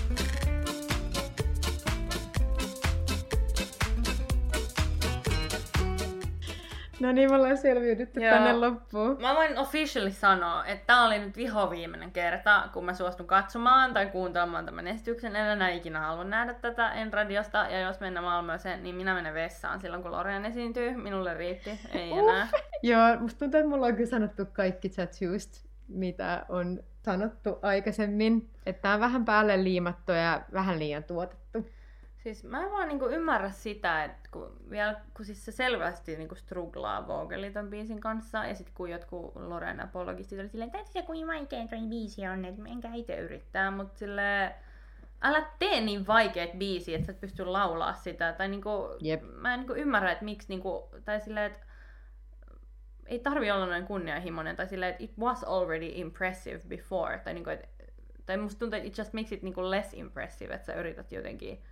No 7.00 7.12
niin, 7.12 7.30
me 7.30 7.36
ollaan 7.36 7.56
selviydytty 7.56 8.20
Joo. 8.20 8.34
tänne 8.34 8.52
loppuun. 8.52 9.16
Mä 9.20 9.34
voin 9.34 9.58
officially 9.58 10.10
sanoa, 10.10 10.66
että 10.66 10.86
tää 10.86 11.04
oli 11.04 11.18
nyt 11.18 11.36
vihoviimeinen 11.36 12.12
kerta, 12.12 12.68
kun 12.72 12.84
mä 12.84 12.94
suostun 12.94 13.26
katsomaan 13.26 13.94
tai 13.94 14.06
kuuntelemaan 14.06 14.66
tämän 14.66 14.86
esityksen. 14.86 15.36
En 15.36 15.46
enää 15.46 15.68
ikinä 15.68 16.00
halua 16.00 16.24
nähdä 16.24 16.54
tätä 16.54 16.92
en 16.92 17.12
radiosta. 17.12 17.58
Ja 17.58 17.80
jos 17.80 18.00
mennään 18.00 18.24
Malmööseen, 18.24 18.82
niin 18.82 18.94
minä 18.94 19.14
menen 19.14 19.34
vessaan 19.34 19.80
silloin, 19.80 20.02
kun 20.02 20.12
Lorian 20.12 20.44
esiintyy. 20.44 20.96
Minulle 20.96 21.34
riitti, 21.34 21.80
ei 21.92 22.12
enää. 22.12 22.48
Joo, 22.82 23.16
musta 23.20 23.38
tuntuu, 23.38 23.60
että 23.60 23.70
mulla 23.70 23.86
on 23.86 23.96
kyllä 23.96 24.10
sanottu 24.10 24.46
kaikki 24.52 24.88
tattoost, 24.88 25.66
mitä 25.88 26.46
on 26.48 26.80
sanottu 27.04 27.58
aikaisemmin. 27.62 28.50
Että 28.66 28.82
tää 28.82 28.94
on 28.94 29.00
vähän 29.00 29.24
päälle 29.24 29.64
liimattu 29.64 30.12
ja 30.12 30.42
vähän 30.52 30.78
liian 30.78 31.04
tuotettu. 31.04 31.45
Siis 32.26 32.44
mä 32.44 32.62
en 32.62 32.70
vaan 32.70 32.88
niinku 32.88 33.06
ymmärrä 33.06 33.50
sitä, 33.50 34.04
että 34.04 34.28
kun, 34.30 34.56
vielä, 34.70 35.00
kun 35.14 35.24
siis 35.24 35.44
se 35.44 35.52
selvästi 35.52 36.16
niinku 36.16 36.34
struglaa 36.34 37.06
Vogeli 37.06 37.50
ton 37.50 37.70
biisin 37.70 38.00
kanssa, 38.00 38.44
ja 38.44 38.54
sitten 38.54 38.74
kun 38.74 38.90
jotkut 38.90 39.36
Loren 39.36 39.80
apologistit 39.80 40.38
oli 40.38 40.48
silleen, 40.48 40.70
että 40.74 40.92
se 40.92 41.02
kuin 41.02 41.26
vaikea 41.26 41.68
toi 41.68 41.78
biisi 41.88 42.26
on, 42.26 42.44
että 42.44 42.62
enkä 42.68 42.94
itse 42.94 43.16
yrittää, 43.16 43.70
mutta 43.70 43.98
sille 43.98 44.54
älä 45.22 45.46
tee 45.58 45.80
niin 45.80 46.06
vaikeet 46.06 46.58
biisiä, 46.58 46.96
että 46.96 47.06
sä 47.06 47.12
et 47.12 47.20
pysty 47.20 47.44
laulaa 47.44 47.94
sitä, 47.94 48.32
tai 48.32 48.48
niinku, 48.48 48.96
Jep. 49.00 49.22
mä 49.34 49.54
en 49.54 49.60
niinku 49.60 49.74
ymmärrä, 49.74 50.12
että 50.12 50.24
miksi 50.24 50.48
niinku, 50.48 50.88
tai 51.04 51.20
silleen, 51.20 51.52
että 51.52 51.66
ei 53.06 53.18
tarvi 53.18 53.50
olla 53.50 53.66
noin 53.66 53.86
kunnianhimoinen, 53.86 54.56
tai 54.56 54.66
silleen, 54.66 54.90
että 54.90 55.04
it 55.04 55.18
was 55.18 55.44
already 55.44 55.90
impressive 55.94 56.60
before, 56.68 57.18
tai 57.18 57.34
niinku, 57.34 57.50
et, 57.50 57.68
tai 58.26 58.36
musta 58.36 58.58
tuntuu, 58.58 58.76
että 58.76 58.88
it 58.88 58.98
just 58.98 59.12
makes 59.12 59.32
it 59.32 59.42
niinku 59.42 59.70
less 59.70 59.94
impressive, 59.94 60.54
että 60.54 60.66
sä 60.66 60.74
yrität 60.74 61.12
jotenkin 61.12 61.62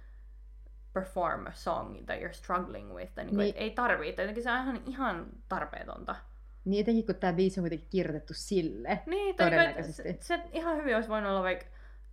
perform 0.94 1.46
a 1.46 1.52
song 1.52 2.04
that 2.06 2.18
you're 2.20 2.32
struggling 2.32 2.94
with. 2.94 3.14
Tai 3.14 3.24
niinku, 3.24 3.40
Niin. 3.40 3.54
niin. 3.54 3.62
ei 3.62 3.70
tarvii. 3.70 4.12
Tai 4.12 4.24
jotenkin 4.24 4.42
se 4.44 4.50
on 4.50 4.56
ihan, 4.60 4.80
ihan 4.86 5.26
tarpeetonta. 5.48 6.16
Niin 6.64 6.80
etenkin 6.80 7.06
kun 7.06 7.14
tää 7.14 7.32
biisi 7.32 7.60
on 7.60 7.62
kuitenkin 7.62 7.88
kirjoitettu 7.90 8.34
sille. 8.34 8.88
Niin, 8.88 9.10
niinku, 9.10 9.30
että 9.30 9.44
se, 9.44 9.50
Todennäköisesti. 9.50 10.16
se, 10.20 10.40
ihan 10.52 10.76
hyvin 10.76 10.94
olisi 10.94 11.08
voinut 11.08 11.30
olla 11.30 11.42
vaikka 11.42 11.66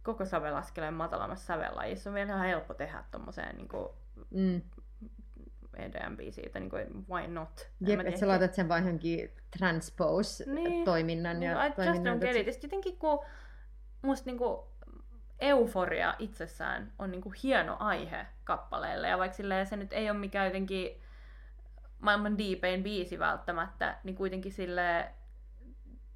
koko 0.04 0.26
sävelaskeleen 0.26 0.94
matalammassa 0.94 1.46
sävellajissa. 1.46 2.10
On 2.10 2.14
vielä 2.14 2.28
ihan 2.34 2.46
helppo 2.48 2.74
tehdä 2.74 3.04
tommoseen 3.12 3.56
niinku 3.56 3.94
Mm. 4.32 4.62
EDM-biisiä, 5.78 6.50
niin 6.60 6.70
kuin, 6.70 7.06
why 7.10 7.28
not? 7.28 7.70
Jep, 7.88 8.00
että 8.00 8.20
sä 8.20 8.28
laitat 8.28 8.54
sen 8.54 8.70
vaan 8.70 8.82
johonkin 8.84 9.32
transpose-toiminnan 9.58 11.40
Niin, 11.40 11.52
ja 11.52 11.66
I 11.66 11.70
just 11.88 12.02
don't 12.04 12.20
get 12.20 12.48
it. 12.48 12.64
Jotenkin 12.64 12.98
kun 12.98 13.20
musta 14.02 14.30
niinku 14.30 14.71
euforia 15.42 16.14
itsessään 16.20 16.92
on 17.00 17.12
niinku 17.12 17.34
hieno 17.44 17.78
aihe 17.80 18.26
kappaleelle. 18.44 19.08
Ja 19.08 19.18
vaikka 19.18 19.38
silleen 19.38 19.68
se 19.68 19.76
nyt 19.76 19.94
ei 19.94 20.10
ole 20.10 20.20
mikään 20.20 20.46
jotenkin 20.48 21.02
maailman 22.00 22.38
deepein 22.38 22.84
biisi 22.84 23.20
välttämättä, 23.20 23.98
niin 24.04 24.16
kuitenkin 24.16 24.52
sille 24.52 25.08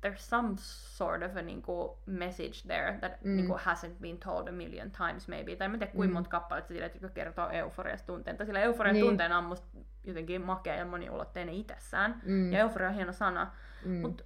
there's 0.07 0.17
some 0.17 0.49
sort 0.57 1.23
of 1.23 1.35
a 1.37 1.41
niinku 1.41 1.97
message 2.05 2.53
there 2.67 2.97
that 2.99 3.21
Mm. 3.23 3.35
niinku 3.35 3.53
hasn't 3.57 4.01
been 4.01 4.17
told 4.17 4.47
a 4.47 4.51
million 4.51 4.91
times 4.91 5.27
maybe. 5.27 5.55
Tai 5.55 5.65
en 5.65 5.71
mä 5.71 5.77
tiedä 5.77 5.91
kuinka 5.91 6.11
Mm. 6.11 6.13
monta 6.13 6.29
kappaletta 6.29 6.67
sille, 6.67 6.91
jotka 6.93 7.09
kertoo 7.09 7.49
euforiasta 7.49 8.07
tunteen. 8.07 8.37
Tai 8.37 8.45
sillä 8.45 8.59
euforia 8.59 8.93
Niin. 8.93 9.05
tunteena 9.05 9.37
on 9.37 9.43
musta 9.43 9.67
jotenkin 10.03 10.41
makea 10.41 10.75
ja 10.75 10.85
moniulotteinen 10.85 11.55
itsessään. 11.55 12.21
Mm, 12.25 12.53
Ja 12.53 12.59
euforia 12.59 12.87
on 12.89 12.95
hieno 12.95 13.13
sana. 13.13 13.51
mm. 13.85 13.91
Mut 14.01 14.25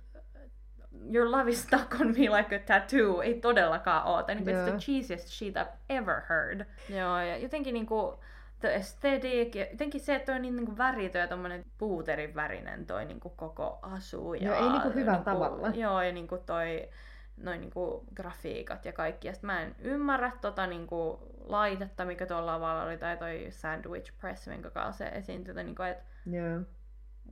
Your 1.14 1.32
love 1.32 1.50
is 1.50 1.64
stuck 1.64 2.02
on 2.02 2.08
me 2.08 2.30
like 2.38 2.56
a 2.56 2.60
tattoo 2.60 3.22
ei 3.22 3.34
todellakaan 3.42 4.06
oo. 4.08 4.24
Tai 4.24 4.36
niinku, 4.36 4.52
it's 4.52 4.58
Joo. 4.58 4.70
the 4.70 4.78
cheesiest 4.78 5.28
shit 5.28 5.56
I've 5.56 5.74
ever 5.90 6.22
heard. 6.30 6.66
Joo, 6.90 7.20
ja 7.20 7.38
jotenkin 7.38 7.74
niinku 7.74 8.20
the 8.60 8.68
aesthetic, 8.68 9.56
ja 9.56 9.66
jotenkin 9.72 10.02
se, 10.02 10.16
että 10.16 10.36
on 10.36 10.42
niin 10.42 10.56
niinku 10.56 10.78
väritön 10.78 11.22
ja 11.22 11.28
tommonen 11.28 11.66
puuterin 11.78 12.36
värinen 12.36 12.86
toi 12.86 13.06
niinku 13.06 13.30
koko 13.30 13.80
asu. 13.82 14.34
Ja, 14.34 14.48
Joo, 14.48 14.56
ei 14.56 14.70
niinku 14.70 14.90
hyvällä 14.90 15.24
tavalla. 15.24 15.68
Joo, 15.68 16.02
ja 16.02 16.12
niinku 16.12 16.38
toi 16.38 16.90
noin 17.38 17.62
niinku 17.62 18.06
grafiikat 18.16 18.86
ja 18.86 18.94
kaikki. 18.94 19.28
Ja 19.28 19.34
sit 19.34 19.44
mä 19.44 19.62
en 19.62 19.76
ymmärrä 19.80 20.32
tota 20.42 20.68
niinku 20.68 21.20
laitetta, 21.46 22.06
mikä 22.06 22.26
tuolla 22.26 22.52
lavalla 22.52 22.84
oli, 22.84 22.98
tai 22.98 23.18
toi 23.18 23.48
sandwich 23.50 24.14
press, 24.22 24.48
minkä 24.48 24.70
kanssa 24.70 25.06
se 25.06 25.10
esiintyi. 25.10 25.54
Niinku, 25.54 25.84
et 25.84 26.04
Joo. 26.26 26.62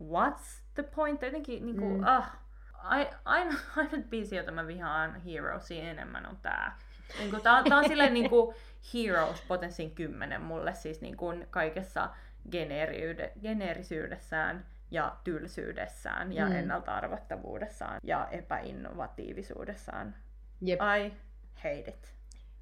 what's 0.04 0.62
the 0.74 0.84
point? 0.84 1.22
Jotenkin 1.22 1.66
niinku, 1.66 1.86
mm. 1.86 2.04
ah, 2.04 2.40
ai, 2.78 3.10
aina, 3.26 3.56
ainut 3.78 4.10
biisi, 4.10 4.36
jota 4.36 4.52
mä 4.52 4.68
vihaan 4.68 5.22
Heroesia 5.22 5.84
enemmän 5.84 6.26
on 6.26 6.38
tää. 6.42 6.78
Niinku, 7.20 7.40
tää, 7.40 7.64
tää 7.64 7.78
on 7.78 7.88
silleen 7.88 8.14
niinku 8.14 8.54
Heroes 8.94 9.42
potenssin 9.42 9.92
kymmenen 9.96 10.42
mulle 10.42 10.74
siis 10.74 11.02
niinku 11.02 11.34
kaikessa 11.50 12.10
geneeriyde, 12.52 13.32
geneerisyydessään 13.42 14.66
ja 14.92 15.16
tylsyydessään 15.24 16.34
ja 16.34 16.46
Mm. 16.46 16.52
ennalta-arvattavuudessaan 16.56 18.00
ja 18.04 18.28
epäinnovatiivisuudessaan. 18.32 20.16
Jep. 20.62 20.80
I 21.00 21.14
hate 21.56 21.80
it. 21.90 22.14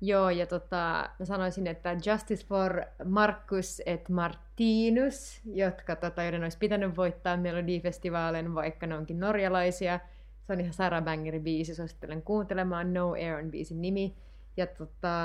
Joo, 0.02 0.30
ja 0.30 0.46
tota, 0.48 1.10
mä 1.20 1.26
sanoisin, 1.26 1.68
että 1.68 1.96
Justice 2.06 2.46
for 2.46 2.82
Marcus 3.06 3.82
et 3.86 4.10
Martinus, 4.56 5.42
jotka, 5.46 5.96
tota, 5.96 6.24
joiden 6.24 6.44
olisi 6.44 6.58
pitänyt 6.58 6.98
voittaa 6.98 7.38
Melodifestivaalin, 7.38 8.56
vaikka 8.56 8.88
ne 8.88 8.96
onkin 8.96 9.20
norjalaisia. 9.20 10.00
Se 10.48 10.54
on 10.54 10.60
ihan 10.60 10.74
Sarah 10.74 11.04
Bangerin 11.04 11.44
biisi, 11.44 11.76
suosittelen 11.76 12.22
kuuntelemaan. 12.22 12.94
No 12.94 13.12
Air 13.12 13.40
on 13.40 13.52
biisin 13.52 13.82
nimi. 13.82 14.16
Ja 14.58 14.68
tota, 14.68 15.18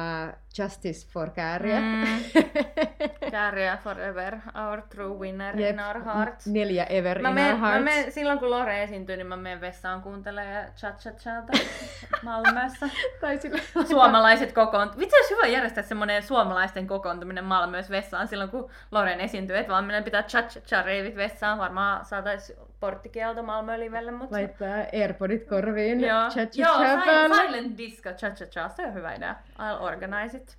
Justice 0.58 1.08
for 1.12 1.30
Kääriä. 1.30 1.80
Mm. 1.80 2.04
Kääriä 3.30 3.76
forever, 3.84 4.36
our 4.68 4.82
true 4.82 5.18
winner 5.18 5.60
Jep, 5.60 5.70
in 5.70 5.80
our 5.80 6.04
hearts. 6.04 6.46
Neljä 6.46 6.84
ever 6.84 7.22
Mä 7.22 7.28
in 7.28 7.34
meen, 7.34 7.50
our 7.54 7.60
mä 7.60 7.66
hearts. 7.66 7.84
meen, 7.84 8.12
silloin 8.12 8.38
kun 8.38 8.50
Lore 8.50 8.82
esiintyy, 8.82 9.16
niin 9.16 9.26
mä 9.26 9.36
menen 9.36 9.60
vessaan 9.60 10.02
kuuntelemaan 10.02 10.64
cha 10.76 10.92
cha 10.92 11.10
chata 11.10 11.52
Malmössä. 12.22 12.88
Tai 13.20 13.38
sillä... 13.38 13.58
Suomalaiset 13.88 14.52
kokoontuvat. 14.52 14.98
Vitsi, 14.98 15.16
olisi 15.16 15.34
hyvä 15.34 15.46
järjestää 15.46 15.82
semmoinen 15.84 16.22
suomalaisten 16.22 16.86
kokoontuminen 16.86 17.44
Malmössä 17.44 17.90
vessaan 17.92 18.28
silloin, 18.28 18.50
kun 18.50 18.70
Loren 18.90 19.20
esiintyy. 19.20 19.56
Et 19.58 19.68
vaan 19.68 19.84
meidän 19.84 20.04
pitää 20.04 20.22
cha 20.22 20.42
cha 20.42 20.60
cha 20.60 20.82
reivit 20.82 21.16
vessaan. 21.16 21.58
Varmaan 21.58 22.04
saatais 22.04 22.52
porttikielto 22.80 23.42
Malmö 23.42 23.78
livelle, 23.78 24.10
mutta... 24.10 24.36
Laittaa 24.36 24.76
Airpodit 24.92 25.48
korviin. 25.48 26.00
Joo, 26.00 26.30
Cha 26.30 26.46
cha 26.46 26.62
Joo 26.62 27.36
silent 27.46 27.78
disco 27.78 28.10
cha 28.12 28.30
cha 28.30 28.46
cha, 28.46 28.68
se 28.68 28.86
on 28.86 28.94
hyvä 28.94 29.14
idea. 29.20 29.34
I'll 29.58 29.82
organize 29.82 30.36
it. 30.36 30.58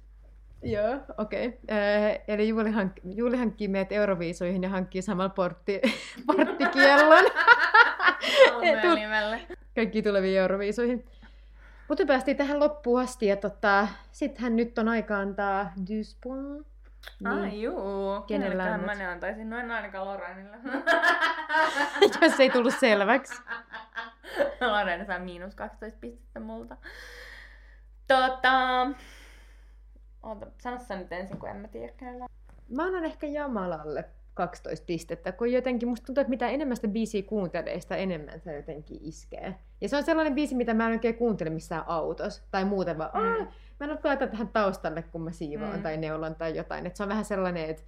Joo, 0.64 1.00
okei. 1.18 1.48
Okay. 1.48 2.18
eli 2.28 2.48
Juuli, 2.48 2.72
hank- 2.72 3.02
Juuli 3.16 3.38
hankkii 3.38 3.68
meidät 3.68 3.92
Euroviisuihin 3.92 4.64
ja 4.64 4.70
hankkii 4.70 5.02
samalla 5.02 5.30
portti, 5.30 5.82
porttikiellon 6.28 7.24
livelle. 8.96 9.42
kaikki 9.76 10.02
tuleviin 10.02 10.40
Euroviisuihin. 10.40 11.06
Mutta 11.88 12.06
päästiin 12.06 12.38
tähän 12.38 12.60
loppuun 12.60 13.02
asti 13.02 13.26
ja 13.28 13.36
tota, 13.36 13.88
sittenhän 14.12 14.56
nyt 14.56 14.78
on 14.78 14.88
aika 14.90 15.18
antaa 15.18 15.72
deux 15.90 16.18
points. 16.24 16.72
Ai 17.26 17.62
juu, 17.62 18.22
Kenellä 18.28 18.64
annat? 18.64 18.86
mä 18.86 18.96
ne 18.96 19.08
antaisin 19.08 19.50
noin 19.50 19.72
ainakaan 19.72 20.06
Lorenille. 20.08 20.58
Jos 22.22 22.40
ei 22.40 22.50
tullut 22.50 22.74
selväksi. 22.80 23.42
Loren 24.62 25.06
saa 25.06 25.20
miinus 25.20 25.56
12 25.56 26.00
pistettä 26.02 26.40
multa. 26.40 26.78
Tota... 28.16 28.88
Oota, 30.24 30.48
sano 30.58 30.80
sä 30.80 30.96
nyt 30.96 31.12
ensin, 31.12 31.38
kun 31.38 31.50
en 31.50 31.56
mä 31.58 31.68
tiedä 31.68 31.94
kenellä. 31.98 32.28
Mä 32.70 32.84
annan 32.84 33.06
ehkä 33.06 33.28
Jamalalle 33.28 34.06
12 34.34 34.86
pistettä, 34.86 35.32
kun 35.32 35.52
jotenkin 35.52 35.90
musta 35.90 36.06
tuntuu, 36.06 36.22
että 36.22 36.30
mitä 36.30 36.48
enemmän 36.50 36.76
sitä 36.76 36.88
biisiä 36.88 37.24
kuuntelee, 37.24 37.80
sitä 37.80 37.96
enemmän 37.96 38.42
se 38.42 38.56
jotenkin 38.56 38.98
iskee. 39.02 39.56
Ja 39.82 39.90
se 39.90 39.98
on 39.98 40.04
sellainen 40.04 40.36
biisi, 40.36 40.56
mitä 40.56 40.74
mä 40.74 40.86
en 40.86 40.92
oikein 40.92 41.16
kuuntele 41.16 41.50
missään 41.50 41.84
autossa 41.88 42.44
tai 42.52 42.66
muuten 42.66 42.98
vaan, 42.98 43.12
Mm. 43.14 43.48
mä 43.80 43.86
en 43.86 43.92
ole 43.92 44.00
laita 44.04 44.28
tähän 44.28 44.48
taustalle, 44.48 45.02
kun 45.04 45.22
mä 45.22 45.32
siivoan 45.32 45.76
Mm. 45.76 45.84
tai 45.84 45.98
neulon 45.98 46.36
tai 46.36 46.58
jotain. 46.58 46.86
Et 46.86 46.96
se 46.96 47.04
on 47.04 47.10
vähän 47.10 47.26
sellainen, 47.26 47.70
että 47.70 47.84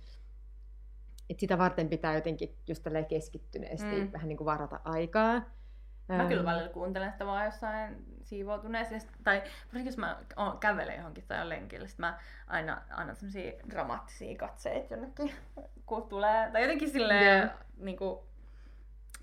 et 1.30 1.40
sitä 1.40 1.58
varten 1.58 1.90
pitää 1.90 2.16
jotenkin 2.16 2.56
just 2.68 2.84
keskittyneesti 3.10 4.02
Mm. 4.02 4.12
vähän 4.14 4.28
niin 4.30 4.38
kuin 4.38 4.46
varata 4.46 4.80
aikaa. 4.84 5.42
Mä 6.08 6.26
kyllä 6.26 6.46
välillä 6.46 6.70
kuuntelen 6.70 7.12
sitä 7.12 7.26
vaan 7.26 7.46
jossain 7.46 8.06
siivoutuneessa. 8.24 9.12
Tai 9.24 9.44
varsinkin 9.66 9.86
jos 9.86 9.98
mä 9.98 10.20
kävelen 10.60 10.98
johonkin 10.98 11.24
tai 11.28 11.42
on 11.42 11.50
lenkillä, 11.50 11.88
sit 11.88 12.00
mä 12.00 12.20
aina 12.48 12.82
annan 12.90 13.16
semmosia 13.16 13.52
dramaattisia 13.70 14.38
katseita 14.38 14.94
jonnekin, 14.94 15.32
kun 15.86 16.10
tulee. 16.10 16.50
Tai 16.52 16.62
jotenkin 16.62 16.90
silleen, 16.90 17.40
Joo. 17.42 17.50
niinku, 17.78 18.24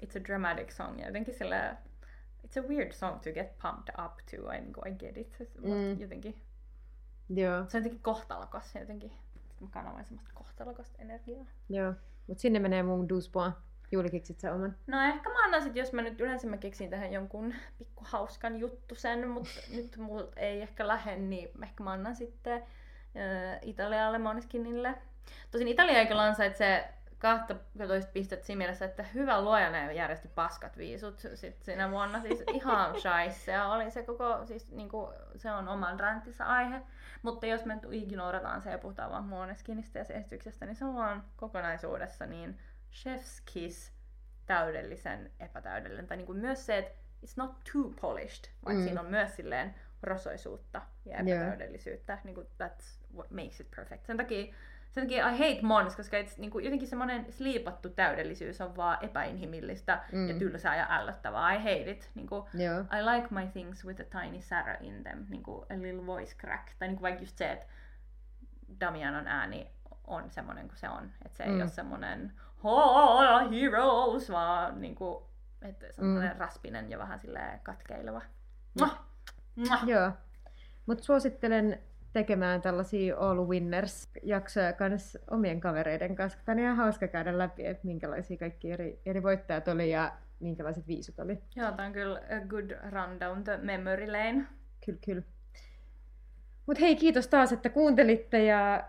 it's 0.03 0.21
a 0.21 0.25
dramatic 0.29 0.71
song. 0.71 1.01
Ja 1.01 1.07
jotenkin 1.07 1.35
silleen, 1.35 1.79
it's 2.47 2.65
a 2.65 2.69
weird 2.69 2.93
song 2.93 3.21
to 3.21 3.33
get 3.33 3.59
pumped 3.59 3.95
up 4.05 4.13
to. 4.31 4.53
I, 4.53 4.61
niinku, 4.61 4.81
I 4.89 4.93
get 4.93 5.17
it. 5.19 5.39
Mut 5.41 5.79
Mm. 5.79 6.01
jotenkin, 6.01 6.43
Joo, 7.29 7.65
se 7.69 7.77
on 7.77 7.83
jotenkin 7.83 8.03
kohtalokas 8.03 8.75
jotenkin. 8.75 9.13
Mä 9.61 9.69
kanavoin 9.71 10.05
semmoista 10.05 10.31
kohtalokasta 10.35 10.99
energiaa. 10.99 11.45
joo. 11.69 11.95
Mut 12.27 12.39
sinne 12.39 12.59
menee 12.59 12.83
mun 12.83 13.09
douze 13.09 13.31
Juuli, 13.93 14.11
keksit 14.11 14.41
sä 14.41 14.55
oman? 14.55 14.77
No 14.87 15.03
ehkä 15.03 15.31
mä 15.31 15.45
annan 15.45 15.63
sit, 15.63 15.77
jos 15.77 15.93
mä 15.93 16.03
nyt 16.03 16.21
yleensä 16.21 16.47
mä 16.47 16.57
keksin 16.57 16.91
tähän 16.91 17.13
jonkun 17.13 17.55
pikku 17.79 18.05
hauskan 18.07 18.57
juttu 18.57 18.95
sen, 18.95 19.29
mutta 19.29 19.51
nyt 19.77 19.97
mulla 19.97 20.29
ei 20.37 20.63
ehkä 20.63 20.89
lähde, 20.89 21.17
niin 21.17 21.49
ehkä 21.63 21.85
mä 21.85 21.93
annan 21.93 22.17
sitten 22.17 22.53
äh, 22.53 23.59
Italialle 23.63 24.19
Moneskinille. 24.19 24.95
Tosin 25.51 25.69
Italia 25.69 25.99
ei 25.99 26.07
kyllä 26.07 26.23
ansaitse 26.23 26.85
12 27.21 28.13
pistettä 28.13 28.47
siinä 28.47 28.59
mielessä, 28.59 28.85
että 28.85 29.03
hyvä 29.03 29.43
luoja 29.43 29.71
ne 29.71 29.93
järjesti 29.93 30.29
paskat 30.29 30.77
viisut 30.77 31.19
sit 31.35 31.63
siinä 31.63 31.91
vuonna. 31.91 32.21
Siis 32.21 32.43
ihan 32.53 32.95
shaisse 33.01 33.53
ja 33.53 33.69
oli 33.69 33.91
se 33.91 34.03
koko, 34.03 34.47
siis 34.47 34.71
niinku, 34.71 35.13
se 35.37 35.53
on 35.53 35.69
oman 35.69 36.01
ranttinsa 36.01 36.45
aihe. 36.45 36.83
Mutta 37.23 37.47
jos 37.47 37.65
me 37.65 37.79
ignorataan 37.91 38.63
se 38.63 38.71
ja 38.71 38.79
puhutaan 38.79 39.11
vaan 39.11 39.25
Moneskinista 39.25 39.99
ja 39.99 40.05
se 40.05 40.15
esityksestä, 40.15 40.67
niin 40.67 40.77
se 40.77 40.85
on 40.85 40.95
vaan 40.95 41.25
kokonaisuudessa 41.37 42.27
niin 42.27 42.59
chef's 42.93 43.43
kiss 43.53 43.93
täydellisen 44.47 45.31
epätäydellinen. 45.41 46.07
Tai 46.07 46.17
niinku 46.17 46.35
myös 46.35 46.67
se, 46.67 46.79
että 46.79 46.93
it's 47.27 47.33
not 47.37 47.51
too 47.73 47.93
polished, 48.01 48.45
vaikka 48.65 48.81
Mm. 48.81 48.85
siinä 48.85 49.01
on 49.01 49.07
myös 49.11 49.37
silleen 49.37 49.75
rosoisuutta 50.03 50.83
ja 51.05 51.19
epätäydellisyyttä. 51.41 52.19
Niinku 52.25 52.41
that's 52.41 52.85
what 53.17 53.31
makes 53.31 53.61
it 53.61 53.71
perfect. 53.77 54.07
Sen 54.07 54.17
takia, 54.17 54.55
sen 54.91 55.05
takia 55.05 55.29
I 55.31 55.39
hate 55.39 55.59
Mons, 55.67 55.97
koska 55.97 56.17
it's, 56.23 56.35
niinku, 56.39 56.59
jotenkin 56.59 56.89
semmoinen 56.89 57.33
sliipattu 57.33 57.89
täydellisyys 57.91 58.61
on 58.61 58.77
vaan 58.77 58.99
epäinhimillistä 59.05 60.03
Mm. 60.13 60.29
ja 60.29 60.35
tylsää 60.39 60.77
ja 60.77 60.87
ällöttävää. 60.91 61.55
I 61.55 61.59
hate 61.59 61.91
it. 61.91 62.11
Niinku, 62.15 62.49
Joo. 62.55 62.81
I 62.81 63.03
like 63.15 63.29
my 63.35 63.47
things 63.53 63.85
with 63.87 64.01
a 64.01 64.21
tiny 64.21 64.41
Sarah 64.41 64.83
in 64.83 65.03
them, 65.03 65.27
niinku 65.29 65.67
a 65.71 65.75
little 65.83 66.07
voice 66.07 66.37
crack. 66.37 66.69
Tai 66.79 66.89
niinku 66.89 67.03
vaikka 67.03 67.23
just 67.23 67.39
se, 67.39 67.53
että 67.53 67.67
Damianon 68.81 69.27
ääni 69.29 69.71
on 70.07 70.31
semmoinen 70.31 70.69
kuin 70.69 70.79
se 70.79 70.89
on. 70.89 71.11
Että 71.25 71.37
se 71.37 71.45
ei 71.45 71.51
Mm. 71.51 71.61
ole 71.61 71.69
semmoinen 71.69 72.33
"Oh, 72.65 73.51
heroes, 73.51 74.31
vaan 74.31 74.81
niinku, 74.81 75.31
että 75.63 75.87
se 75.93 76.01
on 76.03 76.07
Mm. 76.07 76.39
raspinen 76.39 76.91
ja 76.91 76.99
vähän 76.99 77.19
silleen 77.21 77.61
katkeileva. 77.61 78.23
Mwah! 78.79 79.01
Mwah! 79.57 79.89
Joo. 79.89 80.11
Mutta 80.87 81.05
suosittelen 81.05 81.79
tekemään 82.13 82.63
tällaisia 82.63 83.17
All 83.19 83.47
Winners-jaksoja 83.49 84.73
kans 84.73 85.19
omien 85.31 85.61
kavereiden 85.61 86.17
kanssa. 86.17 86.39
Tämä 86.45 86.55
on 86.57 86.59
ihan 86.65 86.77
hauska 86.77 87.09
käydä 87.09 87.39
läpi, 87.39 87.67
että 87.67 87.87
minkälaisia 87.87 88.37
kaikki 88.37 88.73
eri, 88.73 89.01
eri 89.07 89.23
voittajat 89.23 89.69
oli 89.69 89.91
ja 89.91 90.13
minkälaiset 90.41 90.87
viisut 90.87 91.19
oli. 91.19 91.39
Joo, 91.57 91.73
tää 91.73 91.87
on 91.87 91.93
kyllä 91.93 92.17
a 92.19 92.47
good 92.49 92.71
rundown 92.91 93.45
the 93.45 93.57
memory 93.57 94.07
lane. 94.07 94.47
Kyllä, 94.87 94.99
kyllä. 95.05 95.23
Mutta 96.67 96.81
hei, 96.81 96.97
kiitos 96.97 97.29
taas, 97.29 97.53
että 97.53 97.69
kuuntelitte 97.69 98.45
ja 98.45 98.85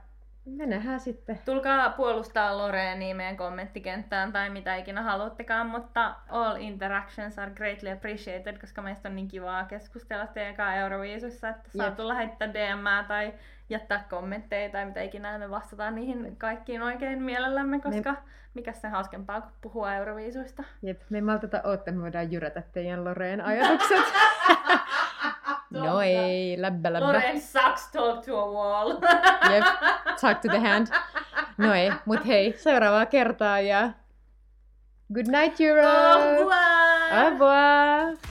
menehään 0.45 0.99
sitten. 0.99 1.39
Tulkaa 1.45 1.89
puolustaa 1.89 2.57
Loreenia 2.57 3.15
meidän 3.15 3.37
kommenttikenttään 3.37 4.31
tai 4.31 4.49
mitä 4.49 4.75
ikinä 4.75 5.01
haluattekaan, 5.01 5.67
mutta 5.67 6.15
all 6.29 6.55
interactions 6.55 7.39
are 7.39 7.51
greatly 7.51 7.89
appreciated, 7.89 8.57
koska 8.57 8.81
meistä 8.81 9.09
on 9.09 9.15
niin 9.15 9.27
kivaa 9.27 9.65
keskustella 9.65 10.27
teidän 10.27 10.55
kanssa 10.55 10.75
Euroviisussa, 10.75 11.49
että 11.49 11.69
saa 11.77 11.85
Jep. 11.85 11.95
tulla 11.95 12.13
heittää 12.13 12.53
DM 12.53 13.07
tai 13.07 13.33
jättää 13.69 14.05
kommentteja 14.09 14.69
tai 14.69 14.85
mitä 14.85 15.01
ikinä, 15.01 15.37
me 15.37 15.49
vastataan 15.49 15.95
niihin 15.95 16.35
kaikkiin 16.37 16.81
oikein 16.81 17.23
mielellämme, 17.23 17.79
koska 17.79 18.15
mikä 18.53 18.73
se 18.73 18.87
hauskempaa 18.87 19.41
kuin 19.41 19.53
puhua 19.61 19.93
Euroviisuista. 19.95 20.63
Jep, 20.81 21.01
me 21.09 21.17
ei 21.17 21.21
malteta 21.21 21.61
odottaa, 21.63 21.93
me 21.93 22.01
voidaan 22.01 22.31
jyrätä 22.31 22.63
teidän 22.71 23.05
Loreen 23.05 23.41
ajatukset. 23.41 24.05
no 25.69 26.01
ei, 26.01 26.61
läbbä 26.61 26.93
läbbä. 26.93 27.07
Loreen 27.07 27.41
sucks 27.41 27.91
talk 27.91 28.25
to 28.25 28.39
a 28.39 28.51
wall. 28.51 28.91
Jep, 29.53 29.65
talk 30.21 30.41
to 30.41 30.47
the 30.49 30.59
hand. 30.59 30.87
No 31.57 31.73
ei, 31.73 31.91
mut 32.05 32.25
hei, 32.25 32.53
seuraavaa 32.57 33.05
kertaa 33.05 33.59
ja 33.59 33.89
good 35.13 35.27
night 35.27 35.61
Europe! 35.61 35.87
Au 35.87 36.19
revoir! 36.19 37.23
Au 37.23 37.29
revoir! 37.29 38.30